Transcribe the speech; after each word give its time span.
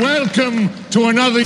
welcome 0.00 0.70
to 0.90 1.06
another. 1.08 1.42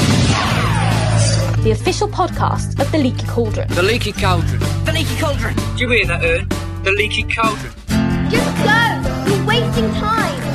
the 1.63 1.71
official 1.73 2.09
podcast 2.09 2.79
of 2.81 2.91
The 2.93 2.99
Leaky 2.99 3.27
Cauldron. 3.27 3.69
The 3.69 3.83
leaky 3.83 4.13
cauldron. 4.13 4.61
The 4.85 4.93
leaky 4.93 5.17
cauldron. 5.19 5.57
Do 5.77 5.83
you 5.83 5.89
hear 5.91 6.07
that, 6.07 6.25
Ern? 6.25 6.49
The 6.85 6.93
leaky 6.93 7.25
cauldron. 7.25 7.73
Just 8.31 8.57
go! 8.65 9.35
You're 9.35 9.45
wasting 9.47 9.91
time! 9.95 10.54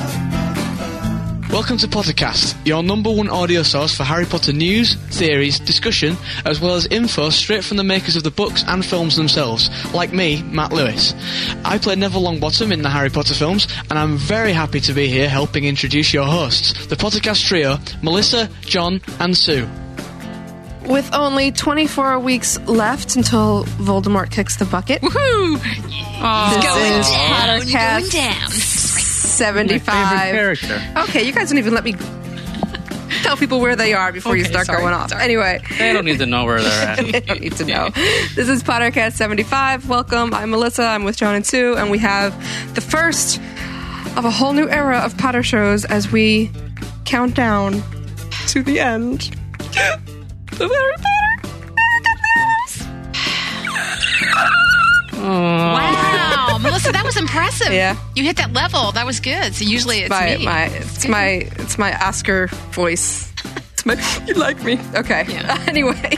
Welcome 1.51 1.77
to 1.77 1.87
Pottercast, 1.87 2.55
your 2.63 2.83
number 2.83 3.09
one 3.09 3.27
audio 3.27 3.63
source 3.63 3.97
for 3.97 4.03
Harry 4.03 4.25
Potter 4.25 4.53
news, 4.53 4.93
theories, 4.93 5.57
discussion, 5.59 6.15
as 6.45 6.61
well 6.61 6.75
as 6.75 6.85
info 6.85 7.31
straight 7.31 7.63
from 7.63 7.77
the 7.77 7.83
makers 7.83 8.15
of 8.15 8.21
the 8.21 8.29
books 8.29 8.63
and 8.67 8.85
films 8.85 9.15
themselves, 9.15 9.67
like 9.91 10.13
me, 10.13 10.43
Matt 10.43 10.71
Lewis. 10.71 11.15
I 11.65 11.79
play 11.79 11.95
Neville 11.95 12.21
Longbottom 12.21 12.71
in 12.71 12.83
the 12.83 12.89
Harry 12.89 13.09
Potter 13.09 13.33
films, 13.33 13.67
and 13.89 13.97
I'm 13.97 14.15
very 14.15 14.53
happy 14.53 14.79
to 14.81 14.93
be 14.93 15.07
here 15.07 15.27
helping 15.27 15.63
introduce 15.65 16.13
your 16.13 16.25
hosts, 16.25 16.85
the 16.85 16.95
Pottercast 16.95 17.43
trio, 17.47 17.79
Melissa, 18.03 18.47
John, 18.61 19.01
and 19.19 19.35
Sue. 19.35 19.67
With 20.85 21.11
only 21.15 21.51
24 21.51 22.19
weeks 22.19 22.59
left 22.67 23.15
until 23.15 23.63
Voldemort 23.63 24.29
kicks 24.29 24.55
the 24.57 24.65
bucket. 24.65 25.01
Woohoo! 25.01 25.59
This 25.61 26.63
going 26.63 26.93
is 26.93 27.09
down, 27.09 27.59
Pottercast 27.59 27.99
going 27.99 28.09
down. 28.11 28.49
75. 29.39 31.07
Okay, 31.09 31.23
you 31.23 31.31
guys 31.31 31.47
don't 31.49 31.57
even 31.57 31.73
let 31.73 31.85
me 31.85 31.95
tell 33.23 33.37
people 33.37 33.61
where 33.61 33.75
they 33.77 33.93
are 33.93 34.11
before 34.11 34.35
you 34.35 34.43
start 34.43 34.65
sorry, 34.65 34.81
going 34.81 34.93
off. 34.93 35.09
sorry. 35.11 35.23
Anyway, 35.23 35.61
They 35.77 35.93
don't 35.93 36.03
need 36.03 36.19
to 36.19 36.25
know 36.25 36.43
where 36.43 36.61
they're 36.61 36.87
at. 36.89 36.97
they 37.11 37.21
don't 37.21 37.39
need 37.39 37.53
to 37.53 37.63
know. 37.65 37.89
This 38.35 38.49
is 38.49 38.61
Pottercast 38.63 39.13
75. 39.13 39.87
Welcome. 39.87 40.33
I'm 40.33 40.49
Melissa. 40.51 40.83
I'm 40.83 41.05
with 41.05 41.15
John 41.15 41.35
and 41.35 41.45
Sue, 41.45 41.75
and 41.77 41.89
we 41.89 41.99
have 41.99 42.33
the 42.75 42.81
first 42.81 43.37
of 44.17 44.25
a 44.25 44.31
whole 44.31 44.51
new 44.51 44.67
era 44.69 44.97
of 44.99 45.17
Potter 45.17 45.41
shows 45.43 45.85
as 45.85 46.11
we 46.11 46.51
count 47.05 47.33
down 47.33 47.81
to 48.47 48.61
the 48.61 48.79
end 48.81 49.31
of 49.59 50.59
Harry 50.59 50.93
Potter. 50.97 51.15
Wow, 55.21 56.38
Melissa, 56.61 56.91
that 56.91 57.03
was 57.05 57.17
impressive. 57.17 57.71
Yeah. 57.71 57.97
you 58.15 58.23
hit 58.23 58.37
that 58.37 58.53
level. 58.53 58.91
That 58.91 59.05
was 59.05 59.19
good. 59.19 59.55
So 59.55 59.63
usually 59.65 59.99
it's 59.99 60.09
my, 60.09 60.37
me. 60.37 60.45
my 60.45 60.63
it's 60.65 61.07
my 61.07 61.27
it's 61.57 61.77
my 61.77 61.97
Oscar 61.99 62.47
voice. 62.71 63.31
It's 63.73 63.85
my 63.85 63.95
you 64.27 64.33
like 64.33 64.61
me. 64.63 64.79
Okay. 64.95 65.25
Yeah. 65.29 65.63
anyway, 65.67 66.17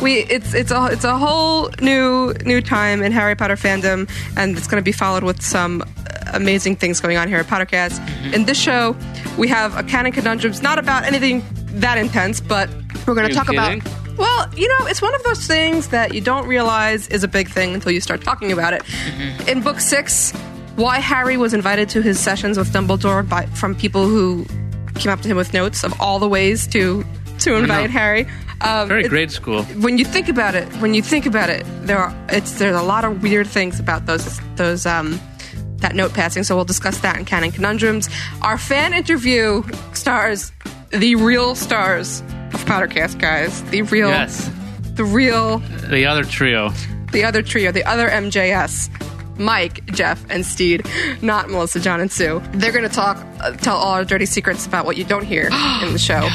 we 0.00 0.20
it's 0.20 0.54
it's 0.54 0.70
a 0.70 0.86
it's 0.86 1.04
a 1.04 1.16
whole 1.16 1.70
new 1.80 2.32
new 2.44 2.60
time 2.60 3.02
in 3.02 3.12
Harry 3.12 3.34
Potter 3.34 3.56
fandom, 3.56 4.08
and 4.36 4.56
it's 4.56 4.66
going 4.66 4.80
to 4.80 4.84
be 4.84 4.92
followed 4.92 5.24
with 5.24 5.42
some 5.42 5.84
amazing 6.32 6.76
things 6.76 7.00
going 7.00 7.16
on 7.16 7.28
here 7.28 7.38
at 7.38 7.46
Pottercast. 7.46 7.98
Mm-hmm. 7.98 8.34
In 8.34 8.44
this 8.44 8.58
show, 8.58 8.96
we 9.38 9.48
have 9.48 9.76
a 9.76 9.82
canon 9.82 10.12
conundrums, 10.12 10.62
not 10.62 10.78
about 10.78 11.04
anything 11.04 11.44
that 11.80 11.98
intense, 11.98 12.40
but 12.40 12.68
we're 13.06 13.14
going 13.14 13.28
to 13.28 13.34
talk 13.34 13.46
kidding? 13.46 13.80
about. 13.80 14.03
Well, 14.16 14.48
you 14.56 14.68
know, 14.68 14.86
it's 14.86 15.02
one 15.02 15.14
of 15.14 15.22
those 15.24 15.46
things 15.46 15.88
that 15.88 16.14
you 16.14 16.20
don't 16.20 16.46
realize 16.46 17.08
is 17.08 17.24
a 17.24 17.28
big 17.28 17.48
thing 17.48 17.74
until 17.74 17.92
you 17.92 18.00
start 18.00 18.22
talking 18.22 18.52
about 18.52 18.72
it. 18.72 18.82
Mm-hmm. 18.84 19.48
In 19.48 19.60
book 19.60 19.80
six, 19.80 20.32
why 20.76 20.98
Harry 20.98 21.36
was 21.36 21.54
invited 21.54 21.88
to 21.90 22.02
his 22.02 22.18
sessions 22.18 22.58
with 22.58 22.72
Dumbledore 22.72 23.28
by 23.28 23.46
from 23.46 23.74
people 23.74 24.06
who 24.06 24.46
came 24.94 25.10
up 25.10 25.20
to 25.22 25.28
him 25.28 25.36
with 25.36 25.52
notes 25.52 25.84
of 25.84 26.00
all 26.00 26.18
the 26.18 26.28
ways 26.28 26.66
to 26.68 27.04
to 27.40 27.56
invite 27.56 27.90
Harry. 27.90 28.26
Um, 28.60 28.88
Very 28.88 29.08
grade 29.08 29.30
school. 29.30 29.64
When 29.64 29.98
you 29.98 30.04
think 30.04 30.28
about 30.28 30.54
it, 30.54 30.68
when 30.76 30.94
you 30.94 31.02
think 31.02 31.26
about 31.26 31.50
it, 31.50 31.66
there 31.82 31.98
are 31.98 32.14
it's 32.28 32.58
there's 32.58 32.76
a 32.76 32.82
lot 32.82 33.04
of 33.04 33.22
weird 33.22 33.46
things 33.46 33.80
about 33.80 34.06
those 34.06 34.40
those 34.56 34.86
um 34.86 35.20
that 35.78 35.94
note 35.94 36.14
passing. 36.14 36.44
So 36.44 36.54
we'll 36.54 36.64
discuss 36.64 36.98
that 37.00 37.18
in 37.18 37.24
canon 37.24 37.50
conundrums. 37.50 38.08
Our 38.42 38.58
fan 38.58 38.94
interview 38.94 39.64
stars 39.92 40.52
the 40.90 41.16
real 41.16 41.54
stars 41.56 42.22
of 42.54 42.64
Pottercast, 42.64 43.18
guys. 43.18 43.62
The 43.64 43.82
real, 43.82 44.08
Yes. 44.08 44.50
the 44.94 45.04
real 45.04 45.58
The 45.90 46.06
other 46.06 46.24
trio. 46.24 46.70
the 47.12 47.24
other 47.24 47.42
trio, 47.42 47.72
the 47.72 47.84
other 47.84 48.08
MJS, 48.08 48.90
Mike, 49.38 49.84
Jeff, 49.86 50.24
and 50.30 50.44
Steve, 50.46 50.80
not 51.22 51.50
Melissa, 51.50 51.80
John, 51.80 52.00
and 52.00 52.10
Sue. 52.10 52.40
They're 52.52 52.72
going 52.72 52.88
to 52.88 52.94
talk, 52.94 53.16
uh, 53.40 53.52
tell 53.52 53.76
all 53.76 53.92
our 53.94 54.04
dirty 54.04 54.26
secrets 54.26 54.66
about 54.66 54.84
what 54.86 54.96
you 54.96 55.04
don't 55.04 55.24
hear 55.24 55.46
in 55.82 55.92
the 55.92 55.98
show. 55.98 56.28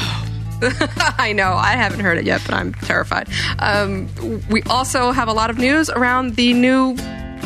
I 1.18 1.32
know, 1.32 1.52
I 1.54 1.70
haven't 1.72 2.00
heard 2.00 2.18
it 2.18 2.24
yet, 2.26 2.42
but 2.44 2.54
I'm 2.54 2.74
terrified. 2.74 3.28
Um, 3.60 4.08
we 4.50 4.62
also 4.64 5.10
have 5.12 5.28
a 5.28 5.32
lot 5.32 5.48
of 5.48 5.56
news 5.56 5.88
around 5.88 6.36
the 6.36 6.52
new 6.52 6.94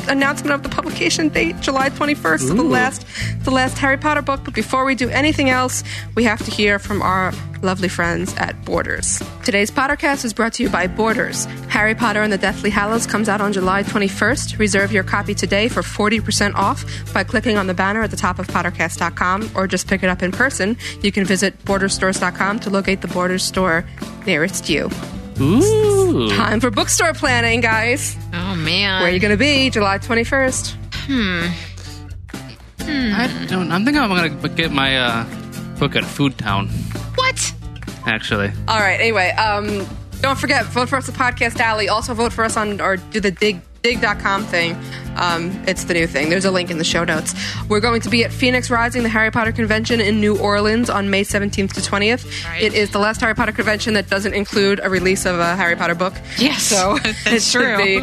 announcement 0.09 0.55
of 0.55 0.63
the 0.63 0.69
publication 0.69 1.29
date, 1.29 1.61
July 1.61 1.91
21st, 1.91 2.51
of 2.51 2.57
the 2.57 2.63
last, 2.63 3.07
the 3.45 3.51
last 3.51 3.79
Harry 3.79 3.97
Potter 3.97 4.23
book. 4.23 4.41
But 4.45 4.55
before 4.55 4.85
we 4.85 4.95
do 4.95 5.09
anything 5.09 5.51
else, 5.51 5.83
we 6.15 6.25
have 6.25 6.45
to 6.45 6.51
hear 6.51 6.79
from 6.79 7.03
our 7.03 7.33
lovely 7.63 7.89
friends 7.89 8.35
at 8.37 8.65
Borders. 8.65 9.23
Today's 9.45 9.71
Pottercast 9.71 10.25
is 10.25 10.33
brought 10.33 10.53
to 10.55 10.63
you 10.63 10.69
by 10.69 10.87
Borders. 10.87 11.47
Harry 11.69 11.95
Potter 11.95 12.23
and 12.23 12.33
the 12.33 12.39
Deathly 12.39 12.71
Hallows 12.71 13.07
comes 13.07 13.29
out 13.29 13.41
on 13.41 13.53
July 13.53 13.83
21st. 13.83 14.59
Reserve 14.59 14.93
your 14.93 15.03
copy 15.05 15.35
today 15.35 15.69
for 15.69 15.83
40% 15.83 16.55
off 16.55 16.85
by 17.13 17.25
clicking 17.25 17.57
on 17.57 17.67
the 17.67 17.75
banner 17.75 18.03
at 18.03 18.11
the 18.11 18.17
top 18.17 18.39
of 18.39 18.47
pottercast.com 18.47 19.51
or 19.55 19.67
just 19.67 19.89
pick 19.89 20.03
it 20.03 20.09
up 20.09 20.23
in 20.23 20.31
person. 20.31 20.77
You 21.03 21.11
can 21.11 21.25
visit 21.25 21.65
borderstores.com 21.65 22.61
to 22.61 22.71
locate 22.71 23.01
the 23.01 23.09
Borders 23.09 23.43
store 23.43 23.85
nearest 24.27 24.69
you. 24.69 24.91
Ooh. 25.41 26.31
Time 26.31 26.61
for 26.61 26.71
bookstore 26.71 27.13
planning, 27.13 27.61
guys. 27.61 28.17
oh 28.33 28.55
man, 28.57 29.01
Where 29.03 29.11
are 29.11 29.13
you 29.13 29.21
going 29.21 29.33
to 29.33 29.37
be 29.37 29.71
July 29.71 29.99
21st? 29.99 30.75
hmm 31.07 31.47
I 32.87 33.47
don't. 33.49 33.73
I'm 33.73 33.85
thinking 33.85 34.03
I'm 34.03 34.11
gonna 34.11 34.49
get 34.55 34.71
my 34.71 34.99
uh, 34.99 35.25
book 35.79 35.97
at 35.97 36.05
Food 36.05 36.37
Town. 36.37 36.69
what? 37.15 37.55
Actually, 38.07 38.53
All 38.69 38.79
right. 38.79 39.01
Anyway, 39.01 39.31
um, 39.31 39.87
don't 40.21 40.39
forget, 40.39 40.67
vote 40.67 40.91
for 40.91 40.97
us 40.97 41.09
at 41.09 41.15
Podcast 41.15 41.59
Alley. 41.61 41.89
Also, 41.89 42.13
vote 42.13 42.33
for 42.33 42.45
us 42.45 42.57
on 42.59 42.81
or 42.83 42.97
do 42.99 43.21
the 43.21 43.31
dig 43.31 43.63
digg.com 43.95 44.45
thing. 44.45 44.75
Um, 45.17 45.51
it's 45.69 45.85
the 45.85 45.93
new 45.95 46.07
thing. 46.07 46.31
There's 46.31 46.47
a 46.47 46.51
link 46.51 46.71
in 46.71 46.79
the 46.79 46.85
show 46.85 47.05
notes. 47.05 47.35
We're 47.69 47.81
going 47.81 48.01
to 48.01 48.09
be 48.11 48.25
at 48.25 48.33
Phoenix 48.33 48.71
Rising, 48.71 49.03
the 49.05 49.09
Harry 49.11 49.31
Potter 49.31 49.53
convention 49.53 50.01
in 50.01 50.21
New 50.21 50.37
Orleans 50.39 50.89
on 50.91 51.11
May 51.11 51.23
17th 51.23 51.75
to 51.75 51.81
20th. 51.83 52.45
Right. 52.47 52.63
It 52.63 52.73
is 52.75 52.91
the 52.91 52.99
last 52.99 53.21
Harry 53.21 53.35
Potter 53.35 53.53
convention 53.53 53.93
that 53.95 54.09
doesn't 54.09 54.33
include 54.33 54.81
a 54.83 54.89
release 54.89 55.27
of 55.27 55.39
a 55.39 55.55
Harry 55.55 55.77
Potter 55.77 55.95
book. 55.95 56.15
Yes, 56.39 56.63
So 56.63 56.99
that's 57.05 57.27
it 57.27 57.43
should 57.43 57.61
true. 57.61 57.77
be 57.77 57.99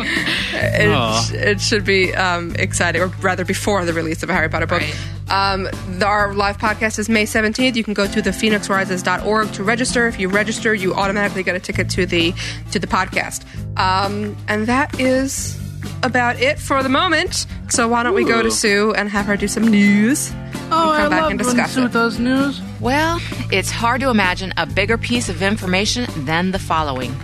it, 0.53 1.34
it 1.34 1.59
should 1.62 1.84
be 1.84 2.13
um, 2.13 2.56
exciting, 2.58 3.02
or 3.02 3.08
rather 3.08 3.44
before 3.44 3.84
the 3.84 3.92
release 3.94 4.22
of 4.22 4.30
a 4.30 4.34
Harry 4.34 4.50
Potter 4.50 4.68
book. 4.68 4.81
Right. 4.81 4.96
Um, 5.30 5.63
the, 5.98 6.06
our 6.06 6.34
live 6.34 6.59
podcast 6.59 7.00
is 7.00 7.09
May 7.09 7.24
17th. 7.24 7.75
You 7.75 7.84
can 7.84 7.94
go 7.96 8.06
to 8.06 8.22
thephoenixrises.org 8.22 9.52
to 9.53 9.63
register. 9.63 10.08
If 10.08 10.19
you 10.19 10.30
register, 10.30 10.74
you 10.75 10.94
automatically 10.94 11.42
get 11.44 11.56
a 11.56 11.59
ticket 11.59 11.90
to 11.92 12.06
the 12.06 12.34
to 12.72 12.78
the 12.80 12.88
podcast. 12.88 13.44
Um, 13.78 14.38
and 14.48 14.68
that 14.68 15.00
is 15.00 15.58
about 16.03 16.40
it 16.40 16.59
for 16.59 16.84
the 16.84 16.90
moment. 16.90 17.46
So 17.69 17.88
why 17.88 18.03
don't 18.03 18.14
we 18.16 18.25
go 18.25 18.42
to 18.42 18.52
Sue 18.52 18.94
and 18.94 19.09
have 19.09 19.25
her 19.25 19.38
do 19.38 19.47
some 19.47 19.68
news? 19.68 20.31
oh, 20.74 20.94
come 20.97 21.09
back 21.09 21.30
and 21.30 21.40
discuss 21.40 21.74
Sue 21.74 21.86
it. 21.86 21.94
does 21.94 22.19
news. 22.19 22.62
Well, 22.80 23.19
it's 23.52 23.69
hard 23.72 24.02
to 24.02 24.09
imagine 24.09 24.53
a 24.58 24.66
bigger 24.66 24.97
piece 24.97 25.30
of 25.30 25.42
information 25.42 26.08
than 26.25 26.52
the 26.52 26.59
following. 26.59 27.16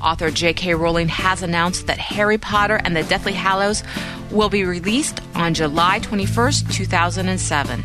Author 0.00 0.30
J.K. 0.30 0.74
Rowling 0.74 1.08
has 1.08 1.42
announced 1.42 1.86
that 1.86 1.98
Harry 1.98 2.36
Potter 2.36 2.80
and 2.84 2.94
the 2.94 3.02
Deathly 3.04 3.32
Hallows 3.32 3.82
will 4.30 4.50
be 4.50 4.64
released 4.64 5.20
on 5.34 5.54
July 5.54 6.00
21st, 6.00 6.72
2007. 6.72 7.84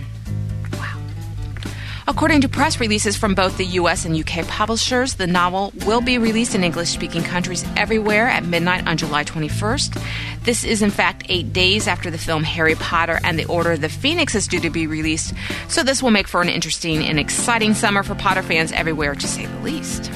According 2.09 2.41
to 2.41 2.49
press 2.49 2.79
releases 2.79 3.15
from 3.15 3.35
both 3.35 3.55
the 3.57 3.77
US 3.77 4.03
and 4.03 4.17
UK 4.17 4.43
publishers, 4.47 5.13
the 5.13 5.27
novel 5.27 5.71
will 5.85 6.01
be 6.01 6.17
released 6.17 6.55
in 6.55 6.63
English 6.63 6.89
speaking 6.89 7.21
countries 7.21 7.63
everywhere 7.77 8.27
at 8.27 8.43
midnight 8.43 8.87
on 8.87 8.97
July 8.97 9.23
21st. 9.23 10.01
This 10.43 10.63
is, 10.63 10.81
in 10.81 10.89
fact, 10.89 11.27
eight 11.29 11.53
days 11.53 11.87
after 11.87 12.09
the 12.09 12.17
film 12.17 12.43
Harry 12.43 12.73
Potter 12.73 13.19
and 13.23 13.37
the 13.37 13.45
Order 13.45 13.73
of 13.73 13.81
the 13.81 13.89
Phoenix 13.89 14.33
is 14.33 14.47
due 14.47 14.59
to 14.59 14.71
be 14.71 14.87
released, 14.87 15.35
so 15.67 15.83
this 15.83 16.01
will 16.01 16.09
make 16.09 16.27
for 16.27 16.41
an 16.41 16.49
interesting 16.49 17.05
and 17.05 17.19
exciting 17.19 17.75
summer 17.75 18.01
for 18.01 18.15
Potter 18.15 18.41
fans 18.41 18.71
everywhere, 18.71 19.13
to 19.13 19.27
say 19.27 19.45
the 19.45 19.59
least. 19.59 20.11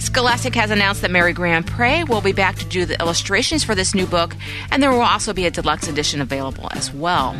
Scholastic 0.00 0.56
has 0.56 0.72
announced 0.72 1.02
that 1.02 1.12
Mary 1.12 1.32
GrandPré 1.32 2.08
will 2.08 2.22
be 2.22 2.32
back 2.32 2.56
to 2.56 2.64
do 2.64 2.84
the 2.84 3.00
illustrations 3.00 3.62
for 3.62 3.76
this 3.76 3.94
new 3.94 4.06
book, 4.06 4.34
and 4.72 4.82
there 4.82 4.90
will 4.90 5.00
also 5.02 5.32
be 5.32 5.46
a 5.46 5.50
deluxe 5.52 5.86
edition 5.86 6.20
available 6.20 6.68
as 6.72 6.92
well. 6.92 7.36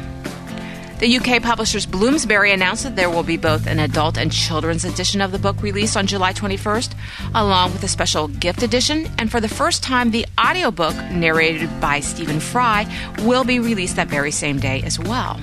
The 1.01 1.17
UK 1.17 1.43
publishers 1.43 1.87
Bloomsbury 1.87 2.53
announced 2.53 2.83
that 2.83 2.95
there 2.95 3.09
will 3.09 3.23
be 3.23 3.39
both 3.39 3.67
an 3.67 3.79
adult 3.79 4.19
and 4.19 4.31
children's 4.31 4.85
edition 4.85 5.23
of 5.23 5.33
the 5.33 5.39
book 5.39 5.63
released 5.63 5.97
on 5.97 6.07
July 6.07 6.35
21st, 6.35 6.93
along 7.35 7.73
with 7.73 7.83
a 7.83 7.89
special 7.89 8.29
gift 8.29 8.63
edition, 8.63 9.11
and 9.17 9.31
for 9.31 9.41
the 9.41 9.49
first 9.49 9.83
time, 9.83 10.11
the 10.11 10.27
audiobook, 10.39 10.95
narrated 11.11 11.71
by 11.81 12.01
Stephen 12.01 12.39
Fry, 12.39 12.87
will 13.21 13.45
be 13.45 13.61
released 13.61 13.97
that 13.97 14.09
very 14.09 14.31
same 14.31 14.59
day 14.59 14.83
as 14.83 14.99
well. 14.99 15.41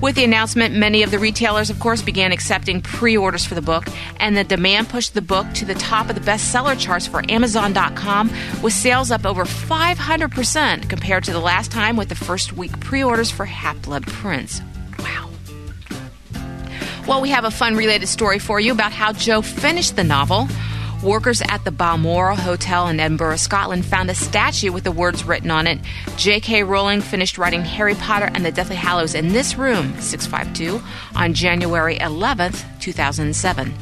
With 0.00 0.14
the 0.14 0.22
announcement, 0.22 0.76
many 0.76 1.02
of 1.02 1.10
the 1.10 1.18
retailers, 1.18 1.70
of 1.70 1.80
course, 1.80 2.02
began 2.02 2.30
accepting 2.30 2.80
pre 2.80 3.16
orders 3.16 3.44
for 3.44 3.56
the 3.56 3.62
book, 3.62 3.88
and 4.20 4.36
the 4.36 4.44
demand 4.44 4.88
pushed 4.88 5.14
the 5.14 5.22
book 5.22 5.52
to 5.54 5.64
the 5.64 5.74
top 5.74 6.08
of 6.08 6.14
the 6.14 6.20
bestseller 6.20 6.78
charts 6.78 7.08
for 7.08 7.28
Amazon.com, 7.28 8.30
with 8.62 8.72
sales 8.72 9.10
up 9.10 9.26
over 9.26 9.44
500% 9.44 10.88
compared 10.88 11.24
to 11.24 11.32
the 11.32 11.40
last 11.40 11.72
time 11.72 11.96
with 11.96 12.08
the 12.08 12.14
first 12.14 12.52
week 12.52 12.78
pre 12.78 13.02
orders 13.02 13.32
for 13.32 13.44
Half 13.44 13.82
Blood 13.82 14.06
Prince. 14.06 14.62
Wow. 15.00 15.30
Well, 17.08 17.20
we 17.20 17.30
have 17.30 17.44
a 17.44 17.50
fun 17.50 17.74
related 17.74 18.06
story 18.06 18.38
for 18.38 18.60
you 18.60 18.70
about 18.70 18.92
how 18.92 19.12
Joe 19.12 19.42
finished 19.42 19.96
the 19.96 20.04
novel. 20.04 20.46
Workers 21.02 21.40
at 21.42 21.64
the 21.64 21.70
Balmoral 21.70 22.34
Hotel 22.34 22.88
in 22.88 22.98
Edinburgh, 22.98 23.36
Scotland 23.36 23.84
found 23.84 24.10
a 24.10 24.16
statue 24.16 24.72
with 24.72 24.82
the 24.82 24.90
words 24.90 25.22
written 25.22 25.48
on 25.48 25.68
it. 25.68 25.78
J.K. 26.16 26.64
Rowling 26.64 27.02
finished 27.02 27.38
writing 27.38 27.62
Harry 27.62 27.94
Potter 27.94 28.28
and 28.34 28.44
the 28.44 28.50
Deathly 28.50 28.74
Hallows 28.74 29.14
in 29.14 29.28
this 29.28 29.54
room, 29.54 29.94
652, 30.00 30.82
on 31.14 31.34
January 31.34 31.98
11th, 31.98 32.64
2007. 32.80 33.72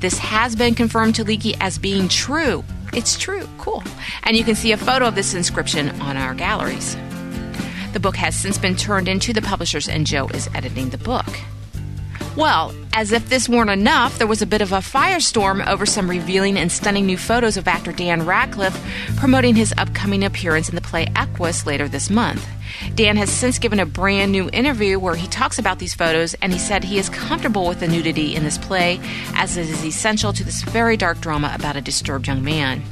This 0.00 0.18
has 0.18 0.54
been 0.54 0.74
confirmed 0.74 1.14
to 1.14 1.24
Leaky 1.24 1.54
as 1.62 1.78
being 1.78 2.08
true. 2.08 2.62
It's 2.92 3.18
true. 3.18 3.48
Cool. 3.56 3.82
And 4.24 4.36
you 4.36 4.44
can 4.44 4.54
see 4.54 4.72
a 4.72 4.76
photo 4.76 5.06
of 5.06 5.14
this 5.14 5.32
inscription 5.32 5.98
on 6.02 6.18
our 6.18 6.34
galleries. 6.34 6.94
The 7.94 8.00
book 8.00 8.16
has 8.16 8.36
since 8.36 8.58
been 8.58 8.76
turned 8.76 9.08
into 9.08 9.32
the 9.32 9.40
publishers, 9.40 9.88
and 9.88 10.06
Joe 10.06 10.28
is 10.28 10.50
editing 10.54 10.90
the 10.90 10.98
book. 10.98 11.26
Well, 12.36 12.74
as 12.92 13.12
if 13.12 13.30
this 13.30 13.48
weren't 13.48 13.70
enough, 13.70 14.18
there 14.18 14.26
was 14.26 14.42
a 14.42 14.46
bit 14.46 14.60
of 14.60 14.72
a 14.72 14.78
firestorm 14.78 15.66
over 15.66 15.86
some 15.86 16.08
revealing 16.08 16.58
and 16.58 16.70
stunning 16.70 17.06
new 17.06 17.16
photos 17.16 17.56
of 17.56 17.66
actor 17.66 17.92
Dan 17.92 18.26
Radcliffe 18.26 18.78
promoting 19.16 19.54
his 19.54 19.72
upcoming 19.78 20.22
appearance 20.22 20.68
in 20.68 20.74
the 20.74 20.82
play 20.82 21.06
Equus 21.16 21.64
later 21.64 21.88
this 21.88 22.10
month. 22.10 22.46
Dan 22.94 23.16
has 23.16 23.30
since 23.30 23.58
given 23.58 23.80
a 23.80 23.86
brand 23.86 24.32
new 24.32 24.50
interview 24.52 24.98
where 24.98 25.14
he 25.14 25.26
talks 25.28 25.58
about 25.58 25.78
these 25.78 25.94
photos 25.94 26.34
and 26.34 26.52
he 26.52 26.58
said 26.58 26.84
he 26.84 26.98
is 26.98 27.08
comfortable 27.08 27.66
with 27.66 27.80
the 27.80 27.88
nudity 27.88 28.36
in 28.36 28.44
this 28.44 28.58
play 28.58 29.00
as 29.34 29.56
it 29.56 29.66
is 29.70 29.82
essential 29.82 30.34
to 30.34 30.44
this 30.44 30.62
very 30.62 30.98
dark 30.98 31.18
drama 31.22 31.52
about 31.54 31.76
a 31.76 31.80
disturbed 31.80 32.26
young 32.26 32.44
man. 32.44 32.82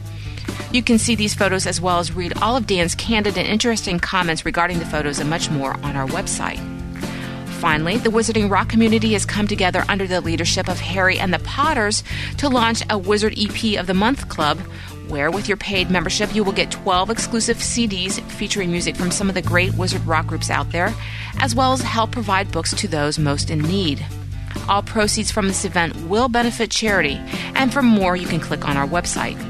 You 0.72 0.82
can 0.82 0.98
see 0.98 1.16
these 1.16 1.34
photos 1.34 1.66
as 1.66 1.82
well 1.82 1.98
as 1.98 2.12
read 2.12 2.32
all 2.38 2.56
of 2.56 2.66
Dan's 2.66 2.94
candid 2.94 3.36
and 3.36 3.46
interesting 3.46 4.00
comments 4.00 4.46
regarding 4.46 4.78
the 4.78 4.86
photos 4.86 5.18
and 5.18 5.28
much 5.28 5.50
more 5.50 5.74
on 5.82 5.96
our 5.96 6.06
website. 6.06 6.83
Finally, 7.64 7.96
the 7.96 8.10
Wizarding 8.10 8.50
Rock 8.50 8.68
community 8.68 9.14
has 9.14 9.24
come 9.24 9.46
together 9.46 9.86
under 9.88 10.06
the 10.06 10.20
leadership 10.20 10.68
of 10.68 10.78
Harry 10.78 11.18
and 11.18 11.32
the 11.32 11.38
Potters 11.38 12.04
to 12.36 12.50
launch 12.50 12.82
a 12.90 12.98
Wizard 12.98 13.32
EP 13.38 13.80
of 13.80 13.86
the 13.86 13.94
Month 13.94 14.28
Club, 14.28 14.58
where 15.08 15.30
with 15.30 15.48
your 15.48 15.56
paid 15.56 15.90
membership 15.90 16.34
you 16.34 16.44
will 16.44 16.52
get 16.52 16.70
12 16.70 17.08
exclusive 17.08 17.56
CDs 17.56 18.20
featuring 18.32 18.70
music 18.70 18.96
from 18.96 19.10
some 19.10 19.30
of 19.30 19.34
the 19.34 19.40
great 19.40 19.72
Wizard 19.78 20.04
rock 20.06 20.26
groups 20.26 20.50
out 20.50 20.72
there, 20.72 20.92
as 21.40 21.54
well 21.54 21.72
as 21.72 21.80
help 21.80 22.10
provide 22.12 22.52
books 22.52 22.74
to 22.74 22.86
those 22.86 23.18
most 23.18 23.48
in 23.48 23.60
need. 23.60 24.04
All 24.68 24.82
proceeds 24.82 25.32
from 25.32 25.48
this 25.48 25.64
event 25.64 25.96
will 26.06 26.28
benefit 26.28 26.70
charity, 26.70 27.18
and 27.54 27.72
for 27.72 27.80
more, 27.80 28.14
you 28.14 28.26
can 28.26 28.40
click 28.40 28.68
on 28.68 28.76
our 28.76 28.86
website. 28.86 29.40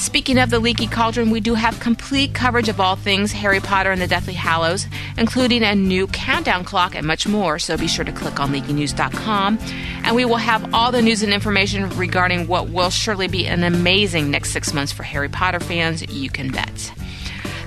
Speaking 0.00 0.38
of 0.38 0.48
the 0.48 0.58
Leaky 0.58 0.86
Cauldron, 0.86 1.30
we 1.30 1.40
do 1.40 1.52
have 1.54 1.78
complete 1.78 2.32
coverage 2.32 2.70
of 2.70 2.80
all 2.80 2.96
things 2.96 3.32
Harry 3.32 3.60
Potter 3.60 3.90
and 3.90 4.00
the 4.00 4.06
Deathly 4.06 4.32
Hallows, 4.32 4.86
including 5.18 5.62
a 5.62 5.74
new 5.74 6.06
countdown 6.06 6.64
clock 6.64 6.94
and 6.94 7.06
much 7.06 7.28
more, 7.28 7.58
so 7.58 7.76
be 7.76 7.86
sure 7.86 8.04
to 8.06 8.10
click 8.10 8.40
on 8.40 8.50
leakynews.com. 8.50 9.58
And 10.02 10.16
we 10.16 10.24
will 10.24 10.38
have 10.38 10.72
all 10.74 10.90
the 10.90 11.02
news 11.02 11.22
and 11.22 11.34
information 11.34 11.90
regarding 11.98 12.48
what 12.48 12.70
will 12.70 12.88
surely 12.88 13.28
be 13.28 13.46
an 13.46 13.62
amazing 13.62 14.30
next 14.30 14.52
six 14.52 14.72
months 14.72 14.90
for 14.90 15.02
Harry 15.02 15.28
Potter 15.28 15.60
fans, 15.60 16.02
you 16.10 16.30
can 16.30 16.50
bet. 16.50 16.92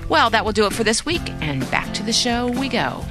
Well, 0.08 0.28
that 0.30 0.44
will 0.44 0.52
do 0.52 0.66
it 0.66 0.72
for 0.72 0.82
this 0.82 1.06
week, 1.06 1.22
and 1.40 1.60
back 1.70 1.94
to 1.94 2.02
the 2.02 2.12
show 2.12 2.48
we 2.48 2.68
go. 2.68 3.04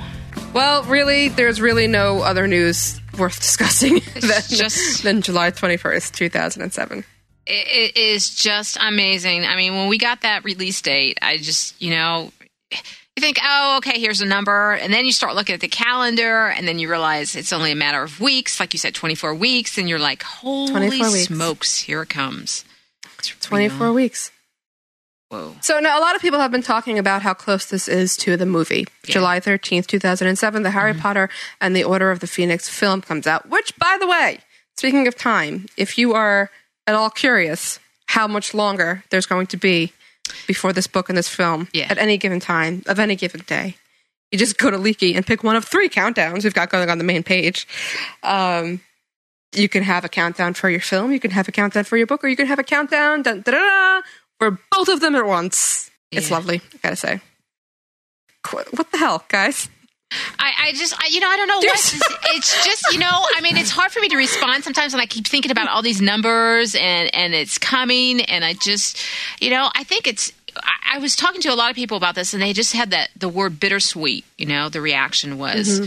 Well, 0.54 0.84
really, 0.84 1.30
there's 1.30 1.62
really 1.62 1.88
no 1.88 2.22
other 2.22 2.46
news 2.46 3.00
worth 3.18 3.38
discussing 3.42 4.02
than, 4.20 4.42
just- 4.50 5.02
than 5.02 5.22
July 5.22 5.50
21st, 5.52 6.12
2007. 6.12 7.06
It, 7.45 7.95
it 7.95 7.98
is 7.98 8.34
just 8.34 8.78
amazing. 8.80 9.45
I 9.45 9.56
mean, 9.56 9.74
when 9.74 9.88
we 9.88 9.98
got 9.98 10.22
that 10.22 10.44
release 10.44 10.81
date, 10.81 11.19
I 11.22 11.38
just, 11.38 11.81
you 11.81 11.92
know, 11.92 12.31
you 12.72 13.22
think, 13.22 13.38
oh, 13.44 13.75
okay, 13.78 14.00
here's 14.00 14.22
a 14.22 14.25
number. 14.25 14.74
And 14.74 14.94
then 14.94 15.06
you 15.06 15.12
start 15.12 15.36
looking 15.36 15.54
at 15.54 15.62
the 15.62 15.68
calendar, 15.68 16.48
and 16.48 16.68
then 16.68 16.80
you 16.80 16.90
realize 16.90 17.36
it's 17.36 17.54
only 17.54 17.72
a 17.72 17.75
matter 17.75 18.01
of 18.01 18.19
weeks. 18.19 18.60
Like 18.60 18.74
you 18.74 18.80
said, 18.80 18.95
24 18.95 19.36
weeks. 19.36 19.78
And 19.78 19.88
you're 19.88 20.00
like, 20.00 20.24
holy 20.24 20.72
24 20.72 21.12
weeks. 21.12 21.28
smokes, 21.28 21.78
here 21.80 22.01
it 22.01 22.10
comes. 22.10 22.66
It's 23.19 23.30
24 23.46 23.88
real. 23.88 23.94
weeks. 23.94 24.31
Whoa. 25.30 25.56
So 25.62 25.80
now 25.80 25.98
a 25.98 26.01
lot 26.01 26.16
of 26.16 26.22
people 26.22 26.39
have 26.39 26.51
been 26.51 26.62
talking 26.62 27.00
about 27.00 27.24
how 27.24 27.34
close 27.34 27.66
this 27.66 27.88
is 27.88 28.16
to 28.18 28.38
the 28.38 28.46
movie. 28.46 28.86
July 29.04 29.39
13th, 29.39 29.88
2007, 29.88 30.62
the 30.62 30.69
Harry 30.69 30.92
mm-hmm. 30.92 31.01
Potter 31.01 31.30
and 31.60 31.75
the 31.75 31.84
Order 31.84 32.12
of 32.12 32.19
the 32.19 32.28
Phoenix 32.28 32.69
film 32.69 33.01
comes 33.01 33.25
out, 33.25 33.50
which 33.50 33.75
by 33.80 33.98
the 34.00 34.07
way, 34.07 34.39
speaking 34.78 35.07
of 35.07 35.16
time, 35.16 35.66
if 35.75 35.98
you 35.98 36.13
are 36.13 36.51
at 36.88 36.96
all 36.96 37.10
curious 37.10 37.80
how 38.08 38.28
much 38.28 38.54
longer 38.54 39.04
there's 39.10 39.26
going 39.26 39.48
to 39.48 39.58
be 39.58 39.92
before 40.48 40.74
this 40.74 40.88
book 40.88 41.10
and 41.10 41.18
this 41.18 41.30
film 41.30 41.68
Yeah. 41.74 41.88
at 41.90 41.98
any 41.98 42.18
given 42.18 42.40
time 42.40 42.84
of 42.88 43.00
any 43.00 43.16
given 43.16 43.42
day, 43.48 43.76
you 44.32 44.38
just 44.40 44.58
go 44.58 44.70
to 44.72 44.78
Leaky 44.78 45.16
and 45.16 45.26
pick 45.26 45.44
one 45.44 45.56
of 45.56 45.66
three 45.66 45.90
countdowns 45.90 46.44
we've 46.44 46.54
got 46.54 46.70
going 46.70 46.90
on 46.90 46.98
the 46.98 47.04
main 47.04 47.24
page. 47.24 47.68
Um, 48.24 48.82
you 49.56 49.70
can 49.70 49.84
have 49.84 50.04
a 50.06 50.10
countdown 50.10 50.54
for 50.56 50.70
your 50.70 50.80
film, 50.82 51.12
you 51.12 51.20
can 51.20 51.32
have 51.32 51.48
a 51.48 51.52
countdown 51.52 51.84
for 51.84 51.98
your 51.98 52.08
book, 52.08 52.24
or 52.24 52.28
you 52.28 52.36
can 52.36 52.48
have 52.48 52.60
a 52.60 52.64
countdown 52.64 53.22
dun, 53.22 53.42
da, 53.42 53.52
da, 53.52 53.60
da, 54.00 54.02
for 54.40 54.60
both 54.72 54.88
of 54.90 55.00
them 55.02 55.16
at 55.16 55.26
once. 55.26 55.92
It's 56.12 56.32
lovely, 56.32 56.62
I 56.74 56.78
gotta 56.82 56.96
say. 56.96 57.22
What 58.52 58.92
the 58.92 58.98
hell, 58.98 59.24
guys? 59.30 59.70
I, 60.39 60.51
I 60.68 60.74
just, 60.74 60.94
I, 60.95 61.07
you 61.12 61.19
know, 61.19 61.30
I 61.30 61.38
don't 61.38 61.48
know 61.48 61.57
what. 61.57 61.63
There's- 61.63 61.94
It's, 61.94 62.10
it's 62.56 62.65
just, 62.65 62.83
you 62.94 63.00
know, 63.00 63.25
I 63.36 63.42
mean, 63.42 63.57
it's 63.57 63.69
hard 63.71 63.92
for 63.92 64.00
me 64.00 64.10
to 64.10 64.18
respond 64.18 64.63
sometimes 64.63 64.94
when 64.94 65.01
I 65.01 65.06
keep 65.06 65.27
thinking 65.27 65.51
about 65.51 65.68
all 65.69 65.81
these 65.81 66.01
numbers 66.01 66.75
and 66.75 67.13
and 67.13 67.33
it's 67.33 67.57
coming, 67.57 68.21
and 68.21 68.44
I 68.45 68.54
just, 68.54 68.98
you 69.39 69.50
know, 69.50 69.69
I 69.75 69.83
think 69.83 70.07
it's. 70.07 70.31
I, 70.56 70.95
I 70.95 70.98
was 71.00 71.15
talking 71.15 71.42
to 71.42 71.50
a 71.50 71.56
lot 71.56 71.69
of 71.71 71.75
people 71.75 71.98
about 71.98 72.15
this, 72.15 72.33
and 72.33 72.42
they 72.44 72.54
just 72.54 72.74
had 72.74 72.92
that 72.92 73.10
the 73.18 73.30
word 73.30 73.60
bittersweet. 73.60 74.25
You 74.38 74.45
know, 74.48 74.69
the 74.69 74.81
reaction 74.81 75.38
was. 75.38 75.80
Mm-hmm. 75.80 75.86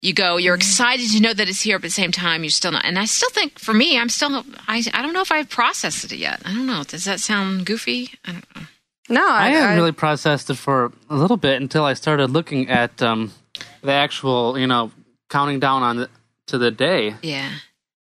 You 0.00 0.14
go, 0.14 0.36
you're 0.36 0.54
excited 0.54 1.10
to 1.10 1.20
know 1.20 1.34
that 1.34 1.48
it's 1.48 1.60
here, 1.62 1.76
but 1.76 1.86
at 1.86 1.88
the 1.88 1.90
same 1.90 2.12
time, 2.12 2.44
you're 2.44 2.50
still 2.50 2.70
not. 2.70 2.84
And 2.84 2.96
I 3.00 3.04
still 3.06 3.30
think, 3.30 3.58
for 3.58 3.74
me, 3.74 3.98
I'm 3.98 4.08
still, 4.08 4.44
I, 4.68 4.80
I 4.94 5.02
don't 5.02 5.12
know 5.12 5.22
if 5.22 5.32
I've 5.32 5.50
processed 5.50 6.04
it 6.12 6.16
yet. 6.16 6.40
I 6.44 6.54
don't 6.54 6.66
know. 6.68 6.84
Does 6.86 7.04
that 7.06 7.18
sound 7.18 7.66
goofy? 7.66 8.10
I 8.24 8.30
don't 8.30 8.44
know. 8.56 8.62
No, 9.08 9.26
I, 9.26 9.46
I 9.46 9.48
hadn't 9.50 9.70
I- 9.70 9.74
really 9.76 9.92
processed 9.92 10.50
it 10.50 10.54
for 10.54 10.92
a 11.08 11.16
little 11.16 11.36
bit 11.36 11.60
until 11.60 11.84
I 11.84 11.94
started 11.94 12.30
looking 12.30 12.68
at 12.68 13.00
um, 13.02 13.32
the 13.82 13.92
actual, 13.92 14.58
you 14.58 14.66
know, 14.66 14.90
counting 15.30 15.60
down 15.60 15.82
on 15.82 15.96
the, 15.98 16.10
to 16.46 16.58
the 16.58 16.70
day 16.70 17.14
Yeah. 17.22 17.50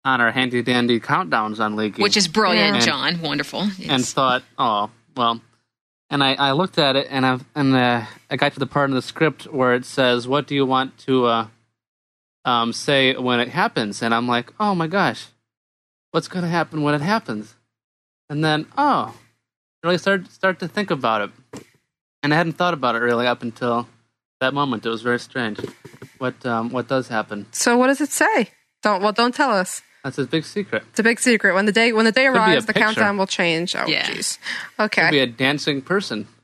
on 0.05 0.21
our 0.21 0.31
handy 0.31 0.61
dandy 0.63 0.99
countdowns 0.99 1.59
on 1.59 1.75
Leaky. 1.75 2.01
Which 2.01 2.17
is 2.17 2.27
brilliant, 2.27 2.75
Yeah. 2.77 2.85
John. 2.85 3.21
Wonderful. 3.21 3.67
and 3.87 4.05
thought, 4.05 4.43
oh 4.57 4.89
well. 5.15 5.41
And 6.09 6.21
I, 6.21 6.33
I 6.33 6.51
looked 6.51 6.77
at 6.77 6.95
it 6.97 7.07
and 7.09 7.25
I 7.25 7.39
and 7.55 7.73
uh, 7.73 8.05
I 8.29 8.35
got 8.35 8.51
to 8.53 8.59
the 8.59 8.67
part 8.67 8.89
in 8.89 8.95
the 8.95 9.01
script 9.01 9.45
where 9.45 9.73
it 9.73 9.85
says, 9.85 10.27
"What 10.27 10.45
do 10.45 10.53
you 10.55 10.65
want 10.65 10.97
to 11.07 11.25
uh, 11.25 11.47
um, 12.43 12.73
say 12.73 13.15
when 13.15 13.39
it 13.39 13.47
happens?" 13.47 14.01
And 14.01 14.13
I'm 14.13 14.27
like, 14.27 14.51
"Oh 14.59 14.75
my 14.75 14.87
gosh, 14.87 15.27
what's 16.11 16.27
going 16.27 16.43
to 16.43 16.49
happen 16.51 16.81
when 16.83 16.93
it 16.95 17.01
happens?" 17.01 17.55
And 18.29 18.43
then, 18.43 18.65
oh, 18.77 19.13
really 19.83 19.97
start 19.97 20.31
start 20.31 20.59
to 20.59 20.67
think 20.67 20.91
about 20.91 21.21
it. 21.21 21.63
And 22.23 22.33
I 22.33 22.37
hadn't 22.37 22.53
thought 22.53 22.73
about 22.73 22.95
it 22.95 22.99
really 22.99 23.25
up 23.27 23.41
until 23.41 23.87
that 24.39 24.53
moment. 24.53 24.85
It 24.85 24.89
was 24.89 25.01
very 25.01 25.19
strange. 25.19 25.59
What 26.19 26.45
um, 26.45 26.69
what 26.69 26.87
does 26.87 27.07
happen? 27.07 27.45
so 27.51 27.77
what 27.77 27.87
does 27.87 28.01
it 28.01 28.11
say? 28.11 28.49
Don't 28.83 29.01
well, 29.01 29.11
don't 29.13 29.33
tell 29.33 29.51
us. 29.51 29.81
That's 30.03 30.17
a 30.17 30.25
big 30.25 30.45
secret. 30.45 30.83
It's 30.89 30.99
a 30.99 31.03
big 31.03 31.19
secret. 31.19 31.53
When 31.53 31.65
the 31.65 31.71
day 31.71 31.93
when 31.93 32.05
the 32.05 32.11
day 32.11 32.23
be 32.23 32.27
arrives, 32.29 32.65
the 32.65 32.73
picture. 32.73 32.85
countdown 32.87 33.17
will 33.17 33.27
change. 33.27 33.75
Oh, 33.75 33.85
Yeah. 33.87 34.05
jeez. 34.09 34.39
Could 34.77 34.85
Okay. 34.85 35.09
be 35.11 35.19
a 35.19 35.27
dancing 35.27 35.81
person. 35.81 36.27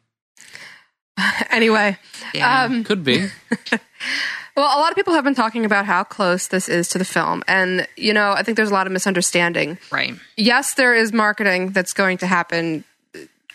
Anyway, 1.49 1.97
Yeah. 2.33 2.63
um, 2.63 2.83
Could 2.83 3.03
be. 3.03 3.29
Well, 4.55 4.75
a 4.75 4.81
lot 4.81 4.89
of 4.89 4.95
people 4.95 5.13
have 5.13 5.23
been 5.23 5.35
talking 5.35 5.65
about 5.65 5.85
how 5.85 6.03
close 6.03 6.47
this 6.47 6.67
is 6.67 6.87
to 6.89 6.97
the 6.97 7.05
film. 7.05 7.43
And, 7.47 7.87
you 7.95 8.11
know, 8.11 8.31
I 8.31 8.41
think 8.41 8.55
there's 8.57 8.71
a 8.71 8.73
lot 8.73 8.87
of 8.87 8.91
misunderstanding. 8.93 9.77
right. 9.91 10.15
Yes, 10.35 10.73
there 10.73 10.95
is 10.95 11.13
marketing 11.13 11.73
that's 11.73 11.93
going 11.93 12.17
to 12.17 12.25
happen 12.25 12.83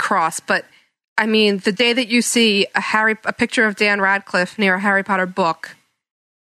cross, 0.02 0.40
but 0.40 0.66
I 1.16 1.26
mean, 1.26 1.58
the 1.58 1.72
day 1.72 1.92
that 1.92 2.08
you 2.08 2.22
see 2.22 2.66
a 2.74 2.80
Harry 2.80 3.16
a 3.24 3.32
picture 3.32 3.66
of 3.66 3.76
Dan 3.76 4.00
Radcliffe 4.00 4.58
near 4.58 4.74
a 4.74 4.80
Harry 4.80 5.04
Potter 5.04 5.26
book 5.26 5.76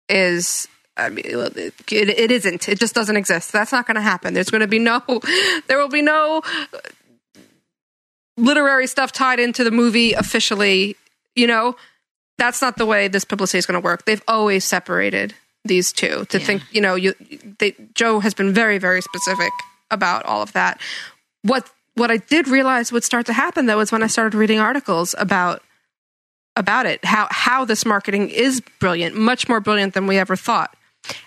is 0.09 0.67
I 0.97 1.11
mean, 1.11 1.25
it, 1.27 1.75
it 1.89 2.31
isn't. 2.31 2.69
It 2.69 2.81
just 2.81 2.95
doesn't 2.95 3.17
exist. 3.17 3.53
That's 3.53 3.71
not 3.71 3.87
going 3.87 3.97
to 3.97 4.01
happen. 4.01 4.35
There's 4.35 4.51
going 4.51 4.63
to 4.63 4.67
be 4.67 4.79
no, 4.79 5.03
there 5.69 5.79
will 5.79 5.91
be 5.91 6.03
no 6.03 6.41
uh, 6.73 6.79
literary 8.39 8.87
stuff 8.87 9.13
tied 9.13 9.39
into 9.39 9.63
the 9.63 9.71
movie 9.71 10.15
officially. 10.15 10.97
You 11.35 11.47
know, 11.47 11.77
that's 12.39 12.63
not 12.63 12.79
the 12.79 12.87
way 12.87 13.09
this 13.09 13.25
publicity 13.25 13.59
is 13.59 13.67
going 13.67 13.81
to 13.81 13.85
work. 13.85 14.07
They've 14.07 14.23
always 14.27 14.65
separated 14.65 15.35
these 15.67 15.93
two. 15.93 16.25
To 16.31 16.39
think, 16.39 16.63
you 16.73 16.81
know, 16.81 16.95
you 16.95 17.15
they, 17.59 17.75
Joe 17.95 18.21
has 18.21 18.33
been 18.33 18.55
very, 18.55 18.79
very 18.79 19.03
specific 19.03 19.53
about 19.91 20.25
all 20.25 20.41
of 20.41 20.53
that. 20.55 20.81
What 21.43 21.71
what 21.97 22.11
I 22.11 22.19
did 22.19 22.47
realize 22.47 22.93
would 22.93 23.05
start 23.05 23.27
to 23.27 23.33
happen 23.33 23.67
though 23.67 23.81
is 23.81 23.91
when 23.91 24.03
I 24.03 24.07
started 24.07 24.37
reading 24.37 24.61
articles 24.61 25.15
about 25.19 25.63
about 26.55 26.87
it, 26.87 27.05
how 27.05 27.27
how 27.31 27.65
this 27.65 27.85
marketing 27.85 28.31
is 28.31 28.63
brilliant, 28.81 29.17
much 29.17 29.49
more 29.49 29.61
brilliant 29.61 29.95
than 29.95 30.07
we 30.07 30.19
ever 30.19 30.37
thought. 30.37 30.75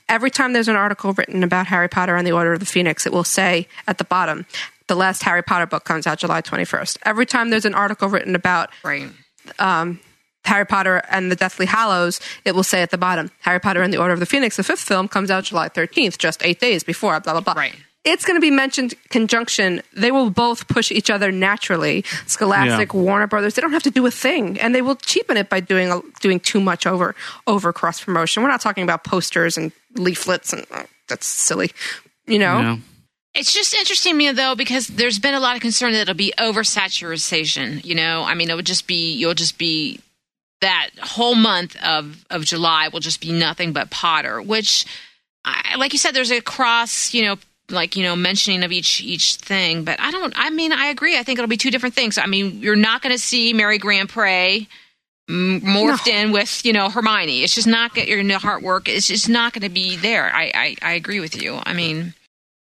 Every 0.07 0.31
time 0.31 0.53
there's 0.53 0.67
an 0.67 0.75
article 0.75 1.13
written 1.13 1.43
about 1.43 1.67
Harry 1.67 1.88
Potter 1.88 2.15
and 2.15 2.25
the 2.25 2.31
Order 2.31 2.53
of 2.53 2.59
the 2.59 2.65
Phoenix, 2.65 3.05
it 3.05 3.13
will 3.13 3.23
say 3.23 3.67
at 3.88 3.97
the 3.97 4.03
bottom, 4.03 4.45
the 4.88 4.95
last 4.95 5.23
Harry 5.23 5.41
Potter 5.43 5.65
book 5.65 5.85
comes 5.85 6.05
out 6.05 6.19
July 6.19 6.41
21st. 6.41 6.97
Every 7.05 7.25
time 7.25 7.49
there's 7.49 7.65
an 7.65 7.75
article 7.75 8.09
written 8.09 8.35
about 8.35 8.71
Right. 8.83 9.09
Um, 9.57 9.99
Harry 10.45 10.65
Potter 10.65 11.01
and 11.09 11.31
the 11.31 11.35
Deathly 11.35 11.65
Hallows, 11.65 12.19
it 12.43 12.55
will 12.55 12.63
say 12.63 12.81
at 12.81 12.91
the 12.91 12.97
bottom, 12.97 13.31
Harry 13.41 13.59
Potter 13.59 13.81
and 13.81 13.93
the 13.93 13.97
Order 13.97 14.13
of 14.13 14.19
the 14.19 14.25
Phoenix, 14.25 14.57
the 14.57 14.63
fifth 14.63 14.79
film, 14.79 15.07
comes 15.07 15.29
out 15.29 15.45
July 15.45 15.69
13th, 15.69 16.17
just 16.17 16.43
eight 16.43 16.59
days 16.59 16.83
before, 16.83 17.19
blah, 17.19 17.33
blah, 17.33 17.41
blah. 17.41 17.53
Right. 17.53 17.75
It's 18.05 18.23
going 18.23 18.37
to 18.37 18.41
be 18.41 18.49
mentioned 18.49 18.93
conjunction. 19.09 19.81
They 19.93 20.09
will 20.09 20.29
both 20.29 20.69
push 20.69 20.89
each 20.89 21.09
other 21.09 21.33
naturally. 21.33 22.05
Scholastic, 22.27 22.93
Warner 22.93 23.27
Brothers, 23.27 23.55
they 23.55 23.61
don't 23.61 23.73
have 23.73 23.83
to 23.83 23.91
do 23.91 24.05
a 24.05 24.11
thing, 24.11 24.57
and 24.59 24.73
they 24.73 24.81
will 24.81 24.95
cheapen 24.95 25.35
it 25.35 25.49
by 25.49 25.59
doing 25.59 26.01
doing 26.21 26.39
too 26.39 26.61
much 26.61 26.87
over 26.87 27.13
over 27.45 27.73
cross 27.73 28.01
promotion. 28.01 28.41
We're 28.41 28.49
not 28.49 28.61
talking 28.61 28.83
about 28.83 29.03
posters 29.03 29.57
and 29.57 29.73
leaflets, 29.95 30.53
and 30.53 30.65
uh, 30.71 30.83
that's 31.09 31.27
silly, 31.27 31.71
you 32.25 32.39
know. 32.39 32.59
Yeah. 32.59 32.77
It's 33.35 33.53
just 33.53 33.73
interesting 33.73 34.13
to 34.13 34.17
me 34.17 34.31
though 34.31 34.55
because 34.55 34.87
there's 34.87 35.19
been 35.19 35.35
a 35.35 35.39
lot 35.39 35.55
of 35.55 35.61
concern 35.61 35.91
that 35.91 36.01
it'll 36.01 36.15
be 36.15 36.33
oversaturation. 36.39 37.83
You 37.83 37.95
know, 37.95 38.23
I 38.23 38.33
mean, 38.33 38.49
it 38.49 38.55
would 38.55 38.65
just 38.65 38.87
be 38.87 39.13
you'll 39.13 39.33
just 39.33 39.57
be 39.57 39.99
that 40.61 40.89
whole 41.01 41.35
month 41.35 41.75
of 41.83 42.25
of 42.29 42.45
July 42.45 42.87
will 42.87 43.01
just 43.01 43.19
be 43.19 43.33
nothing 43.33 43.73
but 43.73 43.89
Potter, 43.89 44.41
which, 44.41 44.85
I, 45.43 45.75
like 45.77 45.91
you 45.91 45.99
said, 45.99 46.13
there's 46.13 46.31
a 46.31 46.39
cross. 46.39 47.13
You 47.13 47.23
know. 47.23 47.35
Like 47.69 47.95
you 47.95 48.03
know, 48.03 48.15
mentioning 48.15 48.63
of 48.63 48.71
each 48.71 49.01
each 49.01 49.35
thing, 49.35 49.83
but 49.83 49.99
I 49.99 50.11
don't. 50.11 50.33
I 50.35 50.49
mean, 50.49 50.71
I 50.71 50.88
agree. 50.88 51.17
I 51.17 51.23
think 51.23 51.39
it'll 51.39 51.47
be 51.49 51.57
two 51.57 51.71
different 51.71 51.95
things. 51.95 52.17
I 52.17 52.25
mean, 52.25 52.59
you're 52.61 52.75
not 52.75 53.01
going 53.01 53.13
to 53.13 53.19
see 53.21 53.53
Mary 53.53 53.77
Grand 53.77 54.09
Pré 54.09 54.67
m- 55.29 55.61
morphed 55.61 56.07
in 56.07 56.31
with 56.31 56.65
you 56.65 56.73
know 56.73 56.89
Hermione. 56.89 57.43
It's 57.43 57.55
just 57.55 57.67
not 57.67 57.93
get 57.93 58.07
your 58.07 58.23
heart 58.39 58.63
work. 58.63 58.88
It's 58.89 59.07
just 59.07 59.29
not 59.29 59.53
going 59.53 59.63
to 59.63 59.69
be 59.69 59.95
there. 59.97 60.31
I, 60.33 60.51
I 60.53 60.75
I 60.81 60.91
agree 60.93 61.19
with 61.19 61.41
you. 61.41 61.59
I 61.63 61.73
mean, 61.73 62.13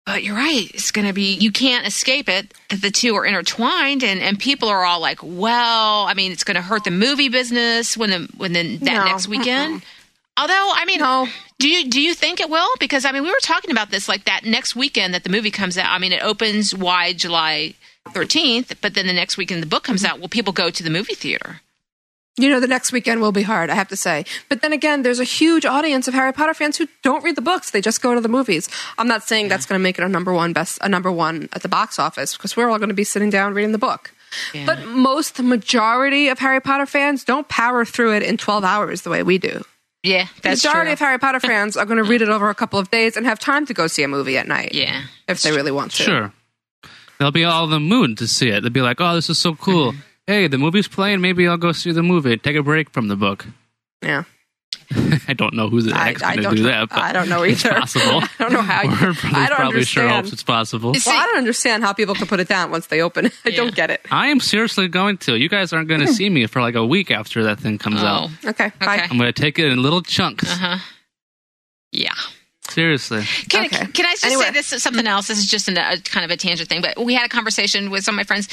but 0.05 0.23
you're 0.23 0.35
right. 0.35 0.69
It's 0.73 0.89
going 0.91 1.05
to 1.05 1.13
be, 1.13 1.35
you 1.35 1.51
can't 1.51 1.85
escape 1.85 2.27
it. 2.29 2.51
that 2.69 2.81
The 2.81 2.89
two 2.89 3.13
are 3.15 3.25
intertwined, 3.25 4.03
and, 4.03 4.19
and 4.21 4.39
people 4.39 4.67
are 4.67 4.83
all 4.83 4.99
like, 4.99 5.19
well, 5.21 6.05
I 6.05 6.15
mean, 6.15 6.31
it's 6.31 6.43
going 6.43 6.55
to 6.55 6.63
hurt 6.63 6.83
the 6.83 6.89
movie 6.89 7.29
business 7.29 7.95
when 7.95 8.09
the, 8.09 8.29
when 8.35 8.53
the, 8.53 8.77
that 8.77 8.85
No. 8.93 9.05
next 9.05 9.27
weekend. 9.27 9.83
Although, 10.35 10.71
I 10.75 10.85
mean, 10.85 10.99
No. 10.99 11.27
Do 11.59 11.67
you 11.67 11.89
do 11.89 12.01
you 12.01 12.13
think 12.13 12.39
it 12.39 12.49
will? 12.49 12.69
Because 12.79 13.05
I 13.05 13.11
mean, 13.11 13.23
we 13.23 13.29
were 13.29 13.39
talking 13.41 13.71
about 13.71 13.91
this 13.91 14.09
like 14.09 14.25
that 14.25 14.45
next 14.45 14.75
weekend 14.75 15.13
that 15.13 15.23
the 15.23 15.29
movie 15.29 15.51
comes 15.51 15.77
out. 15.77 15.89
I 15.89 15.99
mean, 15.99 16.13
it 16.13 16.23
opens 16.23 16.73
wide 16.73 17.17
July 17.17 17.75
13th, 18.07 18.77
but 18.81 18.93
then 18.95 19.05
the 19.05 19.13
next 19.13 19.37
weekend 19.37 19.61
the 19.61 19.67
book 19.67 19.83
comes 19.83 20.03
out. 20.03 20.19
Will 20.19 20.29
people 20.29 20.53
go 20.53 20.69
to 20.69 20.83
the 20.83 20.89
movie 20.89 21.15
theater? 21.15 21.61
You 22.37 22.49
know, 22.49 22.61
the 22.61 22.67
next 22.67 22.93
weekend 22.93 23.19
will 23.19 23.33
be 23.33 23.41
hard, 23.41 23.69
I 23.69 23.75
have 23.75 23.89
to 23.89 23.97
say. 23.97 24.23
But 24.47 24.61
then 24.61 24.71
again, 24.71 25.01
there's 25.01 25.19
a 25.19 25.25
huge 25.25 25.65
audience 25.65 26.07
of 26.07 26.13
Harry 26.13 26.31
Potter 26.31 26.53
fans 26.53 26.77
who 26.77 26.87
don't 27.03 27.21
read 27.21 27.35
the 27.35 27.41
books; 27.41 27.71
they 27.71 27.81
just 27.81 28.01
go 28.01 28.15
to 28.15 28.21
the 28.21 28.29
movies. 28.29 28.69
I'm 28.97 29.09
not 29.09 29.23
saying 29.23 29.49
that's 29.49 29.65
going 29.65 29.77
to 29.77 29.83
make 29.83 29.99
it 29.99 30.05
a 30.05 30.09
number 30.09 30.33
one 30.33 30.53
best, 30.53 30.79
a 30.81 30.87
number 30.87 31.11
one 31.11 31.49
at 31.51 31.61
the 31.61 31.67
box 31.67 31.99
office, 31.99 32.37
because 32.37 32.55
we're 32.55 32.69
all 32.69 32.77
going 32.77 32.89
to 32.89 32.95
be 32.95 33.03
sitting 33.03 33.29
down 33.29 33.53
reading 33.53 33.73
the 33.73 33.77
book. 33.77 34.11
Yeah. 34.53 34.65
But 34.65 34.85
most, 34.85 35.35
the 35.35 35.43
majority 35.43 36.29
of 36.29 36.39
Harry 36.39 36.61
Potter 36.61 36.85
fans 36.85 37.25
don't 37.25 37.49
power 37.49 37.83
through 37.83 38.15
it 38.15 38.23
in 38.23 38.37
12 38.37 38.63
hours 38.63 39.01
the 39.01 39.09
way 39.09 39.21
we 39.21 39.37
do. 39.37 39.65
Yeah, 40.03 40.27
that's 40.41 40.61
the 40.61 40.69
majority 40.69 40.89
true. 40.89 40.93
of 40.93 40.99
Harry 40.99 41.17
Potter 41.19 41.39
fans 41.39 41.75
are 41.75 41.85
going 41.85 41.97
to 41.97 42.09
read 42.09 42.21
it 42.21 42.29
over 42.29 42.49
a 42.49 42.55
couple 42.55 42.79
of 42.79 42.89
days 42.89 43.17
and 43.17 43.25
have 43.25 43.37
time 43.39 43.65
to 43.65 43.73
go 43.73 43.87
see 43.87 44.03
a 44.03 44.07
movie 44.07 44.37
at 44.37 44.47
night. 44.47 44.73
yeah, 44.73 45.03
if 45.27 45.41
they 45.41 45.51
really 45.51 45.71
want 45.71 45.91
to. 45.93 46.03
Sure. 46.03 46.33
They'll 47.19 47.31
be 47.31 47.43
all 47.43 47.65
in 47.65 47.71
the 47.71 47.81
mood 47.81 48.17
to 48.19 48.27
see 48.27 48.49
it. 48.49 48.61
They'll 48.61 48.71
be 48.71 48.81
like, 48.81 49.01
"Oh, 49.01 49.13
this 49.15 49.29
is 49.29 49.37
so 49.37 49.55
cool! 49.55 49.91
Mm-hmm. 49.91 50.01
Hey, 50.27 50.47
the 50.47 50.57
movie's 50.57 50.87
playing. 50.87 51.19
Maybe 51.19 51.47
I'll 51.47 51.57
go 51.57 51.73
see 51.73 51.91
the 51.91 52.03
movie. 52.03 52.37
Take 52.37 52.55
a 52.55 52.63
break 52.63 52.91
from 52.91 53.09
the 53.09 53.17
book." 53.17 53.45
Yeah. 54.01 54.23
I 55.27 55.33
don't 55.33 55.53
know 55.53 55.69
who's 55.69 55.85
the 55.85 55.93
I- 55.95 56.05
heck's 56.05 56.23
I 56.23 56.35
going 56.35 56.55
to 56.55 56.55
don't 56.55 56.63
know. 56.63 56.69
that. 56.71 56.89
But 56.89 56.97
I 56.99 57.13
don't 57.13 57.29
know 57.29 57.43
It's 57.43 57.63
either. 57.65 57.75
possible. 57.79 58.21
I 58.23 58.29
don't 58.39 58.53
know 58.53 58.61
how 58.61 58.81
you- 58.83 58.89
Warner 58.89 59.13
Brothers 59.13 59.23
I 59.33 59.47
don't 59.47 59.55
probably 59.57 59.83
sure 59.83 60.03
understand. 60.03 60.11
hopes 60.25 60.33
it's 60.33 60.43
possible. 60.43 60.89
It's- 60.91 61.05
Well, 61.05 61.17
I 61.17 61.25
don't 61.27 61.37
understand 61.37 61.83
how 61.83 61.93
people 61.93 62.15
can 62.15 62.27
put 62.27 62.39
it 62.39 62.47
down 62.47 62.71
once 62.71 62.87
they 62.87 63.01
open 63.01 63.27
it. 63.27 63.33
I 63.45 63.49
Yeah. 63.49 63.57
don't 63.57 63.75
get 63.75 63.91
it. 63.91 64.01
I 64.11 64.27
am 64.27 64.39
seriously 64.39 64.87
going 64.87 65.17
to. 65.19 65.35
You 65.37 65.47
guys 65.49 65.73
aren't 65.73 65.87
going 65.89 66.01
to 66.01 66.07
see 66.13 66.29
me 66.29 66.45
for 66.47 66.61
like 66.61 66.75
a 66.75 66.85
week 66.85 67.11
after 67.11 67.43
that 67.43 67.59
thing 67.59 67.77
comes 67.77 68.01
out. 68.01 68.29
Oh, 68.45 68.49
Okay. 68.49 68.71
Bye. 68.79 68.95
Okay. 68.95 69.07
I'm 69.11 69.17
going 69.17 69.31
to 69.31 69.41
take 69.41 69.59
it 69.59 69.65
in 69.71 69.81
little 69.81 70.01
chunks. 70.01 70.49
uh 70.51 70.55
huh. 70.55 70.77
Yeah. 71.91 72.13
Seriously. 72.69 73.23
Can, 73.49 73.65
Okay. 73.65 73.85
can 73.87 74.05
I 74.05 74.11
just 74.11 74.25
Anyway. 74.25 74.43
say 74.45 74.51
this 74.51 74.73
is 74.73 74.83
something 74.83 75.07
else? 75.07 75.27
This 75.27 75.39
is 75.39 75.47
just 75.47 75.67
an, 75.69 75.77
a 75.77 75.97
kind 75.97 76.23
of 76.23 76.29
a 76.31 76.37
tangent 76.37 76.69
thing, 76.69 76.81
but 76.81 77.03
we 77.03 77.15
had 77.15 77.25
a 77.25 77.29
conversation 77.29 77.89
with 77.89 78.03
some 78.03 78.13
of 78.13 78.17
my 78.17 78.23
friends. 78.23 78.47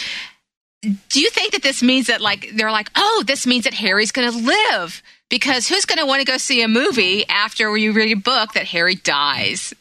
Do 0.83 1.21
you 1.21 1.31
think 1.31 1.53
that 1.53 1.63
this 1.63 1.83
means 1.83 2.07
that, 2.07 2.21
like, 2.21 2.51
they're 2.55 2.71
like, 2.71 2.91
oh, 2.97 3.25
this 3.27 3.47
means 3.47 3.65
that 3.65 3.75
Harry's 3.75 4.13
going 4.13 4.31
to 4.31 4.39
live? 4.39 5.03
Because 5.29 5.67
who's 5.69 5.85
going 5.87 5.99
to 5.99 6.07
want 6.07 6.21
to 6.21 6.25
go 6.31 6.37
see 6.39 6.63
a 6.63 6.69
movie 6.69 7.27
after 7.29 7.77
you 7.77 7.93
read 7.93 8.13
a 8.13 8.15
book 8.21 8.53
that 8.53 8.67
Harry 8.67 8.95
dies? 8.95 9.75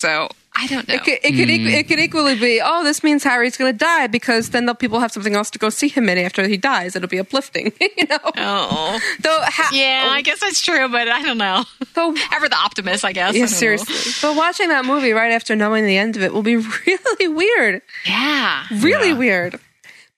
So 0.00 0.28
I 0.56 0.66
don't 0.66 0.88
know. 0.88 0.94
It 0.94 1.04
could, 1.04 1.18
it, 1.22 1.32
could 1.36 1.48
equ- 1.48 1.72
it 1.72 1.88
could 1.88 1.98
equally 2.00 2.34
be, 2.38 2.60
oh, 2.62 2.82
this 2.84 3.02
means 3.04 3.22
Harry's 3.22 3.56
going 3.56 3.72
to 3.72 3.78
die 3.78 4.06
because 4.08 4.50
then 4.50 4.66
the 4.66 4.74
people 4.74 4.98
have 5.00 5.12
something 5.12 5.34
else 5.34 5.50
to 5.50 5.58
go 5.58 5.68
see 5.70 5.88
him 5.88 6.08
in 6.08 6.18
after 6.18 6.46
he 6.48 6.56
dies. 6.56 6.96
It'll 6.96 7.08
be 7.08 7.18
uplifting, 7.20 7.72
you 7.80 8.06
know. 8.08 8.18
oh, 8.36 8.98
Though, 9.20 9.38
ha- 9.42 9.70
yeah, 9.72 10.06
oh. 10.06 10.10
I 10.10 10.22
guess 10.22 10.40
that's 10.40 10.60
true, 10.62 10.88
but 10.88 11.08
I 11.08 11.22
don't 11.22 11.38
know. 11.38 11.64
though, 11.94 12.14
Ever 12.34 12.48
the 12.48 12.56
optimist, 12.56 13.04
I 13.04 13.12
guess. 13.12 13.30
I 13.34 13.36
yeah, 13.38 13.44
don't 13.44 13.50
know. 13.52 13.56
seriously. 13.58 14.12
But 14.22 14.36
watching 14.36 14.68
that 14.68 14.84
movie 14.86 15.12
right 15.12 15.32
after 15.32 15.54
knowing 15.54 15.84
the 15.86 15.96
end 15.98 16.16
of 16.16 16.22
it 16.22 16.32
will 16.32 16.42
be 16.42 16.56
really 16.86 17.28
weird. 17.28 17.82
Yeah. 18.06 18.66
Really 18.80 19.08
Yeah. 19.10 19.18
weird. 19.18 19.60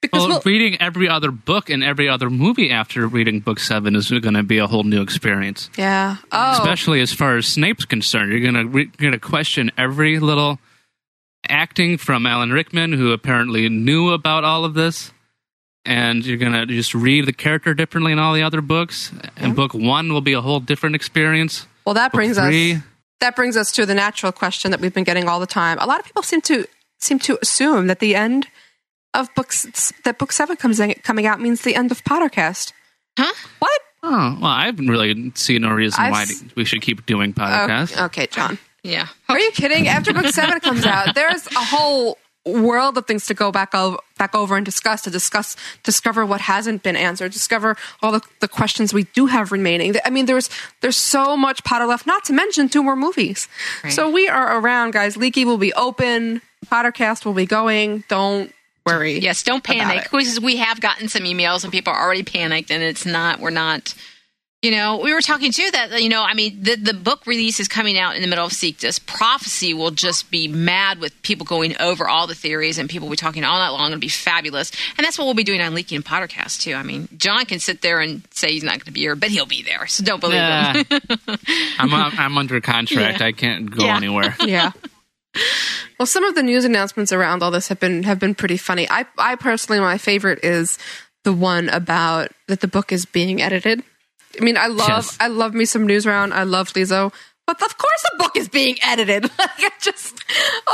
Because 0.02 0.20
Well, 0.22 0.28
we'll- 0.28 0.42
reading 0.44 0.78
every 0.80 1.08
other 1.08 1.30
book 1.30 1.70
and 1.70 1.82
every 1.82 2.08
other 2.08 2.28
movie 2.28 2.70
after 2.70 3.06
reading 3.06 3.40
book 3.40 3.58
seven 3.60 3.94
is 3.96 4.10
going 4.10 4.34
to 4.34 4.42
be 4.42 4.58
a 4.58 4.66
whole 4.66 4.82
new 4.82 5.00
experience. 5.00 5.70
yeah. 5.78 6.16
Oh, 6.32 6.52
Especially 6.52 7.00
as 7.00 7.12
far 7.14 7.36
as 7.36 7.46
Snape's 7.46 7.84
concerned, 7.84 8.30
you're 8.32 8.40
going 8.40 8.54
to 8.54 8.66
re- 8.66 8.90
going 8.98 9.12
to 9.12 9.18
question 9.20 9.70
every 9.78 10.18
little 10.18 10.58
acting 11.48 11.98
from 11.98 12.26
Alan 12.26 12.50
Rickman, 12.50 12.92
who 12.92 13.12
apparently 13.12 13.68
knew 13.68 14.10
about 14.10 14.44
all 14.44 14.64
of 14.64 14.74
this, 14.74 15.12
and 15.84 16.24
you're 16.26 16.36
going 16.36 16.52
to 16.52 16.66
just 16.66 16.94
read 16.94 17.26
the 17.26 17.32
character 17.32 17.74
differently 17.74 18.12
in 18.12 18.18
all 18.18 18.34
the 18.34 18.42
other 18.42 18.60
books. 18.60 19.12
And 19.36 19.54
book 19.56 19.72
one 19.74 20.12
will 20.12 20.20
be 20.20 20.32
a 20.32 20.40
whole 20.40 20.60
different 20.60 20.94
experience. 20.96 21.66
well, 21.84 21.94
that 21.94 22.12
Book 22.12 22.18
brings 22.18 22.38
three, 22.38 22.74
us 22.74 22.82
that 23.20 23.36
brings 23.36 23.56
us 23.56 23.70
to 23.72 23.86
the 23.86 23.94
natural 23.94 24.32
question 24.32 24.72
that 24.72 24.80
we've 24.80 24.94
been 24.94 25.04
getting 25.04 25.28
all 25.28 25.38
the 25.38 25.46
time. 25.46 25.78
A 25.80 25.86
lot 25.86 26.00
of 26.00 26.06
people 26.06 26.22
seem 26.24 26.40
to 26.42 26.66
seem 26.98 27.18
to 27.20 27.38
assume 27.40 27.86
that 27.88 27.98
the 28.00 28.14
end 28.16 28.48
of 29.14 29.34
books 29.34 29.92
that 30.04 30.18
book 30.18 30.32
seven 30.32 30.56
comes 30.56 30.80
in, 30.80 30.94
coming 31.02 31.26
out 31.26 31.40
means 31.40 31.62
the 31.62 31.74
end 31.74 31.90
of 31.92 32.02
Pottercast. 32.04 32.72
Huh? 33.18 33.32
What? 33.58 33.80
Oh 34.02 34.36
well, 34.40 34.50
I 34.50 34.66
haven't 34.66 34.88
really 34.88 35.32
seen 35.34 35.62
no 35.62 35.70
reason 35.70 36.00
I've 36.02 36.12
why 36.12 36.22
s- 36.22 36.44
we 36.56 36.64
should 36.64 36.82
keep 36.82 37.06
doing 37.06 37.32
podcasts. 37.32 37.92
Okay, 37.92 38.02
okay, 38.04 38.26
John. 38.26 38.58
Yeah. 38.82 39.06
Are 39.28 39.38
you 39.38 39.52
kidding? 39.52 39.86
After 39.86 40.12
book 40.12 40.26
seven 40.26 40.58
comes 40.60 40.84
out, 40.84 41.14
there's 41.14 41.46
a 41.46 41.60
whole 41.60 42.18
world 42.44 42.98
of 42.98 43.06
things 43.06 43.26
to 43.26 43.34
go 43.34 43.52
back 43.52 43.72
over, 43.72 43.96
back 44.18 44.34
over 44.34 44.56
and 44.56 44.66
discuss 44.66 45.02
to 45.02 45.10
discuss 45.10 45.54
discover 45.84 46.26
what 46.26 46.40
hasn't 46.40 46.82
been 46.82 46.96
answered, 46.96 47.30
discover 47.30 47.76
all 48.02 48.10
the, 48.10 48.20
the 48.40 48.48
questions 48.48 48.92
we 48.92 49.04
do 49.14 49.26
have 49.26 49.52
remaining. 49.52 49.94
I 50.04 50.10
mean, 50.10 50.26
there's 50.26 50.50
there's 50.80 50.96
so 50.96 51.36
much 51.36 51.62
Potter 51.62 51.86
left. 51.86 52.04
Not 52.04 52.24
to 52.24 52.32
mention 52.32 52.68
two 52.68 52.82
more 52.82 52.96
movies. 52.96 53.46
So 53.90 54.10
we 54.10 54.26
are 54.28 54.58
around, 54.58 54.94
guys. 54.94 55.16
Leaky 55.16 55.44
will 55.44 55.58
be 55.58 55.72
open. 55.74 56.42
Pottercast 56.66 57.24
will 57.24 57.34
be 57.34 57.46
going. 57.46 58.02
Don't 58.08 58.52
worry. 58.86 59.18
Yes, 59.18 59.42
don't 59.42 59.62
panic. 59.64 60.04
Because 60.04 60.40
we 60.40 60.56
have 60.56 60.80
gotten 60.80 61.08
some 61.08 61.22
emails 61.22 61.64
and 61.64 61.72
people 61.72 61.92
are 61.92 62.00
already 62.02 62.22
panicked, 62.22 62.70
and 62.70 62.82
it's 62.82 63.06
not. 63.06 63.40
We're 63.40 63.50
not. 63.50 63.94
You 64.64 64.70
know, 64.70 64.98
we 64.98 65.12
were 65.12 65.20
talking 65.20 65.50
too 65.50 65.68
that 65.72 66.00
you 66.00 66.08
know, 66.08 66.22
I 66.22 66.34
mean, 66.34 66.62
the 66.62 66.76
the 66.76 66.94
book 66.94 67.26
release 67.26 67.58
is 67.58 67.66
coming 67.66 67.98
out 67.98 68.14
in 68.14 68.22
the 68.22 68.28
middle 68.28 68.46
of 68.46 68.52
Sectus. 68.52 69.00
Prophecy 69.04 69.74
will 69.74 69.90
just 69.90 70.30
be 70.30 70.46
mad 70.46 71.00
with 71.00 71.20
people 71.22 71.44
going 71.44 71.74
over 71.80 72.06
all 72.08 72.28
the 72.28 72.34
theories, 72.36 72.78
and 72.78 72.88
people 72.88 73.08
will 73.08 73.12
be 73.14 73.16
talking 73.16 73.42
all 73.42 73.58
night 73.58 73.70
long. 73.70 73.88
It'll 73.90 73.98
be 73.98 74.06
fabulous, 74.06 74.70
and 74.96 75.04
that's 75.04 75.18
what 75.18 75.24
we'll 75.24 75.34
be 75.34 75.42
doing 75.42 75.60
on 75.60 75.74
Leaky 75.74 75.96
and 75.96 76.04
Pottercast 76.04 76.60
too. 76.60 76.74
I 76.74 76.84
mean, 76.84 77.08
John 77.16 77.44
can 77.44 77.58
sit 77.58 77.82
there 77.82 77.98
and 77.98 78.22
say 78.30 78.52
he's 78.52 78.62
not 78.62 78.74
going 78.74 78.84
to 78.84 78.92
be 78.92 79.00
here, 79.00 79.16
but 79.16 79.30
he'll 79.30 79.46
be 79.46 79.64
there. 79.64 79.88
So 79.88 80.04
don't 80.04 80.20
believe 80.20 80.38
Nah. 80.38 80.74
him. 80.74 80.86
I'm 81.80 81.92
I'm 81.92 82.38
under 82.38 82.60
contract. 82.60 83.18
Yeah. 83.18 83.26
I 83.26 83.32
can't 83.32 83.68
go 83.68 83.84
Yeah. 83.86 83.96
anywhere. 83.96 84.36
yeah. 84.46 84.70
Well, 85.98 86.06
some 86.06 86.24
of 86.24 86.34
the 86.34 86.42
news 86.42 86.64
announcements 86.64 87.12
around 87.12 87.44
all 87.44 87.52
this 87.52 87.68
have 87.68 87.78
been 87.78 88.02
have 88.02 88.18
been 88.18 88.34
pretty 88.34 88.56
funny. 88.56 88.88
I 88.90 89.06
I 89.18 89.36
personally 89.36 89.78
my 89.78 89.98
favorite 89.98 90.40
is 90.42 90.76
the 91.22 91.32
one 91.32 91.68
about 91.68 92.32
that 92.48 92.60
the 92.60 92.66
book 92.66 92.90
is 92.90 93.04
being 93.04 93.40
edited. 93.40 93.84
I 94.40 94.42
mean, 94.42 94.56
I 94.56 94.66
love 94.66 94.88
Yes. 94.88 95.16
I 95.20 95.28
love 95.28 95.54
me 95.54 95.64
some 95.64 95.86
Newsround. 95.86 96.32
I 96.32 96.42
love 96.42 96.72
Lizo. 96.72 97.12
But 97.46 97.62
of 97.62 97.78
course 97.78 98.02
the 98.10 98.16
book 98.18 98.36
is 98.36 98.48
being 98.48 98.78
edited. 98.82 99.24
Like 99.38 99.50
I 99.58 99.70
just 99.80 100.14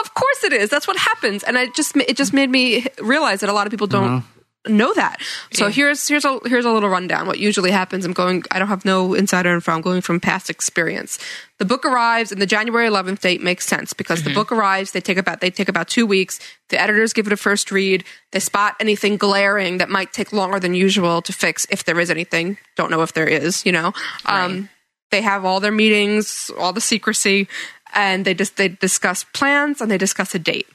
of 0.01 0.15
course 0.15 0.45
it 0.45 0.53
is. 0.55 0.71
That's 0.71 0.87
what 0.87 0.97
happens. 0.97 1.43
And 1.43 1.59
I 1.59 1.67
just 1.77 1.95
it 1.97 2.17
just 2.17 2.33
made 2.33 2.49
me 2.49 2.87
realize 3.03 3.41
that 3.41 3.51
a 3.51 3.53
lot 3.53 3.67
of 3.67 3.71
people 3.71 3.87
don't 3.87 4.25
know 4.67 4.93
that. 4.95 5.21
So 5.53 5.69
here's 5.69 6.09
here's 6.09 6.25
a 6.25 6.41
here's 6.45 6.65
a 6.65 6.73
little 6.73 6.89
rundown. 6.89 7.27
What 7.27 7.39
usually 7.39 7.71
happens? 7.71 8.05
I'm 8.05 8.13
going. 8.13 8.43
I 8.51 8.59
don't 8.59 8.69
have 8.69 8.85
no 8.85 9.15
insider 9.15 9.51
info. 9.55 9.73
I'm 9.73 9.81
going 9.81 10.01
from 10.01 10.21
past 10.21 10.51
experience. 10.51 11.19
The 11.59 11.65
book 11.65 11.85
arrives, 11.85 12.33
and 12.33 12.41
the 12.41 12.47
January 12.47 12.89
11th 12.89 13.21
date 13.21 13.43
makes 13.43 13.67
sense 13.67 13.93
because 13.93 14.23
the 14.23 14.33
book 14.33 14.53
arrives. 14.53 14.93
They 14.93 15.01
take 15.01 15.19
about 15.19 15.41
they 15.41 15.51
take 15.51 15.69
about 15.69 15.89
two 15.89 16.07
weeks. 16.07 16.41
The 16.69 16.81
editors 16.81 17.13
give 17.13 17.27
it 17.27 17.33
a 17.33 17.37
first 17.37 17.71
read. 17.71 18.05
They 18.33 18.41
spot 18.41 18.77
anything 18.81 19.17
glaring 19.17 19.79
that 19.79 19.89
might 19.89 20.13
take 20.13 20.33
longer 20.33 20.61
than 20.61 20.75
usual 20.75 21.23
to 21.23 21.33
fix, 21.33 21.67
if 21.71 21.85
there 21.85 21.99
is 22.01 22.11
anything. 22.11 22.59
Don't 22.77 22.91
know 22.91 23.03
if 23.03 23.13
there 23.13 23.27
is. 23.27 23.65
You 23.65 23.73
know. 23.73 23.93
Um, 24.27 24.69
they 25.11 25.23
have 25.23 25.45
all 25.45 25.61
their 25.61 25.73
meetings, 25.73 26.51
all 26.59 26.73
the 26.73 26.83
secrecy, 26.83 27.49
and 27.95 28.25
they 28.25 28.35
just 28.35 28.57
they 28.57 28.69
discuss 28.69 29.25
plans 29.25 29.81
and 29.81 29.91
they 29.91 29.99
discuss 29.99 30.35
a 30.35 30.39
date 30.39 30.67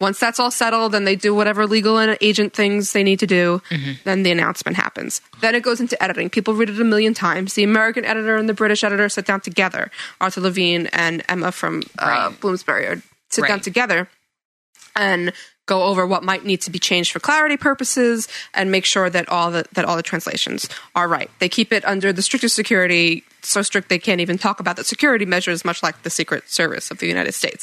Once 0.00 0.18
that's 0.18 0.40
all 0.40 0.50
settled 0.50 0.94
and 0.94 1.06
they 1.06 1.14
do 1.14 1.34
whatever 1.34 1.66
legal 1.66 1.98
and 1.98 2.16
agent 2.22 2.54
things 2.54 2.92
they 2.92 3.02
need 3.02 3.18
to 3.20 3.26
do, 3.26 3.60
Mm-hmm. 3.70 3.92
then 4.04 4.22
the 4.22 4.30
announcement 4.30 4.76
happens. 4.76 5.20
Then 5.40 5.54
it 5.54 5.62
goes 5.62 5.80
into 5.80 6.00
editing. 6.02 6.30
People 6.30 6.54
read 6.54 6.70
it 6.70 6.80
a 6.80 6.84
million 6.84 7.12
times. 7.14 7.54
The 7.54 7.64
American 7.64 8.04
editor 8.04 8.36
and 8.36 8.48
the 8.48 8.54
British 8.54 8.82
editor 8.82 9.08
sit 9.08 9.26
down 9.26 9.40
together. 9.42 9.90
Arthur 10.20 10.40
Levine 10.40 10.86
and 10.92 11.22
Emma 11.28 11.52
from 11.52 11.82
uh, 11.98 12.06
Right. 12.06 12.40
Bloomsbury 12.40 12.86
are, 12.86 13.02
sit 13.30 13.46
down 13.46 13.60
together 13.60 14.08
and 14.96 15.32
go 15.70 15.84
over 15.90 16.02
what 16.12 16.22
might 16.30 16.44
need 16.44 16.60
to 16.66 16.70
be 16.76 16.80
changed 16.90 17.10
for 17.12 17.20
clarity 17.20 17.56
purposes 17.56 18.28
and 18.54 18.64
make 18.76 18.84
sure 18.84 19.08
that 19.16 19.24
all 19.28 19.48
the 19.56 19.62
that 19.76 19.84
all 19.86 19.96
the 19.96 20.02
translations 20.12 20.68
are 20.94 21.06
right. 21.08 21.30
They 21.38 21.48
keep 21.48 21.72
it 21.72 21.82
under 21.84 22.12
the 22.12 22.22
strictest 22.22 22.54
security, 22.56 23.22
so 23.42 23.62
strict 23.62 23.88
they 23.88 23.98
can't 23.98 24.20
even 24.20 24.36
talk 24.36 24.58
about 24.60 24.76
the 24.76 24.84
security 24.84 25.24
measures, 25.34 25.64
much 25.64 25.80
like 25.86 25.96
the 26.02 26.10
Secret 26.10 26.42
Service 26.50 26.90
of 26.90 26.98
the 26.98 27.06
United 27.06 27.34
States. 27.42 27.62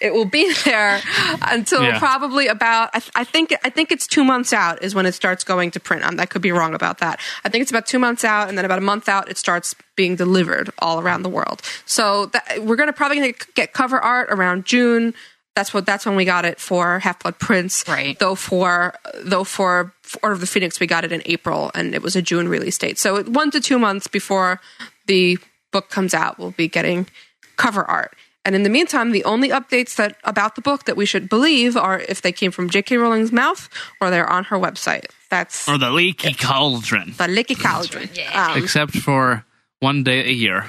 It 0.00 0.12
will 0.12 0.26
be 0.40 0.44
there 0.64 1.00
until 1.42 1.82
Yeah. 1.82 1.98
probably 1.98 2.46
about 2.48 2.90
I, 2.92 3.00
I 3.22 3.24
think 3.24 3.46
I 3.64 3.70
think 3.70 3.90
it's 3.90 4.06
two 4.06 4.24
months 4.24 4.52
out 4.52 4.82
is 4.86 4.94
when 4.94 5.06
it 5.06 5.14
starts 5.22 5.42
going 5.52 5.70
to 5.72 5.80
print. 5.80 6.04
Um, 6.04 6.20
I 6.20 6.26
could 6.26 6.42
be 6.42 6.52
wrong 6.52 6.74
about 6.74 6.98
that. 6.98 7.18
I 7.44 7.48
think 7.48 7.62
it's 7.62 7.70
about 7.72 7.86
two 7.86 7.98
months 7.98 8.24
out, 8.24 8.48
and 8.48 8.54
then 8.58 8.64
about 8.64 8.78
a 8.78 8.88
month 8.92 9.08
out, 9.08 9.30
it 9.32 9.38
starts 9.38 9.74
being 9.96 10.16
delivered 10.16 10.70
all 10.84 11.00
around 11.00 11.22
the 11.24 11.28
world. 11.38 11.58
So 11.86 12.26
that, 12.32 12.44
we're 12.66 12.76
going 12.76 12.92
to 12.92 12.98
probably 13.00 13.16
gonna 13.20 13.32
get 13.54 13.72
cover 13.72 13.98
art 13.98 14.28
around 14.30 14.64
June. 14.66 15.14
That's 15.58 15.74
what. 15.74 15.84
That's 15.86 16.06
when 16.06 16.14
we 16.14 16.24
got 16.24 16.44
it 16.44 16.60
for 16.60 17.00
Half 17.00 17.18
Blood 17.24 17.40
Prince. 17.40 17.82
Right. 17.88 18.16
Though 18.18 18.36
for 18.36 18.94
though 19.24 19.42
for 19.42 19.92
Order 20.22 20.34
of 20.34 20.40
the 20.40 20.46
Phoenix, 20.46 20.78
we 20.78 20.86
got 20.86 21.04
it 21.04 21.10
in 21.10 21.20
April, 21.26 21.72
and 21.74 21.94
it 21.96 22.00
was 22.02 22.14
a 22.14 22.22
June 22.22 22.48
release 22.48 22.78
date. 22.78 22.96
So 22.98 23.24
one 23.24 23.50
to 23.50 23.60
two 23.60 23.78
months 23.78 24.06
before 24.06 24.60
the 25.06 25.36
book 25.72 25.90
comes 25.90 26.14
out, 26.14 26.38
we'll 26.38 26.52
be 26.52 26.68
getting 26.68 27.08
cover 27.56 27.82
art. 27.82 28.14
And 28.44 28.54
in 28.54 28.62
the 28.62 28.70
meantime, 28.70 29.10
the 29.10 29.24
only 29.24 29.48
updates 29.50 29.96
that 29.96 30.16
about 30.22 30.54
the 30.54 30.62
book 30.62 30.84
that 30.84 30.96
we 30.96 31.04
should 31.04 31.28
believe 31.28 31.76
are 31.76 31.98
if 31.98 32.22
they 32.22 32.32
came 32.32 32.52
from 32.52 32.70
J.K. 32.70 32.96
Rowling's 32.96 33.32
mouth 33.32 33.68
or 34.00 34.08
they're 34.10 34.30
on 34.30 34.44
her 34.44 34.56
website. 34.56 35.06
That's 35.28 35.68
Or 35.68 35.76
the 35.76 35.90
leaky 35.90 36.32
cauldron. 36.34 37.14
the 37.18 37.28
leaky 37.28 37.56
Cauldron. 37.56 38.08
Yeah. 38.14 38.52
Um, 38.52 38.62
Except 38.62 38.92
for 38.96 39.44
one 39.80 40.04
day 40.04 40.20
a 40.24 40.32
year. 40.32 40.64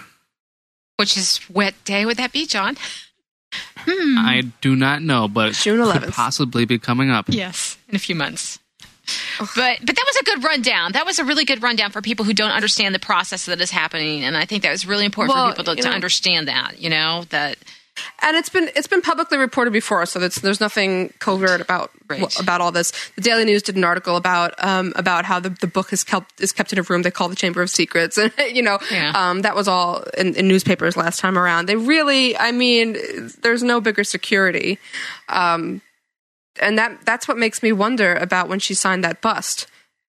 Which 0.97 1.15
is 1.15 1.37
what 1.47 1.73
day 1.85 2.05
would 2.05 2.17
that 2.17 2.33
be, 2.33 2.45
John? 2.47 2.75
Hmm. 3.53 4.17
I 4.19 4.43
do 4.61 4.75
not 4.75 5.01
know, 5.01 5.27
but 5.27 5.53
June 5.53 5.79
it 5.79 5.83
11th. 5.83 6.03
could 6.03 6.13
possibly 6.13 6.65
be 6.65 6.77
coming 6.77 7.09
up. 7.09 7.25
Yes, 7.29 7.77
in 7.87 7.95
a 7.95 7.99
few 7.99 8.15
months. 8.15 8.59
But 9.39 9.79
but 9.83 9.95
that 9.95 10.05
was 10.05 10.15
a 10.21 10.23
good 10.23 10.43
rundown. 10.43 10.91
That 10.91 11.05
was 11.05 11.17
a 11.17 11.25
really 11.25 11.45
good 11.45 11.63
rundown 11.63 11.91
for 11.91 12.01
people 12.01 12.25
who 12.25 12.33
don't 12.33 12.51
understand 12.51 12.93
the 12.93 12.99
process 12.99 13.45
that 13.45 13.59
is 13.59 13.71
happening, 13.71 14.23
and 14.23 14.37
I 14.37 14.45
think 14.45 14.61
that 14.63 14.71
was 14.71 14.85
really 14.85 15.05
important 15.05 15.35
Well, 15.35 15.49
for 15.49 15.57
people 15.57 15.73
to, 15.73 15.77
you 15.77 15.83
to 15.83 15.89
know- 15.89 15.95
understand 15.95 16.47
that. 16.47 16.79
You 16.79 16.89
know 16.91 17.25
that 17.29 17.57
and 18.21 18.35
it's 18.37 18.49
been 18.49 18.69
it's 18.75 18.87
been 18.87 19.01
publicly 19.01 19.37
reported 19.37 19.71
before, 19.71 20.05
so 20.05 20.19
that's, 20.19 20.39
there's 20.41 20.59
nothing 20.59 21.13
covert 21.19 21.61
about 21.61 21.91
about 22.39 22.61
all 22.61 22.71
this. 22.71 22.91
The 23.15 23.21
Daily 23.21 23.45
News 23.45 23.61
did 23.63 23.75
an 23.75 23.83
article 23.83 24.15
about 24.15 24.53
um, 24.63 24.93
about 24.95 25.25
how 25.25 25.39
the, 25.39 25.49
the 25.49 25.67
book 25.67 25.93
is 25.93 26.03
kept 26.03 26.39
is 26.41 26.51
kept 26.51 26.73
in 26.73 26.79
a 26.79 26.83
room 26.83 27.01
they 27.03 27.11
call 27.11 27.29
the 27.29 27.35
Chamber 27.35 27.61
of 27.61 27.69
Secrets, 27.69 28.17
and 28.17 28.31
you 28.51 28.61
know 28.61 28.79
Yeah. 28.91 29.11
um, 29.15 29.41
that 29.41 29.55
was 29.55 29.67
all 29.67 30.03
in, 30.17 30.35
in 30.35 30.47
newspapers 30.47 30.97
last 30.97 31.19
time 31.19 31.37
around. 31.37 31.67
They 31.67 31.75
really, 31.75 32.37
I 32.37 32.51
mean, 32.51 32.97
there's 33.41 33.63
no 33.63 33.79
bigger 33.81 34.03
security, 34.03 34.79
um, 35.27 35.81
and 36.61 36.77
that 36.77 37.05
that's 37.05 37.27
what 37.27 37.37
makes 37.37 37.61
me 37.63 37.71
wonder 37.71 38.15
about 38.15 38.49
when 38.49 38.59
she 38.59 38.73
signed 38.73 39.03
that 39.03 39.21
bust 39.21 39.67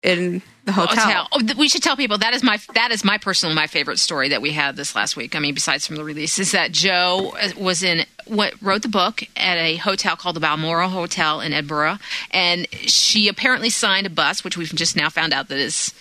in 0.03 0.41
the 0.65 0.71
hotel. 0.71 1.03
hotel. 1.03 1.27
Oh, 1.31 1.39
th- 1.39 1.55
we 1.55 1.67
should 1.67 1.83
tell 1.83 1.95
people 1.95 2.17
that 2.19 2.33
is 2.33 2.43
my 2.43 2.59
that 2.73 2.91
is 2.91 3.03
my 3.03 3.17
personal 3.17 3.55
my 3.55 3.67
favorite 3.67 3.99
story 3.99 4.29
that 4.29 4.41
we 4.41 4.51
had 4.51 4.75
this 4.75 4.95
last 4.95 5.15
week. 5.15 5.35
I 5.35 5.39
mean, 5.39 5.53
besides 5.53 5.85
from 5.85 5.95
the 5.95 6.03
release, 6.03 6.39
is 6.39 6.51
that 6.51 6.71
Joe 6.71 7.33
uh, 7.39 7.49
was 7.57 7.83
in 7.83 8.05
what 8.25 8.53
wrote 8.61 8.81
the 8.81 8.89
book 8.89 9.23
at 9.35 9.57
a 9.57 9.75
hotel 9.77 10.15
called 10.15 10.35
the 10.35 10.39
Balmoral 10.39 10.89
Hotel 10.89 11.41
in 11.41 11.53
Edinburgh, 11.53 11.97
and 12.31 12.67
she 12.71 13.27
apparently 13.27 13.69
signed 13.69 14.07
a 14.07 14.11
bus, 14.11 14.43
which 14.43 14.57
we've 14.57 14.73
just 14.73 14.95
now 14.95 15.09
found 15.09 15.33
out 15.33 15.49
that 15.49 15.57
is 15.57 15.93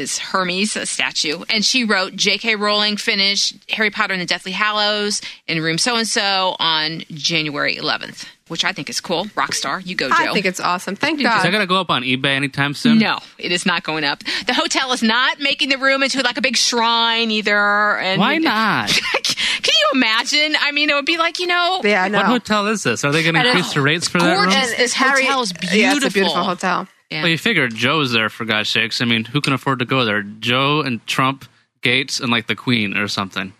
is 0.00 0.18
Hermes 0.18 0.74
a 0.76 0.86
statue, 0.86 1.44
and 1.48 1.64
she 1.64 1.84
wrote 1.84 2.16
J.K. 2.16 2.56
Rowling 2.56 2.96
finished 2.96 3.54
Harry 3.70 3.90
Potter 3.90 4.14
and 4.14 4.20
the 4.22 4.26
Deathly 4.26 4.52
Hallows 4.52 5.20
in 5.46 5.60
room 5.62 5.78
so 5.78 5.96
and 5.96 6.08
so 6.08 6.56
on 6.58 7.02
January 7.10 7.76
11th, 7.76 8.24
which 8.48 8.64
I 8.64 8.72
think 8.72 8.88
is 8.90 9.00
cool. 9.00 9.26
Rockstar, 9.26 9.84
you 9.86 9.94
go, 9.94 10.08
Joe. 10.08 10.14
I 10.16 10.32
think 10.32 10.46
it's 10.46 10.58
awesome. 10.60 10.96
Thank 10.96 11.20
you. 11.20 11.26
Is 11.28 11.32
that 11.32 11.44
God. 11.44 11.50
going 11.52 11.62
to 11.62 11.66
go 11.68 11.78
up 11.80 11.90
on 11.90 12.02
eBay 12.02 12.34
anytime 12.34 12.74
soon? 12.74 12.98
No, 12.98 13.18
it 13.38 13.52
is 13.52 13.64
not 13.66 13.82
going 13.84 14.02
up. 14.04 14.24
The 14.46 14.54
hotel 14.54 14.92
is 14.92 15.02
not 15.02 15.38
making 15.38 15.68
the 15.68 15.78
room 15.78 16.02
into 16.02 16.20
like 16.22 16.38
a 16.38 16.42
big 16.42 16.56
shrine 16.56 17.30
either. 17.30 17.98
And 17.98 18.18
Why 18.20 18.38
not? 18.38 18.88
Can 18.88 19.74
you 19.78 19.88
imagine? 19.94 20.56
I 20.60 20.72
mean, 20.72 20.90
it 20.90 20.94
would 20.94 21.06
be 21.06 21.18
like 21.18 21.38
you 21.38 21.46
know, 21.46 21.80
Yeah, 21.84 22.04
I 22.04 22.08
know. 22.08 22.18
What 22.18 22.26
hotel 22.26 22.66
is 22.68 22.82
this? 22.82 23.04
Are 23.04 23.12
they 23.12 23.22
going 23.22 23.34
to 23.34 23.46
increase 23.46 23.74
the 23.74 23.82
rates 23.82 24.08
for 24.08 24.18
that 24.18 24.34
room? 24.34 24.44
gorgeous. 24.50 24.74
This 24.76 24.94
hotel 24.94 25.42
is 25.42 25.52
Yeah, 25.72 25.94
it's 25.94 26.04
a 26.04 26.10
beautiful 26.10 26.10
beautiful. 26.10 26.42
hotel. 26.44 26.88
Yeah. 27.10 27.22
Well, 27.22 27.30
you 27.30 27.38
figure 27.38 27.66
Joe's 27.68 28.12
there 28.12 28.28
for 28.30 28.44
God's 28.44 28.68
sakes. 28.68 29.00
I 29.00 29.04
mean, 29.04 29.24
who 29.24 29.40
can 29.40 29.52
afford 29.52 29.80
to 29.80 29.84
go 29.84 30.04
there? 30.04 30.22
Joe 30.22 30.80
and 30.80 31.04
Trump, 31.06 31.44
Gates, 31.82 32.20
and 32.20 32.30
like 32.30 32.46
the 32.46 32.54
Queen 32.54 32.96
or 32.96 33.08
something. 33.08 33.52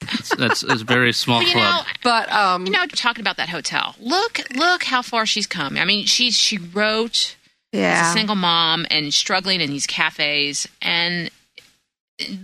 That's 0.00 0.34
that's, 0.36 0.60
that's 0.62 0.80
a 0.82 0.84
very 0.84 1.12
small 1.24 1.38
Well, 1.40 1.46
you 1.46 1.52
club. 1.54 1.84
know, 1.86 1.92
But 2.02 2.32
um, 2.32 2.64
you 2.66 2.72
know, 2.72 2.86
talking 2.86 3.20
about 3.22 3.36
that 3.38 3.48
hotel. 3.50 3.94
Look, 4.00 4.40
look 4.54 4.84
how 4.84 5.02
far 5.02 5.26
she's 5.26 5.46
come. 5.46 5.76
I 5.76 5.84
mean, 5.84 6.06
she 6.06 6.30
she 6.30 6.58
wrote 6.58 7.36
as 7.72 7.78
yeah, 7.80 8.10
a 8.10 8.12
single 8.14 8.36
mom 8.36 8.86
and 8.90 9.12
struggling 9.12 9.60
in 9.60 9.70
these 9.70 9.86
cafes 9.86 10.66
and. 10.80 11.30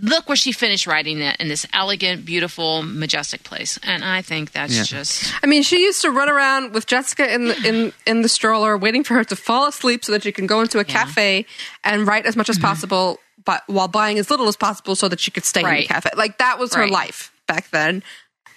Look 0.03 0.29
where 0.29 0.35
she 0.35 0.51
finished 0.51 0.85
writing 0.85 1.19
it 1.19 1.35
in 1.39 1.47
this 1.47 1.65
elegant, 1.73 2.25
beautiful, 2.25 2.83
majestic 2.83 3.43
place, 3.43 3.79
and 3.81 4.05
I 4.05 4.21
think 4.21 4.51
that's 4.51 4.75
Yeah. 4.75 4.83
just 4.83 5.33
I 5.43 5.47
mean, 5.47 5.63
she 5.63 5.81
used 5.81 6.03
to 6.03 6.11
run 6.11 6.29
around 6.29 6.73
with 6.73 6.85
Jessica 6.85 7.33
in 7.33 7.45
the 7.45 7.67
in 7.67 7.93
in 8.05 8.21
the 8.21 8.29
stroller, 8.29 8.77
waiting 8.77 9.03
for 9.03 9.15
her 9.15 9.23
to 9.23 9.35
fall 9.35 9.67
asleep 9.67 10.05
so 10.05 10.11
that 10.11 10.21
she 10.21 10.31
can 10.31 10.45
go 10.45 10.61
into 10.61 10.77
a 10.77 10.83
cafe 10.83 11.47
and 11.83 12.05
write 12.05 12.27
as 12.27 12.35
much 12.35 12.49
as 12.49 12.57
mm-hmm. 12.57 12.67
possible, 12.67 13.19
but 13.45 13.63
while 13.65 13.87
buying 13.87 14.19
as 14.19 14.29
little 14.29 14.47
as 14.47 14.55
possible 14.55 14.95
so 14.95 15.09
that 15.09 15.19
she 15.19 15.31
could 15.31 15.43
stay 15.43 15.61
in 15.61 15.75
the 15.75 15.85
cafe. 15.87 16.11
Like 16.15 16.37
that 16.37 16.59
was 16.59 16.75
her 16.75 16.87
life 16.87 17.33
back 17.47 17.71
then, 17.71 18.03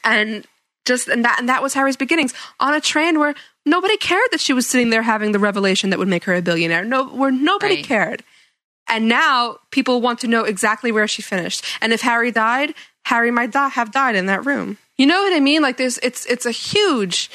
and 0.05 0.45
just 0.85 1.09
and 1.09 1.25
that 1.25 1.39
and 1.39 1.49
that 1.49 1.63
was 1.63 1.73
Harry's 1.73 1.97
beginnings 1.97 2.35
on 2.61 2.75
a 2.75 2.81
train 2.81 3.19
where 3.19 3.35
nobody 3.65 3.97
cared 3.97 4.29
that 4.33 4.41
she 4.41 4.53
was 4.53 4.67
sitting 4.67 4.91
there 4.91 5.03
having 5.03 5.33
the 5.33 5.39
revelation 5.39 5.89
that 5.91 5.99
would 5.99 6.09
make 6.09 6.25
her 6.25 6.35
a 6.35 6.43
billionaire. 6.43 6.85
No, 6.85 7.07
where 7.07 7.31
nobody 7.31 7.77
Right. 7.77 7.85
cared. 7.85 8.23
And 8.89 9.09
now 9.09 9.59
people 9.71 10.01
want 10.01 10.21
to 10.21 10.29
know 10.29 10.45
exactly 10.45 10.93
where 10.93 11.09
she 11.09 11.23
finished. 11.23 11.65
And 11.81 11.93
if 11.93 12.01
Harry 12.03 12.31
died, 12.31 12.75
Harry 13.05 13.31
might 13.31 13.51
die, 13.53 13.69
have 13.69 13.91
died 13.93 14.15
in 14.17 14.27
that 14.27 14.45
room. 14.47 14.79
You 14.97 15.07
know 15.07 15.21
what 15.23 15.33
I 15.33 15.41
mean? 15.41 15.61
Like 15.63 15.77
there's 15.77 15.99
it's 15.99 16.25
it's 16.27 16.47
a 16.47 16.51
huge 16.51 17.31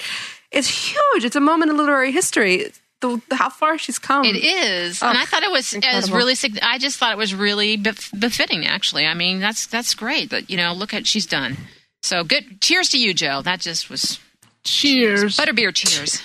it's 0.51 0.67
huge. 0.67 1.23
It's 1.25 1.35
a 1.35 1.39
moment 1.41 1.71
in 1.71 1.77
literary 1.77 2.11
history. 2.11 2.71
The, 3.01 3.21
the- 3.29 3.35
how 3.35 3.49
far 3.49 3.77
she's 3.77 3.97
come. 3.97 4.25
It 4.25 4.35
is, 4.35 5.01
and 5.01 5.17
I 5.17 5.25
thought 5.25 5.41
it 5.43 5.49
was, 5.51 5.73
it 5.73 5.83
was 5.95 6.11
really. 6.11 6.35
I 6.61 6.77
just 6.77 6.99
thought 6.99 7.11
it 7.11 7.17
was 7.17 7.33
really 7.33 7.75
befitting. 7.75 8.65
Actually, 8.67 9.07
I 9.07 9.13
mean, 9.15 9.39
that's 9.39 9.65
that's 9.65 9.95
great. 9.95 10.29
That 10.29 10.49
you 10.51 10.57
know, 10.57 10.71
look 10.73 10.93
at 10.93 11.07
she's 11.07 11.25
done. 11.25 11.57
So 12.03 12.23
good. 12.23 12.61
Cheers 12.61 12.89
to 12.89 12.99
you, 12.99 13.13
Joe. 13.15 13.41
That 13.41 13.59
just 13.59 13.89
was 13.89 14.19
Cheers. 14.63 15.35
butterbeer. 15.37 15.73
Cheers, 15.73 16.21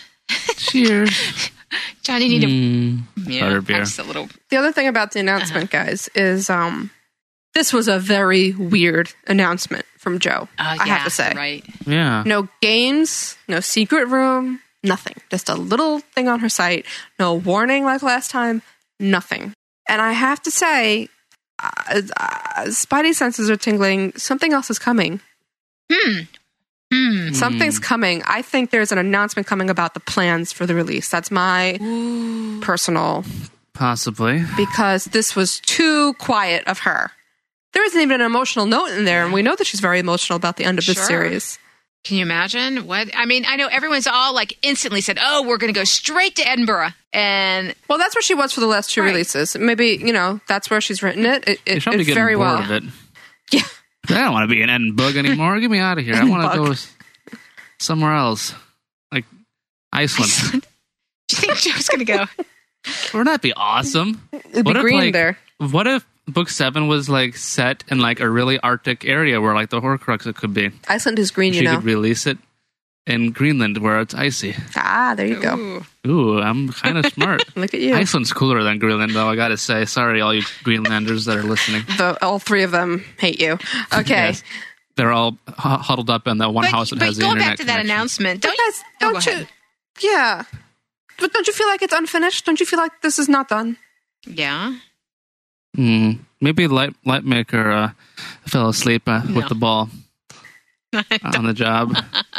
Cheers. 0.56 1.50
John. 2.02 2.22
You 2.22 2.28
need 2.28 2.40
to 2.42 2.46
Mm, 2.46 3.02
yeah, 3.26 3.42
butterbeer. 3.42 3.78
Just 3.78 3.98
a 3.98 4.02
little. 4.04 4.28
The 4.50 4.56
other 4.56 4.72
thing 4.72 4.86
about 4.88 5.12
the 5.12 5.20
announcement, 5.20 5.72
Uh-huh. 5.74 5.84
guys, 5.84 6.08
is 6.14 6.48
um 6.50 6.90
this 7.54 7.72
was 7.72 7.88
a 7.88 7.98
very 7.98 8.52
weird 8.52 9.12
announcement 9.26 9.84
from 9.98 10.18
Joe. 10.18 10.48
Uh, 10.58 10.76
I 10.80 10.86
yeah, 10.86 10.96
have 10.96 11.04
to 11.04 11.10
say. 11.10 11.32
right. 11.34 11.64
Yeah. 11.86 12.22
No 12.26 12.48
games, 12.60 13.36
no 13.48 13.60
secret 13.60 14.08
room, 14.08 14.60
nothing. 14.82 15.14
Just 15.30 15.48
a 15.48 15.54
little 15.54 16.00
thing 16.00 16.28
on 16.28 16.40
her 16.40 16.48
site. 16.50 16.84
No 17.18 17.34
warning 17.34 17.84
like 17.84 18.02
last 18.02 18.30
time, 18.30 18.60
nothing. 19.00 19.54
And 19.88 20.02
I 20.02 20.12
have 20.12 20.42
to 20.42 20.50
say, 20.50 21.08
uh, 21.58 22.02
uh, 22.18 22.64
Spidey 22.66 23.14
senses 23.14 23.48
are 23.48 23.56
tingling. 23.56 24.12
Something 24.16 24.52
else 24.52 24.68
is 24.68 24.78
coming. 24.78 25.20
Hmm. 25.90 26.20
Hmm. 26.92 27.32
Something's 27.32 27.78
coming. 27.78 28.22
I 28.26 28.42
think 28.42 28.70
there's 28.70 28.92
an 28.92 28.98
announcement 28.98 29.46
coming 29.48 29.70
about 29.70 29.94
the 29.94 30.00
plans 30.00 30.52
for 30.52 30.66
the 30.66 30.74
release. 30.74 31.08
That's 31.08 31.30
my 31.30 31.78
personal, 32.62 33.24
Possibly. 33.74 34.44
because 34.56 35.06
this 35.06 35.34
was 35.34 35.58
too 35.60 36.14
quiet 36.14 36.66
of 36.68 36.80
her. 36.80 37.10
There 37.72 37.84
isn't 37.84 38.00
even 38.00 38.20
an 38.20 38.26
emotional 38.26 38.66
note 38.66 38.86
in 38.90 39.04
there, 39.04 39.24
and 39.24 39.32
we 39.34 39.42
know 39.42 39.54
that 39.56 39.66
she's 39.66 39.80
very 39.80 39.98
emotional 39.98 40.36
about 40.36 40.56
the 40.56 40.64
end 40.64 40.78
of 40.78 40.86
this 40.86 40.96
Sure. 40.96 41.06
series. 41.06 41.58
Can 42.04 42.16
you 42.18 42.22
imagine 42.22 42.86
what? 42.86 43.10
I 43.16 43.26
mean, 43.26 43.44
I 43.48 43.56
know 43.56 43.66
everyone's 43.66 44.06
all 44.06 44.32
like 44.32 44.56
instantly 44.62 45.00
said, 45.00 45.18
"Oh, 45.20 45.42
we're 45.42 45.56
going 45.58 45.74
to 45.74 45.78
go 45.78 45.82
straight 45.84 46.36
to 46.36 46.48
Edinburgh," 46.48 46.90
and 47.12 47.74
Well, 47.88 47.98
that's 47.98 48.14
where 48.14 48.22
she 48.22 48.34
was 48.34 48.52
for 48.52 48.60
the 48.60 48.68
last 48.68 48.90
two 48.90 49.02
Right. 49.02 49.08
releases. 49.08 49.56
Maybe 49.56 50.00
you 50.00 50.12
know 50.12 50.40
that's 50.46 50.70
where 50.70 50.80
she's 50.80 51.02
written 51.02 51.26
it. 51.26 51.42
It, 51.48 51.60
it, 51.66 51.84
it 51.86 52.14
very 52.14 52.36
bored 52.36 52.46
well. 52.46 52.62
of 52.62 52.70
it. 52.70 52.84
Yeah. 53.52 53.62
I 54.10 54.24
don't 54.24 54.32
want 54.32 54.48
to 54.48 54.54
be 54.54 54.62
in 54.62 54.70
Edinburgh 54.70 55.16
anymore. 55.18 55.58
Get 55.60 55.70
me 55.70 55.78
out 55.78 55.98
of 55.98 56.04
here. 56.04 56.14
I 56.14 56.24
want 56.24 56.52
to 56.52 56.58
go 56.58 56.74
somewhere 57.78 58.14
else, 58.14 58.54
like 59.12 59.24
Iceland. 59.92 60.62
do 61.28 61.36
you 61.36 61.54
think 61.54 61.56
Joe's 61.58 61.88
going 61.88 62.04
to 62.04 62.04
go? 62.04 62.24
Wouldn't 63.12 63.26
that 63.26 63.42
be 63.42 63.52
awesome? 63.52 64.28
It'd 64.32 64.52
be 64.52 64.62
What 64.62 64.76
if, 64.76 64.82
green 64.82 65.00
like, 65.00 65.12
there. 65.12 65.38
What 65.58 65.86
if 65.86 66.06
book 66.28 66.48
seven 66.48 66.88
was 66.88 67.08
like 67.08 67.36
set 67.36 67.84
in 67.88 67.98
like 68.00 68.20
a 68.20 68.28
really 68.28 68.58
Arctic 68.60 69.04
area 69.04 69.40
where 69.40 69.54
like 69.54 69.70
the 69.70 69.80
Horcrux 69.80 70.26
it 70.26 70.36
could 70.36 70.54
be? 70.54 70.70
Iceland 70.88 71.18
is 71.18 71.30
green, 71.30 71.52
She 71.52 71.60
you 71.60 71.64
know. 71.64 71.76
could 71.76 71.84
release 71.84 72.26
it 72.26 72.38
in 73.06 73.30
Greenland 73.32 73.78
where 73.78 74.00
it's 74.00 74.14
icy. 74.14 74.54
ah, 74.76 75.14
there 75.16 75.26
you 75.26 75.40
go. 75.40 75.82
Ooh, 76.06 76.40
I'm 76.40 76.70
kind 76.72 76.98
of 76.98 77.06
smart. 77.12 77.42
Look 77.56 77.72
at 77.74 77.80
you. 77.80 77.94
Iceland's 77.94 78.32
cooler 78.32 78.62
than 78.62 78.78
Greenland, 78.78 79.12
though. 79.14 79.28
I 79.28 79.36
gotta 79.36 79.56
say. 79.56 79.84
Sorry, 79.84 80.20
all 80.20 80.34
you 80.34 80.42
Greenlanders 80.64 81.24
that 81.26 81.36
are 81.36 81.42
listening. 81.42 81.82
The, 81.96 82.18
all 82.24 82.38
three 82.38 82.62
of 82.62 82.70
them 82.72 83.04
hate 83.18 83.40
you. 83.40 83.58
Okay. 83.92 84.08
Yes. 84.34 84.42
They're 84.96 85.12
all 85.12 85.32
hu- 85.46 85.52
huddled 85.58 86.08
up 86.10 86.26
in 86.26 86.38
that 86.38 86.50
one 86.54 86.64
But, 86.64 86.70
house 86.72 86.90
that 86.90 86.98
but 86.98 87.06
has 87.06 87.16
the 87.16 87.22
going 87.22 87.32
internet 87.36 87.50
back 87.52 87.58
to 87.58 87.64
that 87.66 87.72
connection. 87.80 87.90
announcement, 87.90 88.40
don't 88.42 88.52
you? 88.56 88.64
guys, 88.66 88.80
Oh, 88.80 88.94
go 89.00 89.12
don't 89.12 89.26
you? 89.26 89.32
ahead. 89.32 89.48
Yeah. 90.00 90.42
But 91.18 91.32
don't 91.32 91.46
you 91.46 91.52
feel 91.52 91.66
like 91.68 91.82
it's 91.82 91.92
unfinished? 91.92 92.44
Don't 92.46 92.58
you 92.60 92.66
feel 92.66 92.78
like 92.78 92.92
this 93.02 93.18
is 93.18 93.28
not 93.28 93.48
done? 93.48 93.76
Yeah. 94.26 94.76
Mm, 95.76 96.20
maybe 96.40 96.66
light 96.66 96.94
Lightmaker 97.04 97.72
uh, 97.90 97.90
fell 98.46 98.68
asleep 98.70 99.02
uh, 99.06 99.20
with 99.34 99.48
the 99.48 99.54
ball 99.54 99.90
on 101.36 101.44
the 101.46 101.52
job, 101.54 101.94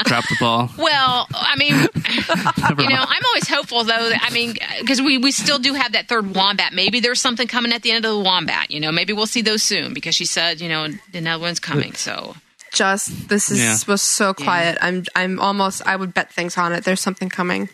drop 0.06 0.24
the 0.30 0.36
ball. 0.40 0.70
Well, 0.78 1.28
I 1.34 1.56
mean, 1.58 1.74
you 1.76 2.90
know. 2.90 3.06
I'm 3.08 3.26
always 3.26 3.48
hopeful 3.48 3.84
though. 3.84 4.10
That, 4.10 4.20
I 4.24 4.30
mean, 4.34 4.56
because 4.80 5.02
we 5.02 5.18
we 5.18 5.32
still 5.32 5.60
do 5.60 5.74
have 5.74 5.92
that 5.94 6.08
third 6.08 6.36
wombat. 6.36 6.74
Maybe 6.74 7.00
there's 7.00 7.22
something 7.22 7.48
coming 7.48 7.72
at 7.74 7.84
the 7.84 7.92
end 7.92 8.06
of 8.06 8.12
the 8.18 8.20
wombat. 8.24 8.72
You 8.72 8.80
know, 8.80 8.92
maybe 8.92 9.14
we'll 9.14 9.26
see 9.28 9.42
those 9.42 9.64
soon 9.64 9.94
because 9.94 10.16
she 10.16 10.26
said, 10.26 10.62
you 10.62 10.70
know, 10.70 10.88
another 11.14 11.42
one's 11.42 11.60
coming. 11.60 11.94
So 11.94 12.36
Just 12.74 13.30
this 13.30 13.50
is 13.52 13.60
Yeah. 13.60 13.78
was 13.88 14.02
so 14.02 14.34
quiet. 14.34 14.78
I'm 14.82 15.04
I'm 15.16 15.40
almost 15.40 15.86
I 15.86 15.96
would 15.96 16.14
bet 16.14 16.32
things 16.32 16.58
on 16.58 16.74
it. 16.74 16.84
There's 16.84 17.02
something 17.02 17.30
coming. 17.30 17.70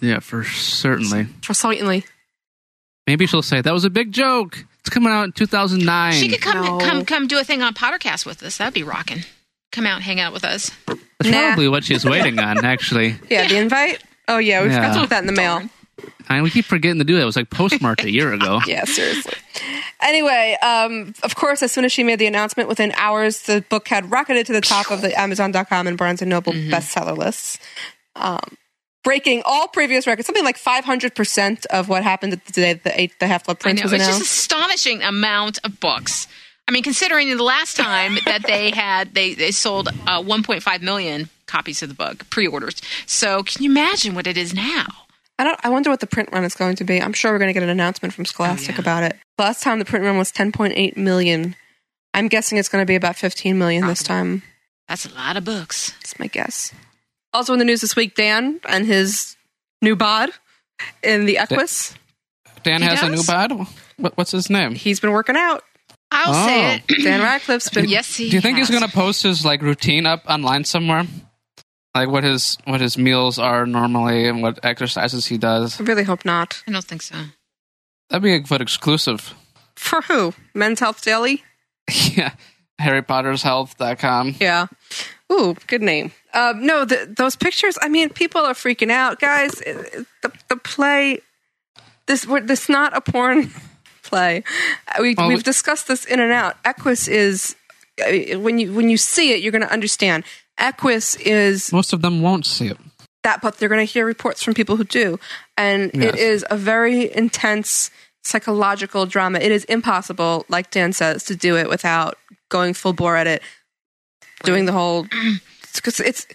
yeah, 0.00 0.20
for 0.20 0.44
certainly. 0.44 1.24
For 1.42 1.54
certainly. 1.54 2.04
Maybe 3.06 3.26
she'll 3.26 3.40
say 3.42 3.60
that 3.62 3.72
was 3.72 3.84
a 3.84 3.90
big 3.90 4.12
joke. 4.12 4.64
It's 4.80 4.90
coming 4.90 5.10
out 5.12 5.24
in 5.24 5.32
2009. 5.32 6.12
she 6.12 6.28
could 6.28 6.40
come 6.42 6.64
No. 6.64 6.78
come 6.78 7.04
come 7.04 7.26
do 7.26 7.38
a 7.38 7.44
thing 7.44 7.62
on 7.62 7.74
Pottercast 7.74 8.26
with 8.26 8.42
us. 8.42 8.58
That'd 8.58 8.74
be 8.74 8.82
rocking. 8.82 9.24
Come 9.78 9.86
out, 9.86 10.02
hang 10.02 10.18
out 10.18 10.32
with 10.32 10.44
us. 10.44 10.72
That's 10.86 11.30
Nah. 11.30 11.46
probably 11.50 11.68
what 11.68 11.84
she's 11.84 12.04
waiting 12.04 12.38
on. 12.40 12.64
Actually, 12.64 13.14
Yeah, 13.30 13.46
the 13.46 13.56
invite. 13.58 14.02
Oh 14.26 14.38
yeah, 14.38 14.60
we 14.62 14.70
forgot 14.70 14.88
Yeah. 14.88 14.94
to 14.94 15.00
put 15.00 15.10
that 15.10 15.20
in 15.20 15.26
the 15.26 15.32
mail. 15.32 15.62
And 16.28 16.42
we 16.42 16.50
keep 16.50 16.64
forgetting 16.64 16.98
to 16.98 17.04
do 17.04 17.14
that. 17.14 17.22
It 17.22 17.26
was 17.26 17.36
like 17.36 17.48
postmarked 17.50 18.02
a 18.04 18.10
year 18.10 18.32
ago. 18.32 18.60
Yeah, 18.66 18.84
seriously. 18.84 19.34
Anyway, 20.02 20.56
um, 20.62 21.14
of 21.22 21.36
course, 21.36 21.62
as 21.62 21.70
soon 21.70 21.84
as 21.84 21.92
she 21.92 22.02
made 22.02 22.18
the 22.18 22.26
announcement, 22.26 22.68
within 22.68 22.92
hours, 22.96 23.42
the 23.42 23.64
book 23.68 23.86
had 23.88 24.10
rocketed 24.10 24.46
to 24.46 24.52
the 24.52 24.60
top 24.60 24.90
of 24.90 25.00
the 25.00 25.16
Amazon.com 25.18 25.86
and 25.86 25.96
Barnes 25.96 26.20
and 26.22 26.28
Noble 26.28 26.52
bestseller 26.52 27.16
lists, 27.16 27.58
um, 28.16 28.40
breaking 29.04 29.42
all 29.44 29.68
previous 29.68 30.06
records. 30.08 30.26
Something 30.26 30.44
like 30.44 30.58
500% 30.58 31.66
of 31.66 31.88
what 31.88 32.02
happened 32.02 32.32
at 32.32 32.44
the 32.46 32.52
day 32.52 32.72
that 32.74 32.84
the, 32.84 33.00
eight, 33.00 33.18
the 33.20 33.26
Half 33.28 33.44
Blood 33.44 33.58
I 33.60 33.62
Prince 33.62 33.80
know 33.80 33.84
was 33.84 33.92
it's 33.94 34.04
just 34.06 34.18
announced. 34.18 34.32
astonishing 34.32 35.02
amount 35.02 35.58
of 35.64 35.78
books. 35.80 36.26
I 36.68 36.70
mean, 36.70 36.82
considering 36.82 37.34
the 37.34 37.42
last 37.42 37.76
time 37.76 38.18
that 38.26 38.42
they 38.46 38.70
had 38.70 39.14
they 39.14 39.34
they 39.34 39.50
sold 39.50 39.88
uh, 39.88 40.22
1.5 40.22 40.82
million 40.82 41.30
copies 41.46 41.82
of 41.82 41.88
the 41.88 41.94
book 41.94 42.28
pre-orders. 42.30 42.80
So 43.06 43.42
can 43.42 43.64
you 43.64 43.70
imagine 43.70 44.14
what 44.14 44.26
it 44.26 44.36
is 44.36 44.54
now? 44.54 44.86
I 45.38 45.44
don't. 45.44 45.58
I 45.64 45.70
wonder 45.70 45.88
what 45.90 46.00
the 46.00 46.06
print 46.06 46.28
run 46.32 46.44
is 46.44 46.54
going 46.54 46.76
to 46.76 46.84
be. 46.84 47.00
I'm 47.00 47.12
sure 47.12 47.32
we're 47.32 47.38
going 47.38 47.48
to 47.48 47.54
get 47.54 47.62
an 47.62 47.68
announcement 47.68 48.12
from 48.12 48.24
Scholastic 48.24 48.74
yeah. 48.74 48.80
about 48.80 49.02
it. 49.04 49.16
Last 49.38 49.62
time 49.62 49.78
the 49.78 49.84
print 49.84 50.04
run 50.04 50.18
was 50.18 50.30
10.8 50.32 50.96
million. 50.96 51.54
I'm 52.12 52.28
guessing 52.28 52.58
it's 52.58 52.68
going 52.68 52.82
to 52.82 52.86
be 52.86 52.96
about 52.96 53.16
15 53.16 53.56
million 53.56 53.86
this 53.86 54.02
time. 54.02 54.42
That's 54.88 55.06
a 55.06 55.14
lot 55.14 55.36
of 55.36 55.44
books. 55.44 55.92
That's 56.00 56.18
my 56.18 56.26
guess. 56.26 56.72
Also 57.32 57.52
in 57.52 57.58
the 57.60 57.64
news 57.64 57.82
this 57.82 57.94
week, 57.94 58.16
Dan 58.16 58.60
and 58.68 58.86
his 58.86 59.36
new 59.80 59.94
bod 59.94 60.30
in 61.02 61.26
the 61.26 61.38
Equus. 61.38 61.94
Dan 62.64 62.82
He 62.82 62.88
has 62.88 63.02
a 63.02 63.08
new 63.08 63.22
bod. 63.22 63.52
What, 63.98 64.16
what's 64.16 64.32
his 64.32 64.50
name? 64.50 64.74
He's 64.74 64.98
been 64.98 65.12
working 65.12 65.36
out. 65.36 65.62
I'll 66.10 66.34
Oh. 66.34 66.46
say 66.46 66.74
it. 66.76 66.82
Dan 67.04 67.20
Radcliffe's 67.20 67.68
been. 67.70 67.88
yes, 67.88 68.16
he 68.16 68.28
Do 68.30 68.36
you 68.36 68.40
think 68.40 68.58
he's 68.58 68.70
going 68.70 68.82
to 68.82 68.88
post 68.90 69.22
his 69.22 69.44
like 69.44 69.62
routine 69.62 70.06
up 70.06 70.22
online 70.28 70.64
somewhere? 70.64 71.06
Like 71.94 72.08
what 72.08 72.22
his 72.24 72.56
what 72.64 72.80
his 72.80 72.96
meals 72.96 73.38
are 73.38 73.66
normally 73.66 74.26
and 74.28 74.42
what 74.42 74.64
exercises 74.64 75.26
he 75.26 75.36
does. 75.38 75.80
I 75.80 75.84
really 75.84 76.04
hope 76.04 76.24
not. 76.24 76.62
I 76.66 76.70
don't 76.72 76.84
think 76.84 77.02
so. 77.02 77.16
That'd 78.10 78.22
be 78.22 78.34
a 78.34 78.40
good 78.40 78.60
exclusive. 78.62 79.34
For 79.76 80.00
who? 80.02 80.32
Men's 80.54 80.80
Health 80.80 81.02
Daily? 81.04 81.42
yeah. 82.12 82.32
HarryPottersHealth.com. 82.80 84.36
Yeah. 84.40 84.66
Ooh, 85.32 85.56
good 85.66 85.82
name. 85.82 86.12
Um, 86.32 86.64
no, 86.64 86.84
the, 86.84 87.12
those 87.16 87.36
pictures. 87.36 87.76
I 87.82 87.88
mean, 87.88 88.08
people 88.10 88.40
are 88.42 88.54
freaking 88.54 88.90
out, 88.90 89.18
guys. 89.20 89.60
It- 89.60 89.76
it- 89.94 90.06
The 90.22 90.32
the 90.48 90.56
play. 90.56 91.20
This 92.06 92.26
we're, 92.26 92.40
this 92.40 92.68
not 92.68 92.96
a 92.96 93.00
porn 93.00 93.50
play. 94.08 94.42
Uh, 94.88 95.02
We, 95.02 95.14
Well, 95.16 95.28
we've 95.28 95.38
we- 95.38 95.42
discussed 95.42 95.86
this 95.88 96.04
in 96.04 96.20
and 96.20 96.32
out. 96.32 96.56
Equus 96.64 97.06
is 97.08 97.54
uh, 98.00 98.38
when 98.38 98.58
you 98.58 98.72
when 98.74 98.88
you 98.90 98.96
see 98.96 99.32
it, 99.32 99.42
you're 99.42 99.52
going 99.52 99.66
to 99.68 99.72
understand. 99.72 100.24
Equus 100.58 101.14
is 101.16 101.72
Most 101.72 101.92
of 101.92 102.00
them 102.02 102.20
won't 102.22 102.46
see 102.46 102.68
it. 102.68 102.78
that, 103.22 103.40
but 103.42 103.58
they're 103.58 103.68
going 103.68 103.86
to 103.86 103.92
hear 103.92 104.04
reports 104.06 104.42
from 104.42 104.54
people 104.54 104.76
who 104.76 104.84
do, 104.84 105.18
and 105.56 105.90
Yes. 105.94 106.14
it 106.14 106.16
is 106.18 106.44
a 106.50 106.56
very 106.56 107.14
intense 107.14 107.90
psychological 108.24 109.06
drama. 109.06 109.38
It 109.38 109.52
is 109.52 109.64
impossible, 109.64 110.44
like 110.48 110.70
Dan 110.70 110.92
says, 110.92 111.24
to 111.24 111.36
do 111.36 111.56
it 111.56 111.68
without 111.68 112.16
going 112.50 112.74
full 112.74 112.92
bore 112.92 113.16
at 113.16 113.26
it, 113.26 113.42
doing 114.44 114.64
the 114.66 114.72
whole. 114.72 115.06
Because 115.74 116.00
it's 116.00 116.26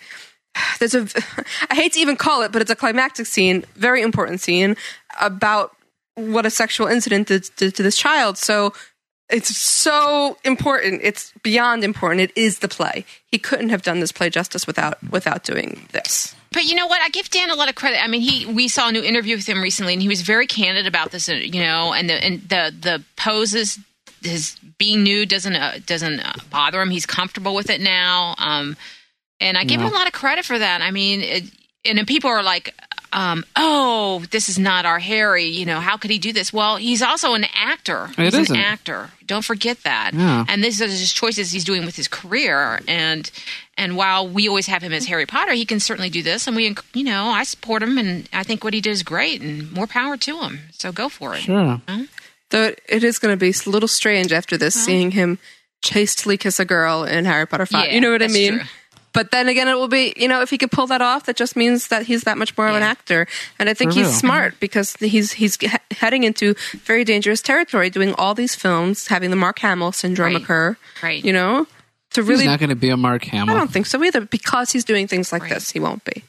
there's 0.79 0.95
a 0.95 1.05
I 1.69 1.75
hate 1.75 1.93
to 1.93 1.99
even 1.99 2.15
call 2.15 2.43
it, 2.43 2.51
but 2.53 2.61
it's 2.61 2.71
a 2.71 2.75
climactic 2.75 3.25
scene, 3.25 3.65
very 3.75 4.01
important 4.01 4.39
scene 4.41 4.75
about 5.19 5.75
what 6.15 6.45
a 6.45 6.49
sexual 6.49 6.87
incident 6.87 7.27
did, 7.27 7.49
did 7.57 7.75
to 7.75 7.83
this 7.83 7.95
child. 7.95 8.37
So 8.37 8.73
it's 9.29 9.55
so 9.55 10.37
important. 10.43 11.01
It's 11.03 11.33
beyond 11.43 11.83
important. 11.83 12.21
It 12.21 12.31
is 12.35 12.59
the 12.59 12.67
play. 12.67 13.05
He 13.25 13.39
couldn't 13.39 13.69
have 13.69 13.81
done 13.81 13.99
this 13.99 14.11
play 14.11 14.29
justice 14.29 14.67
without 14.67 14.97
without 15.09 15.43
doing 15.43 15.87
this. 15.91 16.35
But 16.51 16.65
you 16.65 16.75
know 16.75 16.85
what? 16.85 17.01
I 17.01 17.09
give 17.09 17.29
Dan 17.31 17.49
a 17.49 17.55
lot 17.55 17.67
of 17.67 17.73
credit. 17.73 18.03
I 18.03 18.07
mean, 18.07 18.21
he 18.21 18.45
we 18.45 18.67
saw 18.67 18.89
a 18.89 18.91
new 18.91 19.01
interview 19.01 19.35
with 19.35 19.47
him 19.47 19.61
recently, 19.61 19.93
and 19.93 20.01
he 20.01 20.07
was 20.07 20.21
very 20.21 20.45
candid 20.45 20.85
about 20.85 21.11
this. 21.11 21.27
uh, 21.27 21.33
You 21.33 21.61
know, 21.61 21.93
and 21.93 22.09
the 22.09 22.23
and 22.23 22.41
the 22.41 22.75
the 22.79 23.03
poses, 23.15 23.79
his 24.21 24.55
being 24.77 25.03
nude 25.03 25.29
doesn't 25.29 25.55
uh, 25.55 25.79
doesn't 25.85 26.19
uh, 26.19 26.33
bother 26.51 26.81
him. 26.81 26.91
He's 26.91 27.07
comfortable 27.07 27.55
with 27.55 27.69
it 27.71 27.81
now. 27.81 28.35
Um, 28.37 28.77
and 29.39 29.57
I 29.57 29.63
give 29.63 29.81
him 29.81 29.87
a 29.87 29.91
lot 29.91 30.05
of 30.07 30.13
credit 30.13 30.45
for 30.45 30.57
that. 30.59 30.81
I 30.81 30.91
mean, 30.91 31.21
it, 31.21 31.43
and 31.85 32.05
people 32.07 32.29
are 32.29 32.43
like, 32.43 32.73
um, 33.13 33.45
"Oh, 33.55 34.23
this 34.31 34.49
is 34.49 34.59
not 34.59 34.85
our 34.85 34.99
Harry." 34.99 35.45
You 35.45 35.65
know, 35.65 35.79
how 35.79 35.97
could 35.97 36.11
he 36.11 36.17
do 36.19 36.33
this? 36.33 36.51
Well, 36.51 36.77
he's 36.77 37.01
also 37.01 37.33
an 37.33 37.45
actor. 37.55 38.09
It 38.17 38.25
he's 38.25 38.33
isn't. 38.33 38.55
an 38.55 38.61
actor. 38.61 39.11
Don't 39.25 39.45
forget 39.45 39.83
that. 39.83 40.11
Yeah. 40.13 40.45
And 40.47 40.63
these 40.63 40.81
are 40.81 40.87
just 40.87 41.15
choices 41.15 41.51
he's 41.51 41.63
doing 41.63 41.85
with 41.85 41.95
his 41.95 42.07
career. 42.07 42.81
And 42.87 43.29
and 43.77 43.95
while 43.95 44.27
we 44.27 44.47
always 44.47 44.67
have 44.67 44.81
him 44.83 44.93
as 44.93 45.05
Harry 45.05 45.25
Potter, 45.25 45.53
he 45.53 45.65
can 45.65 45.79
certainly 45.79 46.09
do 46.09 46.21
this. 46.21 46.47
And 46.47 46.55
we, 46.55 46.75
you 46.93 47.03
know, 47.03 47.27
I 47.27 47.43
support 47.43 47.81
him, 47.81 47.97
and 47.97 48.27
I 48.33 48.43
think 48.43 48.63
what 48.63 48.73
he 48.73 48.81
did 48.81 48.91
is 48.91 49.03
great, 49.03 49.41
and 49.41 49.71
more 49.71 49.87
power 49.87 50.17
to 50.17 50.39
him. 50.41 50.59
So 50.71 50.91
go 50.91 51.09
for 51.09 51.35
it. 51.35 51.41
Sure. 51.41 51.81
Though 52.49 52.73
it 52.87 53.03
is 53.03 53.17
going 53.19 53.33
to 53.33 53.37
be 53.39 53.49
a 53.49 53.69
little 53.69 53.87
strange 53.87 54.31
after 54.31 54.57
this, 54.57 54.75
seeing 54.75 55.11
him 55.11 55.39
chastely 55.81 56.37
kiss 56.37 56.59
a 56.59 56.65
girl 56.65 57.03
in 57.03 57.25
Harry 57.25 57.47
Potter 57.47 57.65
Five. 57.65 57.87
Yeah, 57.87 57.93
you 57.95 58.01
know 58.01 58.11
what 58.11 58.21
I 58.23 58.27
mean? 58.27 58.59
true. 58.59 58.67
But 59.13 59.29
then 59.29 59.47
again, 59.47 59.67
it 59.67 59.75
will 59.75 59.87
be, 59.87 60.13
you 60.17 60.27
know, 60.27 60.41
if 60.41 60.49
he 60.49 60.57
could 60.57 60.71
pull 60.71 60.87
that 60.87 61.01
off, 61.01 61.25
that 61.27 61.35
just 61.35 61.55
means 61.55 61.89
that 61.89 62.03
he's 62.07 62.23
that 62.23 62.37
much 62.37 62.57
more 62.57 62.67
of 62.67 62.75
an 62.75 62.81
actor. 62.83 63.27
And 63.59 63.69
I 63.69 63.75
think 63.75 63.91
For 63.91 63.99
he's 63.99 64.07
real. 64.07 64.13
smart 64.15 64.59
because 64.59 64.95
he's 64.95 65.33
he's 65.33 65.55
he- 65.57 65.69
heading 65.91 66.23
into 66.23 66.55
very 66.83 67.03
dangerous 67.03 67.41
territory, 67.41 67.89
doing 67.91 68.13
all 68.15 68.33
these 68.33 68.55
films, 68.55 69.07
having 69.07 69.29
the 69.29 69.35
Mark 69.35 69.59
Hamill 69.59 69.91
syndrome 69.91 70.33
Right. 70.33 70.41
occur. 70.41 70.77
Right. 71.03 71.23
You 71.23 71.31
know, 71.31 71.67
to 72.11 72.21
really, 72.23 72.33
he's 72.33 72.39
really, 72.39 72.45
not 72.47 72.59
going 72.59 72.69
to 72.69 72.75
be 72.75 72.89
a 72.89 72.97
Mark 72.97 73.23
Hamill. 73.25 73.49
I 73.49 73.51
Hamill. 73.51 73.65
don't 73.65 73.71
think 73.71 73.85
so 73.85 74.03
either. 74.03 74.21
Because 74.21 74.71
he's 74.71 74.83
doing 74.83 75.07
things 75.07 75.31
like 75.31 75.43
Right. 75.43 75.53
this, 75.53 75.69
he 75.71 75.79
won't 75.79 76.03
be. 76.05 76.23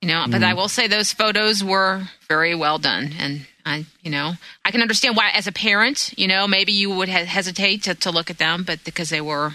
You 0.00 0.08
know, 0.08 0.24
but 0.28 0.40
mm-hmm. 0.40 0.44
I 0.50 0.54
will 0.54 0.68
say 0.68 0.88
those 0.88 1.12
photos 1.12 1.62
were 1.62 2.02
very 2.28 2.56
well 2.56 2.78
done, 2.78 3.14
and 3.20 3.46
I, 3.64 3.86
you 4.02 4.10
know, 4.10 4.32
I 4.64 4.72
can 4.72 4.82
understand 4.82 5.16
why, 5.16 5.30
as 5.30 5.46
a 5.46 5.52
parent, 5.52 6.12
you 6.18 6.26
know, 6.26 6.48
maybe 6.48 6.72
you 6.72 6.90
would 6.90 7.08
he- 7.08 7.14
hesitate 7.24 7.84
to, 7.84 7.94
to 7.94 8.10
look 8.10 8.28
at 8.28 8.38
them, 8.38 8.64
but 8.64 8.82
because 8.82 9.10
they 9.10 9.20
were, 9.20 9.54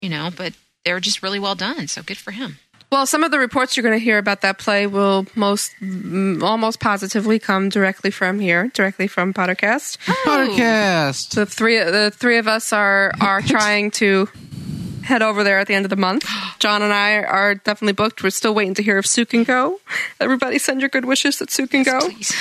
you 0.00 0.08
know, 0.08 0.30
but 0.36 0.52
they're 0.84 1.00
just 1.00 1.22
really 1.22 1.38
well 1.38 1.54
done. 1.54 1.88
So 1.88 2.02
good 2.02 2.18
for 2.18 2.30
him. 2.30 2.58
Well, 2.90 3.06
some 3.06 3.24
of 3.24 3.30
the 3.30 3.38
reports 3.38 3.74
you're 3.74 3.82
going 3.82 3.98
to 3.98 4.04
hear 4.04 4.18
about 4.18 4.42
that 4.42 4.58
play 4.58 4.86
will 4.86 5.26
most 5.34 5.74
mm, 5.80 6.42
almost 6.42 6.78
positively 6.78 7.38
come 7.38 7.70
directly 7.70 8.10
from 8.10 8.38
here, 8.38 8.68
directly 8.74 9.06
from 9.06 9.32
Pottercast. 9.32 9.96
Podcast. 10.26 11.30
The 11.30 11.46
three 11.46 11.78
the 11.78 12.12
three 12.14 12.36
of 12.36 12.46
us 12.46 12.70
are 12.70 13.12
are 13.18 13.40
trying 13.46 13.92
to 13.92 14.28
head 15.04 15.22
over 15.22 15.42
there 15.42 15.58
at 15.58 15.68
the 15.68 15.74
end 15.74 15.86
of 15.86 15.90
the 15.90 15.96
month. 15.96 16.26
John 16.58 16.82
and 16.82 16.92
I 16.92 17.22
are 17.22 17.54
definitely 17.54 17.94
booked. 17.94 18.22
We're 18.22 18.28
still 18.28 18.54
waiting 18.54 18.74
to 18.74 18.82
hear 18.82 18.98
if 18.98 19.06
Sue 19.06 19.24
can 19.24 19.44
go. 19.44 19.80
Everybody 20.20 20.58
send 20.58 20.80
your 20.80 20.90
good 20.90 21.06
wishes 21.06 21.38
that 21.38 21.50
Sue 21.50 21.66
can 21.66 21.84
go. 21.84 21.98
Please. 22.00 22.34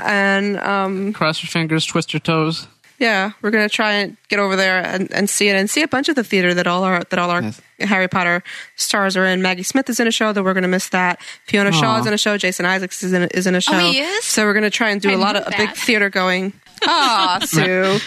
And 0.00 0.58
um, 0.58 1.14
Cross 1.14 1.42
your 1.42 1.48
fingers, 1.48 1.86
twist 1.86 2.12
your 2.12 2.20
toes. 2.20 2.68
Yeah, 2.98 3.32
we're 3.42 3.50
gonna 3.50 3.68
try 3.68 3.92
and 3.92 4.16
get 4.28 4.38
over 4.38 4.56
there 4.56 4.80
and, 4.84 5.12
and 5.12 5.28
see 5.28 5.48
it 5.48 5.56
and 5.56 5.68
see 5.68 5.82
a 5.82 5.88
bunch 5.88 6.08
of 6.08 6.14
the 6.16 6.24
theater 6.24 6.54
that 6.54 6.66
all 6.66 6.84
our 6.84 7.02
that 7.04 7.18
all 7.18 7.30
our 7.30 7.42
Yes. 7.42 7.60
Harry 7.80 8.06
Potter 8.08 8.42
stars 8.76 9.16
are 9.16 9.24
in. 9.26 9.42
Maggie 9.42 9.64
Smith 9.64 9.90
is 9.90 9.98
in 9.98 10.06
a 10.06 10.12
show 10.12 10.32
that 10.32 10.42
we're 10.44 10.54
gonna 10.54 10.68
miss 10.68 10.88
that. 10.90 11.20
Fiona 11.46 11.72
Shaw 11.72 11.96
Aw. 11.96 12.00
is 12.00 12.06
in 12.06 12.12
a 12.12 12.18
show. 12.18 12.38
Jason 12.38 12.66
Isaacs 12.66 13.02
is 13.02 13.12
in 13.12 13.22
a, 13.22 13.28
is 13.34 13.46
in 13.46 13.54
a 13.54 13.60
show. 13.60 13.78
he 13.78 13.98
is? 14.00 14.24
So 14.24 14.44
we're 14.44 14.54
gonna 14.54 14.70
try 14.70 14.90
and 14.90 15.00
do 15.00 15.10
I 15.10 15.14
a 15.14 15.18
lot 15.18 15.34
of 15.36 15.46
a 15.46 15.50
big 15.56 15.70
theater 15.74 16.10
going. 16.10 16.52
Ah, 16.86 17.38
Sue. 17.42 17.98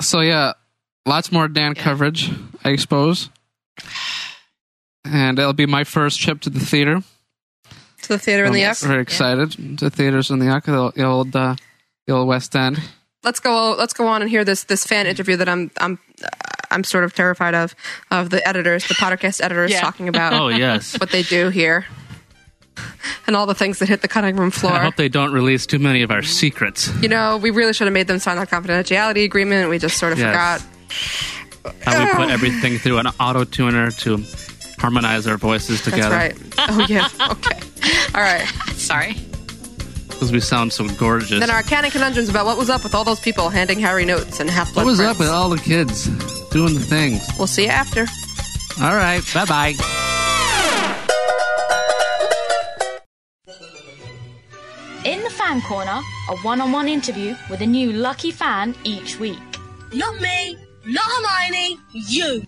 So 0.00 0.20
yeah, 0.20 0.54
lots 1.06 1.30
more 1.30 1.46
Dan 1.48 1.74
coverage, 1.74 2.30
I 2.64 2.74
suppose. 2.76 3.30
And 5.04 5.38
it'll 5.38 5.52
be 5.52 5.66
my 5.66 5.84
first 5.84 6.20
trip 6.20 6.40
to 6.42 6.50
the 6.50 6.60
theater. 6.60 7.02
To 8.02 8.08
the 8.08 8.18
theater 8.18 8.44
in 8.46 8.52
the 8.52 8.62
Yuck. 8.62 8.84
Very 8.84 9.02
excited. 9.02 9.78
The 9.78 9.90
theaters 9.90 10.30
in 10.30 10.38
the 10.40 10.46
Yuck, 10.46 10.64
the, 10.64 10.92
the 10.96 11.04
old, 11.06 11.34
uh, 11.36 11.54
the 12.06 12.12
old 12.12 12.26
West 12.28 12.54
End. 12.56 12.80
Let's 13.22 13.40
go. 13.40 13.72
Let's 13.78 13.92
go 13.92 14.06
on 14.06 14.22
and 14.22 14.30
hear 14.30 14.44
this 14.44 14.64
this 14.64 14.84
fan 14.86 15.06
interview 15.06 15.36
that 15.36 15.48
I'm 15.48 15.70
I'm 15.78 15.98
I'm 16.70 16.84
sort 16.84 17.04
of 17.04 17.14
terrified 17.14 17.54
of 17.54 17.74
of 18.10 18.30
the 18.30 18.46
editors, 18.46 18.86
the 18.88 18.94
podcast 18.94 19.42
editors, 19.42 19.70
Yeah. 19.70 19.80
talking 19.80 20.08
about 20.08 20.32
Oh 20.32 20.48
yes. 20.48 20.98
what 21.00 21.10
they 21.10 21.22
do 21.22 21.50
here 21.50 21.84
and 23.26 23.36
all 23.36 23.44
the 23.46 23.54
things 23.54 23.78
that 23.80 23.88
hit 23.90 24.00
the 24.00 24.08
cutting 24.08 24.36
room 24.36 24.50
floor. 24.50 24.72
I 24.72 24.78
hope 24.78 24.96
they 24.96 25.08
don't 25.10 25.32
release 25.32 25.66
too 25.66 25.78
many 25.78 26.02
of 26.02 26.10
our 26.10 26.22
secrets. 26.22 26.90
you 27.02 27.08
know, 27.08 27.36
we 27.36 27.50
really 27.50 27.74
should 27.74 27.86
have 27.86 27.92
made 27.92 28.06
them 28.06 28.18
sign 28.18 28.36
that 28.38 28.48
confidentiality 28.48 29.24
agreement. 29.24 29.68
We 29.68 29.78
just 29.78 29.98
sort 29.98 30.12
of 30.12 30.18
Yes. 30.18 30.62
forgot. 31.62 31.74
How 31.84 32.02
we 32.04 32.10
put 32.14 32.30
everything 32.30 32.78
through 32.78 32.98
an 32.98 33.08
auto 33.20 33.44
tuner 33.44 33.90
to 33.90 34.24
harmonize 34.78 35.26
our 35.26 35.36
voices 35.36 35.82
That's 35.82 35.94
together. 35.96 36.14
right. 36.16 36.36
Oh 36.58 36.86
yeah. 36.88 37.06
Okay. 37.32 37.60
All 38.14 38.22
right. 38.22 38.46
Sorry. 38.76 39.14
Because 40.20 40.32
we 40.32 40.40
sound 40.40 40.70
so 40.70 40.86
gorgeous. 40.86 41.40
Then 41.40 41.48
our 41.48 41.62
canon 41.62 41.90
conundrums 41.90 42.28
about 42.28 42.44
what 42.44 42.58
was 42.58 42.68
up 42.68 42.84
with 42.84 42.94
all 42.94 43.04
those 43.04 43.20
people 43.20 43.48
handing 43.48 43.80
Harry 43.80 44.04
notes 44.04 44.38
and 44.38 44.50
half 44.50 44.70
blood. 44.74 44.84
what 44.84 44.90
was 44.90 45.00
up 45.00 45.18
with 45.18 45.30
all 45.30 45.48
the 45.48 45.56
kids 45.56 46.08
doing 46.50 46.74
the 46.74 46.80
things? 46.80 47.26
We'll 47.38 47.46
see 47.46 47.62
you 47.64 47.70
after. 47.70 48.00
All 48.82 48.94
right. 48.94 49.22
Bye 49.32 49.46
bye. 49.46 49.74
In 55.06 55.22
the 55.22 55.30
fan 55.30 55.62
corner, 55.62 56.02
a 56.28 56.36
one 56.42 56.60
on 56.60 56.70
one 56.70 56.86
interview 56.86 57.34
with 57.48 57.62
a 57.62 57.66
new 57.66 57.90
lucky 57.90 58.30
fan 58.30 58.74
each 58.84 59.18
week. 59.18 59.38
Not 59.94 60.20
me, 60.20 60.54
not 60.84 61.02
Hermione, 61.06 61.78
you. 61.94 62.46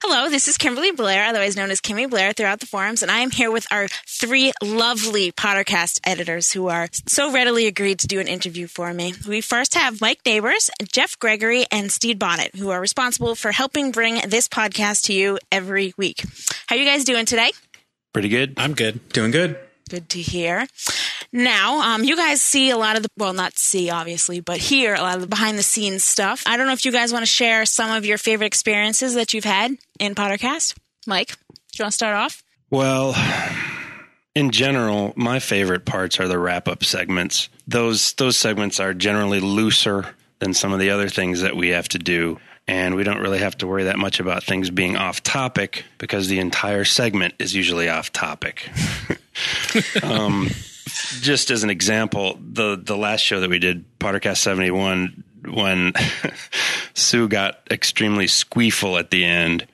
Hello, 0.00 0.30
this 0.30 0.46
is 0.46 0.56
Kimberly 0.56 0.92
Blair, 0.92 1.24
otherwise 1.24 1.56
known 1.56 1.72
as 1.72 1.80
Kimmy 1.80 2.08
Blair 2.08 2.32
throughout 2.32 2.60
the 2.60 2.66
forums, 2.66 3.02
and 3.02 3.10
I 3.10 3.18
am 3.18 3.32
here 3.32 3.50
with 3.50 3.66
our 3.72 3.88
three 4.06 4.52
lovely 4.62 5.32
Pottercast 5.32 5.98
editors 6.04 6.52
who 6.52 6.68
are 6.68 6.88
so 7.08 7.32
readily 7.32 7.66
agreed 7.66 7.98
to 8.00 8.06
do 8.06 8.20
an 8.20 8.28
interview 8.28 8.68
for 8.68 8.94
me. 8.94 9.14
We 9.26 9.40
first 9.40 9.74
have 9.74 10.00
Mike 10.00 10.20
Neighbors, 10.24 10.70
Jeff 10.92 11.18
Gregory, 11.18 11.66
and 11.72 11.90
Steve 11.90 12.16
Bonnet, 12.16 12.54
who 12.54 12.70
are 12.70 12.80
responsible 12.80 13.34
for 13.34 13.50
helping 13.50 13.90
bring 13.90 14.20
this 14.28 14.48
podcast 14.48 15.06
to 15.06 15.12
you 15.12 15.40
every 15.50 15.94
week. 15.96 16.22
How 16.68 16.76
are 16.76 16.78
you 16.78 16.84
guys 16.84 17.02
doing 17.02 17.24
today? 17.24 17.50
Pretty 18.12 18.28
good. 18.28 18.54
I'm 18.56 18.74
good. 18.74 19.08
Doing 19.08 19.32
good. 19.32 19.58
Good 19.88 20.08
to 20.10 20.20
hear. 20.20 20.66
Now, 21.32 21.80
um, 21.80 22.04
you 22.04 22.16
guys 22.16 22.40
see 22.40 22.70
a 22.70 22.76
lot 22.76 22.96
of 22.96 23.02
the, 23.02 23.08
well, 23.16 23.32
not 23.32 23.58
see, 23.58 23.90
obviously, 23.90 24.40
but 24.40 24.58
hear 24.58 24.94
a 24.94 25.00
lot 25.00 25.16
of 25.16 25.22
the 25.22 25.26
behind 25.26 25.58
the 25.58 25.62
scenes 25.62 26.04
stuff. 26.04 26.42
I 26.46 26.56
don't 26.56 26.66
know 26.66 26.72
if 26.72 26.84
you 26.84 26.92
guys 26.92 27.12
want 27.12 27.22
to 27.22 27.30
share 27.30 27.66
some 27.66 27.90
of 27.90 28.06
your 28.06 28.18
favorite 28.18 28.46
experiences 28.46 29.14
that 29.14 29.34
you've 29.34 29.44
had 29.44 29.76
in 29.98 30.14
Pottercast. 30.14 30.76
Mike, 31.06 31.28
do 31.28 31.78
you 31.78 31.84
want 31.84 31.92
to 31.92 31.96
start 31.96 32.16
off? 32.16 32.42
Well, 32.70 33.14
in 34.34 34.50
general, 34.50 35.12
my 35.16 35.38
favorite 35.38 35.84
parts 35.84 36.20
are 36.20 36.28
the 36.28 36.38
wrap 36.38 36.68
up 36.68 36.84
segments. 36.84 37.48
Those 37.66 38.12
those 38.14 38.36
segments 38.36 38.78
are 38.78 38.94
generally 38.94 39.40
looser 39.40 40.14
than 40.38 40.54
some 40.54 40.72
of 40.72 40.78
the 40.78 40.90
other 40.90 41.08
things 41.08 41.40
that 41.40 41.56
we 41.56 41.70
have 41.70 41.88
to 41.88 41.98
do. 41.98 42.38
And 42.68 42.96
we 42.96 43.02
don't 43.02 43.20
really 43.20 43.38
have 43.38 43.56
to 43.58 43.66
worry 43.66 43.84
that 43.84 43.98
much 43.98 44.20
about 44.20 44.44
things 44.44 44.68
being 44.68 44.96
off 44.96 45.22
topic 45.22 45.84
because 45.96 46.28
the 46.28 46.38
entire 46.38 46.84
segment 46.84 47.34
is 47.38 47.54
usually 47.54 47.88
off 47.88 48.12
topic. 48.12 48.68
um, 50.02 50.50
just 51.20 51.50
as 51.50 51.64
an 51.64 51.70
example, 51.70 52.38
the 52.38 52.76
the 52.76 52.96
last 52.96 53.22
show 53.22 53.40
that 53.40 53.48
we 53.48 53.58
did, 53.58 53.84
Pottercast 53.98 54.36
seventy 54.36 54.70
one, 54.70 55.24
when 55.50 55.94
Sue 56.94 57.26
got 57.26 57.60
extremely 57.70 58.26
squeeful 58.26 58.98
at 58.98 59.10
the 59.10 59.24
end, 59.24 59.66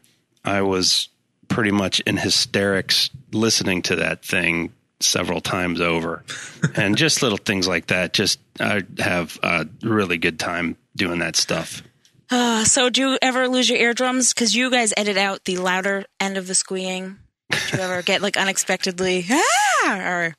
I 0.44 0.62
was 0.62 1.08
pretty 1.48 1.72
much 1.72 1.98
in 2.00 2.16
hysterics 2.16 3.10
listening 3.32 3.82
to 3.82 3.96
that 3.96 4.24
thing 4.24 4.72
several 5.00 5.40
times 5.40 5.80
over, 5.80 6.24
and 6.76 6.96
just 6.96 7.22
little 7.22 7.38
things 7.38 7.66
like 7.66 7.88
that. 7.88 8.12
Just 8.12 8.38
I 8.60 8.84
have 8.98 9.36
a 9.42 9.66
really 9.82 10.18
good 10.18 10.38
time 10.38 10.76
doing 10.96 11.18
that 11.18 11.34
stuff. 11.34 11.82
Uh, 12.30 12.64
so, 12.64 12.90
do 12.90 13.00
you 13.10 13.18
ever 13.20 13.48
lose 13.48 13.68
your 13.68 13.78
eardrums? 13.78 14.32
Because 14.32 14.54
you 14.54 14.70
guys 14.70 14.92
edit 14.96 15.16
out 15.16 15.44
the 15.44 15.58
louder 15.58 16.04
end 16.20 16.36
of 16.36 16.46
the 16.46 16.54
squeeing. 16.54 17.16
Do 17.50 17.76
you 17.76 17.82
ever 17.82 18.02
get 18.02 18.22
like 18.22 18.36
unexpectedly, 18.36 19.26
ah, 19.30 19.98
or 19.98 20.36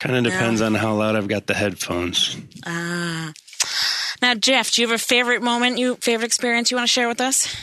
Kind 0.00 0.16
of 0.16 0.24
depends 0.32 0.60
on 0.60 0.74
how 0.74 0.94
loud 0.94 1.16
I've 1.16 1.26
got 1.28 1.46
the 1.46 1.54
headphones. 1.54 2.36
ah? 2.64 3.32
Now, 4.22 4.34
Jeff, 4.34 4.70
do 4.70 4.80
you 4.82 4.88
have 4.88 4.94
a 4.94 5.02
favorite 5.02 5.42
moment, 5.42 5.78
you 5.78 5.96
favorite 5.96 6.26
experience 6.26 6.70
you 6.70 6.76
want 6.76 6.86
to 6.86 6.92
share 6.92 7.08
with 7.08 7.20
us? 7.20 7.54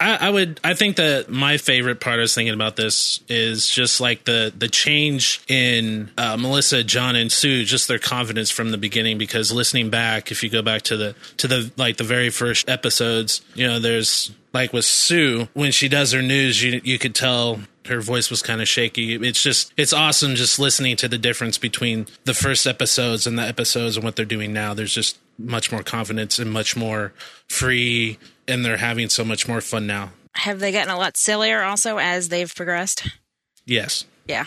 I, 0.00 0.28
I 0.28 0.30
would. 0.30 0.60
I 0.62 0.74
think 0.74 0.96
that 0.96 1.28
my 1.28 1.56
favorite 1.56 2.00
part 2.00 2.18
I 2.18 2.22
was 2.22 2.34
thinking 2.34 2.54
about 2.54 2.76
this 2.76 3.20
is 3.28 3.68
just 3.68 4.00
like 4.00 4.24
the 4.24 4.52
the 4.56 4.68
change 4.68 5.40
in 5.48 6.10
uh, 6.16 6.36
Melissa, 6.36 6.84
John, 6.84 7.16
and 7.16 7.32
Sue, 7.32 7.64
just 7.64 7.88
their 7.88 7.98
confidence 7.98 8.50
from 8.50 8.70
the 8.70 8.78
beginning. 8.78 9.18
Because 9.18 9.50
listening 9.50 9.90
back, 9.90 10.30
if 10.30 10.44
you 10.44 10.50
go 10.50 10.62
back 10.62 10.82
to 10.82 10.96
the 10.96 11.14
to 11.38 11.48
the 11.48 11.72
like 11.76 11.96
the 11.96 12.04
very 12.04 12.30
first 12.30 12.68
episodes, 12.68 13.40
you 13.54 13.66
know, 13.66 13.80
there's 13.80 14.30
like 14.52 14.72
with 14.72 14.84
Sue 14.84 15.48
when 15.54 15.72
she 15.72 15.88
does 15.88 16.12
her 16.12 16.22
news, 16.22 16.62
you 16.62 16.80
you 16.84 16.98
could 16.98 17.16
tell 17.16 17.60
her 17.86 18.00
voice 18.00 18.30
was 18.30 18.40
kind 18.40 18.60
of 18.60 18.68
shaky. 18.68 19.14
It's 19.14 19.42
just 19.42 19.72
it's 19.76 19.92
awesome 19.92 20.36
just 20.36 20.60
listening 20.60 20.94
to 20.96 21.08
the 21.08 21.18
difference 21.18 21.58
between 21.58 22.06
the 22.24 22.34
first 22.34 22.68
episodes 22.68 23.26
and 23.26 23.36
the 23.36 23.42
episodes 23.42 23.96
and 23.96 24.04
what 24.04 24.14
they're 24.14 24.24
doing 24.24 24.52
now. 24.52 24.74
There's 24.74 24.94
just 24.94 25.18
much 25.38 25.72
more 25.72 25.82
confidence 25.82 26.38
and 26.38 26.52
much 26.52 26.76
more 26.76 27.12
free 27.48 28.18
and 28.48 28.64
they're 28.64 28.78
having 28.78 29.08
so 29.08 29.24
much 29.24 29.46
more 29.46 29.60
fun 29.60 29.86
now. 29.86 30.10
Have 30.34 30.60
they 30.60 30.72
gotten 30.72 30.92
a 30.92 30.98
lot 30.98 31.16
sillier 31.16 31.62
also 31.62 31.98
as 31.98 32.28
they've 32.28 32.52
progressed? 32.54 33.08
Yes. 33.66 34.04
Yeah. 34.26 34.46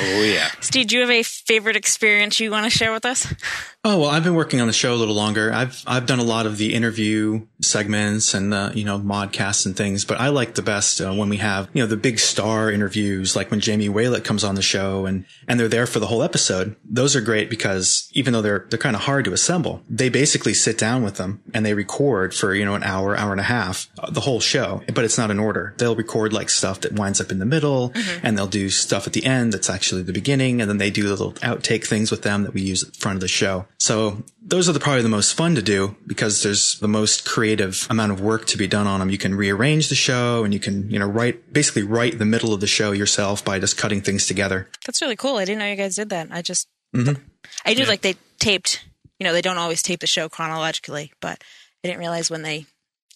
Oh 0.00 0.22
yeah. 0.22 0.50
Steve, 0.60 0.86
do 0.86 0.96
you 0.96 1.00
have 1.00 1.10
a 1.10 1.22
favorite 1.22 1.74
experience 1.74 2.38
you 2.38 2.50
want 2.50 2.64
to 2.64 2.70
share 2.70 2.92
with 2.92 3.04
us? 3.04 3.26
Oh 3.84 4.00
well, 4.00 4.10
I've 4.10 4.24
been 4.24 4.34
working 4.34 4.60
on 4.60 4.66
the 4.66 4.72
show 4.72 4.92
a 4.92 4.96
little 4.96 5.14
longer. 5.14 5.52
I've 5.52 5.84
I've 5.86 6.04
done 6.04 6.18
a 6.18 6.24
lot 6.24 6.46
of 6.46 6.58
the 6.58 6.74
interview 6.74 7.46
segments 7.62 8.34
and 8.34 8.52
the 8.52 8.72
you 8.74 8.84
know 8.84 8.98
modcasts 8.98 9.64
and 9.64 9.76
things, 9.76 10.04
but 10.04 10.20
I 10.20 10.28
like 10.28 10.56
the 10.56 10.62
best 10.62 11.00
uh, 11.00 11.14
when 11.14 11.28
we 11.28 11.36
have 11.36 11.70
you 11.72 11.82
know 11.82 11.86
the 11.86 11.96
big 11.96 12.18
star 12.18 12.72
interviews, 12.72 13.36
like 13.36 13.52
when 13.52 13.60
Jamie 13.60 13.88
Waylett 13.88 14.24
comes 14.24 14.42
on 14.42 14.56
the 14.56 14.62
show 14.62 15.06
and 15.06 15.24
and 15.46 15.60
they're 15.60 15.68
there 15.68 15.86
for 15.86 16.00
the 16.00 16.08
whole 16.08 16.24
episode. 16.24 16.74
Those 16.84 17.14
are 17.14 17.20
great 17.20 17.48
because 17.48 18.10
even 18.12 18.32
though 18.32 18.42
they're 18.42 18.66
they're 18.68 18.80
kind 18.80 18.96
of 18.96 19.02
hard 19.02 19.24
to 19.26 19.32
assemble, 19.32 19.80
they 19.88 20.08
basically 20.08 20.54
sit 20.54 20.76
down 20.76 21.04
with 21.04 21.14
them 21.14 21.40
and 21.54 21.64
they 21.64 21.72
record 21.72 22.34
for 22.34 22.54
you 22.54 22.64
know 22.64 22.74
an 22.74 22.82
hour, 22.82 23.16
hour 23.16 23.30
and 23.30 23.40
a 23.40 23.44
half, 23.44 23.88
uh, 24.00 24.10
the 24.10 24.20
whole 24.20 24.40
show. 24.40 24.82
But 24.92 25.04
it's 25.04 25.16
not 25.16 25.30
in 25.30 25.38
order. 25.38 25.74
They'll 25.78 25.96
record 25.96 26.32
like 26.32 26.50
stuff 26.50 26.80
that 26.80 26.94
winds 26.94 27.20
up 27.20 27.30
in 27.30 27.38
the 27.38 27.46
middle, 27.46 27.92
and 28.24 28.36
they'll 28.36 28.48
do 28.48 28.70
stuff 28.70 29.06
at 29.06 29.12
the 29.12 29.24
end 29.24 29.54
that's 29.54 29.70
actually 29.70 30.02
the 30.02 30.12
beginning, 30.12 30.60
and 30.60 30.68
then 30.68 30.78
they 30.78 30.90
do 30.90 31.08
little 31.08 31.32
outtake 31.34 31.86
things 31.86 32.10
with 32.10 32.22
them 32.22 32.42
that 32.42 32.52
we 32.52 32.60
use 32.60 32.82
at 32.82 32.92
the 32.92 32.98
front 32.98 33.16
of 33.16 33.20
the 33.20 33.28
show. 33.28 33.66
So 33.80 34.24
those 34.42 34.68
are 34.68 34.72
the, 34.72 34.80
probably 34.80 35.02
the 35.02 35.08
most 35.08 35.34
fun 35.34 35.54
to 35.54 35.62
do 35.62 35.96
because 36.06 36.42
there's 36.42 36.78
the 36.80 36.88
most 36.88 37.24
creative 37.24 37.86
amount 37.88 38.10
of 38.12 38.20
work 38.20 38.46
to 38.46 38.58
be 38.58 38.66
done 38.66 38.86
on 38.88 38.98
them. 39.00 39.08
You 39.08 39.18
can 39.18 39.34
rearrange 39.36 39.88
the 39.88 39.94
show 39.94 40.42
and 40.44 40.52
you 40.52 40.58
can, 40.58 40.90
you 40.90 40.98
know, 40.98 41.06
write, 41.06 41.52
basically 41.52 41.84
write 41.84 42.18
the 42.18 42.24
middle 42.24 42.52
of 42.52 42.60
the 42.60 42.66
show 42.66 42.90
yourself 42.92 43.44
by 43.44 43.58
just 43.60 43.76
cutting 43.78 44.00
things 44.00 44.26
together. 44.26 44.68
That's 44.84 45.00
really 45.00 45.14
cool. 45.16 45.36
I 45.36 45.44
didn't 45.44 45.60
know 45.60 45.70
you 45.70 45.76
guys 45.76 45.94
did 45.96 46.08
that. 46.10 46.28
I 46.30 46.42
just, 46.42 46.68
Mm-hmm. 46.96 47.22
I 47.66 47.74
do 47.74 47.82
Yeah. 47.82 47.88
like 47.88 48.00
they 48.00 48.14
taped, 48.38 48.82
you 49.20 49.24
know, 49.24 49.32
they 49.34 49.42
don't 49.42 49.58
always 49.58 49.82
tape 49.82 50.00
the 50.00 50.06
show 50.06 50.28
chronologically, 50.30 51.12
but 51.20 51.38
I 51.84 51.88
didn't 51.88 52.00
realize 52.00 52.30
when 52.30 52.40
they 52.42 52.64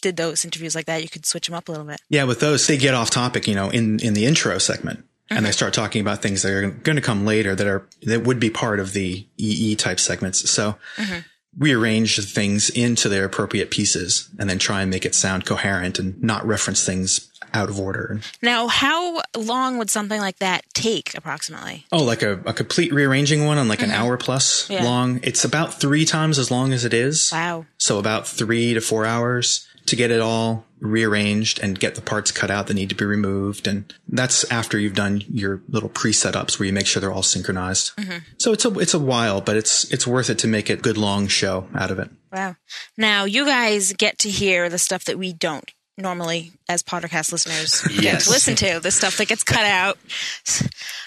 did 0.03 0.17
those 0.19 0.45
interviews 0.45 0.75
like 0.75 0.85
that, 0.87 1.03
you 1.03 1.09
could 1.09 1.25
switch 1.25 1.47
them 1.47 1.55
up 1.55 1.69
a 1.69 1.73
little 1.73 1.87
bit. 1.87 1.99
Yeah, 2.11 2.25
with 2.25 2.41
those, 2.41 2.67
they 2.67 2.77
get 2.77 2.93
off 2.93 3.09
topic, 3.09 3.49
you 3.49 3.55
know, 3.55 3.71
in, 3.71 3.99
in 4.01 4.13
the 4.13 4.27
intro 4.27 4.59
segment. 4.59 5.05
And 5.37 5.47
they 5.47 5.53
start 5.53 5.75
talking 5.75 6.01
about 6.01 6.23
things 6.23 6.43
that 6.43 6.53
are 6.53 6.71
going 6.71 6.97
to 6.97 7.03
come 7.03 7.25
later 7.25 7.55
that 7.55 7.67
are, 7.67 7.87
that 8.03 8.25
would 8.25 8.41
be 8.41 8.51
part 8.51 8.81
of 8.81 8.93
the 8.93 9.27
EE 9.37 9.77
type 9.77 10.01
segments. 10.01 10.49
So 10.51 10.77
mm-hmm. 10.97 11.21
rearrange 11.59 12.17
the 12.17 12.23
things 12.23 12.71
into 12.71 13.09
their 13.09 13.25
appropriate 13.25 13.71
pieces 13.71 14.29
and 14.39 14.49
then 14.49 14.59
try 14.59 14.83
and 14.83 14.91
make 14.91 15.05
it 15.05 15.15
sound 15.15 15.47
coherent 15.47 15.99
and 15.99 16.23
not 16.23 16.47
reference 16.47 16.85
things 16.85 17.29
out 17.55 17.69
of 17.69 17.79
order. 17.79 18.21
Now, 18.41 18.67
how 18.69 19.21
long 19.37 19.79
would 19.79 19.91
something 19.91 20.21
like 20.21 20.39
that 20.39 20.65
take 20.75 21.15
approximately? 21.15 21.87
Oh, 21.93 22.03
like 22.03 22.23
a, 22.23 22.41
a 22.47 22.53
complete 22.53 22.93
rearranging 22.93 23.45
one 23.45 23.59
on 23.59 23.69
like 23.69 23.83
an 23.83 23.91
mm-hmm. 23.91 24.03
hour 24.03 24.17
plus 24.17 24.69
Yeah. 24.71 24.85
long. 24.85 25.21
It's 25.23 25.45
about 25.45 25.75
three 25.75 26.05
times 26.05 26.39
as 26.39 26.51
long 26.51 26.73
as 26.73 26.85
it 26.85 26.95
is. 26.95 27.31
Wow. 27.33 27.67
So 27.79 27.99
about 27.99 28.27
three 28.27 28.75
to 28.75 28.81
four 28.81 29.05
hours 29.05 29.69
to 29.87 29.97
get 29.97 30.11
it 30.11 30.21
all 30.21 30.65
rearranged 30.81 31.61
and 31.61 31.79
get 31.79 31.95
the 31.95 32.01
parts 32.01 32.33
cut 32.33 32.51
out 32.51 32.67
that 32.67 32.75
need 32.75 32.89
to 32.89 32.95
be 32.95 33.05
removed. 33.05 33.67
And 33.69 33.93
that's 34.09 34.51
after 34.51 34.79
you've 34.79 34.95
done 34.95 35.23
your 35.29 35.63
little 35.69 35.89
pre-setups 35.89 36.59
where 36.59 36.67
you 36.67 36.73
make 36.73 36.87
sure 36.87 37.01
they're 37.01 37.13
all 37.13 37.23
synchronized. 37.23 37.93
So 38.39 38.53
it's 38.53 38.65
a, 38.65 38.79
it's 38.79 38.95
a 38.95 38.99
while, 38.99 39.41
but 39.41 39.57
it's, 39.57 39.85
it's 39.93 40.07
worth 40.07 40.29
it 40.29 40.39
to 40.41 40.49
make 40.49 40.71
a 40.71 40.77
good 40.77 40.99
long 40.99 41.29
show 41.29 41.69
out 41.75 41.91
of 41.91 41.99
it. 41.99 42.11
Wow. 42.33 42.57
Now, 42.97 43.25
you 43.25 43.45
guys 43.45 43.93
get 43.93 44.19
to 44.21 44.31
hear 44.31 44.69
the 44.69 44.79
stuff 44.79 45.05
that 45.05 45.19
we 45.19 45.33
don't 45.33 45.71
normally, 45.99 46.53
as 46.69 46.83
Pottercast 46.83 47.31
listeners, 47.31 47.83
get 48.01 48.23
to 48.23 48.31
listen 48.31 48.57
to, 48.57 48.81
the 48.81 48.91
stuff 48.91 49.19
that 49.19 49.29
gets 49.29 49.45
cut 49.45 49.65
out. 49.65 49.99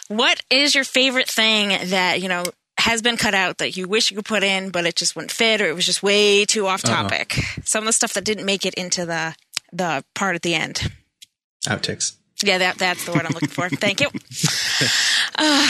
What 0.07 0.41
is 0.49 0.75
your 0.75 0.83
favorite 0.83 1.27
thing 1.27 1.89
that, 1.89 2.21
you 2.21 2.29
know, 2.29 2.45
has 2.86 3.02
been 3.02 3.17
cut 3.17 3.34
out 3.34 3.58
that 3.58 3.76
you 3.76 3.88
wish 3.88 4.12
you 4.12 4.15
could 4.17 4.26
put 4.26 4.43
in, 4.43 4.69
but 4.69 4.86
it 4.86 4.95
just 4.95 5.15
wouldn't 5.15 5.32
fit 5.32 5.60
or 5.60 5.65
it 5.65 5.76
was 5.76 5.86
just 5.86 6.04
way 6.04 6.45
too 6.45 6.67
off 6.67 6.86
Uh-oh. 6.86 6.93
topic? 6.93 7.34
Some 7.63 7.84
of 7.84 7.88
the 7.88 7.93
stuff 7.93 8.13
that 8.13 8.24
didn't 8.24 8.45
make 8.45 8.65
it 8.65 8.76
into 8.76 9.06
the 9.06 9.36
the 9.74 10.04
part 10.13 10.36
at 10.36 10.43
the 10.43 10.54
end. 10.54 10.91
Outtakes. 11.65 12.15
Yeah, 12.43 12.60
that 12.60 12.78
that's 12.78 13.04
the 13.06 13.12
word 13.12 13.26
I'm 13.26 13.34
looking 13.34 13.50
for. 13.50 13.69
Thank 13.69 14.02
you. 14.02 14.10
Uh, 15.38 15.67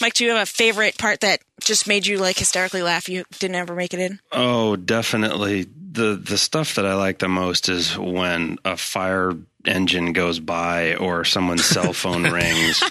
Mike, 0.00 0.14
do 0.14 0.24
you 0.24 0.30
have 0.30 0.42
a 0.42 0.46
favorite 0.46 0.98
part 0.98 1.20
that 1.20 1.40
just 1.60 1.86
made 1.86 2.06
you 2.06 2.18
like 2.18 2.36
hysterically 2.38 2.82
laugh? 2.82 3.08
You 3.08 3.22
didn't 3.38 3.54
ever 3.54 3.74
make 3.76 3.94
it 3.94 4.00
in. 4.00 4.18
Oh, 4.32 4.74
definitely. 4.74 5.66
The 5.92 6.16
the 6.16 6.36
stuff 6.38 6.74
that 6.74 6.84
I 6.86 6.94
like 6.94 7.18
the 7.20 7.28
most 7.28 7.68
is 7.68 7.96
when 7.96 8.58
a 8.64 8.76
fire 8.76 9.34
engine 9.64 10.12
goes 10.12 10.40
by 10.40 10.96
or 10.96 11.24
someone's 11.24 11.64
cell 11.64 11.92
phone 11.92 12.24
rings 12.32 12.82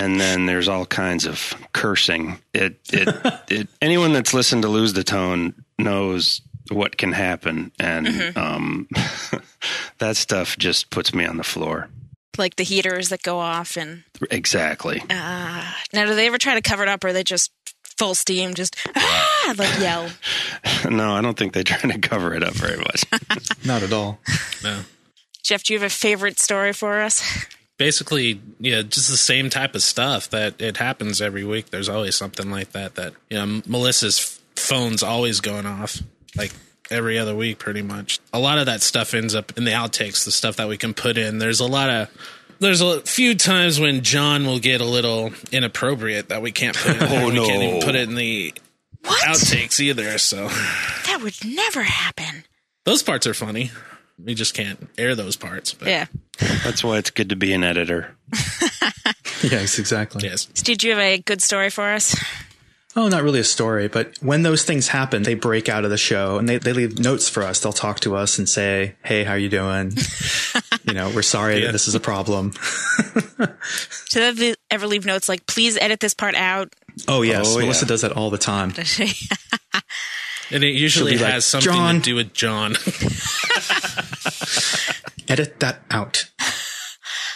and 0.00 0.20
then 0.20 0.46
there's 0.46 0.68
all 0.68 0.86
kinds 0.86 1.26
of 1.26 1.54
cursing. 1.72 2.38
It 2.54 2.78
it 2.92 3.08
it 3.50 3.68
anyone 3.82 4.12
that's 4.12 4.34
listened 4.34 4.62
to 4.62 4.68
lose 4.68 4.92
the 4.92 5.04
tone 5.04 5.54
knows 5.78 6.40
what 6.70 6.96
can 6.96 7.12
happen 7.12 7.70
and 7.78 8.06
Mhm. 8.06 8.36
um 8.36 8.88
that 9.98 10.16
stuff 10.16 10.56
just 10.58 10.90
puts 10.90 11.14
me 11.14 11.24
on 11.24 11.36
the 11.36 11.44
floor. 11.44 11.88
Like 12.38 12.56
the 12.56 12.64
heaters 12.64 13.08
that 13.08 13.22
go 13.22 13.38
off, 13.38 13.76
and 13.78 14.02
Exactly. 14.30 15.00
uh, 15.08 15.72
now 15.92 16.04
do 16.04 16.14
they 16.14 16.26
ever 16.26 16.36
try 16.38 16.54
to 16.54 16.60
cover 16.60 16.82
it 16.82 16.88
up, 16.88 17.02
or 17.02 17.08
are 17.08 17.12
they 17.14 17.24
just 17.24 17.50
full 17.96 18.14
steam, 18.14 18.52
just 18.54 18.76
ah, 18.94 19.54
like 19.56 19.78
yell? 19.80 20.08
No, 20.90 21.12
I 21.14 21.22
don't 21.22 21.36
think 21.38 21.54
they 21.54 21.62
try 21.64 21.78
to 21.90 21.98
cover 21.98 22.34
it 22.34 22.42
up 22.42 22.52
very 22.54 22.76
much. 22.76 23.04
Not 23.64 23.82
at 23.82 23.92
all. 23.92 24.18
No. 24.62 24.80
Jeff, 25.42 25.62
do 25.62 25.72
you 25.72 25.78
have 25.80 25.86
a 25.86 25.90
favorite 25.94 26.38
story 26.38 26.72
for 26.74 27.00
us? 27.00 27.22
Basically 27.78 28.40
yeah 28.58 28.82
just 28.82 29.10
the 29.10 29.16
same 29.16 29.50
type 29.50 29.74
of 29.74 29.82
stuff 29.82 30.30
that 30.30 30.60
it 30.60 30.76
happens 30.78 31.20
every 31.20 31.44
week 31.44 31.70
there's 31.70 31.88
always 31.88 32.14
something 32.16 32.50
like 32.50 32.72
that 32.72 32.94
that 32.94 33.12
you 33.30 33.36
know 33.38 33.62
melissa's 33.66 34.40
phone's 34.56 35.02
always 35.02 35.40
going 35.40 35.66
off 35.66 35.98
like 36.36 36.52
every 36.90 37.18
other 37.18 37.34
week 37.34 37.58
pretty 37.58 37.82
much 37.82 38.18
a 38.32 38.38
lot 38.38 38.58
of 38.58 38.66
that 38.66 38.80
stuff 38.80 39.12
ends 39.12 39.34
up 39.34 39.56
in 39.58 39.64
the 39.64 39.70
outtakes 39.72 40.24
the 40.24 40.30
stuff 40.30 40.56
that 40.56 40.68
we 40.68 40.76
can 40.76 40.94
put 40.94 41.18
in 41.18 41.38
there's 41.38 41.60
a 41.60 41.66
lot 41.66 41.90
of 41.90 42.08
there's 42.60 42.80
a 42.80 43.00
few 43.02 43.34
times 43.34 43.78
when 43.78 44.00
john 44.02 44.46
will 44.46 44.58
get 44.60 44.80
a 44.80 44.84
little 44.86 45.30
inappropriate 45.52 46.28
that 46.30 46.40
we 46.40 46.52
can't 46.52 46.76
put 46.76 46.92
in 46.92 46.98
there. 47.00 47.08
Oh, 47.22 47.28
we 47.30 47.34
can't 47.46 47.60
no. 47.60 47.68
even 47.68 47.82
put 47.82 47.94
it 47.94 48.08
in 48.08 48.14
the 48.14 48.54
outtakes 49.04 49.78
either 49.80 50.16
so 50.18 50.48
That 50.48 51.20
would 51.22 51.34
never 51.44 51.82
happen. 51.82 52.44
those 52.84 53.02
parts 53.02 53.26
are 53.26 53.34
funny 53.34 53.70
we 54.22 54.34
just 54.34 54.54
can't 54.54 54.88
air 54.98 55.14
those 55.14 55.36
parts 55.36 55.72
but 55.74 55.88
Yeah. 55.88 56.06
That's 56.64 56.84
why 56.84 56.98
it's 56.98 57.10
good 57.10 57.30
to 57.30 57.36
be 57.36 57.52
an 57.52 57.64
editor. 57.64 58.16
Yes, 59.42 59.78
exactly. 59.78 60.26
Yes. 60.26 60.48
Steve, 60.54 60.78
do 60.78 60.88
you 60.88 60.94
have 60.94 61.02
a 61.02 61.18
good 61.18 61.42
story 61.42 61.70
for 61.70 61.84
us? 61.84 62.16
Oh, 62.96 63.08
not 63.08 63.22
really 63.22 63.40
a 63.40 63.44
story, 63.44 63.88
but 63.88 64.16
when 64.22 64.42
those 64.42 64.64
things 64.64 64.88
happen, 64.88 65.22
they 65.22 65.34
break 65.34 65.68
out 65.68 65.84
of 65.84 65.90
the 65.90 65.98
show 65.98 66.38
and 66.38 66.48
they, 66.48 66.56
they 66.56 66.72
leave 66.72 66.98
notes 66.98 67.28
for 67.28 67.42
us. 67.42 67.60
They'll 67.60 67.72
talk 67.74 68.00
to 68.00 68.16
us 68.16 68.38
and 68.38 68.48
say, 68.48 68.96
Hey, 69.04 69.22
how 69.24 69.32
are 69.32 69.38
you 69.38 69.50
doing? 69.50 69.92
you 70.84 70.94
know, 70.94 71.10
we're 71.14 71.20
sorry 71.20 71.60
that 71.60 71.72
this 71.72 71.88
is 71.88 71.94
a 71.94 72.00
problem. 72.00 72.52
Do 74.10 74.32
they 74.32 74.54
ever 74.70 74.86
leave 74.86 75.04
notes 75.04 75.28
like, 75.28 75.46
please 75.46 75.76
edit 75.76 76.00
this 76.00 76.14
part 76.14 76.34
out? 76.34 76.72
Oh, 77.06 77.20
yes. 77.20 77.54
Oh, 77.54 77.58
Melissa 77.60 77.84
yeah. 77.84 77.88
does 77.88 78.00
that 78.00 78.12
all 78.12 78.30
the 78.30 78.38
time. 78.38 78.72
And 80.50 80.62
it 80.64 80.74
usually 80.74 81.12
She'll 81.12 81.22
like, 81.22 81.32
has 81.32 81.44
something 81.44 81.72
"John." 81.72 81.94
to 81.96 82.00
do 82.00 82.14
with 82.14 82.32
john 82.32 82.76
Edit 85.28 85.58
that 85.60 85.80
out. 85.90 86.30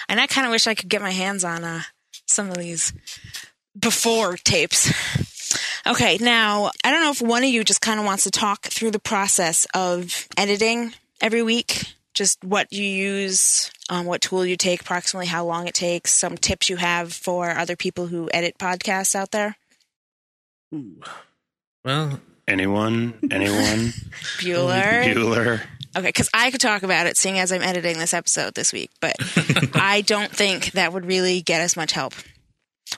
And 0.09 0.21
I 0.21 0.27
kind 0.27 0.47
of 0.47 0.53
wish 0.53 0.67
I 0.67 0.75
could 0.75 0.89
get 0.89 1.03
my 1.03 1.11
hands 1.11 1.45
on 1.45 1.65
uh, 1.65 1.83
some 2.27 2.49
of 2.49 2.57
these 2.57 2.93
before 3.79 4.37
tapes. 4.37 4.93
Okay, 5.87 6.19
now 6.21 6.71
I 6.85 6.91
don't 6.91 7.03
know 7.03 7.11
if 7.11 7.21
one 7.21 7.43
of 7.43 7.51
you 7.51 7.65
just 7.65 7.81
kind 7.81 7.99
of 7.99 8.07
wants 8.07 8.25
to 8.25 8.31
talk 8.31 8.67
through 8.67 8.93
the 8.93 8.99
process 9.01 9.67
of 9.75 10.29
editing 10.37 10.93
every 11.21 11.43
week, 11.43 11.95
just 12.15 12.45
what 12.45 12.73
you 12.73 12.85
use, 12.85 13.73
um, 13.89 14.07
what 14.07 14.21
tool 14.21 14.47
you 14.47 14.57
take, 14.57 14.83
approximately 14.83 15.27
how 15.27 15.45
long 15.45 15.67
it 15.67 15.75
takes, 15.75 16.13
some 16.13 16.37
tips 16.37 16.69
you 16.71 16.77
have 16.77 17.13
for 17.13 17.51
other 17.51 17.75
people 17.77 18.07
who 18.07 18.29
edit 18.33 18.57
podcasts 18.59 19.15
out 19.17 19.33
there. 19.33 19.57
well 21.85 22.21
Anyone? 22.51 23.15
Anyone? 23.31 23.93
Bueller. 24.39 25.05
Bueller. 25.15 25.61
Okay, 25.97 26.09
because 26.09 26.29
I 26.35 26.51
could 26.51 26.61
talk 26.61 26.83
about 26.83 27.07
it, 27.07 27.17
seeing 27.17 27.39
as 27.39 27.53
I'm 27.53 27.63
editing 27.63 27.99
this 27.99 28.15
episode 28.15 28.55
this 28.55 28.73
week, 28.73 28.91
but 29.01 29.17
I 29.75 30.03
don't 30.03 30.31
think 30.31 30.73
that 30.73 30.93
would 30.93 31.07
really 31.07 31.43
get 31.43 31.61
us 31.61 31.77
much 31.77 31.93
help. 31.93 32.15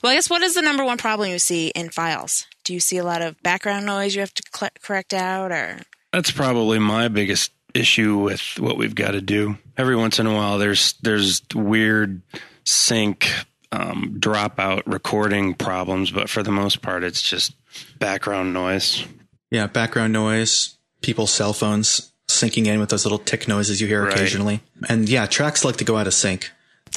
Well, 0.01 0.11
I 0.11 0.15
guess 0.15 0.29
what 0.29 0.41
is 0.41 0.55
the 0.55 0.61
number 0.61 0.83
one 0.83 0.97
problem 0.97 1.29
you 1.29 1.39
see 1.39 1.67
in 1.69 1.89
files? 1.89 2.45
Do 2.63 2.73
you 2.73 2.79
see 2.79 2.97
a 2.97 3.03
lot 3.03 3.21
of 3.21 3.41
background 3.43 3.85
noise 3.85 4.15
you 4.15 4.21
have 4.21 4.33
to 4.33 4.43
cl- 4.55 4.71
correct 4.81 5.13
out, 5.13 5.51
or 5.51 5.79
That's 6.11 6.31
probably 6.31 6.79
my 6.79 7.07
biggest 7.07 7.51
issue 7.73 8.17
with 8.17 8.41
what 8.59 8.77
we've 8.77 8.95
got 8.95 9.11
to 9.11 9.21
do. 9.21 9.57
Every 9.77 9.95
once 9.95 10.19
in 10.19 10.27
a 10.27 10.33
while, 10.33 10.57
there's 10.57 10.93
there's 11.01 11.41
weird 11.53 12.21
sync 12.63 13.29
um, 13.71 14.17
dropout 14.19 14.83
recording 14.85 15.55
problems, 15.55 16.11
but 16.11 16.29
for 16.29 16.43
the 16.43 16.51
most 16.51 16.81
part, 16.81 17.03
it's 17.03 17.21
just 17.21 17.53
background 17.99 18.53
noise. 18.53 19.05
Yeah, 19.53 19.67
background 19.67 20.11
noise, 20.13 20.75
people's 21.01 21.31
cell 21.31 21.53
phones 21.53 22.11
syncing 22.27 22.65
in 22.65 22.79
with 22.79 22.89
those 22.89 23.05
little 23.05 23.19
tick 23.19 23.47
noises 23.47 23.79
you 23.79 23.85
hear 23.87 24.03
Right. 24.03 24.13
occasionally. 24.13 24.61
And 24.89 25.07
yeah, 25.07 25.27
tracks 25.27 25.63
like 25.63 25.77
to 25.77 25.83
go 25.83 25.95
out 25.97 26.07
of 26.07 26.13
sync. 26.15 26.49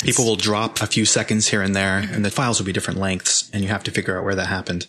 People 0.02 0.24
will 0.24 0.36
drop 0.36 0.80
a 0.80 0.86
few 0.86 1.04
seconds 1.04 1.48
here 1.48 1.60
and 1.62 1.76
there, 1.76 1.98
and 1.98 2.24
the 2.24 2.30
files 2.30 2.58
will 2.58 2.64
be 2.66 2.72
different 2.72 2.98
lengths, 2.98 3.50
and 3.52 3.62
you 3.62 3.68
have 3.68 3.82
to 3.84 3.90
figure 3.90 4.16
out 4.18 4.24
where 4.24 4.34
that 4.34 4.46
happened. 4.46 4.86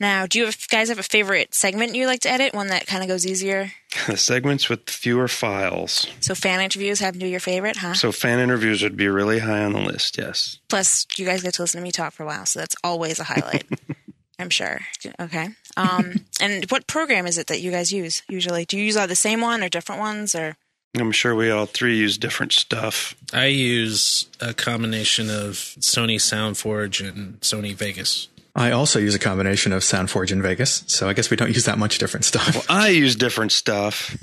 now? 0.00 0.26
Do 0.26 0.38
you 0.38 0.46
have, 0.46 0.56
guys 0.68 0.88
have 0.88 0.98
a 0.98 1.02
favorite 1.02 1.54
segment 1.54 1.94
you 1.94 2.06
like 2.06 2.20
to 2.20 2.30
edit? 2.30 2.54
One 2.54 2.68
that 2.68 2.86
kind 2.86 3.02
of 3.02 3.08
goes 3.08 3.26
easier. 3.26 3.72
The 4.08 4.16
segments 4.16 4.68
with 4.68 4.90
fewer 4.90 5.28
files. 5.28 6.06
So 6.20 6.34
fan 6.34 6.60
interviews 6.60 6.98
happen 7.00 7.20
to 7.20 7.24
be 7.26 7.30
your 7.30 7.38
favorite, 7.40 7.76
huh? 7.76 7.94
So 7.94 8.10
fan 8.12 8.40
interviews 8.40 8.82
would 8.82 8.96
be 8.96 9.06
really 9.08 9.38
high 9.38 9.62
on 9.64 9.72
the 9.72 9.78
list. 9.80 10.18
Yes. 10.18 10.58
Plus, 10.68 11.06
you 11.16 11.24
guys 11.24 11.42
get 11.42 11.54
to 11.54 11.62
listen 11.62 11.78
to 11.80 11.82
me 11.84 11.92
talk 11.92 12.12
for 12.12 12.24
a 12.24 12.26
while, 12.26 12.44
so 12.44 12.58
that's 12.60 12.74
always 12.82 13.20
a 13.20 13.24
highlight. 13.24 13.64
I'm 14.38 14.50
sure. 14.50 14.80
Okay. 15.20 15.50
Um, 15.76 16.26
and 16.40 16.70
what 16.70 16.86
program 16.86 17.26
is 17.26 17.38
it 17.38 17.48
that 17.48 17.60
you 17.60 17.70
guys 17.70 17.92
use 17.92 18.22
usually? 18.28 18.64
Do 18.64 18.76
you 18.76 18.84
use 18.84 18.96
all 18.96 19.06
the 19.06 19.16
same 19.16 19.40
one 19.40 19.62
or 19.62 19.68
different 19.68 20.00
ones, 20.00 20.34
or 20.34 20.56
I'm 20.96 21.12
sure 21.12 21.34
we 21.34 21.50
all 21.50 21.66
three 21.66 21.96
use 21.96 22.16
different 22.16 22.52
stuff. 22.52 23.16
I 23.32 23.46
use 23.46 24.28
a 24.40 24.54
combination 24.54 25.28
of 25.28 25.54
Sony 25.80 26.16
SoundForge 26.16 27.06
and 27.06 27.40
Sony 27.40 27.74
Vegas. 27.74 28.28
I 28.54 28.70
also 28.70 29.00
use 29.00 29.16
a 29.16 29.18
combination 29.18 29.72
of 29.72 29.82
SoundForge 29.82 30.30
and 30.30 30.40
Vegas, 30.40 30.84
so 30.86 31.08
I 31.08 31.12
guess 31.12 31.28
we 31.28 31.36
don't 31.36 31.48
use 31.48 31.64
that 31.64 31.78
much 31.78 31.98
different 31.98 32.24
stuff. 32.24 32.70
I 32.70 32.88
use 32.88 33.16
different 33.16 33.50
stuff. 33.50 34.16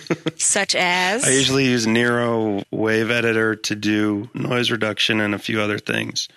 such 0.36 0.74
as? 0.74 1.24
I 1.24 1.30
usually 1.30 1.66
use 1.66 1.86
Nero 1.86 2.64
Wave 2.72 3.10
Editor 3.10 3.54
to 3.54 3.76
do 3.76 4.28
noise 4.34 4.72
reduction 4.72 5.20
and 5.20 5.34
a 5.34 5.38
few 5.38 5.60
other 5.60 5.78
things. 5.78 6.28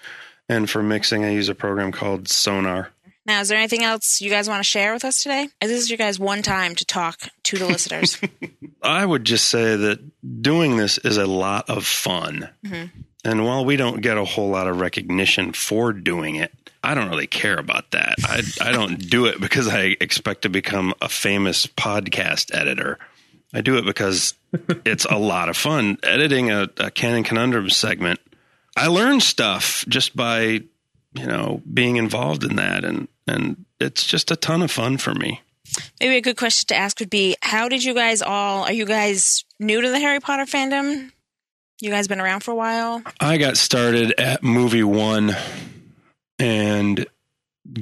And 0.48 0.70
for 0.70 0.84
mixing, 0.84 1.26
I 1.26 1.32
use 1.32 1.50
a 1.50 1.56
program 1.56 1.92
called 1.92 2.28
Sonar. 2.28 2.90
Now, 3.26 3.42
is 3.42 3.48
there 3.50 3.58
anything 3.58 3.84
else 3.84 4.22
you 4.22 4.30
guys 4.30 4.48
want 4.48 4.60
to 4.60 4.70
share 4.70 4.94
with 4.94 5.04
us 5.04 5.24
today? 5.24 5.44
Is 5.62 5.70
this 5.72 5.82
is 5.82 5.90
your 5.90 5.98
guys' 5.98 6.20
one 6.20 6.42
time 6.44 6.76
to 6.76 6.86
talk 6.86 7.20
to 7.44 7.58
the 7.58 7.66
listeners. 7.66 8.20
I 8.84 9.06
would 9.06 9.24
just 9.26 9.48
say 9.48 9.76
that 9.76 10.42
doing 10.42 10.78
this 10.78 10.98
is 11.00 11.18
a 11.18 11.26
lot 11.26 11.70
of 11.70 11.86
fun. 11.86 12.50
Mhm. 12.64 12.92
And 13.24 13.44
while 13.44 13.66
we 13.66 13.76
don't 13.76 14.02
get 14.02 14.20
a 14.20 14.26
whole 14.26 14.50
lot 14.50 14.68
of 14.68 14.80
recognition 14.80 15.54
for 15.54 15.92
doing 15.92 16.36
it, 16.36 16.52
I 16.84 16.94
don't 16.94 17.10
really 17.10 17.26
care 17.26 17.58
about 17.58 17.90
that. 17.92 18.16
I, 18.24 18.44
I 18.62 18.72
don't 18.72 18.98
do 19.10 19.26
it 19.26 19.42
because 19.42 19.68
I 19.68 19.96
expect 20.00 20.44
to 20.44 20.50
become 20.50 20.94
a 21.02 21.10
famous 21.10 21.66
podcast 21.66 22.54
editor. 22.54 23.00
I 23.56 23.62
do 23.62 23.78
it 23.78 23.86
because 23.86 24.36
it's 24.86 25.06
a 25.06 25.18
lot 25.18 25.50
of 25.50 25.58
fun. 25.58 25.98
Editing 26.04 26.52
a, 26.52 26.70
a 26.78 26.92
Canon 26.92 27.24
Conundrum 27.24 27.72
segment, 27.72 28.20
I 28.78 28.86
learn 28.88 29.20
stuff 29.20 29.84
just 29.88 30.16
by, 30.16 30.42
you 31.14 31.26
know, 31.26 31.64
being 31.74 31.96
involved 31.96 32.44
in 32.44 32.58
that. 32.58 32.86
And, 32.86 33.08
and 33.28 33.66
it's 33.80 34.06
just 34.06 34.32
a 34.32 34.36
ton 34.36 34.62
of 34.62 34.72
fun 34.72 34.98
for 34.98 35.14
me. 35.14 35.42
Maybe 36.00 36.18
a 36.18 36.22
good 36.22 36.38
question 36.38 36.68
to 36.68 36.76
ask 36.76 37.00
would 37.00 37.10
be 37.10 37.36
How 37.42 37.70
did 37.70 37.84
you 37.84 37.94
guys 37.94 38.22
all, 38.22 38.64
are 38.64 38.74
you 38.74 38.86
guys 38.86 39.44
new 39.60 39.82
to 39.82 39.90
the 39.90 40.00
Harry 40.00 40.20
Potter 40.20 40.46
fandom? 40.46 41.12
You 41.82 41.90
guys 41.90 42.08
been 42.08 42.22
around 42.22 42.42
for 42.42 42.52
a 42.52 42.56
while? 42.56 43.02
I 43.20 43.38
got 43.38 43.58
started 43.58 44.14
at 44.18 44.44
movie 44.44 44.84
one 44.84 45.36
and 46.40 47.06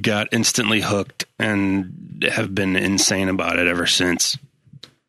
got 0.01 0.29
instantly 0.31 0.81
hooked 0.81 1.25
and 1.37 2.25
have 2.31 2.55
been 2.55 2.75
insane 2.75 3.29
about 3.29 3.59
it 3.59 3.67
ever 3.67 3.85
since. 3.85 4.37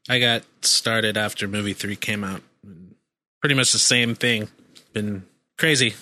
I 0.08 0.18
got 0.18 0.42
started 0.62 1.16
after 1.16 1.48
movie 1.48 1.72
three 1.72 1.96
came 1.96 2.24
out. 2.24 2.42
Pretty 3.40 3.54
much 3.54 3.72
the 3.72 3.78
same 3.78 4.14
thing. 4.14 4.48
Been 4.92 5.24
crazy 5.56 5.94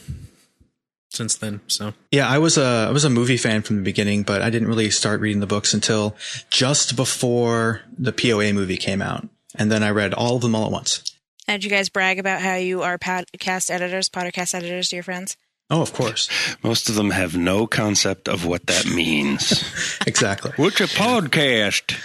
since 1.14 1.36
then. 1.36 1.60
So 1.66 1.94
Yeah, 2.10 2.28
I 2.28 2.38
was 2.38 2.58
a 2.58 2.86
I 2.88 2.90
was 2.90 3.04
a 3.04 3.10
movie 3.10 3.36
fan 3.36 3.62
from 3.62 3.76
the 3.76 3.82
beginning, 3.82 4.22
but 4.22 4.42
I 4.42 4.50
didn't 4.50 4.68
really 4.68 4.90
start 4.90 5.20
reading 5.20 5.40
the 5.40 5.46
books 5.46 5.74
until 5.74 6.16
just 6.50 6.96
before 6.96 7.82
the 7.96 8.12
POA 8.12 8.52
movie 8.52 8.76
came 8.76 9.02
out, 9.02 9.28
and 9.54 9.70
then 9.70 9.82
I 9.82 9.90
read 9.90 10.14
all 10.14 10.36
of 10.36 10.42
them 10.42 10.54
all 10.54 10.66
at 10.66 10.72
once. 10.72 11.12
Now, 11.48 11.54
did 11.54 11.64
you 11.64 11.70
guys 11.70 11.88
brag 11.88 12.18
about 12.18 12.40
how 12.40 12.54
you 12.54 12.82
are 12.82 12.98
podcast 12.98 13.70
editors, 13.70 14.08
podcast 14.08 14.54
editors 14.54 14.88
to 14.90 14.96
your 14.96 15.02
friends? 15.02 15.36
Oh, 15.70 15.80
of 15.80 15.92
course. 15.94 16.28
Most 16.62 16.88
of 16.88 16.96
them 16.96 17.10
have 17.10 17.36
no 17.36 17.66
concept 17.66 18.28
of 18.28 18.44
what 18.44 18.66
that 18.66 18.86
means. 18.86 19.64
exactly. 20.06 20.52
What's 20.56 20.80
a 20.80 20.84
podcast? 20.84 21.96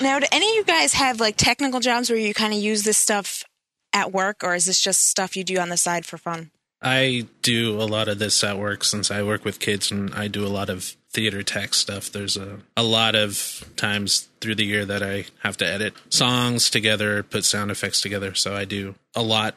Now, 0.00 0.18
do 0.18 0.26
any 0.32 0.48
of 0.48 0.54
you 0.54 0.64
guys 0.64 0.94
have 0.94 1.20
like 1.20 1.36
technical 1.36 1.80
jobs 1.80 2.10
where 2.10 2.18
you 2.18 2.34
kind 2.34 2.52
of 2.52 2.60
use 2.60 2.82
this 2.82 2.98
stuff 2.98 3.44
at 3.92 4.12
work, 4.12 4.42
or 4.42 4.54
is 4.54 4.64
this 4.64 4.80
just 4.80 5.06
stuff 5.08 5.36
you 5.36 5.44
do 5.44 5.58
on 5.58 5.68
the 5.68 5.76
side 5.76 6.06
for 6.06 6.18
fun? 6.18 6.50
I 6.82 7.26
do 7.42 7.80
a 7.80 7.84
lot 7.84 8.08
of 8.08 8.18
this 8.18 8.42
at 8.42 8.58
work 8.58 8.82
since 8.84 9.10
I 9.10 9.22
work 9.22 9.44
with 9.44 9.60
kids 9.60 9.90
and 9.90 10.12
I 10.14 10.28
do 10.28 10.44
a 10.44 10.48
lot 10.48 10.68
of 10.68 10.96
theater 11.10 11.42
tech 11.42 11.74
stuff. 11.74 12.10
There's 12.10 12.36
a, 12.36 12.58
a 12.76 12.82
lot 12.82 13.14
of 13.14 13.64
times 13.76 14.28
through 14.40 14.56
the 14.56 14.64
year 14.64 14.84
that 14.86 15.02
I 15.02 15.26
have 15.40 15.56
to 15.58 15.66
edit 15.66 15.94
songs 16.08 16.70
together, 16.70 17.22
put 17.22 17.44
sound 17.44 17.70
effects 17.70 18.00
together. 18.00 18.34
So 18.34 18.56
I 18.56 18.64
do 18.64 18.94
a 19.14 19.22
lot 19.22 19.56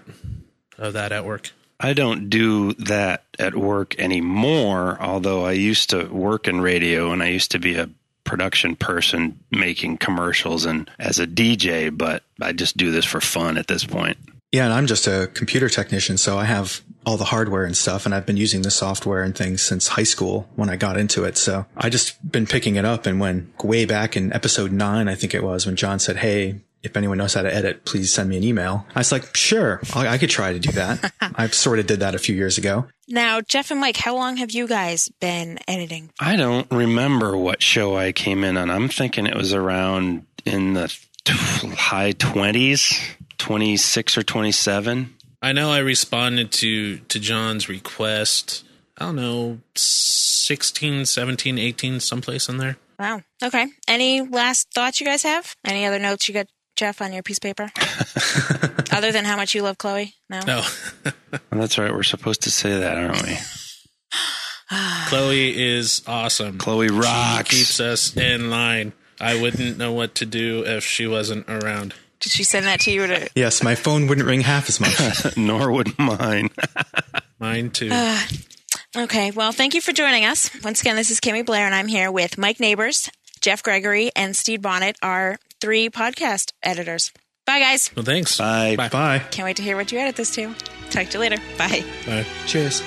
of 0.78 0.93
that 0.93 1.11
at 1.11 1.26
work. 1.26 1.51
I 1.80 1.93
don't 1.93 2.30
do 2.30 2.73
that 2.73 3.23
at 3.38 3.55
work 3.55 3.99
anymore, 3.99 4.97
although 5.01 5.45
I 5.45 5.53
used 5.53 5.89
to 5.89 6.05
work 6.05 6.47
in 6.47 6.61
radio 6.61 7.11
and 7.11 7.21
I 7.21 7.28
used 7.30 7.51
to 7.51 7.59
be 7.59 7.76
a 7.76 7.89
production 8.23 8.76
person 8.76 9.39
making 9.51 9.97
commercials 9.97 10.65
and 10.65 10.89
as 10.99 11.19
a 11.19 11.28
DJ, 11.28 11.95
but 11.95 12.23
I 12.41 12.53
just 12.53 12.78
do 12.78 12.91
this 12.91 13.05
for 13.05 13.21
fun 13.21 13.57
at 13.57 13.67
this 13.67 13.84
point. 13.84 14.17
Yeah, 14.56 14.64
and 14.64 14.74
I'm 14.74 14.88
just 14.88 15.06
a 15.06 15.30
computer 15.34 15.68
technician, 15.68 16.16
so 16.16 16.38
I 16.38 16.45
have 16.45 16.80
all 17.06 17.18
the 17.18 17.26
hardware 17.26 17.66
and 17.66 17.76
stuff, 17.76 18.06
and 18.06 18.16
I've 18.16 18.26
been 18.26 18.38
using 18.38 18.62
the 18.62 18.72
software 18.72 19.22
and 19.22 19.36
things 19.36 19.62
since 19.62 19.89
high 19.89 20.03
school 20.03 20.47
when 20.56 20.70
I 20.70 20.78
got 20.78 20.95
into 20.95 21.26
it. 21.26 21.38
So 21.38 21.66
I 21.76 21.89
just 21.89 22.32
been 22.32 22.47
picking 22.47 22.78
it 22.78 22.86
up. 22.86 23.06
And 23.06 23.20
when 23.20 23.51
way 23.62 23.84
back 23.84 24.16
in 24.16 24.32
episode 24.32 24.72
nine, 24.72 25.10
I 25.10 25.16
think 25.16 25.34
it 25.34 25.43
was 25.43 25.66
when 25.66 25.76
John 25.76 25.99
said, 25.99 26.16
Hey, 26.16 26.62
if 26.84 26.95
anyone 26.95 27.18
knows 27.18 27.34
how 27.34 27.41
to 27.41 27.53
edit, 27.53 27.84
please 27.84 28.14
send 28.14 28.30
me 28.30 28.38
an 28.38 28.43
email. 28.45 28.86
I 28.95 28.99
was 28.99 29.12
like, 29.12 29.36
sure, 29.36 29.82
I, 29.93 30.08
I 30.08 30.18
could 30.18 30.30
try 30.30 30.53
to 30.53 30.60
do 30.60 30.72
that. 30.72 31.12
I 31.36 31.47
sort 31.47 31.80
of 31.80 31.88
did 31.88 31.99
that 31.99 32.16
a 32.16 32.20
few 32.20 32.34
years 32.34 32.58
ago. 32.58 32.88
Now, 33.10 33.41
Jeff 33.41 33.72
and 33.72 33.82
Mike, 33.82 33.97
how 33.97 34.16
long 34.16 34.38
have 34.38 34.51
you 34.51 34.70
guys 34.70 35.10
been 35.20 35.60
editing? 35.68 36.12
I 36.18 36.38
don't 36.38 36.72
remember 36.72 37.36
what 37.36 37.62
show 37.62 37.97
I 37.97 38.14
came 38.14 38.45
in 38.45 38.56
on. 38.56 38.70
I'm 38.70 38.88
thinking 38.88 39.26
it 39.26 39.36
was 39.36 39.53
around 39.53 40.26
in 40.45 40.76
the 40.76 40.88
t- 41.26 41.34
high 41.34 42.14
20s, 42.14 43.01
26 43.38 44.17
or 44.17 44.23
27. 44.23 45.13
I 45.41 45.51
know 45.51 45.71
I 45.71 45.79
responded 45.79 46.51
to 46.53 46.97
to 46.97 47.19
John's 47.19 47.69
request. 47.69 48.63
I 48.97 49.05
don't 49.05 49.15
know, 49.17 49.59
16, 49.75 51.05
17, 51.05 51.57
18, 51.59 51.99
someplace 51.99 52.47
in 52.47 52.57
there. 52.57 52.77
Wow. 52.97 53.21
Okay. 53.43 53.67
Any 53.88 54.21
last 54.21 54.71
thoughts 54.73 55.01
you 55.01 55.05
guys 55.05 55.23
have? 55.23 55.53
Any 55.65 55.86
other 55.86 55.99
notes 55.99 56.27
you 56.29 56.33
got, 56.33 56.47
Jeff, 56.77 57.01
on 57.01 57.11
your 57.11 57.21
piece 57.21 57.38
of 57.38 57.41
paper? 57.41 57.71
Other 58.95 59.11
than 59.11 59.25
how 59.25 59.36
much 59.36 59.53
you 59.53 59.63
love 59.63 59.77
Chloe? 59.77 60.13
No. 60.29 60.39
No. 60.41 60.63
Well, 61.51 61.59
that's 61.59 61.77
right. 61.77 61.91
We're 61.91 62.03
supposed 62.03 62.43
to 62.43 62.51
say 62.51 62.79
that, 62.79 62.97
aren't 62.97 63.21
we? 63.23 63.38
Chloe 65.07 65.57
is 65.75 66.01
awesome. 66.07 66.57
Chloe 66.57 66.88
rocks. 66.88 67.49
She 67.49 67.57
keeps 67.57 67.79
us 67.81 68.15
in 68.15 68.49
line. 68.49 68.93
I 69.19 69.39
wouldn't 69.39 69.77
know 69.77 69.91
what 69.91 70.15
to 70.15 70.25
do 70.25 70.63
if 70.65 70.86
she 70.86 71.07
wasn't 71.07 71.49
around. 71.49 71.93
Did 72.20 72.32
she 72.32 72.43
send 72.43 72.66
that 72.66 72.80
to 72.82 72.91
you? 72.91 73.05
To- 73.07 73.30
Yes, 73.36 73.61
my 73.63 73.76
phone 73.76 74.07
wouldn't 74.07 74.28
ring 74.28 74.41
half 74.41 74.70
as 74.70 74.80
much. 74.80 75.38
Nor 75.38 75.72
would 75.72 75.97
mine. 75.99 76.49
Mine 77.39 77.70
too. 77.70 77.89
Uh, 77.91 78.20
okay. 78.95 79.32
Well, 79.32 79.51
thank 79.51 79.74
you 79.76 79.82
for 79.82 79.91
joining 79.91 80.24
us. 80.26 80.49
Once 80.63 80.80
again, 80.82 80.95
this 80.95 81.11
is 81.11 81.20
Kimmy 81.20 81.45
Blair, 81.45 81.66
and 81.66 81.76
I'm 81.76 81.88
here 81.88 82.11
with 82.11 82.38
Mike 82.38 82.59
Neighbors, 82.61 83.09
Jeff 83.41 83.61
Gregory, 83.61 84.09
and 84.16 84.36
Steve 84.36 84.61
Bonnet, 84.61 84.95
our 85.01 85.38
three 85.59 85.89
podcast 85.89 86.53
editors. 86.63 87.11
Bye, 87.45 87.59
guys. 87.59 87.91
Well, 87.95 88.05
thanks. 88.05 88.38
Bye. 88.38 88.76
Bye. 88.78 88.89
Bye. 88.89 89.20
Can't 89.32 89.45
wait 89.45 89.57
to 89.57 89.63
hear 89.63 89.76
what 89.76 89.91
you 89.91 89.99
edit 89.99 90.16
this 90.16 90.34
to. 90.36 90.55
Talk 90.89 91.07
to 91.07 91.13
you 91.13 91.20
later. 91.20 91.38
Bye. 91.57 91.84
Bye. 92.07 92.26
Cheers. 92.47 92.82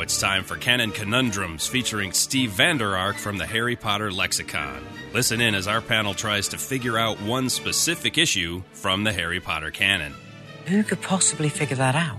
Now 0.00 0.04
it's 0.04 0.18
time 0.18 0.42
for 0.42 0.56
Canon 0.56 0.92
Conundrums 0.92 1.68
featuring 1.68 2.12
Steve 2.12 2.52
Vander 2.52 2.96
Ark 2.96 3.16
from 3.18 3.36
the 3.36 3.44
Harry 3.44 3.76
Potter 3.76 4.10
Lexicon. 4.10 4.82
Listen 5.12 5.42
in 5.42 5.54
as 5.54 5.68
our 5.68 5.82
panel 5.82 6.14
tries 6.14 6.48
to 6.48 6.56
figure 6.56 6.96
out 6.96 7.20
one 7.20 7.50
specific 7.50 8.16
issue 8.16 8.62
from 8.72 9.04
the 9.04 9.12
Harry 9.12 9.40
Potter 9.40 9.70
canon. 9.70 10.14
Who 10.68 10.82
could 10.84 11.02
possibly 11.02 11.50
figure 11.50 11.76
that 11.76 11.94
out? 11.94 12.16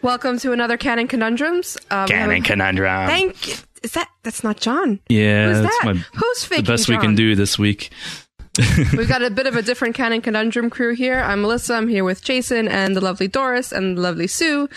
Welcome 0.00 0.38
to 0.38 0.52
another 0.52 0.76
Canon 0.76 1.08
Conundrums. 1.08 1.76
Um, 1.90 2.06
we 2.08 2.14
a- 2.14 2.18
Canon 2.18 2.42
Conundrum. 2.42 3.08
Thank 3.08 3.48
you. 3.48 3.54
Is 3.82 3.90
that 3.92 4.08
that's 4.22 4.44
not 4.44 4.60
John? 4.60 5.00
Yeah, 5.08 5.48
Who's 5.48 5.62
that's 5.62 5.78
that? 5.78 5.84
my 5.84 5.92
Who's 6.14 6.42
the 6.42 6.46
faking 6.46 6.64
best 6.66 6.88
we 6.88 6.98
can 6.98 7.16
do 7.16 7.34
this 7.34 7.58
week. 7.58 7.90
We've 8.96 9.08
got 9.08 9.22
a 9.22 9.30
bit 9.30 9.48
of 9.48 9.56
a 9.56 9.62
different 9.62 9.96
Canon 9.96 10.20
Conundrum 10.20 10.70
crew 10.70 10.94
here. 10.94 11.18
I'm 11.18 11.40
Melissa. 11.42 11.74
I'm 11.74 11.88
here 11.88 12.04
with 12.04 12.22
Jason 12.22 12.68
and 12.68 12.94
the 12.94 13.00
lovely 13.00 13.26
Doris 13.26 13.72
and 13.72 13.96
the 13.96 14.02
lovely 14.02 14.28
Sue. 14.28 14.68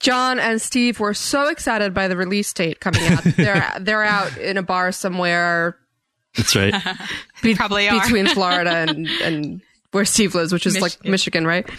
John 0.00 0.38
and 0.40 0.60
Steve 0.60 0.98
were 0.98 1.14
so 1.14 1.48
excited 1.48 1.94
by 1.94 2.08
the 2.08 2.16
release 2.16 2.52
date 2.52 2.80
coming 2.80 3.02
out. 3.04 3.22
they're 3.36 3.72
they're 3.80 4.02
out 4.02 4.36
in 4.38 4.56
a 4.56 4.62
bar 4.62 4.92
somewhere 4.92 5.76
That's 6.36 6.56
right. 6.56 6.74
be- 7.42 7.54
Probably 7.54 7.88
are. 7.88 8.00
between 8.00 8.26
Florida 8.26 8.70
and 8.70 9.06
and 9.22 9.62
where 9.92 10.04
Steve 10.04 10.34
lives, 10.34 10.52
which 10.52 10.66
is 10.66 10.74
like 10.80 10.92
Michigan. 11.04 11.10
Michigan, 11.10 11.46
right? 11.46 11.70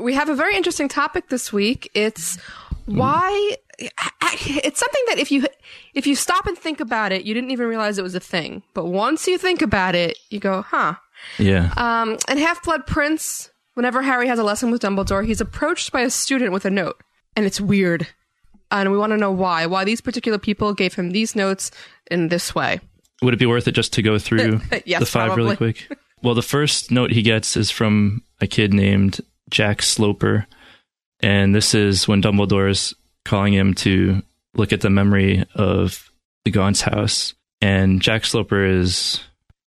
We 0.00 0.14
have 0.14 0.28
a 0.28 0.34
very 0.34 0.56
interesting 0.56 0.88
topic 0.88 1.28
this 1.28 1.52
week. 1.52 1.90
It's 1.94 2.38
why 2.86 3.56
it's 3.78 4.78
something 4.80 5.02
that 5.08 5.18
if 5.18 5.30
you 5.30 5.46
if 5.94 6.06
you 6.06 6.14
stop 6.16 6.46
and 6.46 6.56
think 6.56 6.80
about 6.80 7.12
it, 7.12 7.24
you 7.24 7.34
didn't 7.34 7.50
even 7.50 7.66
realize 7.66 7.98
it 7.98 8.02
was 8.02 8.14
a 8.14 8.20
thing. 8.20 8.62
But 8.72 8.86
once 8.86 9.26
you 9.26 9.36
think 9.38 9.62
about 9.62 9.94
it, 9.94 10.18
you 10.30 10.38
go, 10.40 10.62
huh. 10.62 10.94
Yeah. 11.38 11.72
Um, 11.76 12.18
and 12.28 12.38
Half 12.38 12.62
Blood 12.62 12.86
Prince, 12.86 13.50
whenever 13.74 14.02
Harry 14.02 14.28
has 14.28 14.38
a 14.38 14.44
lesson 14.44 14.70
with 14.70 14.82
Dumbledore, 14.82 15.26
he's 15.26 15.40
approached 15.40 15.90
by 15.92 16.02
a 16.02 16.10
student 16.10 16.52
with 16.52 16.64
a 16.64 16.70
note. 16.70 17.02
And 17.36 17.44
it's 17.46 17.60
weird. 17.60 18.06
And 18.70 18.90
we 18.90 18.98
want 18.98 19.10
to 19.12 19.16
know 19.16 19.30
why. 19.30 19.66
Why 19.66 19.84
these 19.84 20.00
particular 20.00 20.38
people 20.38 20.74
gave 20.74 20.94
him 20.94 21.10
these 21.10 21.36
notes 21.36 21.70
in 22.10 22.28
this 22.28 22.54
way. 22.54 22.80
Would 23.22 23.34
it 23.34 23.38
be 23.38 23.46
worth 23.46 23.68
it 23.68 23.72
just 23.72 23.92
to 23.94 24.02
go 24.02 24.18
through 24.18 24.60
Yes, 24.84 25.00
the 25.00 25.06
five 25.06 25.36
really 25.36 25.56
quick? 25.56 25.86
Well, 26.22 26.34
the 26.34 26.42
first 26.42 26.90
note 26.90 27.12
he 27.12 27.22
gets 27.22 27.56
is 27.56 27.70
from 27.70 28.22
a 28.40 28.46
kid 28.46 28.72
named 28.74 29.20
Jack 29.50 29.82
Sloper. 29.82 30.46
And 31.20 31.54
this 31.54 31.74
is 31.74 32.08
when 32.08 32.20
Dumbledore's 32.22 32.94
calling 33.24 33.52
him 33.54 33.74
to 33.74 34.22
look 34.54 34.72
at 34.72 34.80
the 34.80 34.90
memory 34.90 35.44
of 35.54 36.10
the 36.44 36.50
Gaunt's 36.50 36.80
house. 36.80 37.34
And 37.60 38.02
Jack 38.02 38.24
Sloper 38.24 38.64
is 38.64 39.20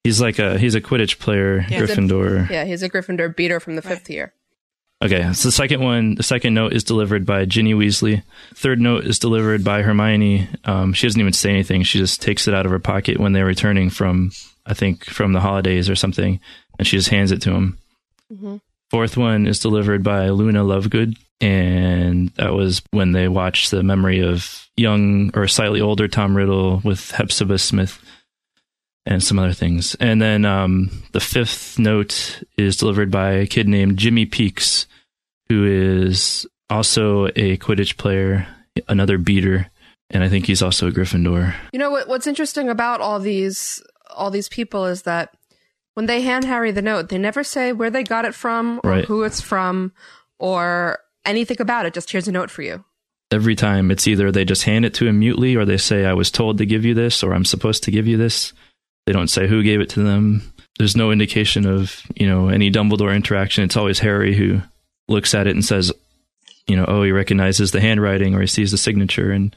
he's 0.03 0.22
like 0.22 0.38
a 0.39 0.57
he's 0.59 0.76
a 0.76 0.82
Quidditch 0.82 1.17
player, 1.20 1.61
He's 1.61 1.82
a- 1.82 1.88
Gryffindor. 1.88 2.49
yeah, 2.49 2.65
he's 2.65 2.84
a 2.84 2.89
Gryffindor 2.89 3.36
beater 3.36 3.59
from 3.59 3.76
the 3.76 3.82
fifth 3.82 4.09
year. 4.09 4.34
Okay, 5.01 5.31
so 5.31 5.47
the 5.47 5.53
second 5.53 5.81
one, 5.81 6.15
the 6.15 6.23
second 6.23 6.53
note 6.53 6.73
is 6.73 6.83
delivered 6.83 7.25
by 7.25 7.45
Ginny 7.45 7.73
Weasley. 7.73 8.21
Third 8.53 8.81
note 8.81 9.05
is 9.05 9.17
delivered 9.17 9.63
by 9.63 9.81
Hermione. 9.81 10.49
Um, 10.65 10.91
she 10.91 11.07
doesn't 11.07 11.21
even 11.21 11.31
say 11.31 11.51
anything. 11.51 11.83
She 11.83 11.99
just 11.99 12.21
takes 12.21 12.49
it 12.49 12.53
out 12.53 12.65
of 12.65 12.71
her 12.71 12.79
pocket 12.79 13.17
when 13.17 13.31
they're 13.31 13.45
returning 13.45 13.89
from, 13.89 14.31
I 14.65 14.73
think, 14.73 15.05
from 15.05 15.31
the 15.31 15.39
holidays 15.39 15.89
or 15.89 15.95
something, 15.95 16.41
and 16.77 16.85
she 16.85 16.97
just 16.97 17.09
hands 17.09 17.31
it 17.31 17.41
to 17.43 17.51
him. 17.51 17.77
Fourth 18.89 19.15
one 19.15 19.47
is 19.47 19.59
delivered 19.59 20.03
by 20.03 20.29
Luna 20.29 20.63
Lovegood, 20.65 21.15
and 21.39 22.29
that 22.31 22.53
was 22.53 22.81
when 22.91 23.13
they 23.13 23.29
watched 23.29 23.71
the 23.71 23.83
memory 23.83 24.19
of 24.19 24.67
young 24.75 25.31
or 25.33 25.47
slightly 25.47 25.79
older 25.79 26.09
Tom 26.09 26.35
Riddle 26.35 26.81
with 26.83 27.11
Hepzibah 27.11 27.57
Smith 27.59 28.03
and 29.05 29.23
some 29.23 29.39
other 29.39 29.53
things. 29.53 29.95
And 29.95 30.21
then 30.21 30.45
um, 30.45 30.89
the 31.13 31.19
fifth 31.19 31.79
note 31.79 32.43
is 32.57 32.77
delivered 32.77 33.11
by 33.11 33.31
a 33.31 33.47
kid 33.47 33.67
named 33.67 33.97
Jimmy 33.97 34.25
Peaks, 34.25 34.85
who 35.47 35.65
is 35.65 36.45
also 36.69 37.27
a 37.27 37.57
Quidditch 37.57 37.97
player, 37.97 38.47
another 38.87 39.17
beater, 39.17 39.67
and 40.11 40.23
I 40.23 40.29
think 40.29 40.45
he's 40.45 40.61
also 40.61 40.87
a 40.87 40.91
Gryffindor. 40.91 41.53
You 41.71 41.79
know 41.79 41.91
what? 41.91 42.07
What's 42.07 42.27
interesting 42.27 42.69
about 42.69 43.01
all 43.01 43.19
these 43.19 43.81
all 44.15 44.31
these 44.31 44.49
people 44.49 44.85
is 44.85 45.03
that 45.03 45.35
when 45.93 46.07
they 46.07 46.21
hand 46.21 46.45
Harry 46.45 46.71
the 46.71 46.81
note, 46.81 47.09
they 47.09 47.17
never 47.17 47.43
say 47.43 47.73
where 47.73 47.89
they 47.91 48.03
got 48.03 48.25
it 48.25 48.33
from 48.33 48.79
or 48.83 48.89
Right. 48.91 49.05
who 49.05 49.23
it's 49.23 49.41
from 49.41 49.91
or 50.39 50.99
anything 51.25 51.61
about 51.61 51.85
it. 51.85 51.93
Just 51.93 52.11
here's 52.11 52.27
a 52.27 52.31
note 52.31 52.49
for 52.49 52.61
you. 52.63 52.83
Every 53.31 53.55
time 53.55 53.91
it's 53.91 54.07
either 54.07 54.31
they 54.31 54.45
just 54.45 54.63
hand 54.63 54.85
it 54.85 54.95
to 54.95 55.05
him 55.07 55.19
mutely 55.19 55.55
or 55.55 55.63
they 55.65 55.77
say, 55.77 56.05
I 56.05 56.13
was 56.13 56.31
told 56.31 56.57
to 56.57 56.65
give 56.65 56.85
you 56.85 56.95
this 56.95 57.21
or 57.21 57.33
I'm 57.33 57.45
supposed 57.45 57.83
to 57.83 57.91
give 57.91 58.07
you 58.07 58.17
this. 58.17 58.53
They 59.10 59.14
don't 59.14 59.28
say 59.28 59.47
who 59.47 59.64
gave 59.64 59.82
it 59.82 59.89
to 59.89 60.03
them. 60.03 60.43
There's 60.78 60.95
no 60.95 61.10
indication 61.10 61.66
of, 61.66 61.99
you 62.16 62.28
know, 62.28 62.49
any 62.49 62.70
Dumbledore 62.70 63.16
interaction. 63.16 63.64
It's 63.64 63.76
always 63.76 63.97
Harry 63.97 64.36
who 64.36 64.62
looks 65.07 65.34
at 65.34 65.47
it 65.47 65.55
and 65.55 65.66
says, 65.66 65.91
you 66.68 66.76
know, 66.76 66.86
oh, 66.88 67.01
he 67.01 67.12
recognizes 67.12 67.72
the 67.72 67.82
handwriting 67.82 68.36
or 68.36 68.41
he 68.41 68.45
sees 68.45 68.70
the 68.70 68.78
signature 68.78 69.32
and 69.32 69.55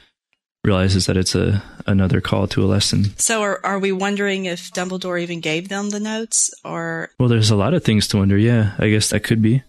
realizes 0.64 1.04
that 1.04 1.18
it's 1.18 1.34
a 1.34 1.62
another 1.86 2.22
call 2.22 2.46
to 2.46 2.64
a 2.64 2.64
lesson. 2.64 3.14
So 3.18 3.42
are, 3.42 3.60
are 3.62 3.78
we 3.78 3.92
wondering 3.92 4.46
if 4.46 4.70
Dumbledore 4.70 5.20
even 5.20 5.40
gave 5.40 5.68
them 5.68 5.90
the 5.90 6.00
notes 6.00 6.50
or 6.64 7.10
Well, 7.20 7.28
there's 7.28 7.50
a 7.50 7.56
lot 7.56 7.74
of 7.74 7.84
things 7.84 8.08
to 8.08 8.16
wonder. 8.16 8.38
Yeah, 8.38 8.72
I 8.78 8.88
guess 8.88 9.10
that 9.10 9.22
could 9.22 9.42
be. 9.42 9.62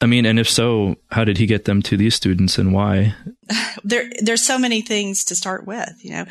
I 0.00 0.06
mean, 0.06 0.26
and 0.26 0.38
if 0.38 0.48
so, 0.48 0.96
how 1.10 1.24
did 1.24 1.38
he 1.38 1.46
get 1.46 1.64
them 1.64 1.82
to 1.82 1.96
these 1.96 2.14
students 2.14 2.58
and 2.58 2.72
why? 2.72 3.14
There, 3.84 4.10
there's 4.20 4.42
so 4.42 4.58
many 4.58 4.82
things 4.82 5.24
to 5.26 5.36
start 5.36 5.66
with. 5.66 6.04
You 6.04 6.10
know, 6.10 6.24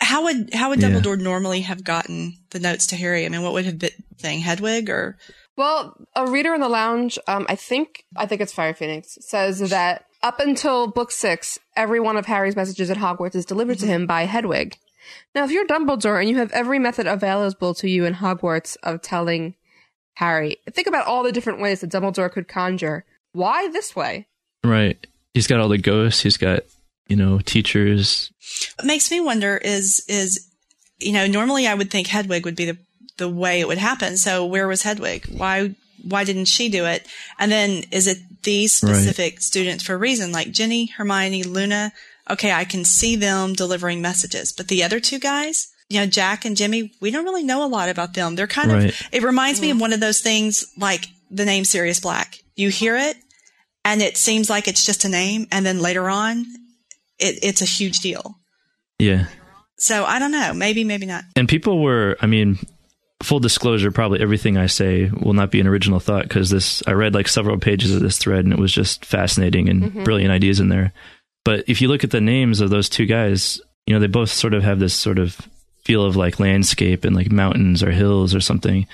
how 0.00 0.24
would 0.24 0.52
how 0.52 0.68
would 0.68 0.82
Yeah. 0.82 0.90
Dumbledore 0.90 1.18
normally 1.18 1.60
have 1.60 1.84
gotten 1.84 2.34
the 2.50 2.58
notes 2.58 2.88
to 2.88 2.96
Harry? 2.96 3.24
I 3.24 3.28
mean, 3.28 3.42
what 3.42 3.52
would 3.52 3.64
have 3.64 3.78
been 3.78 3.90
thing 4.18 4.40
Hedwig 4.40 4.90
or 4.90 5.16
Well, 5.56 5.96
a 6.14 6.30
reader 6.30 6.54
in 6.54 6.60
the 6.60 6.68
lounge, 6.68 7.18
um, 7.26 7.46
I 7.48 7.54
think, 7.54 8.04
I 8.16 8.26
think 8.26 8.40
it's 8.40 8.52
Fire 8.52 8.74
Phoenix, 8.74 9.16
says 9.20 9.60
that 9.70 10.04
up 10.22 10.40
until 10.40 10.88
book 10.88 11.10
six, 11.10 11.58
every 11.76 12.00
one 12.00 12.16
of 12.16 12.26
Harry's 12.26 12.56
messages 12.56 12.90
at 12.90 12.98
Hogwarts 12.98 13.36
is 13.36 13.46
delivered 13.46 13.78
to 13.78 13.86
him 13.86 14.06
by 14.06 14.24
Hedwig. 14.24 14.76
Now, 15.34 15.44
if 15.44 15.50
you're 15.50 15.66
Dumbledore 15.66 16.20
and 16.20 16.28
you 16.28 16.36
have 16.38 16.52
every 16.52 16.78
method 16.78 17.06
available 17.06 17.74
to 17.74 17.88
you 17.88 18.04
in 18.04 18.14
Hogwarts 18.14 18.76
of 18.82 19.00
telling 19.02 19.54
Harry, 20.18 20.56
think 20.70 20.88
about 20.88 21.06
all 21.06 21.22
the 21.22 21.30
different 21.32 21.60
ways 21.60 21.80
that 21.80 21.90
Dumbledore 21.90 22.30
could 22.32 22.48
conjure. 22.48 23.04
Why 23.32 23.68
this 23.68 23.94
way? 23.94 24.26
Right. 24.64 25.06
He's 25.32 25.46
got 25.46 25.60
all 25.60 25.68
the 25.68 25.78
ghosts. 25.78 26.22
He's 26.22 26.36
got, 26.36 26.60
you 27.06 27.14
know, 27.14 27.38
teachers. 27.38 28.32
What 28.76 28.86
makes 28.86 29.10
me 29.12 29.20
wonder 29.20 29.56
is 29.56 30.04
is 30.08 30.48
you 30.98 31.12
know 31.12 31.26
normally 31.28 31.68
I 31.68 31.74
would 31.74 31.90
think 31.90 32.08
Hedwig 32.08 32.44
would 32.44 32.56
be 32.56 32.64
the 32.64 32.78
the 33.18 33.28
way 33.28 33.60
it 33.60 33.68
would 33.68 33.78
happen. 33.78 34.16
So 34.16 34.44
where 34.44 34.66
was 34.66 34.82
Hedwig? 34.82 35.26
Why 35.26 35.74
why 36.02 36.24
didn't 36.24 36.46
she 36.46 36.68
do 36.68 36.84
it? 36.84 37.06
And 37.38 37.52
then 37.52 37.84
is 37.92 38.08
it 38.08 38.18
these 38.42 38.82
Right. 38.82 38.94
specific 38.96 39.40
students 39.40 39.84
for 39.84 39.94
a 39.94 39.98
reason 39.98 40.32
like 40.32 40.50
Ginny, 40.50 40.86
Hermione, 40.86 41.44
Luna? 41.44 41.92
Okay, 42.28 42.50
I 42.52 42.64
can 42.64 42.84
see 42.84 43.14
them 43.16 43.52
delivering 43.52 44.02
messages, 44.02 44.52
but 44.52 44.66
the 44.68 44.82
other 44.82 44.98
two 45.00 45.18
guys, 45.20 45.68
you 45.88 46.00
know, 46.00 46.06
Jack 46.06 46.44
and 46.44 46.56
Jimmy, 46.56 46.92
we 47.00 47.10
don't 47.10 47.24
really 47.24 47.42
know 47.44 47.64
a 47.64 47.68
lot 47.68 47.88
about 47.88 48.14
them. 48.14 48.34
They're 48.34 48.46
kind 48.46 48.70
Right. 48.72 48.90
of 48.90 49.08
it 49.12 49.22
reminds 49.22 49.60
me 49.60 49.70
of 49.70 49.80
one 49.80 49.92
of 49.92 50.00
those 50.00 50.20
things 50.20 50.64
like 50.76 51.06
the 51.30 51.44
name 51.44 51.64
Sirius 51.64 52.00
Black. 52.00 52.38
You 52.56 52.68
hear 52.70 52.96
it 52.96 53.16
and 53.84 54.02
it 54.02 54.16
seems 54.16 54.50
like 54.50 54.68
it's 54.68 54.84
just 54.84 55.04
a 55.04 55.08
name 55.08 55.46
and 55.50 55.64
then 55.64 55.80
later 55.80 56.08
on 56.10 56.44
it, 57.18 57.38
it's 57.42 57.62
a 57.62 57.66
huge 57.66 58.00
deal. 58.00 58.38
Yeah. 58.98 59.26
So 59.78 60.04
I 60.04 60.18
don't 60.18 60.32
know. 60.32 60.52
Maybe, 60.54 60.84
maybe 60.84 61.06
not. 61.06 61.24
And 61.36 61.48
people 61.48 61.80
were, 61.82 62.16
I 62.20 62.26
mean, 62.26 62.58
full 63.22 63.40
disclosure, 63.40 63.90
probably 63.90 64.20
everything 64.20 64.56
I 64.56 64.66
say 64.66 65.10
will 65.22 65.32
not 65.34 65.50
be 65.50 65.60
an 65.60 65.66
original 65.66 66.00
thought 66.00 66.24
because 66.24 66.50
this, 66.50 66.82
I 66.86 66.92
read 66.92 67.14
like 67.14 67.28
several 67.28 67.58
pages 67.58 67.94
of 67.94 68.00
this 68.00 68.18
thread 68.18 68.44
and 68.44 68.52
it 68.52 68.58
was 68.58 68.72
just 68.72 69.04
fascinating 69.04 69.68
and 69.68 69.84
Mhm. 69.92 70.04
brilliant 70.04 70.32
ideas 70.32 70.60
in 70.60 70.68
there. 70.68 70.92
But 71.44 71.64
if 71.66 71.80
you 71.80 71.88
look 71.88 72.04
at 72.04 72.10
the 72.10 72.20
names 72.20 72.60
of 72.60 72.70
those 72.70 72.88
two 72.88 73.06
guys, 73.06 73.60
you 73.86 73.94
know, 73.94 74.00
they 74.00 74.06
both 74.06 74.30
sort 74.30 74.52
of 74.54 74.62
have 74.64 74.78
this 74.80 74.94
sort 74.94 75.18
of 75.18 75.36
feel 75.88 76.04
of 76.04 76.16
like 76.16 76.38
landscape 76.38 77.02
and 77.02 77.16
like 77.16 77.32
mountains 77.32 77.82
or 77.82 77.90
hills 77.90 78.34
or 78.34 78.40
something. 78.40 78.86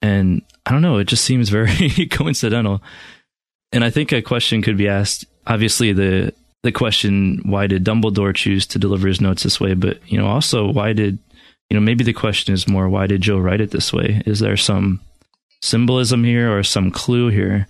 And 0.00 0.40
I 0.64 0.72
don't 0.72 0.80
know, 0.80 0.96
it 0.96 1.04
just 1.04 1.26
seems 1.26 1.50
very 1.50 2.06
coincidental. 2.10 2.82
And 3.70 3.84
I 3.84 3.90
think 3.90 4.10
a 4.10 4.22
question 4.22 4.62
could 4.62 4.78
be 4.78 4.88
asked. 4.88 5.26
Obviously, 5.46 5.92
the 5.92 6.32
the 6.62 6.72
question 6.72 7.42
why 7.44 7.66
did 7.66 7.84
Dumbledore 7.84 8.34
choose 8.34 8.66
to 8.68 8.78
deliver 8.78 9.08
his 9.08 9.20
notes 9.20 9.42
this 9.42 9.60
way? 9.60 9.74
But 9.74 10.00
you 10.10 10.16
know, 10.16 10.26
also 10.26 10.72
why 10.72 10.94
did 10.94 11.18
you 11.68 11.74
know 11.74 11.80
maybe 11.80 12.02
the 12.02 12.14
question 12.14 12.54
is 12.54 12.66
more 12.66 12.88
why 12.88 13.06
did 13.06 13.20
Joe 13.20 13.38
write 13.38 13.60
it 13.60 13.70
this 13.70 13.92
way? 13.92 14.22
Is 14.24 14.40
there 14.40 14.56
some 14.56 15.00
symbolism 15.60 16.24
here 16.24 16.56
or 16.56 16.62
some 16.62 16.90
clue 16.90 17.28
here 17.28 17.68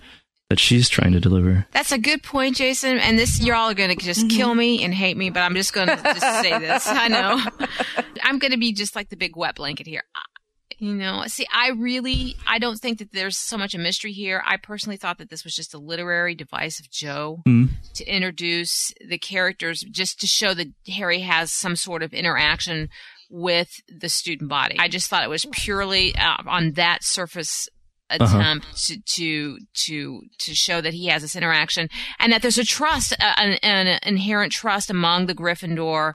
that 0.51 0.61
she's 0.61 0.89
trying 0.91 1.13
to 1.13 1.21
deliver? 1.21 1.67
That's 1.73 1.93
a 1.93 1.99
good 1.99 2.23
point, 2.23 2.57
Jason. 2.57 2.99
And 2.99 3.19
this, 3.19 3.41
you're 3.41 3.55
all 3.57 3.73
going 3.73 3.97
to 3.97 4.05
just 4.05 4.29
kill 4.29 4.55
me 4.55 4.85
and 4.85 4.93
hate 4.93 5.17
me, 5.17 5.31
but 5.31 5.41
I'm 5.41 5.55
just 5.55 5.73
going 5.73 5.89
to 5.89 5.97
just 5.97 6.43
say 6.43 6.59
this. 6.59 6.87
I 6.87 7.09
know. 7.09 7.41
I'm 8.23 8.39
going 8.39 8.51
to 8.51 8.59
be 8.59 8.73
just 8.73 8.95
like 8.95 9.09
the 9.09 9.17
big 9.17 9.37
wet 9.37 9.55
blanket 9.55 9.87
here. 9.87 10.03
You 10.79 10.95
know, 10.95 11.25
see, 11.27 11.47
I 11.53 11.69
really, 11.71 12.37
I 12.49 12.59
don't 12.59 12.79
think 12.79 12.99
that 13.01 13.13
there's 13.13 13.37
so 13.37 13.59
much 13.59 13.75
a 13.75 13.79
mystery 13.79 14.13
here. 14.13 14.43
I 14.47 14.57
personally 14.57 14.97
thought 14.97 15.19
that 15.19 15.29
this 15.29 15.45
was 15.45 15.55
just 15.55 15.75
a 15.75 15.79
literary 15.79 16.35
device 16.35 16.81
of 16.81 16.91
Joe 16.91 17.43
Mm. 17.47 17.69
to 17.95 18.05
introduce 18.07 18.93
the 19.07 19.19
characters, 19.19 19.83
just 19.83 20.21
to 20.21 20.27
show 20.27 20.55
that 20.55 20.69
Harry 20.89 21.21
has 21.21 21.53
some 21.53 21.77
sort 21.77 22.03
of 22.03 22.15
interaction 22.15 22.89
with 23.29 23.81
the 23.89 24.09
student 24.09 24.49
body. 24.49 24.77
I 24.79 24.89
just 24.89 25.09
thought 25.11 25.23
it 25.23 25.29
was 25.29 25.45
purely 25.53 26.17
uh, 26.17 26.39
on 26.47 26.73
that 26.73 27.05
surface 27.05 27.69
Uh-huh. 28.11 28.39
attempt 28.39 28.87
to, 28.87 29.01
to 29.01 29.59
to 29.87 30.23
to 30.39 30.55
show 30.55 30.81
that 30.81 30.95
he 30.95 31.07
has 31.07 31.23
this 31.23 31.37
interaction 31.37 31.89
and 32.19 32.33
that 32.33 32.43
there's 32.43 32.59
a 32.59 32.65
trust, 32.65 33.15
an, 33.21 33.59
an 33.63 33.99
inherent 34.03 34.53
trust 34.53 34.91
among 34.91 35.27
the 35.27 35.35
Gryffindor 35.35 36.15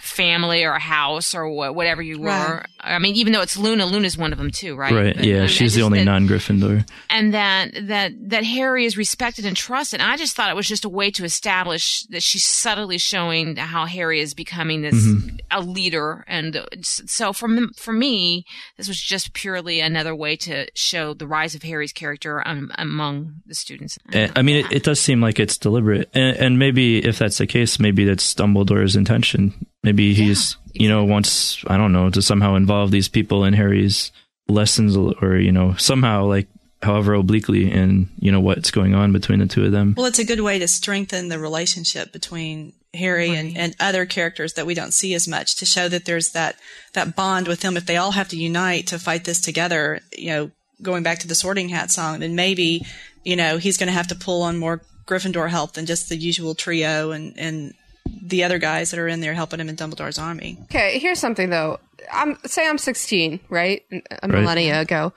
family 0.00 0.64
or 0.64 0.72
a 0.72 0.78
house 0.80 1.34
or 1.34 1.48
wha- 1.50 1.72
whatever 1.72 2.00
you 2.02 2.20
were. 2.20 2.26
Right. 2.28 2.66
I 2.80 2.98
mean, 3.00 3.16
even 3.16 3.32
though 3.32 3.40
it's 3.42 3.56
Luna, 3.56 3.84
Luna's 3.86 4.16
one 4.16 4.32
of 4.32 4.38
them 4.38 4.50
too, 4.50 4.76
right? 4.76 4.92
Right. 4.92 5.16
But, 5.16 5.24
yeah, 5.24 5.42
um, 5.42 5.48
she's 5.48 5.74
the 5.74 5.82
only 5.82 5.98
that- 5.98 6.04
non-Gryffindor. 6.04 6.88
and 7.10 7.34
that 7.34 7.70
that 7.88 8.12
that 8.30 8.44
Harry 8.44 8.84
is 8.84 8.96
respected 8.96 9.44
and 9.44 9.56
trusted. 9.56 10.00
And 10.00 10.08
I 10.10 10.16
just 10.16 10.36
thought 10.36 10.50
it 10.50 10.56
was 10.56 10.68
just 10.68 10.84
a 10.84 10.88
way 10.88 11.10
to 11.10 11.24
establish 11.24 12.02
that 12.10 12.22
she's 12.22 12.44
subtly 12.46 12.98
showing 12.98 13.56
how 13.56 13.86
Harry 13.86 14.20
is 14.20 14.34
becoming 14.34 14.82
this 14.82 14.94
Mhm. 14.94 15.40
a 15.50 15.60
leader. 15.60 16.24
And 16.28 16.64
so 16.82 17.32
for 17.32 17.48
for 17.76 17.92
me, 17.92 18.44
this 18.76 18.86
was 18.88 19.00
just 19.00 19.32
purely 19.32 19.80
another 19.80 20.14
way 20.14 20.36
to 20.36 20.66
show 20.74 21.12
the 21.14 21.26
rise 21.26 21.54
of 21.56 21.62
Harry's 21.64 21.92
character 21.92 22.46
um, 22.46 22.70
among 22.78 23.34
the 23.46 23.54
students. 23.54 23.98
And, 24.12 24.30
I 24.36 24.42
mean, 24.42 24.64
it, 24.64 24.72
it 24.72 24.82
does 24.84 25.00
seem 25.00 25.20
like 25.20 25.40
it's 25.40 25.58
deliberate, 25.58 26.08
and, 26.14 26.36
and 26.36 26.58
maybe 26.58 26.98
if 27.04 27.18
that's 27.18 27.38
the 27.38 27.46
case, 27.46 27.80
maybe 27.80 28.04
that's 28.04 28.32
Dumbledore's 28.34 28.94
intention. 28.96 29.66
Maybe 29.82 30.14
he's, 30.14 30.56
you 30.72 30.88
know, 30.88 31.04
wants 31.04 31.64
I 31.66 31.76
don't 31.76 31.92
know 31.92 32.10
to 32.10 32.22
somehow 32.22 32.56
involve 32.56 32.90
these 32.90 33.08
people 33.08 33.44
in 33.44 33.54
Harry's 33.54 34.12
lessons, 34.48 34.96
or 34.96 35.36
you 35.36 35.52
know, 35.52 35.74
somehow 35.74 36.24
like 36.24 36.48
however 36.82 37.14
obliquely 37.14 37.70
in 37.70 38.08
you 38.18 38.30
know 38.30 38.40
what's 38.40 38.70
going 38.70 38.94
on 38.94 39.12
between 39.12 39.38
the 39.40 39.46
two 39.46 39.64
of 39.64 39.72
them. 39.72 39.94
Well, 39.96 40.06
it's 40.06 40.18
a 40.18 40.24
good 40.24 40.40
way 40.40 40.58
to 40.58 40.68
strengthen 40.68 41.28
the 41.28 41.38
relationship 41.38 42.12
between 42.12 42.72
Harry 42.94 43.34
and, 43.34 43.56
and 43.56 43.76
other 43.80 44.06
characters 44.06 44.54
that 44.54 44.66
we 44.66 44.74
don't 44.74 44.94
see 44.94 45.14
as 45.14 45.28
much 45.28 45.56
to 45.56 45.66
show 45.66 45.88
that 45.88 46.04
there's 46.04 46.30
that, 46.32 46.56
that 46.94 47.14
bond 47.14 47.46
with 47.46 47.60
them. 47.60 47.76
If 47.76 47.86
they 47.86 47.96
all 47.96 48.12
have 48.12 48.28
to 48.28 48.36
unite 48.36 48.86
to 48.88 48.98
fight 48.98 49.24
this 49.24 49.40
together, 49.40 50.00
you 50.16 50.30
know, 50.30 50.50
going 50.80 51.02
back 51.02 51.18
to 51.20 51.28
the 51.28 51.34
sorting 51.34 51.68
hat 51.68 51.90
song, 51.90 52.20
then 52.20 52.34
maybe, 52.34 52.86
you 53.24 53.36
know, 53.36 53.58
he's 53.58 53.76
going 53.76 53.88
to 53.88 53.92
have 53.92 54.08
to 54.08 54.14
pull 54.14 54.42
on 54.42 54.56
more 54.56 54.82
Gryffindor 55.06 55.50
help 55.50 55.72
than 55.72 55.86
just 55.86 56.08
the 56.08 56.16
usual 56.16 56.54
trio 56.54 57.10
and, 57.10 57.34
and 57.38 57.74
the 58.22 58.44
other 58.44 58.58
guys 58.58 58.90
that 58.90 59.00
are 59.00 59.08
in 59.08 59.20
there 59.20 59.34
helping 59.34 59.60
him 59.60 59.68
in 59.68 59.76
Dumbledore's 59.76 60.18
army. 60.18 60.58
Okay, 60.64 60.98
here's 60.98 61.18
something 61.18 61.50
though. 61.50 61.78
I'm 62.12 62.38
say 62.46 62.68
I'm 62.68 62.78
16, 62.78 63.40
right? 63.48 63.82
A 63.90 63.96
Right. 64.22 64.28
millennia 64.40 64.80
ago. 64.80 65.12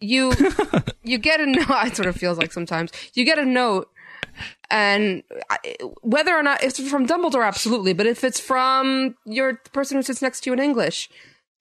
You 0.00 0.32
you 1.04 1.18
get 1.18 1.40
a 1.40 1.46
note. 1.46 1.68
It 1.86 1.96
sort 1.96 2.08
of 2.08 2.16
feels 2.16 2.38
like 2.38 2.52
sometimes 2.52 2.90
you 3.14 3.24
get 3.24 3.38
a 3.38 3.44
note, 3.44 3.88
and 4.70 5.22
I- 5.50 5.76
whether 6.02 6.34
or 6.36 6.42
not 6.42 6.62
it's 6.62 6.80
from 6.88 7.06
Dumbledore, 7.06 7.46
absolutely. 7.46 7.92
But 7.92 8.06
if 8.06 8.24
it's 8.24 8.40
from 8.40 9.14
your 9.24 9.60
the 9.64 9.70
person 9.70 9.96
who 9.96 10.02
sits 10.02 10.22
next 10.22 10.40
to 10.42 10.50
you 10.50 10.54
in 10.54 10.60
English, 10.60 11.08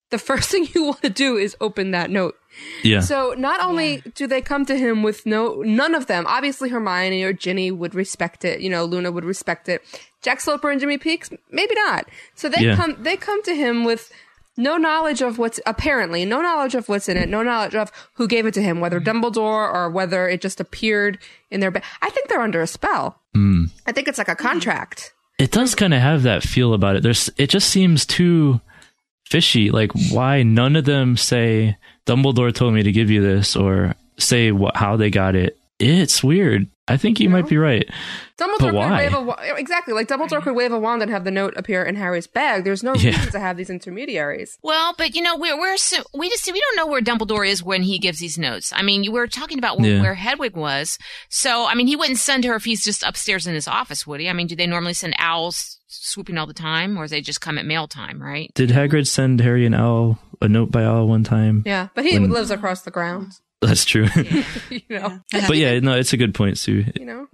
the 0.09 0.17
first 0.29 0.49
thing 0.49 0.67
you 0.73 0.83
want 0.83 1.01
to 1.03 1.09
do 1.09 1.37
is 1.37 1.55
open 1.61 1.91
that 1.91 2.09
note. 2.09 2.35
Yeah. 2.83 2.99
So 3.01 3.33
not 3.37 3.61
only 3.63 4.03
do 4.15 4.27
they 4.27 4.41
come 4.41 4.65
to 4.65 4.77
him 4.77 5.03
with 5.03 5.25
no, 5.25 5.61
none 5.61 5.95
of 5.95 6.07
them. 6.07 6.25
Obviously, 6.27 6.69
Hermione 6.69 7.23
or 7.23 7.33
Ginny 7.33 7.71
would 7.71 7.95
respect 7.95 8.43
it. 8.45 8.61
You 8.61 8.69
know, 8.69 8.85
Luna 8.85 9.11
would 9.11 9.25
respect 9.25 9.69
it. 9.69 9.81
Jack 10.21 10.39
Sloper 10.41 10.69
and 10.69 10.79
Jimmy 10.79 10.97
Peaks, 10.97 11.29
maybe 11.51 11.73
not. 11.75 12.07
So 12.35 12.49
they 12.49 12.61
Yeah. 12.65 12.75
come, 12.75 12.95
they 13.01 13.17
come 13.17 13.41
to 13.43 13.55
him 13.55 13.83
with 13.83 14.11
no 14.57 14.77
knowledge 14.77 15.21
of 15.21 15.37
what's 15.39 15.59
apparently 15.65 16.25
no 16.25 16.41
knowledge 16.41 16.75
of 16.75 16.89
what's 16.89 17.07
in 17.09 17.17
it, 17.17 17.29
no 17.29 17.41
knowledge 17.41 17.73
of 17.73 17.91
who 18.15 18.27
gave 18.27 18.45
it 18.45 18.53
to 18.53 18.61
him, 18.61 18.79
whether 18.79 18.99
Dumbledore 18.99 19.73
or 19.73 19.89
whether 19.89 20.27
it 20.27 20.41
just 20.41 20.59
appeared 20.59 21.17
in 21.49 21.61
their 21.61 21.71
bed. 21.71 21.83
I 22.01 22.09
think 22.09 22.27
they're 22.27 22.41
under 22.41 22.61
a 22.61 22.67
spell. 22.67 23.19
Hmm. 23.33 23.65
I 23.87 23.91
think 23.93 24.07
it's 24.07 24.17
like 24.17 24.27
a 24.27 24.35
contract. 24.35 25.13
It 25.39 25.51
does 25.51 25.73
kind 25.73 25.93
of 25.93 26.01
have 26.01 26.23
that 26.23 26.43
feel 26.43 26.73
about 26.73 26.97
it. 26.97 27.01
There's, 27.03 27.29
it 27.37 27.47
just 27.49 27.69
seems 27.69 28.05
too 28.05 28.61
fishy. 29.25 29.71
Like, 29.71 29.91
why 30.11 30.43
none 30.43 30.75
of 30.75 30.85
them 30.85 31.15
say 31.17 31.77
Dumbledore 32.05 32.53
told 32.53 32.73
me 32.73 32.83
to 32.83 32.91
give 32.91 33.09
you 33.09 33.21
this, 33.21 33.55
or 33.55 33.95
say 34.17 34.51
what 34.51 34.75
how 34.77 34.97
they 34.97 35.09
got 35.09 35.35
it. 35.35 35.57
It's 35.79 36.23
weird. 36.23 36.67
I 36.87 36.97
think 36.97 37.19
you 37.19 37.29
might 37.29 37.47
be 37.47 37.57
right. 37.57 37.89
Dumbledore 38.37 38.59
But 38.59 38.71
could 38.71 38.91
wave 38.97 39.13
a 39.15 39.21
wa- 39.21 39.37
exactly 39.57 39.93
like 39.93 40.07
Dumbledore 40.07 40.41
could 40.43 40.55
wave 40.55 40.71
a 40.71 40.77
wand 40.79 41.01
and 41.01 41.09
have 41.09 41.23
the 41.23 41.31
note 41.31 41.53
appear 41.55 41.83
in 41.83 41.95
Harry's 41.95 42.27
bag. 42.27 42.63
There's 42.65 42.83
no 42.83 42.93
Yeah. 42.93 43.11
reason 43.11 43.31
to 43.31 43.39
have 43.39 43.55
these 43.57 43.69
intermediaries. 43.69 44.57
Well, 44.61 44.93
but 44.97 45.15
you 45.15 45.21
know, 45.21 45.37
we're 45.37 45.57
we're 45.57 45.77
so, 45.77 46.03
we 46.13 46.29
just 46.29 46.51
we 46.51 46.59
don't 46.59 46.75
know 46.75 46.85
where 46.87 47.01
Dumbledore 47.01 47.47
is 47.47 47.63
when 47.63 47.81
he 47.83 47.97
gives 47.97 48.19
these 48.19 48.37
notes. 48.37 48.73
I 48.75 48.81
mean, 48.83 49.03
you 49.03 49.11
were 49.11 49.25
talking 49.27 49.57
about 49.57 49.79
where, 49.79 49.91
Yeah. 49.95 50.01
where 50.01 50.13
Hedwig 50.15 50.55
was, 50.55 50.99
so 51.29 51.65
I 51.65 51.73
mean, 51.75 51.87
he 51.87 51.95
wouldn't 51.95 52.19
send 52.19 52.43
her 52.43 52.55
if 52.55 52.65
he's 52.65 52.83
just 52.83 53.03
upstairs 53.03 53.47
in 53.47 53.53
his 53.55 53.67
office, 53.67 54.05
would 54.05 54.19
he? 54.19 54.29
I 54.29 54.33
mean, 54.33 54.47
do 54.47 54.55
they 54.55 54.67
normally 54.67 54.93
send 54.93 55.15
owls 55.17 55.77
swooping 55.87 56.37
all 56.37 56.45
the 56.47 56.53
time, 56.53 56.97
or 56.97 57.07
they 57.07 57.21
just 57.21 57.41
come 57.41 57.57
at 57.57 57.65
mail 57.65 57.87
time, 57.87 58.21
right? 58.21 58.51
Did 58.53 58.69
Hagrid 58.69 59.07
send 59.07 59.39
Harry 59.41 59.65
an 59.65 59.73
owl 59.73 60.19
a 60.41 60.47
note 60.47 60.71
by 60.71 60.83
owl 60.83 61.07
one 61.07 61.23
time? 61.23 61.63
Yeah, 61.65 61.87
but 61.95 62.05
he 62.05 62.17
When- 62.19 62.29
lives 62.31 62.51
across 62.51 62.81
the 62.81 62.91
grounds. 62.91 63.41
That's 63.61 63.85
true. 63.85 64.07
you 64.71 64.81
know. 64.89 65.19
but 65.47 65.55
yeah, 65.55 65.79
no, 65.81 65.95
it's 65.95 66.13
a 66.13 66.17
good 66.17 66.33
point, 66.33 66.57
Sue. 66.57 66.83
You 66.99 67.05
know. 67.05 67.27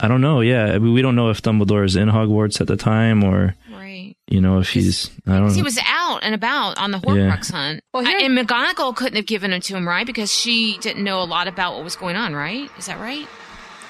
I 0.00 0.08
don't 0.08 0.22
know. 0.22 0.40
Yeah, 0.40 0.64
I 0.72 0.78
mean, 0.78 0.94
we 0.94 1.02
don't 1.02 1.14
know 1.14 1.28
if 1.28 1.42
Dumbledore 1.42 1.84
is 1.84 1.94
in 1.94 2.08
Hogwarts 2.08 2.60
at 2.62 2.68
the 2.68 2.76
time, 2.76 3.22
or 3.22 3.54
Right. 3.70 4.16
you 4.28 4.40
know, 4.40 4.60
if 4.60 4.70
he's. 4.70 5.10
I 5.26 5.32
don't. 5.32 5.42
Because 5.42 5.56
he 5.56 5.62
was 5.62 5.78
out 5.78 5.86
out 6.02 6.24
and 6.24 6.34
about 6.34 6.78
on 6.78 6.90
the 6.90 6.98
Horcrux 6.98 7.52
hunt. 7.52 7.80
I- 7.94 8.22
and 8.24 8.36
McGonagall 8.36 8.96
couldn't 8.96 9.16
have 9.16 9.26
given 9.26 9.52
it 9.52 9.62
to 9.64 9.76
him, 9.76 9.86
right? 9.86 10.04
Because 10.06 10.32
she 10.34 10.78
didn't 10.78 11.04
know 11.04 11.22
a 11.22 11.24
lot 11.24 11.46
about 11.48 11.74
what 11.74 11.84
was 11.84 11.96
going 11.96 12.16
on, 12.16 12.34
right? 12.34 12.68
Is 12.78 12.86
that 12.86 12.98
right? 12.98 13.26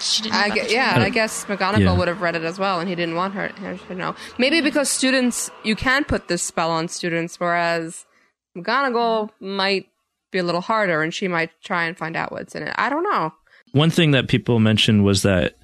She 0.00 0.22
didn't. 0.22 0.34
Know 0.34 0.40
I 0.40 0.46
about 0.46 0.58
gue- 0.58 0.66
yeah, 0.74 0.90
training. 0.94 1.06
I 1.06 1.10
guess 1.10 1.44
McGonagall 1.46 1.78
Yeah. 1.80 1.96
would 1.96 2.08
have 2.08 2.20
read 2.20 2.36
it 2.36 2.42
as 2.42 2.58
well, 2.58 2.80
and 2.80 2.88
he 2.88 2.94
didn't 2.94 3.14
want 3.14 3.34
her, 3.34 3.48
her 3.60 3.76
to 3.88 3.94
know. 3.94 4.14
Maybe 4.36 4.60
because 4.60 4.90
students, 4.90 5.50
you 5.64 5.74
can 5.76 6.04
put 6.04 6.28
this 6.28 6.42
spell 6.42 6.70
on 6.70 6.88
students, 6.88 7.38
whereas 7.40 8.04
McGonagall 8.56 9.30
might 9.40 9.88
be 10.30 10.38
a 10.38 10.42
little 10.42 10.60
harder, 10.60 11.02
and 11.02 11.12
she 11.12 11.28
might 11.28 11.50
try 11.62 11.84
and 11.84 11.96
find 11.96 12.16
out 12.16 12.32
what's 12.32 12.54
in 12.54 12.62
it. 12.62 12.74
I 12.76 12.88
don't 12.88 13.04
know. 13.04 13.32
One 13.72 13.90
thing 13.90 14.10
that 14.12 14.28
people 14.28 14.58
mentioned 14.60 15.04
was 15.04 15.22
that 15.22 15.56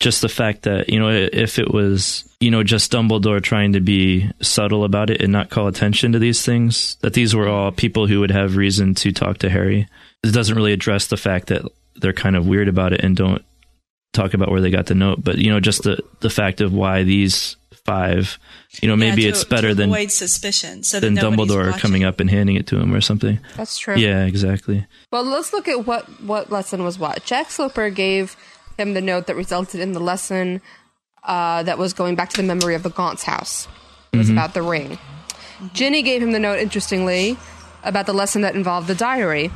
just 0.00 0.20
the 0.20 0.28
fact 0.28 0.62
that, 0.62 0.88
you 0.88 0.98
know, 0.98 1.08
if 1.08 1.58
it 1.58 1.72
was, 1.72 2.28
you 2.40 2.50
know, 2.50 2.62
just 2.62 2.92
Dumbledore 2.92 3.42
trying 3.42 3.72
to 3.72 3.80
be 3.80 4.30
subtle 4.42 4.84
about 4.84 5.10
it 5.10 5.22
and 5.22 5.32
not 5.32 5.50
call 5.50 5.66
attention 5.66 6.12
to 6.12 6.18
these 6.18 6.44
things, 6.44 6.96
that 7.00 7.14
these 7.14 7.34
were 7.34 7.48
all 7.48 7.72
people 7.72 8.06
who 8.06 8.20
would 8.20 8.30
have 8.30 8.56
reason 8.56 8.94
to 8.96 9.12
talk 9.12 9.38
to 9.38 9.50
Harry. 9.50 9.88
It 10.22 10.32
doesn't 10.32 10.56
really 10.56 10.72
address 10.72 11.06
the 11.06 11.16
fact 11.16 11.46
that 11.48 11.62
they're 11.96 12.12
kind 12.12 12.36
of 12.36 12.46
weird 12.46 12.68
about 12.68 12.92
it 12.92 13.02
and 13.02 13.16
don't 13.16 13.44
talk 14.12 14.34
about 14.34 14.50
where 14.50 14.60
they 14.60 14.70
got 14.70 14.86
the 14.86 14.94
note. 14.94 15.22
But, 15.22 15.38
you 15.38 15.50
know, 15.50 15.60
just 15.60 15.84
the, 15.84 16.02
the 16.20 16.30
fact 16.30 16.60
of 16.60 16.72
why 16.72 17.04
these 17.04 17.56
five, 17.84 18.38
you 18.80 18.88
know, 18.88 18.96
maybe 18.96 19.22
Yeah, 19.22 19.28
it's 19.30 19.44
better 19.44 19.68
to 19.68 19.74
than, 19.74 19.90
avoid 19.90 20.10
suspicion, 20.10 20.82
so 20.82 21.00
than 21.00 21.16
Dumbledore 21.16 21.66
watching. 21.66 21.80
coming 21.80 22.04
up 22.04 22.18
and 22.20 22.30
handing 22.30 22.56
it 22.56 22.66
to 22.68 22.78
him 22.78 22.94
or 22.94 23.00
something. 23.00 23.38
That's 23.56 23.76
true. 23.78 23.96
Yeah, 23.96 24.24
exactly. 24.24 24.86
Well, 25.12 25.24
let's 25.24 25.52
look 25.52 25.68
at 25.68 25.86
what 25.86 26.04
what 26.22 26.50
lesson 26.50 26.82
was 26.84 26.98
what. 26.98 27.24
Jack 27.24 27.50
Sloper 27.50 27.90
gave 27.90 28.36
him 28.78 28.94
the 28.94 29.00
note 29.02 29.26
that 29.26 29.36
resulted 29.36 29.80
in 29.80 29.92
the 29.92 30.00
lesson 30.00 30.60
uh, 31.24 31.62
that 31.62 31.78
was 31.78 31.92
going 31.92 32.14
back 32.16 32.28
to 32.30 32.36
the 32.36 32.42
memory 32.42 32.74
of 32.74 32.82
the 32.82 32.90
Gaunt's 32.90 33.22
house. 33.22 33.68
It 34.12 34.16
was 34.18 34.28
Mhm. 34.28 34.32
about 34.32 34.52
the 34.54 34.62
ring. 34.62 34.98
Ginny 35.72 36.02
gave 36.02 36.22
him 36.22 36.32
the 36.32 36.38
note, 36.40 36.58
interestingly, 36.58 37.38
about 37.82 38.06
the 38.06 38.12
lesson 38.12 38.42
that 38.42 38.54
involved 38.54 38.88
the 38.88 38.94
diary. 38.94 39.50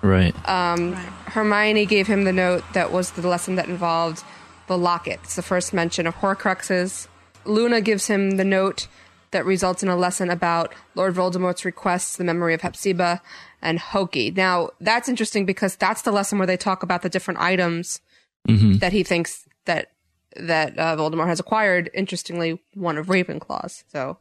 Right. 0.00 0.34
Um, 0.48 0.94
Hermione 1.26 1.86
gave 1.86 2.06
him 2.08 2.24
the 2.24 2.32
note 2.32 2.64
that 2.72 2.90
was 2.90 3.12
the 3.12 3.26
lesson 3.28 3.54
that 3.56 3.68
involved 3.68 4.24
the 4.66 4.76
locket. 4.78 5.20
It's 5.24 5.36
the 5.36 5.42
first 5.42 5.72
mention 5.72 6.06
of 6.06 6.16
Horcruxes. 6.16 7.06
Luna 7.44 7.80
gives 7.80 8.06
him 8.06 8.32
the 8.32 8.44
note 8.44 8.86
that 9.30 9.44
results 9.46 9.82
in 9.82 9.88
a 9.88 9.96
lesson 9.96 10.28
about 10.30 10.74
Lord 10.94 11.14
Voldemort's 11.14 11.64
requests, 11.64 12.16
the 12.16 12.24
memory 12.24 12.52
of 12.54 12.60
Hepzibah, 12.60 13.22
and 13.62 13.78
Hokey. 13.78 14.30
Now, 14.30 14.70
that's 14.80 15.08
interesting 15.08 15.46
because 15.46 15.76
that's 15.76 16.02
the 16.02 16.12
lesson 16.12 16.38
where 16.38 16.46
they 16.46 16.56
talk 16.56 16.82
about 16.82 17.02
the 17.02 17.08
different 17.08 17.40
items 17.40 18.00
Mhm. 18.48 18.80
that 18.80 18.92
he 18.92 19.02
thinks 19.04 19.44
that 19.66 19.88
that 20.36 20.78
uh, 20.78 20.96
Voldemort 20.96 21.26
has 21.26 21.38
acquired. 21.40 21.90
Interestingly, 21.94 22.58
one 22.74 22.96
of 22.96 23.06
Ravenclaw's. 23.08 23.84
So 23.92 24.16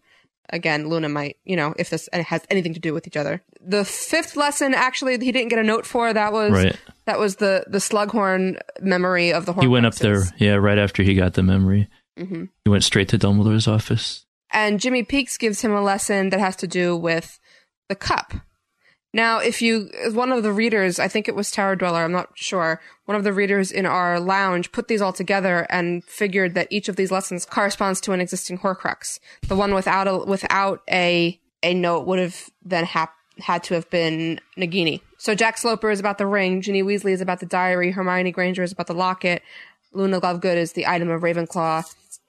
again, 0.49 0.89
Luna 0.89 1.07
might, 1.07 1.37
you 1.45 1.55
know, 1.55 1.73
if 1.77 1.89
this 1.89 2.09
has 2.13 2.43
anything 2.49 2.73
to 2.73 2.81
do 2.81 2.93
with 2.93 3.07
each 3.07 3.15
other. 3.15 3.41
The 3.65 3.85
fifth 3.85 4.35
lesson, 4.35 4.73
actually, 4.73 5.17
he 5.17 5.31
didn't 5.31 5.47
get 5.47 5.57
a 5.59 5.63
note 5.63 5.85
for. 5.85 6.11
That 6.13 6.33
was 6.33 6.51
Right. 6.51 6.75
that 7.05 7.17
was 7.17 7.37
the 7.37 7.63
the 7.67 7.77
Slughorn 7.79 8.59
memory 8.81 9.31
of 9.33 9.45
the. 9.45 9.53
He 9.53 9.67
went 9.67 9.85
up 9.85 9.95
there, 9.95 10.23
yeah, 10.37 10.55
right 10.55 10.77
after 10.77 11.01
he 11.01 11.15
got 11.15 11.33
the 11.33 11.43
memory. 11.43 11.87
Hmm 12.17 12.45
He 12.65 12.69
went 12.71 12.83
straight 12.83 13.09
to 13.09 13.17
Dumbledore's 13.17 13.67
office. 13.67 14.25
and 14.51 14.79
Jimmy 14.79 15.03
Peaks 15.03 15.37
gives 15.37 15.61
him 15.61 15.71
a 15.71 15.81
lesson 15.81 16.29
that 16.29 16.39
has 16.39 16.55
to 16.57 16.67
do 16.67 16.95
with 16.97 17.39
the 17.89 17.95
cup. 17.95 18.33
Now, 19.13 19.39
if 19.39 19.61
you, 19.61 19.89
one 20.13 20.31
of 20.31 20.41
the 20.41 20.53
readers, 20.53 20.97
I 20.97 21.09
think 21.09 21.27
it 21.27 21.35
was 21.35 21.51
Tower 21.51 21.75
Dweller, 21.75 22.03
I'm 22.05 22.13
not 22.13 22.29
sure, 22.35 22.79
one 23.03 23.17
of 23.17 23.25
the 23.25 23.33
readers 23.33 23.69
in 23.69 23.85
our 23.85 24.21
lounge 24.21 24.71
put 24.71 24.87
these 24.87 25.01
all 25.01 25.11
together 25.11 25.67
and 25.69 26.01
figured 26.05 26.53
that 26.55 26.69
each 26.71 26.87
of 26.87 26.95
these 26.95 27.11
lessons 27.11 27.45
corresponds 27.45 27.99
to 28.01 28.13
an 28.13 28.21
existing 28.21 28.59
Horcrux. 28.59 29.19
The 29.49 29.55
one 29.57 29.73
without 29.73 30.07
a, 30.07 30.19
without 30.19 30.81
a, 30.89 31.37
a 31.61 31.73
note 31.73 32.07
would 32.07 32.19
have 32.19 32.49
then 32.63 32.85
hap- 32.85 33.13
had 33.39 33.63
to 33.63 33.73
have 33.73 33.89
been 33.89 34.39
Nagini. 34.57 35.01
So 35.17 35.35
Jack 35.35 35.57
Sloper 35.57 35.91
is 35.91 35.99
about 35.99 36.17
the 36.17 36.25
ring, 36.25 36.61
Ginny 36.61 36.81
Weasley 36.81 37.11
is 37.11 37.19
about 37.21 37.41
the 37.41 37.45
diary, 37.45 37.91
Hermione 37.91 38.31
Granger 38.31 38.63
is 38.63 38.71
about 38.71 38.87
the 38.87 38.93
locket, 38.93 39.41
Luna 39.93 40.21
Lovegood 40.21 40.55
is 40.57 40.73
the 40.73 40.87
item 40.87 41.09
of 41.09 41.21
Ravenclaw. 41.21 41.83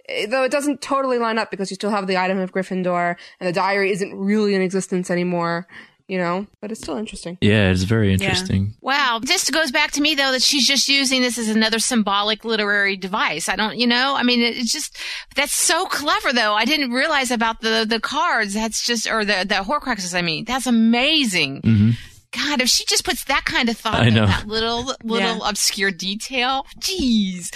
Eh, 0.09 0.27
Though 0.27 0.45
it 0.45 0.51
doesn't 0.53 0.81
totally 0.83 1.19
line 1.19 1.39
up 1.39 1.51
because 1.51 1.71
you 1.71 1.77
still 1.77 1.91
have 1.91 2.07
the 2.07 2.17
item 2.19 2.39
of 2.39 2.53
Gryffindor, 2.53 3.17
and 3.41 3.49
the 3.49 3.53
diary 3.53 3.91
isn't 3.93 4.15
really 4.15 4.55
in 4.55 4.63
existence 4.63 5.11
anymore, 5.11 5.67
you 6.09 6.19
know? 6.19 6.47
But 6.61 6.73
it's 6.73 6.81
still 6.81 6.97
interesting. 6.97 7.39
Yeah, 7.41 7.71
it's 7.71 7.85
very 7.85 8.13
interesting. 8.13 8.75
Wow. 8.81 9.21
This 9.23 9.49
goes 9.49 9.71
back 9.71 9.93
to 9.93 10.01
me 10.01 10.15
though 10.17 10.33
that 10.33 10.43
she's 10.43 10.67
just 10.67 10.89
using 10.89 11.23
this 11.23 11.39
as 11.39 11.49
another 11.49 11.79
symbolic 11.79 12.45
literary 12.45 12.97
device. 12.97 13.49
I 13.49 13.55
don't, 13.57 13.79
you 13.79 13.87
know, 13.87 14.15
I 14.17 14.23
mean, 14.25 14.41
it's 14.41 14.73
just, 14.73 14.97
that's 15.37 15.53
so 15.55 15.87
clever 15.87 16.33
though. 16.33 16.55
I 16.55 16.65
didn't 16.65 16.91
realize 16.91 17.31
about 17.31 17.61
the, 17.61 17.87
the 17.89 18.01
cards. 18.01 18.55
That's 18.55 18.85
just, 18.85 19.09
or 19.09 19.25
the, 19.25 19.45
the 19.49 19.55
Horcruxes, 19.65 20.15
I 20.19 20.23
mean, 20.23 20.45
that's 20.45 20.67
amazing. 20.67 21.63
Mhm. 21.63 21.97
God, 22.33 22.61
if 22.61 22.69
she 22.69 22.85
just 22.87 23.05
puts 23.05 23.25
that 23.25 23.45
kind 23.45 23.69
of 23.69 23.77
thought 23.77 24.01
I 24.01 24.07
in 24.09 24.15
know. 24.15 24.27
that 24.27 24.47
little, 24.47 24.95
little 25.05 25.45
obscure 25.45 25.91
detail, 25.91 26.67
jeez. 26.81 27.55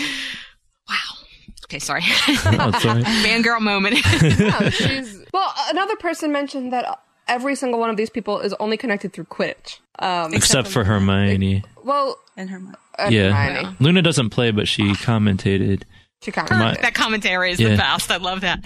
Wow. 0.89 0.95
Okay, 1.64 1.79
sorry. 1.79 2.03
No, 2.29 2.68
it's 2.68 2.85
all 2.85 2.95
right. 2.95 3.05
Fangirl 3.24 3.61
moment. 3.61 3.97
Yeah, 4.22 4.70
she's, 4.70 5.24
well, 5.33 5.53
another 5.70 5.97
person 5.97 6.31
mentioned 6.31 6.72
that 6.72 7.01
every 7.27 7.57
single 7.57 7.81
one 7.81 7.91
of 7.91 7.97
these 7.97 8.11
people 8.11 8.39
is 8.41 8.55
only 8.61 8.77
connected 8.77 9.12
through 9.12 9.24
Quidditch. 9.24 9.79
Um, 9.99 10.33
Except 10.35 10.68
for 10.68 10.85
Hermione. 10.85 11.64
well, 11.83 12.18
and 12.37 12.51
Hermione. 12.51 12.77
yeah. 13.09 13.33
Hermione. 13.33 13.77
Luna 13.81 14.03
doesn't 14.03 14.31
play, 14.31 14.51
but 14.53 14.68
she 14.68 14.93
commentated. 14.93 15.83
She 16.22 16.31
can't. 16.33 16.49
That 16.49 16.93
commentary 16.95 17.51
is 17.53 17.59
Yeah. 17.61 17.70
the 17.70 17.77
best. 17.79 18.11
I 18.11 18.16
love 18.18 18.43
that. 18.43 18.61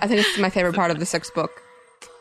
I 0.00 0.06
think 0.08 0.20
it's 0.26 0.38
my 0.38 0.50
favorite 0.50 0.74
part 0.74 0.90
of 0.90 0.98
the 0.98 1.06
sixth 1.06 1.34
book. 1.34 1.50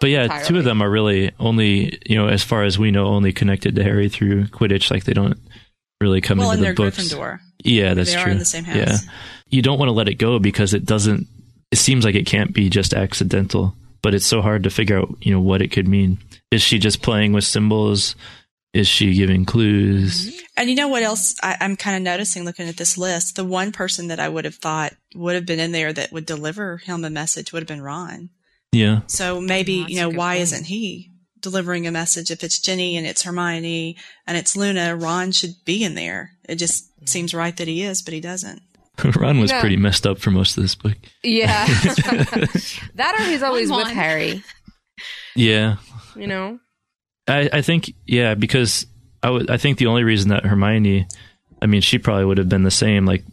But 0.02 0.10
yeah, 0.10 0.24
Entirely. 0.24 0.46
two 0.46 0.58
of 0.58 0.64
them 0.66 0.82
are 0.82 0.90
really 0.90 1.32
only, 1.40 2.00
you 2.06 2.16
know, 2.16 2.28
as 2.28 2.44
far 2.44 2.64
as 2.64 2.78
we 2.78 2.92
know, 2.92 3.08
only 3.08 3.32
connected 3.34 3.76
to 3.76 3.84
Harry 3.84 4.10
through 4.10 4.46
Quidditch. 4.48 4.92
Like 4.92 5.06
they 5.06 5.14
don't 5.14 5.40
really 6.02 6.22
come 6.22 6.38
Well, 6.40 6.52
into 6.52 6.66
the 6.66 6.74
books. 6.74 6.98
Gryffindor. 7.14 7.40
Yeah, 7.64 7.94
that's 7.94 8.12
They 8.14 8.18
are 8.20 8.24
true. 8.24 8.32
in 8.34 8.40
the 8.40 8.46
same 8.46 8.66
house. 8.66 8.76
Yeah, 8.76 8.98
you 9.50 9.62
don't 9.62 9.80
want 9.80 9.90
to 9.90 9.94
let 9.94 10.10
it 10.10 10.16
go 10.16 10.38
because 10.40 10.74
it 10.74 10.86
doesn't. 10.86 11.28
It 11.72 11.78
seems 11.78 12.06
like 12.06 12.16
it 12.16 12.26
can't 12.28 12.54
be 12.54 12.70
just 12.70 12.94
accidental, 12.94 13.76
but 14.04 14.14
it's 14.14 14.26
so 14.26 14.42
hard 14.42 14.64
to 14.64 14.70
figure 14.70 15.00
out, 15.00 15.16
you 15.22 15.32
know, 15.34 15.40
what 15.42 15.62
it 15.62 15.70
could 15.70 15.88
mean. 15.88 16.20
Is 16.52 16.62
she 16.62 16.78
just 16.78 17.02
playing 17.02 17.34
with 17.34 17.44
symbols? 17.44 18.16
Is 18.74 18.88
she 18.88 19.16
giving 19.16 19.46
clues? 19.46 20.28
Mm-hmm. 20.30 20.40
And 20.58 20.70
you 20.70 20.76
know 20.76 20.90
what 20.90 21.04
else 21.04 21.36
I, 21.42 21.58
I'm 21.62 21.76
kind 21.78 21.96
of 21.96 22.04
noticing 22.04 22.44
looking 22.44 22.68
at 22.68 22.78
this 22.78 22.98
list? 22.98 23.38
The 23.38 23.46
one 23.46 23.72
person 23.72 24.10
that 24.10 24.20
I 24.20 24.28
would 24.30 24.46
have 24.46 24.56
thought 24.56 24.94
would 25.16 25.36
have 25.36 25.46
been 25.46 25.60
in 25.60 25.72
there 25.72 25.92
that 25.94 26.12
would 26.12 26.26
deliver 26.26 26.78
him 26.78 27.04
a 27.06 27.10
message 27.10 27.52
would 27.54 27.62
have 27.62 27.68
been 27.68 27.82
Ron. 27.82 28.30
Yeah, 28.72 29.02
So 29.08 29.40
maybe, 29.40 29.82
that's 29.82 29.92
you 29.94 30.00
know, 30.02 30.10
why 30.10 30.34
point. 30.36 30.42
isn't 30.44 30.66
he 30.66 31.12
delivering 31.40 31.88
a 31.88 31.92
message? 31.92 32.30
If 32.32 32.44
it's 32.44 32.60
Ginny 32.60 32.98
and 32.98 33.08
it's 33.08 33.24
Hermione 33.24 33.96
and 34.28 34.38
it's 34.38 34.58
Luna, 34.58 34.96
Ron 34.96 35.32
should 35.32 35.52
be 35.66 35.84
in 35.84 35.96
there. 35.96 36.32
It 36.50 36.56
just 36.56 36.90
seems 37.08 37.34
right 37.34 37.56
that 37.56 37.68
he 37.68 37.84
is, 37.84 38.02
but 38.02 38.14
he 38.14 38.20
doesn't. 38.20 38.62
Ron 39.16 39.40
was 39.40 39.52
Yeah. 39.52 39.60
pretty 39.62 39.78
messed 39.78 40.06
up 40.08 40.20
for 40.20 40.32
most 40.32 40.58
of 40.58 40.64
this 40.64 40.76
book. 40.76 40.98
Yeah. 41.24 41.66
that 42.96 43.16
or 43.20 43.24
he's 43.24 43.44
always 43.44 43.70
with. 43.72 43.88
Harry, 43.88 44.44
Yeah, 45.36 45.78
you 46.16 46.28
know? 46.28 46.60
I, 47.28 47.50
I 47.52 47.62
think 47.62 47.92
yeah 48.06 48.36
because 48.36 48.86
I 49.24 49.30
would 49.32 49.50
I 49.50 49.58
think 49.58 49.78
the 49.80 49.88
only 49.88 50.04
reason 50.04 50.30
that 50.30 50.46
Hermione, 50.46 51.08
I 51.62 51.66
mean 51.66 51.82
she 51.82 51.98
probably 51.98 52.26
would 52.26 52.38
have 52.38 52.50
been 52.50 52.64
the 52.64 52.72
same 52.72 53.06
like, 53.06 53.24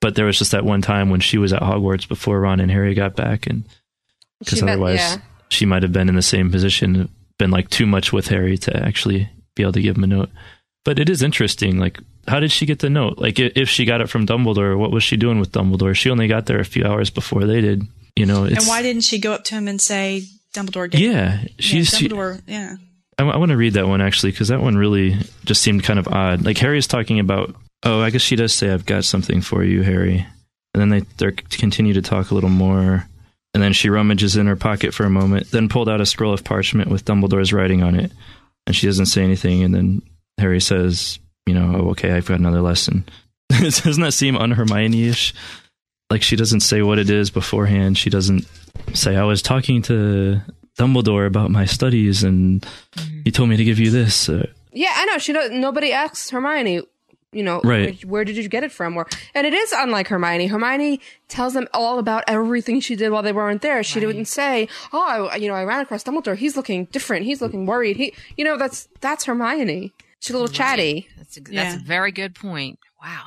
but 0.00 0.14
there 0.14 0.24
was 0.26 0.38
just 0.38 0.52
that 0.52 0.64
one 0.64 0.80
time 0.82 1.10
when 1.10 1.20
she 1.20 1.38
was 1.38 1.52
at 1.52 1.60
Hogwarts 1.62 2.08
before 2.08 2.40
Ron 2.40 2.60
and 2.60 2.70
Harry 2.70 2.94
got 2.94 3.14
back 3.16 3.46
and 3.46 3.66
because 4.38 4.58
She 4.58 4.64
met- 4.64 4.72
otherwise 4.72 4.98
yeah. 4.98 5.16
she 5.48 5.66
might 5.66 5.82
have 5.82 5.92
been 5.92 6.08
in 6.08 6.14
the 6.14 6.22
same 6.22 6.50
position, 6.50 7.08
been 7.38 7.50
like 7.50 7.70
too 7.70 7.86
much 7.86 8.12
with 8.12 8.28
Harry 8.28 8.58
to 8.58 8.76
actually 8.76 9.28
be 9.54 9.62
able 9.62 9.72
to 9.72 9.82
give 9.82 9.96
him 9.96 10.04
a 10.04 10.08
note. 10.08 10.30
But 10.84 10.98
it 10.98 11.08
is 11.08 11.22
interesting, 11.22 11.78
like 11.78 11.98
how 12.28 12.40
did 12.40 12.52
she 12.52 12.66
get 12.66 12.80
the 12.80 12.90
note? 12.90 13.18
Like 13.18 13.38
if 13.38 13.68
she 13.68 13.84
got 13.84 14.00
it 14.00 14.08
from 14.08 14.26
Dumbledore, 14.26 14.78
what 14.78 14.90
was 14.90 15.02
she 15.02 15.16
doing 15.16 15.38
with 15.38 15.52
Dumbledore? 15.52 15.94
She 15.94 16.10
only 16.10 16.28
got 16.28 16.46
there 16.46 16.60
a 16.60 16.64
few 16.64 16.84
hours 16.84 17.10
before 17.10 17.44
they 17.44 17.60
did. 17.60 17.82
You 18.14 18.26
know, 18.26 18.44
it's 18.44 18.58
and 18.58 18.66
why 18.66 18.82
didn't 18.82 19.02
she 19.02 19.18
go 19.18 19.32
up 19.32 19.44
to 19.44 19.54
him 19.54 19.68
and 19.68 19.80
say, 19.80 20.24
Dumbledore 20.54 20.90
gave 20.90 21.00
yeah. 21.00 21.44
She's 21.58 21.90
she, 21.90 22.08
Dumbledore, 22.08 22.40
yeah. 22.46 22.76
I, 23.18 23.36
want 23.36 23.50
to 23.50 23.56
read 23.56 23.74
that 23.74 23.88
one 23.88 24.00
actually 24.00 24.32
because 24.32 24.48
that 24.48 24.60
one 24.60 24.76
really 24.76 25.16
just 25.44 25.62
seemed 25.62 25.84
kind 25.84 25.98
of 25.98 26.08
odd. 26.08 26.44
Like 26.44 26.58
Harry 26.58 26.78
is 26.78 26.86
talking 26.86 27.18
about, 27.18 27.54
oh, 27.82 28.00
I 28.00 28.10
guess 28.10 28.22
she 28.22 28.36
does 28.36 28.54
say, 28.54 28.70
"I've 28.70 28.86
got 28.86 29.04
something 29.04 29.40
for 29.40 29.64
you, 29.64 29.82
Harry," 29.82 30.26
and 30.74 30.80
then 30.80 30.88
they 30.88 31.00
they 31.18 31.32
continue 31.32 31.94
to 31.94 32.02
talk 32.02 32.30
a 32.30 32.34
little 32.34 32.50
more, 32.50 33.06
and 33.56 33.62
then 33.62 33.72
she 33.72 33.88
rummages 33.88 34.36
in 34.36 34.48
her 34.48 34.54
pocket 34.54 34.92
for 34.92 35.04
a 35.04 35.10
moment, 35.10 35.50
then 35.50 35.70
pulled 35.70 35.88
out 35.88 36.02
a 36.02 36.04
scroll 36.04 36.34
of 36.34 36.44
parchment 36.44 36.90
with 36.90 37.06
Dumbledore's 37.06 37.54
writing 37.54 37.82
on 37.82 37.94
it, 37.94 38.12
and 38.66 38.76
she 38.76 38.86
doesn't 38.86 39.06
say 39.06 39.24
anything, 39.24 39.62
and 39.62 39.74
then 39.74 40.02
Harry 40.36 40.60
says, 40.60 41.18
"You 41.46 41.54
know, 41.54 41.74
oh, 41.74 41.90
okay, 41.92 42.12
I've 42.12 42.26
got 42.26 42.38
another 42.38 42.60
lesson." 42.60 43.06
doesn't 43.48 44.02
that 44.02 44.12
seem 44.12 44.36
un-Hermione-ish? 44.36 45.32
Like 46.10 46.20
she 46.20 46.36
doesn't 46.36 46.60
say 46.60 46.82
what 46.82 46.98
it 46.98 47.08
is 47.08 47.30
beforehand. 47.30 47.96
She 47.96 48.10
doesn't 48.10 48.46
say, 48.92 49.16
"I 49.16 49.24
was 49.24 49.40
talking 49.40 49.80
to." 49.82 50.42
Dumbledore 50.78 51.26
about 51.26 51.50
my 51.50 51.64
studies, 51.64 52.22
and 52.22 52.60
mm-hmm. 52.60 53.20
he 53.24 53.30
told 53.30 53.48
me 53.48 53.56
to 53.56 53.64
give 53.64 53.78
you 53.78 53.90
this. 53.90 54.28
Yeah, 54.70 54.92
I 54.94 55.06
know. 55.06 55.16
She 55.16 55.32
don't, 55.32 55.54
nobody 55.54 55.92
asks 55.92 56.28
Hermione, 56.28 56.82
You 57.32 57.42
know, 57.42 57.60
Right. 57.64 58.02
where, 58.04 58.10
where 58.10 58.24
did 58.24 58.36
you 58.36 58.48
get 58.48 58.62
it 58.64 58.72
from? 58.72 58.96
Or, 58.96 59.06
and 59.34 59.46
it 59.46 59.52
is 59.52 59.72
unlike 59.72 60.08
Hermione. 60.08 60.46
Hermione 60.46 61.00
tells 61.28 61.52
them 61.54 61.68
all 61.74 61.98
about 61.98 62.24
everything 62.28 62.80
she 62.80 62.96
did 62.96 63.10
while 63.10 63.22
they 63.22 63.32
weren't 63.32 63.62
there. 63.62 63.82
She 63.82 64.00
didn't 64.00 64.24
say, 64.26 64.68
"Oh, 64.92 65.26
I, 65.30 65.36
you 65.36 65.48
know, 65.48 65.54
I 65.54 65.64
ran 65.64 65.80
across 65.80 66.04
Dumbledore. 66.04 66.36
He's 66.36 66.56
looking 66.56 66.86
different. 66.86 67.26
He's 67.26 67.42
looking 67.42 67.66
worried." 67.66 67.96
He, 67.96 68.14
you 68.36 68.44
know, 68.44 68.56
that's 68.56 68.88
that's 69.00 69.24
Hermione. 69.24 69.92
She's 70.20 70.30
a 70.34 70.38
little 70.38 70.52
chatty. 70.52 71.08
That's 71.18 71.36
a, 71.36 71.40
that's 71.42 71.76
a 71.76 71.78
very 71.84 72.10
good 72.12 72.34
point. 72.34 72.78
Wow. 73.02 73.24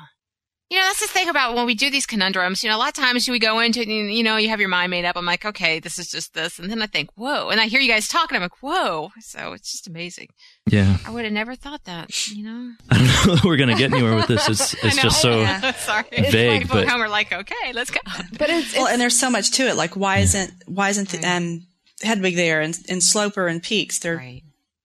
You 0.70 0.78
know, 0.78 0.84
that's 0.84 1.00
the 1.00 1.08
thing 1.08 1.30
about 1.30 1.56
when 1.56 1.66
we 1.66 1.74
do 1.74 1.90
these 1.90 2.06
conundrums. 2.06 2.64
You 2.64 2.70
know, 2.70 2.76
a 2.76 2.78
lot 2.78 2.90
of 2.90 2.94
times 2.94 3.28
we 3.28 3.40
go 3.40 3.60
into, 3.60 3.84
you 3.84 4.22
know, 4.22 4.38
you 4.38 4.50
have 4.50 4.60
your 4.60 4.70
mind 4.70 4.92
made 4.92 5.04
up. 5.04 5.18
I'm 5.18 5.26
like, 5.26 5.44
okay, 5.44 5.80
this 5.80 5.98
is 5.98 6.12
just 6.12 6.36
this. 6.36 6.60
And 6.60 6.70
then 6.70 6.80
I 6.84 6.86
think, 6.86 7.10
whoa. 7.16 7.50
And 7.50 7.60
I 7.60 7.66
hear 7.66 7.80
you 7.80 7.90
guys 7.90 8.08
talking. 8.08 8.36
I'm 8.36 8.44
like, 8.44 8.62
whoa. 8.62 9.10
So 9.20 9.54
it's 9.54 9.72
just 9.72 9.88
amazing. 9.88 10.28
Yeah. 10.68 10.98
I 11.08 11.10
would 11.10 11.24
have 11.24 11.34
never 11.34 11.56
thought 11.56 11.86
that, 11.86 12.28
you 12.30 12.44
know? 12.44 12.74
I 12.92 12.98
don't 12.98 13.08
know 13.08 13.36
that 13.36 13.46
we're 13.46 13.58
going 13.58 13.70
to 13.70 13.76
get 13.76 13.92
anywhere 13.92 14.16
with 14.16 14.28
this. 14.28 14.48
It's, 14.48 14.74
it's 14.84 14.96
know. 14.98 15.02
just 15.02 15.22
so 15.22 15.40
Yeah. 15.40 15.72
Sorry. 15.78 16.06
vague, 16.12 16.62
Like, 16.62 16.70
but 16.70 16.88
home, 16.88 17.00
we're 17.00 17.08
like, 17.08 17.34
okay, 17.34 17.74
let's 17.74 17.90
go. 17.90 18.02
But 18.38 18.52
it's, 18.52 18.76
well, 18.76 18.88
and 18.88 19.02
there's 19.02 19.20
so 19.20 19.32
much 19.32 19.50
to 19.54 19.68
it. 19.68 19.76
Like, 19.76 19.96
why 19.96 20.20
isn't 20.20 20.54
why 20.68 20.90
isn't 20.90 21.10
the 21.10 21.28
um, 21.28 21.66
Hedwig 22.04 22.36
there 22.36 22.62
and, 22.62 22.78
and 22.88 23.02
Sloper 23.02 23.48
and 23.48 23.64
Peaks? 23.64 23.98
They're 23.98 24.22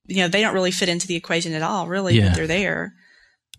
you 0.06 0.16
know 0.16 0.28
they 0.28 0.40
don't 0.40 0.54
really 0.54 0.70
fit 0.70 0.88
into 0.88 1.06
the 1.06 1.16
equation 1.16 1.52
at 1.52 1.62
all, 1.62 1.88
really. 1.88 2.14
Yeah. 2.14 2.28
But 2.28 2.36
they're 2.36 2.46
there. 2.46 2.94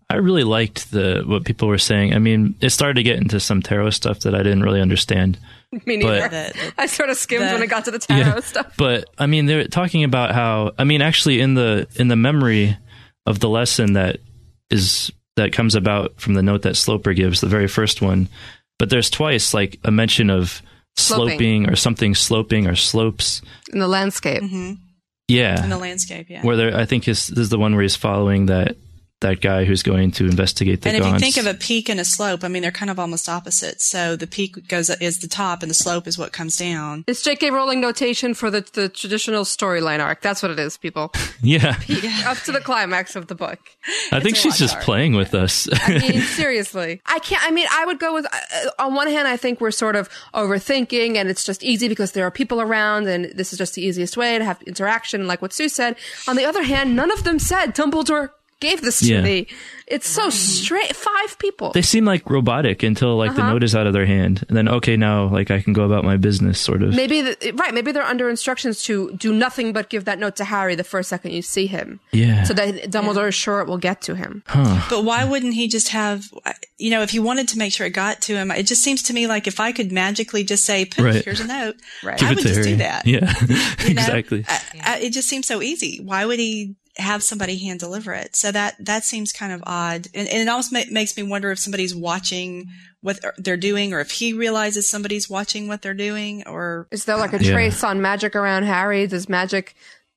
I 0.10 0.18
really 0.18 0.43
liked 0.43 0.91
the 0.91 1.24
what 1.26 1.45
people 1.45 1.68
were 1.68 1.78
saying. 1.80 2.14
I 2.14 2.20
mean, 2.20 2.56
it 2.62 2.70
started 2.70 2.95
to 2.95 3.03
get 3.03 3.18
into 3.18 3.39
some 3.39 3.62
tarot 3.62 3.89
stuff 3.91 4.20
that 4.22 4.36
I 4.36 4.43
didn't 4.43 4.62
really 4.64 4.82
understand. 4.82 5.39
Me 5.86 5.97
But- 6.01 6.32
neither. 6.32 6.51
I 6.78 6.86
sort 6.86 7.10
of 7.10 7.18
skimmed 7.18 7.47
the- 7.47 7.53
when 7.53 7.64
it 7.64 7.68
got 7.68 7.86
to 7.86 7.91
the 7.91 7.99
tarot 8.08 8.20
Yeah. 8.20 8.39
stuff. 8.41 8.74
But 8.78 9.06
I 9.18 9.26
mean, 9.26 9.45
they're 9.47 9.68
talking 9.68 10.03
about 10.03 10.32
how 10.34 10.72
I 10.78 10.84
mean, 10.84 11.01
actually, 11.01 11.39
in 11.41 11.56
the 11.56 11.88
in 11.95 12.08
the 12.08 12.16
memory 12.16 12.78
of 13.26 13.39
the 13.39 13.49
lesson 13.49 13.93
that 13.93 14.18
is 14.70 15.12
that 15.36 15.51
comes 15.53 15.76
about 15.76 16.20
from 16.22 16.34
the 16.36 16.43
note 16.43 16.62
that 16.62 16.76
Sloper 16.78 17.14
gives, 17.14 17.41
the 17.41 17.47
very 17.47 17.68
first 17.68 18.01
one. 18.01 18.30
But 18.78 18.89
there's 18.89 19.10
twice 19.10 19.53
like 19.53 19.80
a 19.84 19.91
mention 19.91 20.30
of 20.30 20.62
Sloping. 20.97 21.30
sloping 21.66 21.70
or 21.70 21.76
something 21.76 22.16
sloping 22.16 22.68
or 22.68 22.76
slopes. 22.76 23.41
In 23.74 23.80
the 23.80 23.88
landscape. 23.88 24.41
Mm-hmm. 24.43 24.74
Yeah, 25.28 25.62
In 25.64 25.70
the 25.72 25.78
landscape, 25.78 26.30
yeah. 26.30 26.41
where 26.43 26.56
there, 26.56 26.78
I 26.78 26.86
think 26.86 27.03
his, 27.06 27.28
this 27.28 27.39
is 27.39 27.49
the 27.49 27.58
one 27.58 27.74
where 27.74 27.82
he's 27.82 27.95
following 27.95 28.45
that 28.45 28.78
that 29.22 29.41
guy 29.41 29.63
who's 29.63 29.82
going 29.82 30.11
to 30.11 30.26
investigate 30.26 30.82
the 30.82 30.89
and 30.89 30.97
if 30.97 31.05
you 31.05 31.18
think 31.20 31.38
of 31.38 31.45
a 31.45 31.53
peak 31.53 31.89
and 31.89 31.99
a 31.99 32.05
slope, 32.05 32.43
I 32.43 32.47
mean 32.47 32.61
they're 32.61 32.72
kind 32.72 32.91
of 32.91 32.99
almost 32.99 33.30
opposite. 33.30 33.82
So 33.82 34.16
the 34.16 34.28
peak 34.28 34.68
goes 34.68 34.89
is 34.89 35.20
the 35.20 35.28
top, 35.28 35.63
and 35.63 35.70
the 35.70 35.76
slope 35.76 36.05
is 36.05 36.18
what 36.18 36.34
comes 36.34 36.57
down. 36.57 37.05
It's 37.07 37.22
J.K. 37.22 37.51
Rowling 37.51 37.80
notation 37.80 38.34
for 38.34 38.51
the, 38.51 38.68
the 38.74 38.89
traditional 38.89 39.43
storyline 39.43 40.03
arc. 40.03 40.22
That's 40.22 40.41
what 40.41 40.51
it 40.51 40.59
is, 40.59 40.78
people. 40.78 41.13
yeah, 41.41 41.78
Up 42.26 42.38
to 42.39 42.51
the 42.51 42.61
climax 42.61 43.16
of 43.16 43.28
the 43.28 43.36
book. 43.36 43.59
I 44.11 44.20
think 44.20 44.36
she's 44.36 44.57
just 44.57 44.76
art. 44.76 44.84
playing 44.84 45.16
with 45.16 45.34
us. 45.34 45.68
I 45.72 45.99
mean, 45.99 46.22
seriously. 46.22 47.01
I 47.05 47.20
can't, 47.20 47.43
I 47.43 47.51
mean, 47.51 47.68
I 47.72 47.86
would 47.86 47.99
go 47.99 48.13
with, 48.13 48.26
uh, 48.26 48.70
on 48.80 48.95
one 48.95 49.07
hand, 49.07 49.28
I 49.28 49.38
think 49.38 49.61
we're 49.61 49.72
sort 49.72 49.95
of 49.95 50.09
overthinking 50.34 51.16
and 51.16 51.30
it's 51.30 51.43
just 51.43 51.63
easy 51.63 51.88
because 51.88 52.11
there 52.11 52.26
are 52.26 52.32
people 52.32 52.61
around 52.61 53.07
and 53.07 53.26
this 53.36 53.53
is 53.53 53.59
just 53.59 53.76
the 53.76 53.86
easiest 53.86 54.18
way 54.18 54.38
to 54.38 54.43
have 54.45 54.61
interaction, 54.63 55.28
like 55.28 55.41
what 55.41 55.53
Sue 55.53 55.70
said. 55.70 55.95
On 56.28 56.36
the 56.36 56.45
other 56.45 56.63
hand, 56.63 56.95
none 56.95 57.11
of 57.11 57.24
them 57.24 57.39
said 57.39 57.76
Dumbledore 57.76 58.32
gave 58.70 58.82
this 58.82 58.99
to 58.99 59.05
Yeah. 59.13 59.22
me. 59.22 59.47
It's 59.88 60.09
so 60.09 60.32
straight. 60.32 60.95
Five 60.95 61.38
people. 61.38 61.72
they 61.72 61.84
seem 61.84 62.05
like 62.05 62.28
robotic 62.28 62.82
until 62.82 63.18
like 63.18 63.36
the 63.36 63.41
Uh-huh. 63.43 63.53
note 63.53 63.63
is 63.63 63.76
out 63.76 63.86
of 63.86 63.93
their 63.93 64.07
hand, 64.07 64.43
and 64.47 64.57
then 64.57 64.68
okay, 64.68 64.97
now 64.97 65.28
like 65.30 65.51
I 65.51 65.61
can 65.61 65.74
go 65.74 65.84
about 65.84 66.03
my 66.03 66.18
business, 66.18 66.59
sort 66.59 66.82
of. 66.82 66.89
Maybe 66.95 67.22
the, 67.22 67.51
right. 67.55 67.72
Maybe 67.72 67.91
they're 67.91 68.01
under 68.16 68.28
instructions 68.28 68.82
to 68.86 69.11
do 69.16 69.32
nothing 69.32 69.74
but 69.74 69.89
give 69.89 70.05
that 70.05 70.18
note 70.18 70.36
to 70.38 70.45
Harry 70.45 70.74
the 70.74 70.84
first 70.84 71.07
second 71.09 71.34
you 71.34 71.43
see 71.43 71.68
him. 71.68 71.99
Yeah. 72.11 72.43
So 72.45 72.53
that 72.55 72.89
Dumbledore 72.89 73.28
is 73.28 73.36
sure 73.36 73.61
it 73.61 73.68
will 73.68 73.78
get 73.78 74.01
to 74.03 74.16
him. 74.16 74.41
Huh. 74.47 74.82
But 74.89 75.03
why 75.03 75.24
wouldn't 75.24 75.53
he 75.53 75.68
just 75.68 75.89
have, 75.89 76.34
you 76.80 76.89
know, 76.89 77.03
if 77.03 77.11
he 77.11 77.20
wanted 77.20 77.47
to 77.49 77.57
make 77.59 77.72
sure 77.72 77.86
it 77.86 77.91
got 77.93 78.22
to 78.22 78.34
him? 78.34 78.49
It 78.49 78.63
just 78.66 78.82
seems 78.84 79.03
to 79.03 79.13
me 79.13 79.28
like 79.28 79.45
if 79.45 79.59
I 79.59 79.72
could 79.72 79.91
magically 79.91 80.43
just 80.43 80.66
say, 80.66 80.89
Right. 80.97 81.24
"Here's 81.24 81.41
a 81.41 81.47
note," 81.47 81.76
right. 82.03 82.18
Give 82.18 82.30
I 82.30 82.34
would 82.34 82.41
just 82.41 82.55
Harry. 82.55 82.70
do 82.72 82.76
that. 82.78 83.05
Yeah, 83.05 83.32
You 83.88 83.93
know? 83.93 84.01
exactly. 84.01 84.45
I, 84.49 84.59
I, 84.84 84.97
it 85.01 85.13
just 85.13 85.30
seems 85.30 85.45
so 85.45 85.61
easy. 85.61 85.99
Why 86.03 86.26
would 86.26 86.39
he 86.39 86.76
have 86.97 87.23
somebody 87.23 87.57
hand 87.57 87.79
deliver 87.79 88.13
it? 88.13 88.35
So 88.35 88.51
that 88.51 88.75
that 88.85 89.03
seems 89.03 89.31
kind 89.31 89.51
of 89.53 89.61
odd, 89.65 90.07
and, 90.13 90.27
and 90.27 90.39
it 90.41 90.47
almost 90.47 90.71
ma- 90.71 90.81
makes 90.91 91.15
me 91.17 91.23
wonder 91.23 91.51
if 91.51 91.59
somebody's 91.59 91.95
watching 91.95 92.67
what 93.01 93.19
they're 93.37 93.57
doing, 93.57 93.93
or 93.93 93.99
if 93.99 94.11
he 94.11 94.33
realizes 94.33 94.89
somebody's 94.89 95.29
watching 95.29 95.67
what 95.67 95.81
they're 95.81 95.93
doing, 95.93 96.43
or 96.47 96.87
Is 96.91 97.05
there 97.05 97.17
like 97.17 97.33
a 97.33 97.43
Yeah. 97.43 97.51
trace 97.53 97.83
on 97.83 98.01
magic 98.01 98.35
around 98.35 98.63
Harry? 98.63 99.07
Does 99.07 99.29
magic 99.29 99.75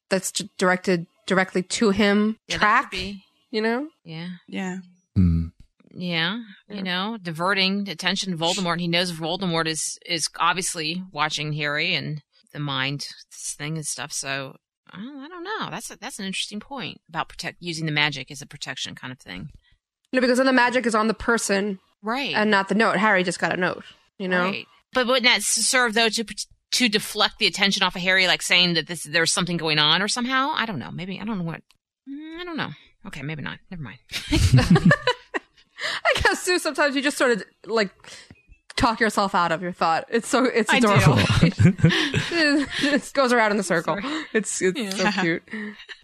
that's 0.08 0.32
d- 0.32 0.48
directed 0.58 1.06
directly 1.26 1.62
to 1.62 1.90
him 1.90 2.38
Yeah, 2.48 2.56
track? 2.58 2.90
be. 2.90 3.22
You 3.50 3.60
know? 3.62 3.88
Yeah. 4.04 4.28
yeah. 4.46 4.78
Hmm. 5.14 5.46
Yeah, 5.90 6.42
you 6.68 6.82
know, 6.82 7.18
diverting 7.20 7.88
attention 7.88 8.30
to 8.30 8.38
Voldemort. 8.38 8.72
And 8.72 8.80
he 8.82 8.88
knows 8.88 9.10
Voldemort 9.10 9.66
is 9.66 9.98
is 10.06 10.28
obviously 10.38 11.02
watching 11.12 11.54
Harry 11.54 11.92
and 11.94 12.22
the 12.52 12.60
mind 12.60 13.04
thing 13.32 13.76
and 13.76 13.84
stuff. 13.84 14.12
So 14.12 14.56
I 14.92 14.98
don't, 15.00 15.18
I 15.20 15.28
don't 15.28 15.44
know. 15.44 15.68
That's 15.70 15.90
a, 15.90 15.98
that's 15.98 16.18
an 16.18 16.24
interesting 16.26 16.60
point 16.60 17.00
about 17.08 17.28
protect 17.28 17.58
using 17.60 17.86
the 17.86 17.92
magic 17.92 18.30
as 18.30 18.42
a 18.42 18.46
protection 18.46 18.94
kind 18.94 19.12
of 19.12 19.18
thing. 19.18 19.50
No, 20.12 20.20
because 20.20 20.38
then 20.38 20.46
the 20.46 20.52
magic 20.52 20.86
is 20.86 20.94
on 20.94 21.08
the 21.08 21.14
person 21.14 21.78
Right. 22.02 22.34
and 22.34 22.50
not 22.50 22.68
the 22.68 22.74
note. 22.74 22.96
Harry 22.96 23.22
just 23.24 23.38
got 23.40 23.52
a 23.52 23.56
note. 23.56 23.84
You 24.18 24.28
know? 24.28 24.44
Right. 24.44 24.66
But 24.94 25.06
wouldn't 25.06 25.24
that 25.24 25.42
serve 25.42 25.94
though 25.94 26.08
to 26.08 26.24
to 26.70 26.88
deflect 26.88 27.38
the 27.38 27.46
attention 27.46 27.82
off 27.82 27.94
of 27.96 28.02
Harry, 28.02 28.26
like 28.26 28.42
saying 28.42 28.74
that 28.74 28.86
this 28.86 29.02
there's 29.04 29.32
something 29.32 29.56
going 29.56 29.78
on 29.78 30.00
or 30.02 30.08
somehow? 30.08 30.52
I 30.54 30.64
don't 30.66 30.78
know. 30.78 30.90
Maybe 30.90 31.20
I 31.20 31.24
don't 31.24 31.38
know 31.38 31.44
what. 31.44 31.62
Mm, 32.08 32.40
I 32.40 32.44
don't 32.44 32.56
know. 32.56 32.70
Okay, 33.06 33.22
maybe 33.22 33.42
not. 33.42 33.58
Never 33.70 33.82
mind. 33.82 33.98
I 36.04 36.20
guess 36.22 36.42
Sue. 36.42 36.58
Sometimes 36.58 36.96
you 36.96 37.02
just 37.02 37.16
sort 37.18 37.30
of 37.32 37.44
like 37.66 37.90
talk 38.78 39.00
yourself 39.00 39.34
out 39.34 39.52
of 39.52 39.60
your 39.60 39.72
thought. 39.72 40.06
It's 40.08 40.28
so 40.28 40.44
it's 40.44 40.72
I 40.72 40.80
do. 40.80 40.90
adorable. 40.92 41.22
it 41.42 43.12
goes 43.12 43.32
around 43.32 43.50
in 43.50 43.56
the 43.56 43.62
circle. 43.62 43.98
It's 44.32 44.62
it's 44.62 44.96
so 44.96 45.10
cute. 45.10 45.42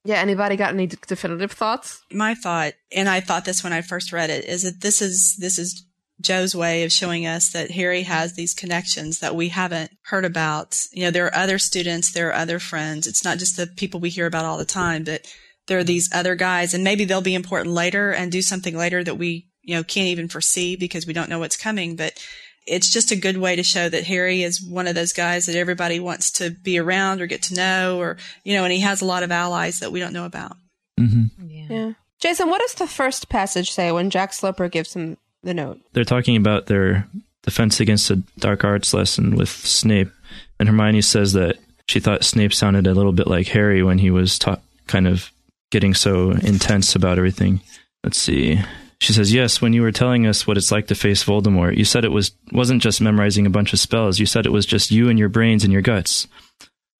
Yeah. 0.04 0.16
Anybody 0.16 0.56
got 0.56 0.74
any 0.74 0.86
d- 0.86 0.98
definitive 1.06 1.52
thoughts? 1.52 2.02
my 2.12 2.34
thought, 2.34 2.74
and 2.92 3.08
I 3.08 3.20
thought 3.20 3.44
this 3.44 3.64
when 3.64 3.72
I 3.72 3.80
first 3.80 4.12
read 4.12 4.30
it, 4.30 4.44
is 4.44 4.62
that 4.62 4.80
this 4.80 5.00
is 5.00 5.36
this 5.38 5.58
is 5.58 5.86
Joe's 6.20 6.54
way 6.54 6.84
of 6.84 6.92
showing 6.92 7.26
us 7.26 7.50
that 7.50 7.72
Harry 7.72 8.02
has 8.02 8.34
these 8.34 8.54
connections 8.54 9.20
that 9.20 9.34
we 9.34 9.48
haven't 9.48 9.92
heard 10.06 10.24
about. 10.24 10.80
You 10.92 11.04
know, 11.04 11.10
there 11.10 11.26
are 11.26 11.34
other 11.34 11.58
students, 11.58 12.12
there 12.12 12.28
are 12.28 12.34
other 12.34 12.58
friends. 12.58 13.06
It's 13.06 13.24
not 13.24 13.38
just 13.38 13.56
the 13.56 13.66
people 13.66 14.00
we 14.00 14.10
hear 14.10 14.26
about 14.26 14.44
all 14.44 14.58
the 14.58 14.64
time, 14.64 15.04
but 15.04 15.26
there 15.66 15.78
are 15.78 15.84
these 15.84 16.10
other 16.12 16.34
guys, 16.34 16.74
and 16.74 16.84
maybe 16.84 17.04
they'll 17.04 17.20
be 17.20 17.34
important 17.34 17.74
later 17.74 18.12
and 18.12 18.30
do 18.30 18.42
something 18.42 18.76
later 18.76 19.02
that 19.02 19.16
we 19.18 19.48
you 19.62 19.74
know 19.74 19.82
can't 19.82 20.08
even 20.08 20.28
foresee 20.28 20.76
because 20.76 21.06
we 21.06 21.12
don't 21.12 21.30
know 21.30 21.38
what's 21.38 21.56
coming. 21.56 21.96
But 21.96 22.22
it's 22.66 22.90
just 22.90 23.10
a 23.10 23.16
good 23.16 23.36
way 23.36 23.56
to 23.56 23.62
show 23.62 23.88
that 23.88 24.04
Harry 24.04 24.42
is 24.42 24.62
one 24.62 24.86
of 24.86 24.94
those 24.94 25.12
guys 25.12 25.46
that 25.46 25.56
everybody 25.56 26.00
wants 26.00 26.30
to 26.32 26.50
be 26.50 26.78
around 26.78 27.20
or 27.20 27.26
get 27.26 27.42
to 27.42 27.54
know, 27.54 27.98
or 28.00 28.16
you 28.44 28.54
know, 28.54 28.64
and 28.64 28.72
he 28.72 28.80
has 28.80 29.02
a 29.02 29.06
lot 29.06 29.22
of 29.22 29.30
allies 29.30 29.80
that 29.80 29.92
we 29.92 30.00
don't 30.00 30.12
know 30.12 30.24
about. 30.24 30.56
Mm-hmm. 30.98 31.48
Yeah. 31.48 31.92
Jason, 32.20 32.48
what 32.48 32.60
does 32.60 32.74
the 32.74 32.86
first 32.86 33.28
passage 33.28 33.70
say 33.70 33.92
when 33.92 34.10
Jack 34.10 34.32
Sloper 34.32 34.68
gives 34.68 34.94
him 34.94 35.18
the 35.42 35.52
note? 35.54 35.80
They're 35.92 36.04
talking 36.04 36.36
about 36.36 36.66
their 36.66 37.06
defense 37.42 37.80
against 37.80 38.08
the 38.08 38.22
dark 38.38 38.64
arts 38.64 38.94
lesson 38.94 39.36
with 39.36 39.50
Snape, 39.50 40.10
and 40.58 40.68
Hermione 40.68 41.02
says 41.02 41.34
that 41.34 41.58
she 41.86 42.00
thought 42.00 42.24
Snape 42.24 42.54
sounded 42.54 42.86
a 42.86 42.94
little 42.94 43.12
bit 43.12 43.26
like 43.26 43.48
Harry 43.48 43.82
when 43.82 43.98
he 43.98 44.10
was 44.10 44.38
ta- 44.38 44.60
kind 44.86 45.06
of 45.06 45.30
getting 45.70 45.92
so 45.92 46.30
intense 46.30 46.94
about 46.94 47.18
everything. 47.18 47.60
Let's 48.02 48.18
see. 48.18 48.60
She 49.04 49.12
says, 49.12 49.34
"Yes, 49.34 49.60
when 49.60 49.74
you 49.74 49.82
were 49.82 49.92
telling 49.92 50.26
us 50.26 50.46
what 50.46 50.56
it's 50.56 50.72
like 50.72 50.86
to 50.86 50.94
face 50.94 51.22
Voldemort, 51.22 51.76
you 51.76 51.84
said 51.84 52.06
it 52.06 52.10
was 52.10 52.32
wasn't 52.52 52.80
just 52.80 53.02
memorizing 53.02 53.44
a 53.44 53.50
bunch 53.50 53.74
of 53.74 53.78
spells. 53.78 54.18
You 54.18 54.24
said 54.24 54.46
it 54.46 54.52
was 54.52 54.64
just 54.64 54.90
you 54.90 55.10
and 55.10 55.18
your 55.18 55.28
brains 55.28 55.62
and 55.62 55.70
your 55.70 55.82
guts. 55.82 56.26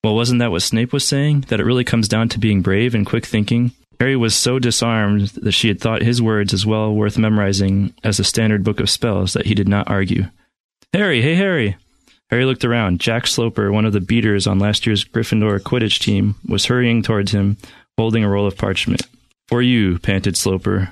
Well, 0.03 0.13
wasn't 0.13 0.37
that 0.37 0.51
what 0.51 0.61
Snape 0.61 0.93
was 0.93 1.03
saying? 1.03 1.45
That 1.47 1.59
it 1.59 1.65
really 1.65 1.83
comes 1.83 2.07
down 2.07 2.29
to 2.29 2.39
being 2.39 2.61
brave 2.61 2.93
and 2.93 3.07
quick 3.07 3.25
thinking? 3.25 3.71
Harry 3.99 4.15
was 4.15 4.35
so 4.35 4.59
disarmed 4.59 5.29
that 5.29 5.53
she 5.53 5.67
had 5.67 5.81
thought 5.81 6.03
his 6.03 6.21
words 6.21 6.53
as 6.53 6.63
well 6.63 6.93
worth 6.93 7.17
memorizing 7.17 7.91
as 8.03 8.19
a 8.19 8.23
standard 8.23 8.63
book 8.63 8.79
of 8.79 8.87
spells 8.87 9.33
that 9.33 9.47
he 9.47 9.55
did 9.55 9.67
not 9.67 9.89
argue. 9.89 10.25
Harry, 10.93 11.23
hey 11.23 11.33
Harry. 11.33 11.75
Harry 12.29 12.45
looked 12.45 12.63
around. 12.63 12.99
Jack 12.99 13.25
Sloper, 13.25 13.71
one 13.71 13.85
of 13.85 13.93
the 13.93 13.99
beaters 13.99 14.45
on 14.45 14.59
last 14.59 14.85
year's 14.85 15.03
Gryffindor 15.03 15.59
Quidditch 15.59 15.97
team, 15.97 16.35
was 16.47 16.65
hurrying 16.65 17.01
towards 17.01 17.31
him, 17.31 17.57
holding 17.97 18.23
a 18.23 18.29
roll 18.29 18.45
of 18.45 18.57
parchment. 18.57 19.07
For 19.47 19.63
you, 19.63 19.97
panted 19.97 20.37
Sloper. 20.37 20.89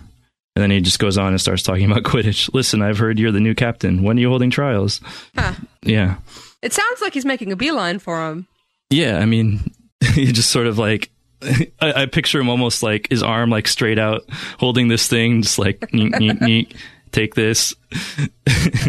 And 0.56 0.62
then 0.62 0.70
he 0.72 0.82
just 0.82 1.00
goes 1.00 1.18
on 1.18 1.30
and 1.30 1.42
starts 1.42 1.64
talking 1.64 1.90
about 1.90 2.04
Quidditch. 2.12 2.54
Listen, 2.54 2.82
I've 2.82 2.98
heard 3.00 3.18
you're 3.20 3.32
the 3.32 3.40
new 3.40 3.56
captain. 3.56 4.04
When 4.04 4.18
are 4.18 4.22
you 4.22 4.30
holding 4.30 4.50
trials? 4.52 5.02
Huh. 5.36 5.54
Yeah. 5.82 6.18
It 6.62 6.74
sounds 6.74 7.02
like 7.02 7.14
he's 7.14 7.26
making 7.26 7.52
a 7.52 7.56
beeline 7.56 8.00
for 8.00 8.30
him. 8.30 8.48
Yeah, 8.90 9.18
I 9.20 9.26
mean, 9.26 9.72
he 10.14 10.32
just 10.32 10.52
sort 10.52 10.68
of 10.68 10.78
like 10.78 11.10
I, 11.82 12.04
I 12.04 12.06
picture 12.06 12.40
him 12.40 12.50
almost 12.50 12.84
like 12.84 13.10
his 13.10 13.24
arm 13.24 13.50
like 13.50 13.68
straight 13.68 14.00
out, 14.00 14.22
holding 14.60 14.88
this 14.88 15.08
thing, 15.08 15.42
just 15.42 15.60
like 15.60 15.94
neek, 15.94 16.18
neek, 16.20 16.42
neek, 16.42 16.76
take 17.12 17.36
this. 17.36 17.76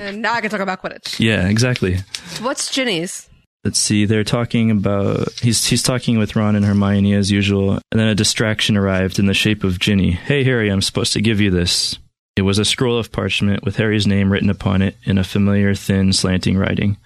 and 0.02 0.22
now 0.22 0.34
I 0.34 0.40
can 0.40 0.50
talk 0.50 0.60
about 0.60 0.82
Quidditch. 0.82 1.18
Yeah, 1.18 1.48
exactly. 1.48 1.98
What's 2.40 2.70
Ginny's? 2.70 3.28
Let's 3.64 3.78
see. 3.78 4.04
They're 4.04 4.24
talking 4.24 4.70
about 4.70 5.32
he's 5.40 5.64
he's 5.64 5.82
talking 5.82 6.18
with 6.18 6.36
Ron 6.36 6.54
and 6.56 6.64
Hermione 6.66 7.14
as 7.14 7.30
usual, 7.30 7.72
and 7.90 7.98
then 8.00 8.08
a 8.08 8.14
distraction 8.14 8.76
arrived 8.76 9.18
in 9.18 9.26
the 9.26 9.32
shape 9.34 9.64
of 9.64 9.78
Ginny. 9.78 10.10
Hey 10.12 10.44
Harry, 10.44 10.68
I'm 10.70 10.82
supposed 10.82 11.14
to 11.14 11.22
give 11.22 11.40
you 11.40 11.50
this. 11.50 11.98
It 12.36 12.42
was 12.42 12.58
a 12.58 12.64
scroll 12.64 12.98
of 12.98 13.10
parchment 13.12 13.64
with 13.64 13.76
Harry's 13.76 14.06
name 14.06 14.30
written 14.30 14.50
upon 14.50 14.82
it 14.82 14.96
in 15.04 15.18
a 15.18 15.24
familiar, 15.24 15.74
thin, 15.74 16.12
slanting 16.12 16.58
writing. 16.58 16.98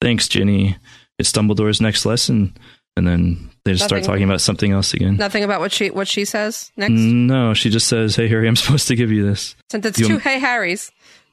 Thanks, 0.00 0.28
Ginny. 0.28 0.76
It's 1.18 1.32
Dumbledore's 1.32 1.80
next 1.80 2.04
lesson. 2.06 2.56
And 2.98 3.06
then 3.06 3.50
they 3.64 3.72
just 3.72 3.84
start 3.84 4.04
talking 4.04 4.22
about 4.24 4.40
something 4.40 4.72
else 4.72 4.94
again. 4.94 5.16
Nothing 5.16 5.44
about 5.44 5.60
what 5.60 5.70
she 5.72 5.90
what 5.90 6.08
she 6.08 6.24
says 6.24 6.70
next. 6.78 6.92
No, 6.92 7.52
she 7.52 7.68
just 7.68 7.88
says, 7.88 8.16
"Hey 8.16 8.26
Harry, 8.28 8.48
I'm 8.48 8.56
supposed 8.56 8.88
to 8.88 8.96
give 8.96 9.10
you 9.10 9.26
this." 9.26 9.54
Since 9.70 9.84
it's 9.86 9.98
You- 9.98 10.06
two 10.08 10.18
Hey 10.18 10.38
Harrys. 10.38 10.90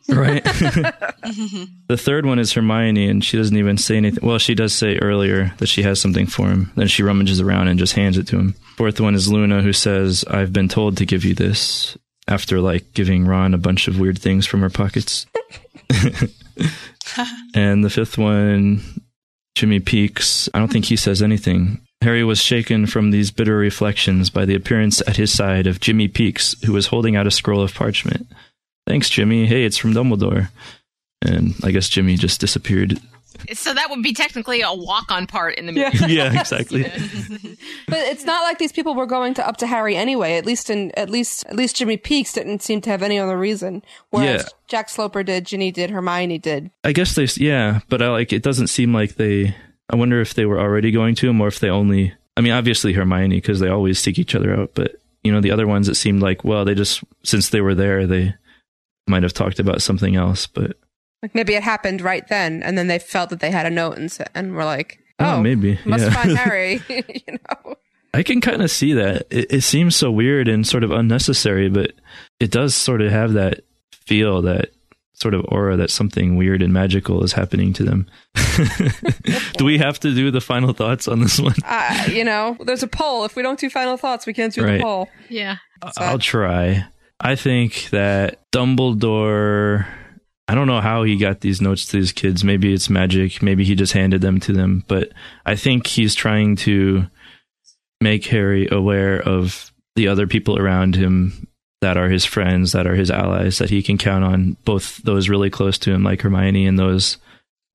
Right. 0.10 0.44
the 1.88 1.98
third 1.98 2.26
one 2.26 2.40
is 2.40 2.52
Hermione, 2.54 3.08
and 3.08 3.24
she 3.24 3.38
doesn't 3.38 3.56
even 3.56 3.78
say 3.78 3.98
anything. 3.98 4.28
Well, 4.28 4.38
she 4.38 4.56
does 4.56 4.74
say 4.74 4.98
earlier 4.98 5.54
that 5.58 5.68
she 5.68 5.84
has 5.84 6.00
something 6.00 6.28
for 6.28 6.50
him. 6.50 6.72
Then 6.76 6.88
she 6.88 7.04
rummages 7.04 7.40
around 7.40 7.70
and 7.70 7.80
just 7.80 7.94
hands 7.94 8.18
it 8.18 8.28
to 8.28 8.38
him. 8.38 8.56
Fourth 8.76 9.00
one 9.00 9.16
is 9.16 9.32
Luna, 9.32 9.62
who 9.62 9.74
says, 9.74 10.26
"I've 10.30 10.52
been 10.52 10.68
told 10.68 10.98
to 10.98 11.06
give 11.06 11.24
you 11.24 11.34
this." 11.34 11.98
After 12.28 12.62
like 12.62 12.94
giving 12.94 13.26
Ron 13.26 13.54
a 13.54 13.58
bunch 13.58 13.88
of 13.88 14.00
weird 14.00 14.18
things 14.18 14.46
from 14.46 14.62
her 14.62 14.70
pockets. 14.70 15.26
and 17.54 17.84
the 17.84 17.90
fifth 17.90 18.18
one, 18.18 18.82
Jimmy 19.56 19.82
Peaks. 19.82 20.48
I 20.54 20.60
don't 20.60 20.72
think 20.72 20.86
he 20.86 20.96
says 20.96 21.22
anything. 21.22 21.82
Harry 22.02 22.24
was 22.24 22.42
shaken 22.42 22.86
from 22.86 23.12
these 23.12 23.32
bitter 23.32 23.58
reflections 23.58 24.30
by 24.30 24.46
the 24.46 24.56
appearance 24.56 25.02
at 25.08 25.18
his 25.18 25.32
side 25.32 25.68
of 25.68 25.80
Jimmy 25.80 26.08
Peaks, 26.08 26.56
who 26.66 26.74
was 26.74 26.88
holding 26.88 27.16
out 27.16 27.28
a 27.28 27.32
scroll 27.32 27.62
of 27.62 27.74
parchment. 27.74 28.28
Thanks, 28.88 29.10
Jimmy. 29.10 29.46
Hey, 29.46 29.64
it's 29.66 29.78
from 29.78 29.94
Dumbledore. 29.94 30.50
And 31.22 31.54
I 31.64 31.72
guess 31.72 31.88
Jimmy 31.90 32.18
just 32.18 32.42
disappeared. 32.42 33.00
So 33.54 33.74
that 33.74 33.90
would 33.90 34.04
be 34.04 34.14
technically 34.14 34.62
a 34.62 34.74
walk-on 34.74 35.26
part 35.26 35.56
in 35.56 35.66
the 35.66 35.72
movie. 35.72 36.14
yeah, 36.14 36.32
exactly. 36.40 36.84
But 37.88 38.00
it's 38.00 38.24
not 38.24 38.44
like 38.44 38.58
these 38.60 38.72
people 38.72 38.96
were 38.96 39.06
going 39.06 39.34
to 39.36 39.48
up 39.48 39.58
to 39.58 39.68
Harry 39.68 39.96
anyway. 39.96 40.38
At 40.38 40.46
least 40.46 40.70
in 40.70 40.92
at 40.98 41.10
least 41.10 41.46
at 41.48 41.56
least 41.56 41.76
Jimmy 41.76 41.98
Peaks 41.98 42.34
didn't 42.34 42.62
seem 42.62 42.82
to 42.82 42.90
have 42.90 43.04
any 43.04 43.20
other 43.20 43.38
reason. 43.38 43.84
Whereas 44.10 44.42
Yeah. 44.44 44.50
Jack 44.68 44.90
Sloper 44.90 45.22
did, 45.24 45.46
Ginny 45.46 45.72
did, 45.72 45.90
Hermione 45.92 46.38
did. 46.40 46.72
I 46.84 46.92
guess 46.94 47.16
they, 47.16 47.28
yeah, 47.38 47.82
but 47.90 48.02
I 48.02 48.10
like 48.10 48.34
it 48.34 48.42
doesn't 48.44 48.68
seem 48.68 48.94
like 48.94 49.16
they. 49.16 49.56
I 49.90 49.96
wonder 49.96 50.22
if 50.22 50.34
they 50.34 50.46
were 50.46 50.60
already 50.60 50.92
going 50.92 51.16
to 51.16 51.30
him 51.30 51.42
or 51.42 51.48
if 51.48 51.60
they 51.60 51.70
only. 51.70 52.14
I 52.38 52.42
mean, 52.42 52.54
obviously 52.54 52.94
Hermione 52.94 53.38
because 53.38 53.60
they 53.60 53.70
always 53.70 54.00
seek 54.00 54.18
each 54.18 54.34
other 54.36 54.56
out, 54.56 54.72
but 54.74 54.96
you 55.24 55.32
know 55.32 55.42
the 55.42 55.52
other 55.52 55.68
ones 55.68 55.88
it 55.90 55.96
seemed 55.96 56.22
like 56.22 56.44
well 56.44 56.66
they 56.66 56.76
just 56.76 57.04
since 57.24 57.50
they 57.50 57.62
were 57.62 57.76
there 57.76 58.08
they 58.08 58.34
might 59.08 59.24
have 59.24 59.34
talked 59.34 59.60
about 59.60 59.82
something 59.82 60.16
else, 60.16 60.48
but 60.48 60.78
Like 61.22 61.36
maybe 61.36 61.54
it 61.56 61.64
happened 61.64 62.02
right 62.02 62.28
then, 62.28 62.64
and 62.64 62.78
then 62.78 62.88
they 62.88 63.00
felt 63.00 63.30
that 63.30 63.40
they 63.40 63.52
had 63.52 63.66
a 63.66 63.70
note 63.70 63.98
and 63.98 64.16
and 64.36 64.56
were 64.56 64.66
like, 64.66 65.00
Oh, 65.20 65.36
"Oh, 65.36 65.42
maybe, 65.42 65.80
must 65.86 66.06
yeah. 66.06 66.12
find 66.14 66.38
Harry." 66.38 66.82
you 66.90 67.38
know, 67.50 67.76
I 68.14 68.24
can 68.24 68.42
kind 68.42 68.62
of 68.62 68.70
see 68.72 68.94
that. 68.94 69.28
It, 69.30 69.52
it 69.52 69.62
seems 69.62 69.96
so 69.96 70.12
weird 70.12 70.48
and 70.48 70.66
sort 70.68 70.84
of 70.84 70.92
unnecessary, 70.92 71.70
but 71.70 71.94
it 72.40 72.52
does 72.52 72.76
sort 72.76 73.02
of 73.02 73.12
have 73.12 73.34
that 73.34 73.62
feel, 73.92 74.42
that 74.44 74.72
sort 75.14 75.34
of 75.34 75.46
aura 75.50 75.78
that 75.78 75.90
something 75.90 76.36
weird 76.36 76.62
and 76.62 76.74
magical 76.74 77.24
is 77.24 77.34
happening 77.34 77.72
to 77.74 77.84
them. 77.84 78.08
do 79.58 79.64
we 79.66 79.78
have 79.78 80.00
to 80.02 80.14
do 80.14 80.32
the 80.32 80.42
final 80.42 80.74
thoughts 80.74 81.08
on 81.08 81.20
this 81.22 81.40
one? 81.40 81.54
uh, 81.66 82.08
you 82.12 82.24
know, 82.24 82.58
there's 82.66 82.84
a 82.84 82.88
poll. 82.88 83.24
If 83.24 83.36
we 83.36 83.42
don't 83.44 83.60
do 83.60 83.70
final 83.70 83.96
thoughts, 83.98 84.26
we 84.26 84.34
can't 84.34 84.54
do 84.54 84.64
Right. 84.64 84.78
the 84.78 84.84
poll. 84.84 85.10
Yeah. 85.30 85.58
I'll 85.98 86.20
try. 86.20 86.86
I 87.24 87.36
think 87.36 87.90
that 87.92 88.42
Dumbledore. 88.52 89.88
I 90.50 90.56
don't 90.56 90.68
know 90.68 90.82
how 90.82 91.04
he 91.04 91.16
got 91.16 91.40
these 91.40 91.62
notes 91.62 91.86
to 91.86 91.98
these 91.98 92.12
kids. 92.12 92.44
Maybe 92.44 92.74
it's 92.74 92.90
magic. 92.90 93.42
Maybe 93.42 93.64
he 93.64 93.76
just 93.76 93.94
handed 93.94 94.20
them 94.20 94.42
to 94.42 94.52
them. 94.52 94.84
But 94.90 95.14
I 95.46 95.56
think 95.56 95.88
he's 95.88 96.16
trying 96.16 96.58
to 96.58 97.08
make 98.02 98.26
Harry 98.26 98.68
aware 98.70 99.22
of 99.22 99.72
the 99.96 100.10
other 100.10 100.28
people 100.28 100.60
around 100.60 100.96
him 100.98 101.48
that 101.80 101.96
are 101.96 102.10
his 102.10 102.26
friends, 102.26 102.74
that 102.74 102.86
are 102.86 102.96
his 102.96 103.10
allies, 103.10 103.58
that 103.60 103.70
he 103.70 103.82
can 103.82 103.98
count 103.98 104.26
on. 104.26 104.58
Both 104.66 104.98
those 104.98 105.30
really 105.30 105.50
close 105.50 105.78
to 105.80 105.94
him, 105.94 106.04
like 106.04 106.22
Hermione, 106.22 106.68
and 106.68 106.78
those 106.78 107.18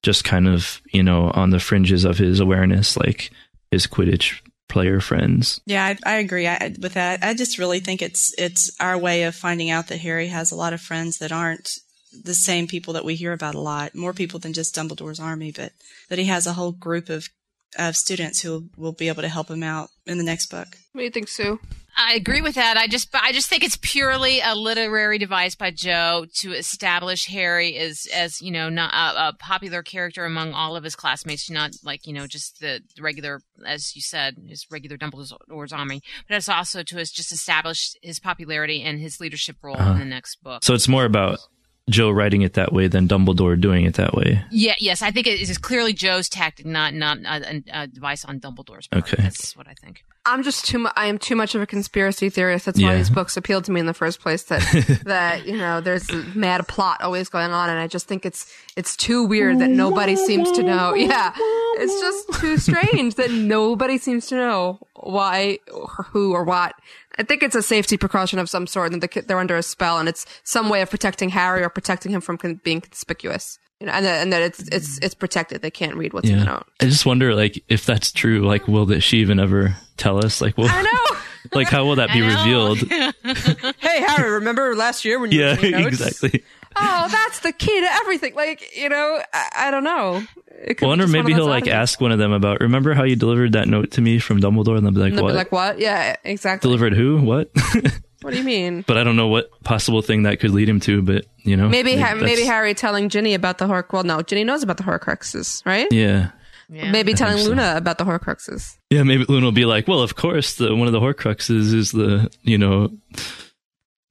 just 0.03 0.25
kind 0.25 0.47
of, 0.47 0.83
you 0.93 1.03
know, 1.03 1.31
on 1.31 1.51
the 1.51 1.61
fringes 1.61 2.05
of 2.05 2.19
his 2.19 2.39
awareness, 2.39 2.99
like 2.99 3.31
his 3.71 3.87
Quidditch 3.87 4.43
player 4.69 5.01
friends. 5.01 5.61
Yeah, 5.67 5.85
I, 5.85 5.99
I 6.05 6.15
agree 6.17 6.47
I, 6.47 6.75
with 6.81 6.95
that. 6.95 7.23
I 7.23 7.35
just 7.35 7.59
really 7.59 7.81
think 7.81 8.03
it's 8.03 8.35
it's 8.39 8.71
our 8.81 8.99
way 8.99 9.25
of 9.25 9.35
finding 9.35 9.71
out 9.71 9.89
that 9.89 10.01
Harry 10.01 10.29
has 10.29 10.53
a 10.53 10.57
lot 10.57 10.73
of 10.73 10.81
friends 10.81 11.19
that 11.19 11.33
aren't 11.33 11.71
the 12.13 12.35
same 12.35 12.67
people 12.67 12.95
that 12.95 13.05
we 13.05 13.15
hear 13.15 13.33
about 13.33 13.55
a 13.55 13.61
lot. 13.61 13.95
More 13.95 14.13
people 14.13 14.39
than 14.39 14.53
just 14.53 14.75
Dumbledore's 14.75 15.21
army, 15.21 15.53
but 15.53 15.73
that 16.09 16.19
he 16.19 16.27
has 16.27 16.47
a 16.47 16.53
whole 16.53 16.73
group 16.73 17.09
of 17.09 17.29
of 17.77 17.97
students 17.97 18.41
who 18.41 18.71
will 18.77 18.93
be 18.93 19.09
able 19.09 19.23
to 19.23 19.29
help 19.29 19.51
him 19.51 19.63
out 19.63 19.91
in 20.07 20.19
the 20.19 20.25
next 20.25 20.47
book. 20.47 20.69
What 20.93 21.01
do 21.01 21.05
you 21.05 21.11
think, 21.11 21.29
Sue? 21.29 21.61
I 22.01 22.15
agree 22.15 22.41
with 22.41 22.55
that. 22.55 22.77
I 22.77 22.87
just, 22.87 23.09
I 23.13 23.33
just 23.33 23.49
think 23.49 23.65
it's 23.65 23.77
purely 23.83 24.41
a 24.41 24.55
literary 24.55 25.19
device 25.19 25.57
by 25.57 25.73
Joe 25.73 26.27
to 26.37 26.53
establish 26.53 27.27
Harry 27.27 27.77
as, 27.77 28.07
as 28.15 28.41
you 28.41 28.53
know, 28.53 28.69
not 28.69 28.95
a, 28.95 29.29
a 29.29 29.33
popular 29.33 29.83
character 29.83 30.25
among 30.25 30.53
all 30.53 30.77
of 30.77 30.85
his 30.85 30.95
classmates, 30.95 31.51
not 31.51 31.73
like 31.83 32.07
you 32.07 32.13
know 32.13 32.27
just 32.29 32.61
the 32.61 32.81
regular, 33.01 33.43
as 33.67 33.97
you 33.97 34.03
said, 34.03 34.37
his 34.47 34.65
regular 34.71 34.97
Dumbledore's 34.97 35.73
army, 35.73 36.01
but 36.29 36.37
it's 36.37 36.49
also 36.49 36.85
to 36.85 36.95
just 36.97 37.33
establish 37.33 37.95
his 38.01 38.21
popularity 38.21 38.83
and 38.83 39.01
his 39.01 39.19
leadership 39.21 39.57
role 39.63 39.77
Uh-huh. 39.77 39.93
in 39.93 39.99
the 39.99 40.05
next 40.05 40.37
book. 40.43 40.63
So 40.65 40.75
it's 40.75 40.89
more 40.89 41.05
about 41.05 41.41
Joe 41.89 42.11
writing 42.11 42.43
it 42.43 42.55
that 42.55 42.73
way 42.73 42.89
than 42.89 43.09
Dumbledore 43.09 43.61
doing 43.61 43.85
it 43.85 43.95
that 43.95 44.15
way. 44.15 44.43
Yeah, 44.51 44.75
yes, 44.79 45.03
I 45.03 45.11
think 45.11 45.27
it 45.27 45.41
is 45.41 45.57
clearly 45.59 45.93
Joe's 45.93 46.29
tactic, 46.29 46.67
not 46.67 46.95
not 46.95 47.19
uh, 47.25 47.41
a, 47.45 47.63
a 47.73 47.77
uh, 47.79 47.87
device 47.87 48.25
on 48.25 48.41
Dumbledore's 48.41 48.87
part. 48.89 49.13
Okay. 49.13 49.23
That's 49.23 49.57
what 49.57 49.67
I 49.69 49.75
think. 49.75 50.05
I'm 50.27 50.43
just 50.43 50.67
too. 50.67 50.79
Mu- 50.81 50.91
I 50.95 51.07
am 51.07 51.17
too 51.17 51.35
much 51.37 51.55
of 51.55 51.63
a 51.63 51.67
conspiracy 51.67 52.29
theorist. 52.29 52.67
That's 52.67 52.79
why 52.83 52.91
Yeah. 52.91 52.97
these 52.99 53.09
books 53.09 53.37
appealed 53.39 53.65
to 53.65 53.73
me 53.73 53.81
in 53.81 53.87
the 53.87 53.95
first 53.95 54.21
place. 54.21 54.43
That 54.45 54.61
that 55.07 55.47
you 55.47 55.57
know, 55.57 55.81
there's 55.81 56.09
a 56.11 56.17
mad 56.35 56.69
plot 56.69 57.01
always 57.01 57.29
going 57.31 57.51
on, 57.51 57.71
and 57.71 57.79
I 57.79 57.87
just 57.87 58.07
think 58.07 58.27
it's 58.27 58.53
it's 58.77 58.95
too 58.97 59.25
weird 59.25 59.59
that 59.61 59.71
nobody 59.71 60.17
seems 60.17 60.51
to 60.53 60.63
know. 60.63 60.93
Yeah, 60.95 61.33
it's 61.37 61.99
just 62.01 62.41
too 62.41 62.59
strange 62.59 63.15
that 63.15 63.31
nobody 63.31 63.97
seems 63.97 64.27
to 64.27 64.35
know 64.37 64.81
why 64.95 65.61
or 65.73 65.87
who 66.11 66.33
or 66.35 66.45
what. 66.45 66.75
I 67.17 67.23
think 67.23 67.43
it's 67.43 67.55
a 67.55 67.63
safety 67.63 67.97
precaution 67.97 68.39
of 68.39 68.49
some 68.49 68.67
sort, 68.67 68.93
and 68.93 69.03
the, 69.03 69.25
they're 69.27 69.39
under 69.39 69.57
a 69.57 69.63
spell, 69.63 69.99
and 69.99 70.09
it's 70.09 70.27
some 70.45 70.69
way 70.69 70.83
of 70.83 70.91
protecting 70.91 71.31
Harry 71.31 71.63
or 71.63 71.69
protecting 71.69 72.13
him 72.13 72.21
from 72.21 72.39
con- 72.39 72.61
being 72.63 72.81
conspicuous. 72.81 73.59
You 73.81 73.87
know, 73.87 73.93
and 73.93 74.05
that, 74.05 74.23
and 74.23 74.33
that 74.33 74.43
it's 74.43 74.61
it's 74.69 74.99
it's 74.99 75.15
protected. 75.15 75.63
They 75.63 75.71
can't 75.71 75.95
read 75.95 76.13
what's 76.13 76.29
in 76.29 76.41
the 76.41 76.45
note. 76.45 76.67
I 76.81 76.87
just 76.87 77.07
wonder, 77.07 77.35
like, 77.35 77.63
if 77.69 77.87
that's 77.87 78.11
true, 78.11 78.45
like, 78.45 78.67
will 78.67 78.87
that 78.87 79.03
she 79.03 79.19
even 79.19 79.39
ever 79.39 79.77
tell 79.97 80.25
us? 80.25 80.41
Like, 80.41 80.59
will, 80.59 80.69
I 80.69 80.83
know. 80.83 81.19
like, 81.53 81.69
how 81.69 81.85
will 81.85 81.97
that 81.97 82.13
be 82.13 82.21
revealed? 82.21 82.79
hey 83.79 84.01
Harry, 84.03 84.31
remember 84.31 84.75
last 84.75 85.05
year 85.05 85.21
when 85.21 85.31
you 85.31 85.41
yeah, 85.41 85.51
were 85.51 85.57
taking 85.61 85.81
notes? 85.83 86.01
exactly. 86.01 86.45
Oh, 86.81 87.09
that's 87.11 87.41
the 87.41 87.53
key 87.53 87.81
to 87.81 87.87
everything. 87.95 88.35
Like, 88.35 88.77
you 88.77 88.89
know, 88.89 89.21
I, 89.33 89.49
I 89.57 89.71
don't 89.71 89.85
know. 89.85 90.23
It 90.61 90.75
could 90.79 90.87
I 90.87 90.89
wonder 90.89 91.07
maybe 91.07 91.33
he'll 91.35 91.47
like 91.47 91.69
ask 91.69 92.01
one 92.01 92.13
of 92.13 92.19
them 92.19 92.33
about. 92.33 92.61
Remember 92.61 92.93
how 92.95 93.05
you 93.05 93.17
delivered 93.17 93.53
that 93.53 93.69
note 93.69 93.93
to 93.93 94.01
me 94.01 94.19
from 94.19 94.41
Dumbledore? 94.41 94.77
And 94.77 94.85
they'll 94.87 94.93
be 94.93 95.01
like, 95.01 95.15
they'll 95.15 95.23
"What? 95.25 95.31
be 95.31 95.37
like, 95.37 95.53
what? 95.53 95.79
Yeah, 95.79 96.17
exactly. 96.25 96.67
Delivered 96.69 96.95
who? 96.95 97.21
What?" 97.21 97.51
What 98.21 98.33
do 98.33 98.37
you 98.39 98.43
mean? 98.45 98.83
but 98.85 98.99
I 98.99 99.05
don't 99.05 99.15
know 99.15 99.29
what 99.29 99.49
possible 99.63 100.03
thing 100.03 100.25
that 100.25 100.41
could 100.41 100.51
lead 100.51 100.69
him 100.69 100.81
to. 100.81 101.03
But 101.03 101.27
you 101.45 101.57
know, 101.57 101.69
Maybe, 101.69 101.95
ha- 101.97 102.17
maybe 102.17 102.43
Harry 102.43 102.75
telling 102.75 103.11
Ginny 103.11 103.33
about 103.35 103.59
the 103.59 103.67
Horcrux. 103.69 103.93
Well, 103.93 104.03
no, 104.03 104.23
Ginny 104.23 104.43
knows 104.43 104.65
about 104.65 104.77
the 104.77 104.83
Horcruxes, 104.83 105.65
right? 105.65 105.87
Yeah, 105.93 106.31
Maybe 106.69 107.13
I 107.13 107.15
telling 107.15 107.39
so. 107.39 107.51
Luna 107.51 107.75
about 107.77 107.97
the 107.99 108.05
Horcruxes. 108.05 108.77
yeah. 108.91 109.05
Maybe 109.05 109.25
Luna 109.29 109.45
will 109.47 109.53
be 109.53 109.67
like, 109.67 109.87
"Well, 109.87 110.01
of 110.03 110.17
course, 110.17 110.57
the 110.57 110.75
one 110.75 110.89
of 110.89 110.93
the 110.93 110.99
Horcruxes 110.99 111.73
is 111.73 111.93
the 111.93 112.29
you 112.43 112.59
know." 112.59 112.91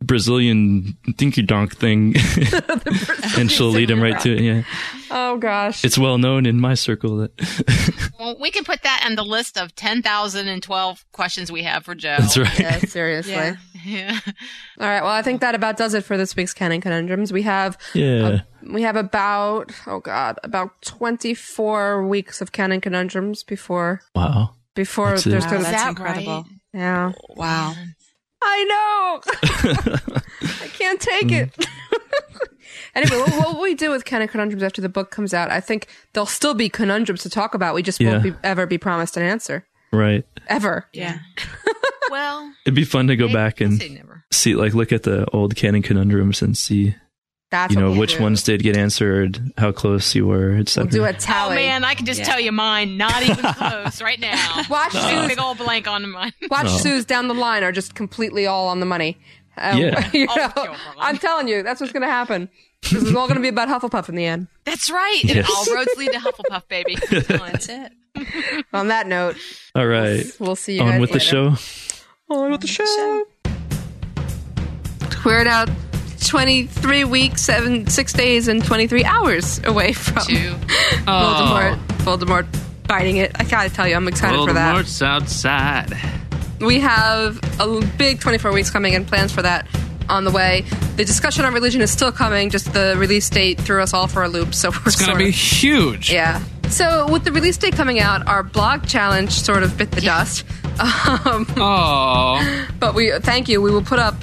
Brazilian 0.03 0.95
dinky 1.17 1.41
donk 1.41 1.75
thing, 1.75 2.15
and 3.37 3.51
she'll 3.51 3.69
lead 3.69 3.89
him 3.89 4.01
right 4.01 4.19
to 4.21 4.31
it. 4.35 4.41
Yeah, 4.41 4.63
Oh 5.09 5.37
gosh. 5.37 5.83
it's 5.83 5.97
well 5.97 6.17
known 6.17 6.45
in 6.45 6.59
my 6.59 6.75
circle 6.75 7.17
that 7.17 7.31
Well, 8.19 8.37
we 8.39 8.51
can 8.51 8.63
put 8.63 8.83
that 8.83 9.03
on 9.05 9.15
the 9.15 9.23
list 9.23 9.57
of 9.57 9.73
10,012 9.75 11.05
questions 11.11 11.51
we 11.51 11.63
have 11.63 11.85
for 11.85 11.95
Joe. 11.95 12.15
That's 12.19 12.37
right. 12.37 12.59
Yeah, 12.59 12.77
seriously. 12.79 13.33
Yeah. 13.33 13.55
Yeah. 13.85 14.19
All 14.79 14.87
right. 14.87 15.01
Well, 15.01 15.11
I 15.11 15.21
think 15.21 15.41
that 15.41 15.55
about 15.55 15.77
does 15.77 15.93
it 15.93 16.03
for 16.03 16.17
this 16.17 16.35
week's 16.35 16.53
canon 16.53 16.81
conundrums. 16.81 17.31
We 17.31 17.43
have 17.43 17.77
Yeah. 17.93 18.41
we 18.69 18.81
have 18.81 18.95
about 18.97 19.71
oh 19.87 19.99
god 19.99 20.39
about 20.43 20.81
twenty 20.81 21.33
four 21.33 22.05
weeks 22.05 22.41
of 22.41 22.51
canon 22.51 22.81
conundrums 22.81 23.43
before 23.43 24.01
wow. 24.13 24.55
before 24.75 25.11
That's 25.11 25.23
there's 25.23 25.45
it. 25.45 25.49
going 25.49 25.63
to 25.63 25.71
that's 25.71 25.83
be 25.83 25.89
incredible. 25.89 26.45
Yeah. 26.73 27.13
Wow. 27.29 27.73
I 28.41 28.63
know. 28.65 29.97
I 30.63 30.67
can't 30.67 30.99
take 31.01 31.31
it. 31.31 31.51
Mm. 31.53 31.67
anyway, 32.95 33.17
what, 33.17 33.31
what 33.37 33.53
will 33.55 33.61
we 33.61 33.73
do 33.75 33.91
with 33.91 34.05
canon 34.05 34.27
conundrums 34.27 34.63
after 34.63 34.81
the 34.81 34.89
book 34.89 35.11
comes 35.11 35.33
out? 35.33 35.49
I 35.51 35.59
think 35.59 35.87
there'll 36.13 36.25
still 36.27 36.53
be 36.53 36.69
conundrums 36.69 37.23
to 37.23 37.29
talk 37.29 37.53
about. 37.55 37.75
We 37.75 37.83
just 37.83 37.99
won't 38.01 38.23
Yeah. 38.25 38.31
be, 38.31 38.37
ever 38.43 38.65
be 38.65 38.77
promised 38.77 39.17
an 39.17 39.23
answer. 39.23 39.65
Right. 39.91 40.25
Ever. 40.47 40.85
Yeah. 40.93 41.19
well, 42.11 42.51
It'd 42.65 42.75
be 42.75 42.83
fun 42.85 43.07
to 43.07 43.15
go 43.15 43.31
back 43.31 43.61
and 43.61 43.79
say 43.81 43.89
never. 43.89 44.23
see, 44.31 44.55
like, 44.55 44.73
look 44.73 44.91
at 44.91 45.03
the 45.03 45.25
old 45.31 45.55
canon 45.55 45.81
conundrums 45.81 46.41
and 46.41 46.57
see, 46.57 46.95
That's 47.49 47.73
you 47.73 47.79
know, 47.79 47.91
we'll 47.91 47.99
which 48.01 48.17
do. 48.17 48.23
ones 48.23 48.43
did 48.43 48.61
get 48.61 48.75
answered, 48.75 49.53
how 49.57 49.71
close 49.71 50.13
you 50.13 50.27
were, 50.27 50.51
etc. 50.57 50.83
We'll 50.83 50.91
do 50.91 51.05
a 51.05 51.09
Oh 51.09 51.11
tally. 51.13 51.55
man, 51.55 51.85
I 51.85 51.93
can 51.93 52.05
just 52.05 52.23
tell 52.25 52.39
you 52.41 52.51
mine. 52.51 52.97
Not 52.97 53.23
even 53.23 53.37
close 53.53 54.01
right 54.01 54.19
now. 54.19 54.63
Watch 54.69 54.91
Big, 54.91 55.01
Sue's, 55.01 55.27
big 55.29 55.39
old 55.39 55.57
blank 55.57 55.87
on 55.87 56.09
mine. 56.11 56.33
watch 56.51 56.65
Oh. 56.69 56.77
Sue's 56.77 57.05
down 57.05 57.29
the 57.29 57.33
line 57.33 57.63
are 57.63 57.71
just 57.71 57.95
completely 57.95 58.45
all 58.47 58.67
on 58.67 58.81
the 58.81 58.85
money. 58.85 59.17
Um, 59.55 59.77
Yeah. 59.79 60.09
you 60.13 60.25
know, 60.27 60.75
I'm 60.99 61.17
telling 61.17 61.47
you, 61.47 61.63
that's 61.63 61.79
what's 61.79 61.93
going 61.93 62.01
to 62.03 62.09
happen. 62.09 62.49
This 62.83 63.01
is 63.01 63.15
all 63.15 63.27
going 63.27 63.37
to 63.37 63.41
be 63.41 63.47
about 63.47 63.69
Hufflepuff 63.69 64.09
in 64.09 64.15
the 64.15 64.25
end. 64.25 64.47
That's 64.65 64.91
right. 64.91 65.21
And 65.29 65.45
all 65.47 65.73
roads 65.73 65.89
lead 65.97 66.11
to 66.11 66.19
Hufflepuff, 66.19 66.67
baby. 66.67 66.95
that's 67.09 67.69
it. 67.69 67.91
On 68.73 68.89
that 68.89 69.07
note, 69.07 69.37
All 69.73 69.87
right. 69.87 70.25
we'll 70.39 70.55
see 70.57 70.75
you 70.75 70.81
On 70.81 70.89
guys 70.91 70.99
with 71.01 71.11
the 71.11 71.19
show. 71.19 71.55
On 72.29 72.51
with 72.51 72.61
the 72.61 72.67
show. 72.67 73.23
We're 75.25 75.43
now 75.43 75.65
23 76.27 77.03
weeks, 77.05 77.41
seven, 77.41 77.87
six 77.87 78.13
days, 78.13 78.47
and 78.47 78.63
23 78.63 79.03
hours 79.05 79.59
away 79.63 79.93
from 79.93 80.15
Voldemort. 81.05 81.77
Voldemort 82.03 82.47
biting 82.87 83.17
it. 83.17 83.31
I 83.35 83.43
gotta 83.43 83.69
tell 83.69 83.87
you, 83.87 83.95
I'm 83.95 84.07
excited 84.07 84.37
for 84.45 84.53
that. 84.53 84.75
Voldemort's 84.75 85.01
outside. 85.01 85.93
We 86.59 86.79
have 86.79 87.39
a 87.59 87.85
big 87.97 88.19
24 88.19 88.51
weeks 88.51 88.69
coming 88.71 88.95
and 88.95 89.07
plans 89.07 89.31
for 89.31 89.41
that 89.41 89.67
on 90.09 90.23
the 90.23 90.31
way. 90.31 90.61
The 90.95 91.05
discussion 91.05 91.45
on 91.45 91.53
religion 91.53 91.81
is 91.81 91.91
still 91.91 92.11
coming, 92.11 92.49
just 92.49 92.73
the 92.73 92.95
release 92.97 93.29
date 93.29 93.59
threw 93.59 93.81
us 93.81 93.93
all 93.93 94.07
for 94.07 94.23
a 94.23 94.27
loop. 94.29 94.53
So 94.55 94.69
we're 94.71 94.77
It's 94.87 95.05
to 95.05 95.15
be 95.15 95.29
of- 95.29 95.35
huge. 95.35 96.11
yeah. 96.11 96.41
So 96.69 97.09
with 97.09 97.23
the 97.23 97.31
release 97.31 97.55
date 97.57 97.75
coming 97.75 97.99
out, 97.99 98.27
our 98.27 98.43
blog 98.43 98.87
challenge 98.87 99.31
sort 99.31 99.63
of 99.63 99.77
bit 99.77 99.91
the 99.91 100.01
dust. 100.01 100.43
Um, 100.79 101.47
Oh. 101.57 102.67
but 102.79 102.93
we 102.93 103.11
thank 103.21 103.49
you. 103.49 103.61
We 103.63 103.71
will 103.71 103.81
put 103.81 103.97
up. 103.97 104.13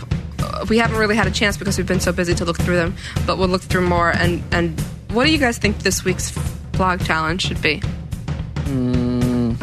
We 0.71 0.79
haven't 0.79 0.97
really 0.99 1.17
had 1.17 1.27
a 1.27 1.31
chance 1.31 1.57
because 1.57 1.77
we've 1.79 1.87
been 1.87 2.01
so 2.01 2.13
busy 2.13 2.35
to 2.35 2.45
look 2.45 2.59
through 2.59 2.77
them, 2.77 2.95
but 3.27 3.39
we'll 3.39 3.49
look 3.49 3.63
through 3.63 3.87
more. 3.87 4.11
And 4.11 4.43
and 4.53 4.81
what 5.13 5.25
do 5.25 5.33
you 5.33 5.39
guys 5.39 5.59
think 5.59 5.79
this 5.79 6.05
week's 6.05 6.33
blog 6.73 7.05
challenge 7.05 7.43
should 7.43 7.61
be? 7.63 7.81
Mm. 8.65 9.57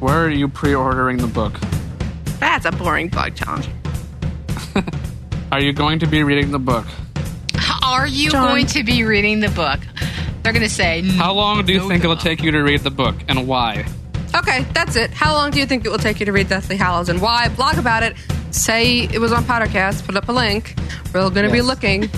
Where 0.00 0.24
are 0.24 0.30
you 0.30 0.48
pre-ordering 0.48 1.18
the 1.18 1.26
book? 1.26 1.52
That's 2.40 2.64
a 2.64 2.72
boring 2.72 3.08
blog 3.08 3.34
challenge. 3.34 3.68
Are 5.52 5.60
you 5.60 5.72
going 5.74 5.98
to 5.98 6.06
be 6.06 6.22
reading 6.22 6.52
the 6.52 6.58
book? 6.58 6.86
Are 7.82 8.06
you 8.06 8.30
John. 8.30 8.48
going 8.48 8.66
to 8.66 8.82
be 8.82 9.04
reading 9.04 9.40
the 9.40 9.50
book? 9.50 9.80
They're 10.42 10.52
going 10.52 10.64
to 10.64 10.70
say, 10.70 11.02
How 11.02 11.34
long 11.34 11.64
do 11.66 11.72
you 11.72 11.80
No, 11.80 11.88
think 11.88 12.02
it'll 12.04 12.16
take 12.16 12.42
you 12.42 12.50
to 12.52 12.60
read 12.62 12.80
the 12.80 12.90
book, 12.90 13.14
and 13.28 13.46
why? 13.46 13.84
Okay, 14.34 14.64
that's 14.72 14.96
it. 14.96 15.10
How 15.10 15.34
long 15.34 15.50
do 15.50 15.58
you 15.58 15.66
think 15.66 15.84
it 15.84 15.90
will 15.90 15.98
take 15.98 16.18
you 16.20 16.26
to 16.26 16.32
read 16.32 16.48
Deathly 16.48 16.76
Hallows 16.76 17.08
and 17.08 17.20
why? 17.20 17.48
Blog 17.48 17.76
about 17.78 18.02
it. 18.02 18.14
Say 18.50 19.04
it 19.12 19.18
was 19.20 19.32
on 19.32 19.44
Pottercast. 19.44 20.04
Put 20.04 20.16
up 20.16 20.28
a 20.28 20.32
link. 20.32 20.74
We're 21.14 21.28
going 21.30 21.46
to 21.46 21.52
be 21.52 21.62
looking. 21.62 22.10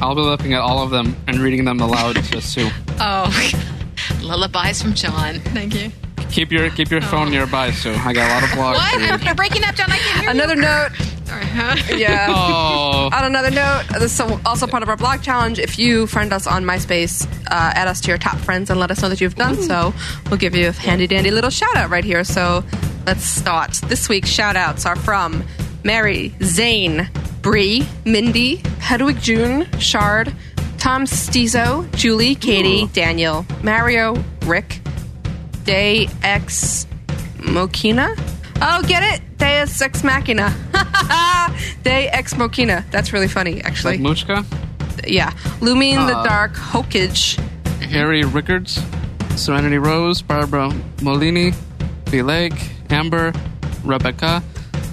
I'll 0.00 0.14
be 0.14 0.20
looking 0.20 0.54
at 0.54 0.60
all 0.60 0.82
of 0.82 0.90
them 0.90 1.16
and 1.26 1.38
reading 1.38 1.64
them 1.64 1.80
aloud 1.80 2.16
to 2.16 2.40
Sue. 2.40 2.68
oh, 3.00 3.52
lullabies 4.22 4.80
from 4.82 4.94
John. 4.94 5.40
Thank 5.40 5.74
you. 5.74 5.90
Keep 6.30 6.52
your 6.52 6.68
keep 6.70 6.90
your 6.90 7.00
phone 7.00 7.30
nearby, 7.30 7.70
Sue. 7.70 7.92
I 7.94 8.12
got 8.12 8.30
a 8.30 8.34
lot 8.34 8.42
of 8.42 8.50
blogs 8.50 8.74
What? 8.74 8.92
to 8.94 8.98
read. 9.12 9.22
You're 9.24 9.34
breaking 9.34 9.64
up, 9.64 9.74
John. 9.74 9.90
I 9.90 9.96
can't 9.96 10.20
hear 10.20 10.30
Another 10.30 10.56
note. 10.56 10.90
You. 11.36 11.96
Yeah. 11.98 12.26
Oh. 12.38 13.10
On 13.12 13.24
another 13.24 13.50
note, 13.50 13.84
this 13.98 14.14
is 14.14 14.20
also 14.44 14.66
part 14.66 14.82
of 14.82 14.88
our 14.88 14.96
blog 14.96 15.22
challenge. 15.22 15.58
If 15.58 15.78
you 15.78 16.06
friend 16.06 16.32
us 16.32 16.46
on 16.46 16.64
MySpace, 16.64 17.26
uh, 17.46 17.72
add 17.74 17.88
us 17.88 18.00
to 18.02 18.08
your 18.08 18.18
top 18.18 18.36
friends 18.38 18.70
and 18.70 18.78
let 18.78 18.90
us 18.90 19.00
know 19.02 19.08
that 19.08 19.20
you've 19.20 19.34
done 19.34 19.56
so. 19.56 19.94
We'll 20.28 20.38
give 20.38 20.54
you 20.54 20.68
a 20.68 20.72
handy 20.72 21.06
dandy 21.06 21.30
little 21.30 21.50
shout 21.50 21.76
out 21.76 21.90
right 21.90 22.04
here. 22.04 22.24
So 22.24 22.64
let's 23.06 23.24
start. 23.24 23.72
This 23.86 24.08
week's 24.08 24.28
shout 24.28 24.56
outs 24.56 24.86
are 24.86 24.96
from 24.96 25.44
Mary, 25.84 26.34
Zane, 26.42 27.08
Bree, 27.42 27.86
Mindy, 28.04 28.56
Hedwig 28.80 29.20
June, 29.20 29.70
Shard, 29.78 30.32
Tom 30.78 31.04
Stizo, 31.04 31.90
Julie, 31.96 32.34
Katie, 32.34 32.86
Daniel, 32.92 33.46
Mario, 33.62 34.22
Rick, 34.42 34.80
Day 35.64 36.08
X 36.22 36.86
Mokina. 37.38 38.14
Oh, 38.60 38.82
get 38.86 39.02
it? 39.02 39.27
Deus 39.38 39.80
Ex 39.80 40.02
Machina. 40.04 40.54
Day 41.82 42.08
Ex 42.08 42.36
Machina. 42.36 42.84
That's 42.90 43.12
really 43.12 43.28
funny, 43.28 43.60
actually. 43.62 43.94
Like 43.94 44.00
Muchka, 44.00 44.44
yeah. 45.06 45.30
Lumine 45.60 46.06
the 46.06 46.16
Uh, 46.18 46.24
Dark, 46.24 46.54
Hokage. 46.54 47.38
Harry 47.80 48.22
Rickards, 48.24 48.82
Serenity 49.36 49.78
Rose, 49.78 50.20
Barbara 50.20 50.70
Molini, 51.00 51.54
B. 52.10 52.22
Lake, 52.22 52.52
Amber, 52.90 53.32
Rebecca, 53.84 54.42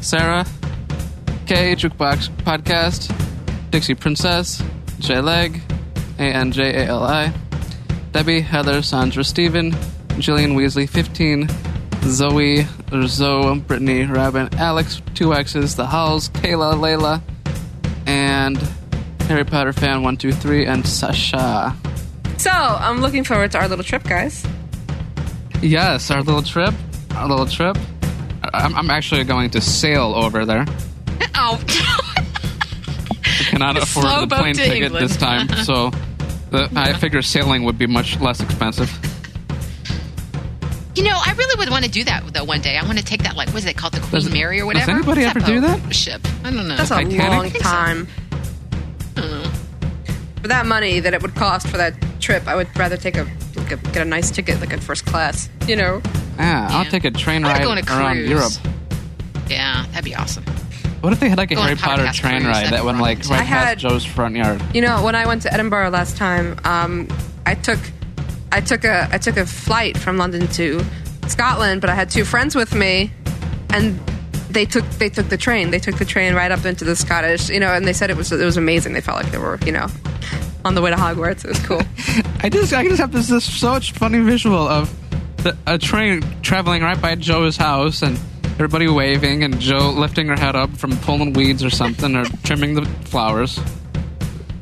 Sarah, 0.02 0.46
K, 1.48 1.76
Jukebox 1.76 2.30
Podcast, 2.44 3.12
Dixie 3.72 3.96
Princess, 3.96 4.64
J 5.00 5.20
Leg, 5.22 5.62
A 6.20 6.24
N 6.24 6.52
J 6.52 6.84
A 6.84 6.86
L 6.88 7.04
I, 7.04 7.34
Debbie, 8.12 8.42
Heather, 8.42 8.82
Sandra, 8.82 9.24
Steven, 9.24 9.72
Jillian 10.22 10.56
Weasley, 10.56 10.88
15, 10.88 11.50
Zoe, 12.08 12.66
Zoe, 13.08 13.60
Brittany, 13.60 14.06
Rabin, 14.06 14.54
Alex, 14.56 15.02
two 15.16 15.34
X's, 15.34 15.76
The 15.76 15.86
Hulls, 15.88 16.30
Kayla, 16.30 16.76
Layla, 16.76 17.22
and 18.06 18.58
Harry 19.22 19.44
Potter 19.44 19.74
fan 19.74 20.04
123, 20.04 20.66
and 20.66 20.88
Sasha. 20.88 21.76
So, 22.38 22.52
I'm 22.52 23.02
looking 23.02 23.24
forward 23.24 23.52
to 23.52 23.60
our 23.60 23.68
little 23.68 23.84
trip, 23.84 24.04
guys. 24.04 24.46
Yes, 25.62 26.12
our 26.12 26.22
little 26.22 26.44
trip. 26.44 26.74
Our 27.16 27.28
little 27.28 27.48
trip. 27.48 27.78
I'm, 28.54 28.76
I'm 28.76 28.90
actually 28.90 29.24
going 29.24 29.50
to 29.52 29.62
sail 29.62 30.14
over 30.16 30.46
there. 30.46 30.66
Oh, 31.36 31.62
I 31.68 33.48
cannot 33.50 33.78
afford 33.78 34.30
the 34.30 34.36
plane 34.36 34.54
ticket 34.56 34.84
England. 34.84 35.10
this 35.10 35.18
time, 35.18 35.48
so 35.64 35.92
the, 36.52 36.70
I 36.76 36.94
figure 36.94 37.22
sailing 37.22 37.64
would 37.64 37.78
be 37.78 37.88
much 37.88 38.20
less 38.20 38.42
expensive. 38.42 38.92
Would 41.66 41.72
want 41.72 41.86
to 41.86 41.90
do 41.92 42.04
that 42.04 42.24
though. 42.34 42.44
One 42.44 42.62
day, 42.62 42.78
I 42.78 42.84
want 42.86 42.98
to 43.00 43.04
take 43.04 43.24
that 43.24 43.36
like, 43.36 43.48
what 43.50 43.58
is 43.58 43.66
it 43.66 43.76
called, 43.76 43.94
the 43.94 44.00
Queen 44.00 44.12
Does- 44.12 44.30
Mary 44.32 44.60
or 44.62 44.66
whatever. 44.68 44.94
does 44.94 45.06
whatever. 45.06 45.22
anybody 45.22 45.40
What's 45.42 45.62
ever 45.68 45.78
do 45.80 45.82
that? 45.88 45.96
Ship. 45.96 46.22
I 46.44 46.52
don't 46.52 46.68
know. 46.68 46.76
That's 46.78 46.92
a 46.92 46.96
Titanic? 46.96 47.30
long 47.32 47.46
I 47.46 47.50
so. 47.50 47.60
time. 47.60 48.08
For 50.42 50.48
that 50.50 50.68
money 50.68 51.00
that 51.00 51.14
it 51.14 51.22
would 51.24 51.34
cost 51.36 51.68
for 51.68 51.78
that 51.78 51.96
trip, 52.20 52.48
I 52.48 52.56
would 52.56 52.68
rather 52.78 52.98
take 52.98 53.18
a, 53.18 53.24
like 53.56 53.72
a 53.72 53.78
get 53.78 53.98
a 53.98 54.06
nice 54.06 54.30
ticket, 54.30 54.60
like 54.62 54.72
in 54.72 54.80
first 54.80 55.06
class. 55.06 55.50
You 55.68 55.76
know? 55.76 56.02
Yeah, 56.38 56.68
I'll 56.70 56.84
Yeah. 56.84 56.90
take 56.92 57.06
a 57.06 57.12
train 57.12 57.42
ride 57.44 57.64
go 57.64 57.72
on 57.72 57.78
a 57.80 57.82
around. 57.82 58.18
Europe. 58.28 58.52
Yeah, 59.50 59.86
that'd 59.92 60.06
be 60.06 60.14
awesome. 60.14 60.44
What 61.02 61.14
if 61.14 61.20
they 61.20 61.30
had 61.30 61.38
like 61.40 61.52
a 61.52 61.56
Go 61.56 61.62
Harry 61.62 61.76
Potter 61.76 62.08
train 62.14 62.42
cruise, 62.42 62.46
ride 62.48 62.56
that'd 62.66 62.74
that 62.74 62.82
be 62.82 62.86
went 62.86 63.00
like 63.00 63.20
right 63.30 63.40
I 63.40 63.44
had- 63.44 63.80
past 63.80 63.80
Jo's 63.80 64.06
front 64.06 64.36
yard? 64.36 64.62
You 64.74 64.82
know, 64.82 65.04
when 65.04 65.16
I 65.16 65.26
went 65.26 65.42
to 65.44 65.54
Edinburgh 65.54 65.90
last 65.90 66.16
time, 66.18 66.60
um, 66.64 67.08
I 67.48 67.56
took 67.56 67.80
I 68.52 68.62
took 68.62 68.84
a 68.84 69.08
I 69.12 69.18
took 69.18 69.38
a 69.38 69.46
flight 69.48 69.98
from 69.98 70.18
London 70.18 70.48
to 70.50 70.84
Scotland, 71.30 71.82
but 71.82 71.90
I 71.90 71.96
had 71.96 72.10
two 72.10 72.26
friends 72.26 72.56
with 72.56 72.74
me, 72.74 73.12
and 73.70 74.00
they 74.50 74.66
took 74.66 74.86
they 74.92 75.10
took 75.10 75.30
the 75.30 75.38
train. 75.38 75.72
They 75.72 75.80
took 75.80 75.98
the 75.98 76.06
train 76.06 76.34
right 76.34 76.52
up 76.52 76.66
into 76.66 76.86
the 76.86 76.96
Scottish, 76.96 77.50
you 77.50 77.60
know, 77.60 77.74
and 77.74 77.86
they 77.88 77.94
said 77.94 78.10
it 78.10 78.18
was 78.18 78.32
it 78.32 78.44
was 78.44 78.58
amazing. 78.58 78.94
They 78.94 79.02
felt 79.02 79.22
like 79.22 79.32
they 79.32 79.38
were, 79.38 79.60
you 79.66 79.72
know, 79.72 79.88
on 80.64 80.76
the 80.76 80.82
way 80.82 80.90
to 80.90 80.96
Hogwarts. 80.96 81.44
It 81.44 81.50
was 81.50 81.60
cool. 81.60 81.82
I 82.42 82.50
just 82.50 82.74
I 82.74 82.84
just 82.84 83.00
have 83.00 83.12
this, 83.12 83.28
this 83.28 83.44
such 83.44 83.92
funny 83.92 84.20
visual 84.20 84.68
of 84.68 84.94
the, 85.44 85.58
a 85.68 85.78
train 85.78 86.24
traveling 86.42 86.82
right 86.82 87.00
by 87.00 87.16
Jo's 87.16 87.58
house 87.58 88.02
and 88.02 88.18
everybody 88.56 88.88
waving 88.88 89.44
and 89.44 89.60
Jo 89.60 89.90
lifting 89.90 90.28
her 90.28 90.38
head 90.38 90.56
up 90.56 90.72
from 90.78 90.98
pulling 91.00 91.34
weeds 91.34 91.64
or 91.64 91.70
something 91.70 92.16
or 92.16 92.26
trimming 92.44 92.76
the 92.76 92.86
flowers. 93.06 93.60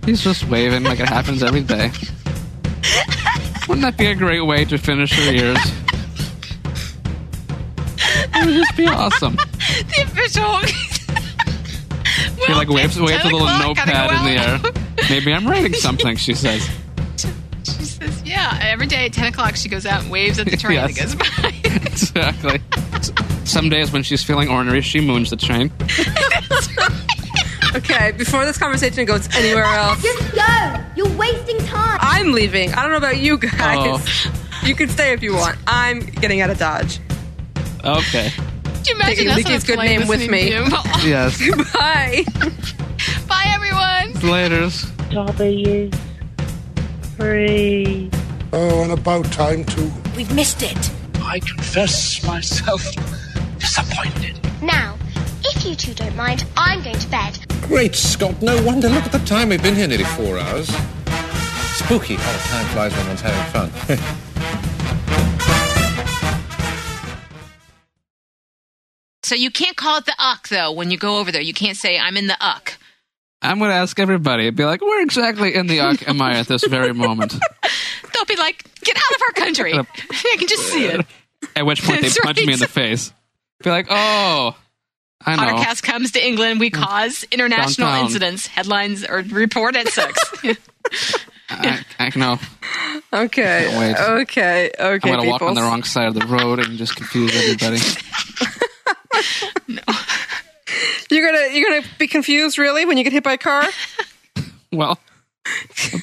He's 0.05 0.21
just 0.21 0.49
waving 0.49 0.83
like 0.83 0.99
it 0.99 1.07
happens 1.07 1.43
every 1.43 1.61
day. 1.61 1.91
Wouldn't 3.69 3.83
that 3.83 3.95
be 3.97 4.07
a 4.07 4.15
great 4.15 4.41
way 4.41 4.65
to 4.65 4.77
finish 4.77 5.13
her 5.13 5.31
years? 5.31 5.82
It 8.43 8.45
would 8.47 8.55
just 8.55 8.77
be 8.77 8.87
awesome. 8.87 9.35
the 9.57 10.03
official. 10.03 10.59
She 12.45 12.53
like 12.53 12.67
waves, 12.69 12.99
waves 12.99 13.23
a 13.23 13.27
little 13.29 13.47
notepad 13.47 14.09
go 14.09 14.17
in 14.17 14.35
the 14.35 14.41
air. 14.41 14.59
Maybe 15.09 15.33
I'm 15.33 15.47
writing 15.47 15.73
something, 15.73 16.15
she 16.17 16.33
says. 16.33 16.61
She 17.63 17.85
says, 17.85 18.21
"Yeah." 18.25 18.59
Every 18.61 18.85
day 18.85 19.05
at 19.05 19.13
ten 19.13 19.27
o'clock, 19.31 19.55
she 19.55 19.69
goes 19.69 19.85
out 19.85 20.01
and 20.03 20.11
waves 20.11 20.37
at 20.39 20.47
the 20.47 20.57
train 20.57 20.75
that 20.81 20.95
Yes. 20.95 21.15
goes 21.15 21.31
by. 21.41 21.53
exactly. 21.63 22.61
Some 23.45 23.69
days 23.69 23.91
when 23.93 24.03
she's 24.03 24.23
feeling 24.23 24.49
ornery, 24.49 24.81
she 24.81 24.99
moons 24.99 25.29
the 25.29 25.37
train. 25.37 25.71
okay, 27.75 28.11
before 28.11 28.45
this 28.45 28.57
conversation 28.57 29.05
goes 29.05 29.27
anywhere 29.35 29.63
else, 29.63 30.01
Just 30.01 30.35
go. 30.35 30.83
You're 30.95 31.17
wasting 31.17 31.57
time. 31.65 31.97
I'm 32.01 32.31
leaving. 32.33 32.73
I 32.73 32.81
don't 32.81 32.91
know 32.91 32.97
about 32.97 33.17
you 33.17 33.37
guys. 33.37 33.51
Oh. 33.55 34.61
You 34.65 34.75
can 34.75 34.89
stay 34.89 35.13
if 35.13 35.23
you 35.23 35.33
want. 35.33 35.57
I'm 35.65 35.99
getting 36.01 36.41
out 36.41 36.49
of 36.49 36.57
Dodge. 36.59 36.99
Okay. 37.83 38.31
Could 38.31 38.87
you 38.87 38.95
imagine 38.95 39.27
Taking 39.27 39.27
us 39.31 39.45
on 39.45 39.53
a 39.53 39.59
good 39.65 39.75
plane 39.75 39.99
name 39.99 40.07
with 40.07 40.19
listening 40.19 40.31
me. 40.31 40.49
to 40.49 40.55
you? 40.55 40.65
Yes. 41.09 41.37
Goodbye. 41.45 42.23
Bye, 43.27 43.45
everyone. 43.53 44.13
Laters. 44.21 44.89
W 45.11 45.91
three. 47.17 48.09
Oh, 48.53 48.83
and 48.83 48.91
about 48.91 49.25
time 49.31 49.63
too. 49.65 49.91
We've 50.15 50.33
missed 50.33 50.61
it. 50.63 50.91
I 51.21 51.39
confess 51.39 52.23
myself 52.25 52.83
disappointed. 53.59 54.39
Now, 54.61 54.97
if 55.43 55.65
you 55.65 55.75
two 55.75 55.93
don't 55.93 56.15
mind, 56.15 56.45
I'm 56.57 56.83
going 56.83 56.97
to 56.99 57.07
bed. 57.09 57.39
Great 57.63 57.95
Scott, 57.95 58.41
no 58.41 58.61
wonder. 58.63 58.89
Look 58.89 59.03
at 59.03 59.11
the 59.11 59.19
time. 59.19 59.49
We've 59.49 59.61
been 59.61 59.75
here 59.75 59.87
nearly 59.87 60.03
four 60.05 60.37
hours. 60.39 60.67
Spooky 61.75 62.15
how 62.15 62.31
time 62.49 62.65
flies 62.73 62.95
when 62.95 63.07
one's 63.07 63.21
having 63.21 63.51
fun. 63.51 63.97
So 69.33 69.37
you 69.37 69.49
can't 69.49 69.75
call 69.75 69.97
it 69.97 70.05
the 70.05 70.13
uck 70.19 70.49
though 70.49 70.71
when 70.71 70.91
you 70.91 70.97
go 70.99 71.17
over 71.17 71.31
there. 71.31 71.41
You 71.41 71.55
can't 71.55 71.75
say 71.75 71.97
I'm 71.97 72.17
in 72.17 72.27
the 72.27 72.37
uck. 72.39 72.77
I'm 73.41 73.57
going 73.57 73.71
to 73.71 73.75
ask 73.75 73.99
everybody. 73.99 74.47
Be 74.51 74.63
like, 74.63 74.79
where 74.79 75.01
exactly 75.01 75.55
in 75.55 75.65
the 75.65 75.79
uck 75.79 76.07
am 76.07 76.21
I 76.21 76.37
at 76.37 76.47
this 76.47 76.63
very 76.67 76.93
moment? 76.93 77.33
They'll 78.13 78.25
be 78.25 78.35
like, 78.35 78.63
get 78.81 78.95
out 78.95 79.15
of 79.15 79.21
our 79.23 79.31
country. 79.31 79.73
I 79.73 80.35
can 80.37 80.47
just 80.47 80.71
see 80.71 80.85
it. 80.85 81.03
At 81.55 81.65
which 81.65 81.83
point 81.83 82.01
they 82.01 82.09
That's 82.09 82.19
punch 82.19 82.45
me 82.45 82.53
in 82.53 82.59
the 82.59 82.67
face. 82.67 83.11
Be 83.63 83.71
like, 83.71 83.87
oh, 83.89 84.55
I 85.25 85.35
know. 85.35 85.41
Pottercast 85.41 85.81
comes 85.81 86.11
to 86.11 86.23
England. 86.23 86.59
We 86.59 86.69
mm. 86.69 86.75
cause 86.75 87.25
international 87.31 87.87
Downtown. 87.87 88.05
incidents. 88.05 88.45
Headlines 88.45 89.03
or 89.03 89.23
report 89.23 89.75
at 89.75 89.87
six. 89.87 90.31
I, 91.49 91.83
I 91.97 92.11
know. 92.15 92.37
Okay. 93.11 93.65
Can't 93.67 93.79
wait. 93.79 94.09
Okay. 94.21 94.71
Okay. 94.79 95.09
I'm 95.11 95.15
going 95.17 95.23
to 95.23 95.27
walk 95.27 95.41
on 95.41 95.55
the 95.55 95.61
wrong 95.61 95.81
side 95.81 96.07
of 96.07 96.13
the 96.13 96.27
road 96.27 96.59
and 96.59 96.77
just 96.77 96.95
confuse 96.95 97.35
everybody. 97.35 97.79
You're 101.09 101.25
gonna 101.31 101.53
you're 101.53 101.69
gonna 101.69 101.85
be 101.99 102.07
confused 102.07 102.57
really 102.57 102.85
when 102.85 102.97
you 102.97 103.03
get 103.03 103.13
hit 103.13 103.23
by 103.23 103.33
a 103.33 103.37
car. 103.37 103.65
well, 104.71 104.97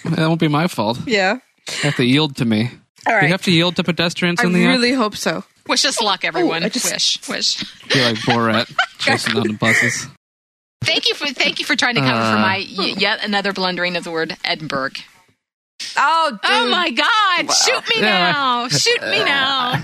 that 0.05 0.19
won't 0.29 0.39
be 0.41 0.49
my 0.49 0.69
fault. 0.69 0.99
Yeah. 1.07 1.35
You 1.69 1.75
have 1.83 1.97
to 1.97 2.05
yield 2.05 2.37
to 2.37 2.45
me. 2.45 2.71
All 3.07 3.15
right. 3.15 3.25
You 3.25 3.29
have 3.31 3.43
to 3.43 3.51
yield 3.51 3.77
to 3.77 3.85
pedestrians 3.85 4.41
I 4.41 4.45
in 4.45 4.53
the 4.53 4.67
really 4.67 4.93
hope 4.93 5.17
so. 5.17 5.45
Wish 5.67 5.85
us 5.85 6.01
luck, 6.01 6.25
everyone. 6.25 6.63
Oh, 6.63 6.67
I 6.67 6.69
just- 6.69 6.91
Wish, 6.93 7.29
wish. 7.29 7.63
uck. 7.63 7.89
Be 7.93 8.01
like 8.03 8.17
Borat 8.19 8.71
chasing 8.99 9.35
down 9.35 9.47
the 9.49 9.53
buses. 9.55 10.07
Thank 10.83 11.09
you 11.09 11.15
for 11.15 11.27
thank 11.29 11.59
you 11.59 11.65
for 11.65 11.75
trying 11.77 11.95
to 11.97 12.01
cover 12.01 12.13
for 12.21 12.37
Uh. 12.37 12.41
my 12.41 12.67
y- 12.77 12.95
yet 12.97 13.25
another 13.25 13.53
blundering 13.53 13.97
of 13.97 14.05
the 14.05 14.11
word 14.11 14.37
Edinburgh. 14.45 14.93
Oh, 15.97 16.39
oh 16.45 16.69
my 16.69 16.91
God! 16.91 17.53
Shoot 17.55 17.89
me 17.97 18.03
Yeah. 18.03 18.33
now! 18.33 18.69
Shoot 18.69 19.01
me 19.03 19.19
now! 19.25 19.83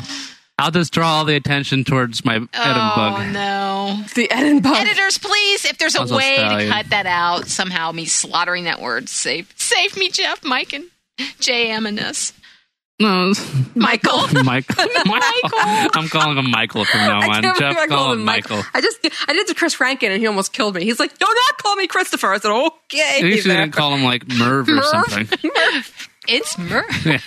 I'll 0.58 0.70
just 0.70 0.92
draw 0.92 1.18
all 1.18 1.24
the 1.26 1.36
attention 1.36 1.84
towards 1.84 2.24
my 2.24 2.36
Edinburgh. 2.36 2.50
Oh 2.54 3.16
Edinburgh. 3.18 3.32
no! 3.32 4.02
The 4.14 4.30
Edinburgh. 4.30 4.72
Editors, 4.74 5.18
please, 5.18 5.64
if 5.66 5.76
there's 5.76 5.94
a 5.94 5.98
Puzzle 5.98 6.16
way 6.16 6.36
to 6.36 6.68
cut 6.70 6.90
that 6.90 7.06
out 7.06 7.46
somehow, 7.46 7.92
me 7.92 8.06
slaughtering 8.06 8.64
that 8.64 8.80
word, 8.80 9.08
save 9.08 9.52
save 9.56 9.96
me, 9.98 10.08
Jeff, 10.08 10.42
Mike, 10.44 10.72
and 10.72 10.86
JM 11.18 11.86
in 11.86 11.96
this. 11.96 12.32
No, 12.98 13.34
Michael. 13.74 14.26
Michael. 14.44 14.86
Michael. 15.04 15.50
I'm 15.94 16.08
calling 16.08 16.38
him 16.38 16.50
Michael 16.50 16.86
from 16.86 17.00
now 17.00 17.18
on. 17.30 17.42
Jeff, 17.42 17.76
I 17.76 17.86
call 17.88 18.12
him 18.12 18.20
him 18.20 18.24
Michael. 18.24 18.62
I 18.72 18.80
just 18.80 18.98
I 19.28 19.34
did 19.34 19.40
it 19.40 19.48
to 19.48 19.54
Chris 19.54 19.78
Rankin 19.78 20.10
and 20.10 20.20
he 20.20 20.26
almost 20.26 20.54
killed 20.54 20.74
me. 20.74 20.84
He's 20.84 20.98
like, 20.98 21.18
"Do 21.18 21.26
not 21.26 21.58
call 21.58 21.76
me 21.76 21.86
Christopher." 21.86 22.32
I 22.32 22.38
said, 22.38 22.50
"Okay." 22.50 23.18
At 23.18 23.24
least 23.24 23.44
you 23.44 23.52
there." 23.52 23.60
didn't 23.60 23.74
call 23.74 23.94
him 23.94 24.02
like 24.02 24.26
Merv 24.26 24.70
or 24.70 24.76
Merv? 24.76 24.84
something. 24.86 25.28
It's 26.28 26.58
Merv. 26.58 26.84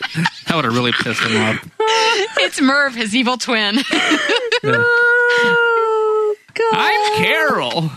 That 0.47 0.55
would 0.55 0.65
have 0.65 0.73
really 0.73 0.91
pissed 0.93 1.21
him 1.21 1.39
off. 1.39 1.63
it's 2.39 2.59
Merv, 2.59 2.95
his 2.95 3.15
evil 3.15 3.37
twin. 3.37 3.77
I'm 6.73 7.15
Carol. 7.17 7.91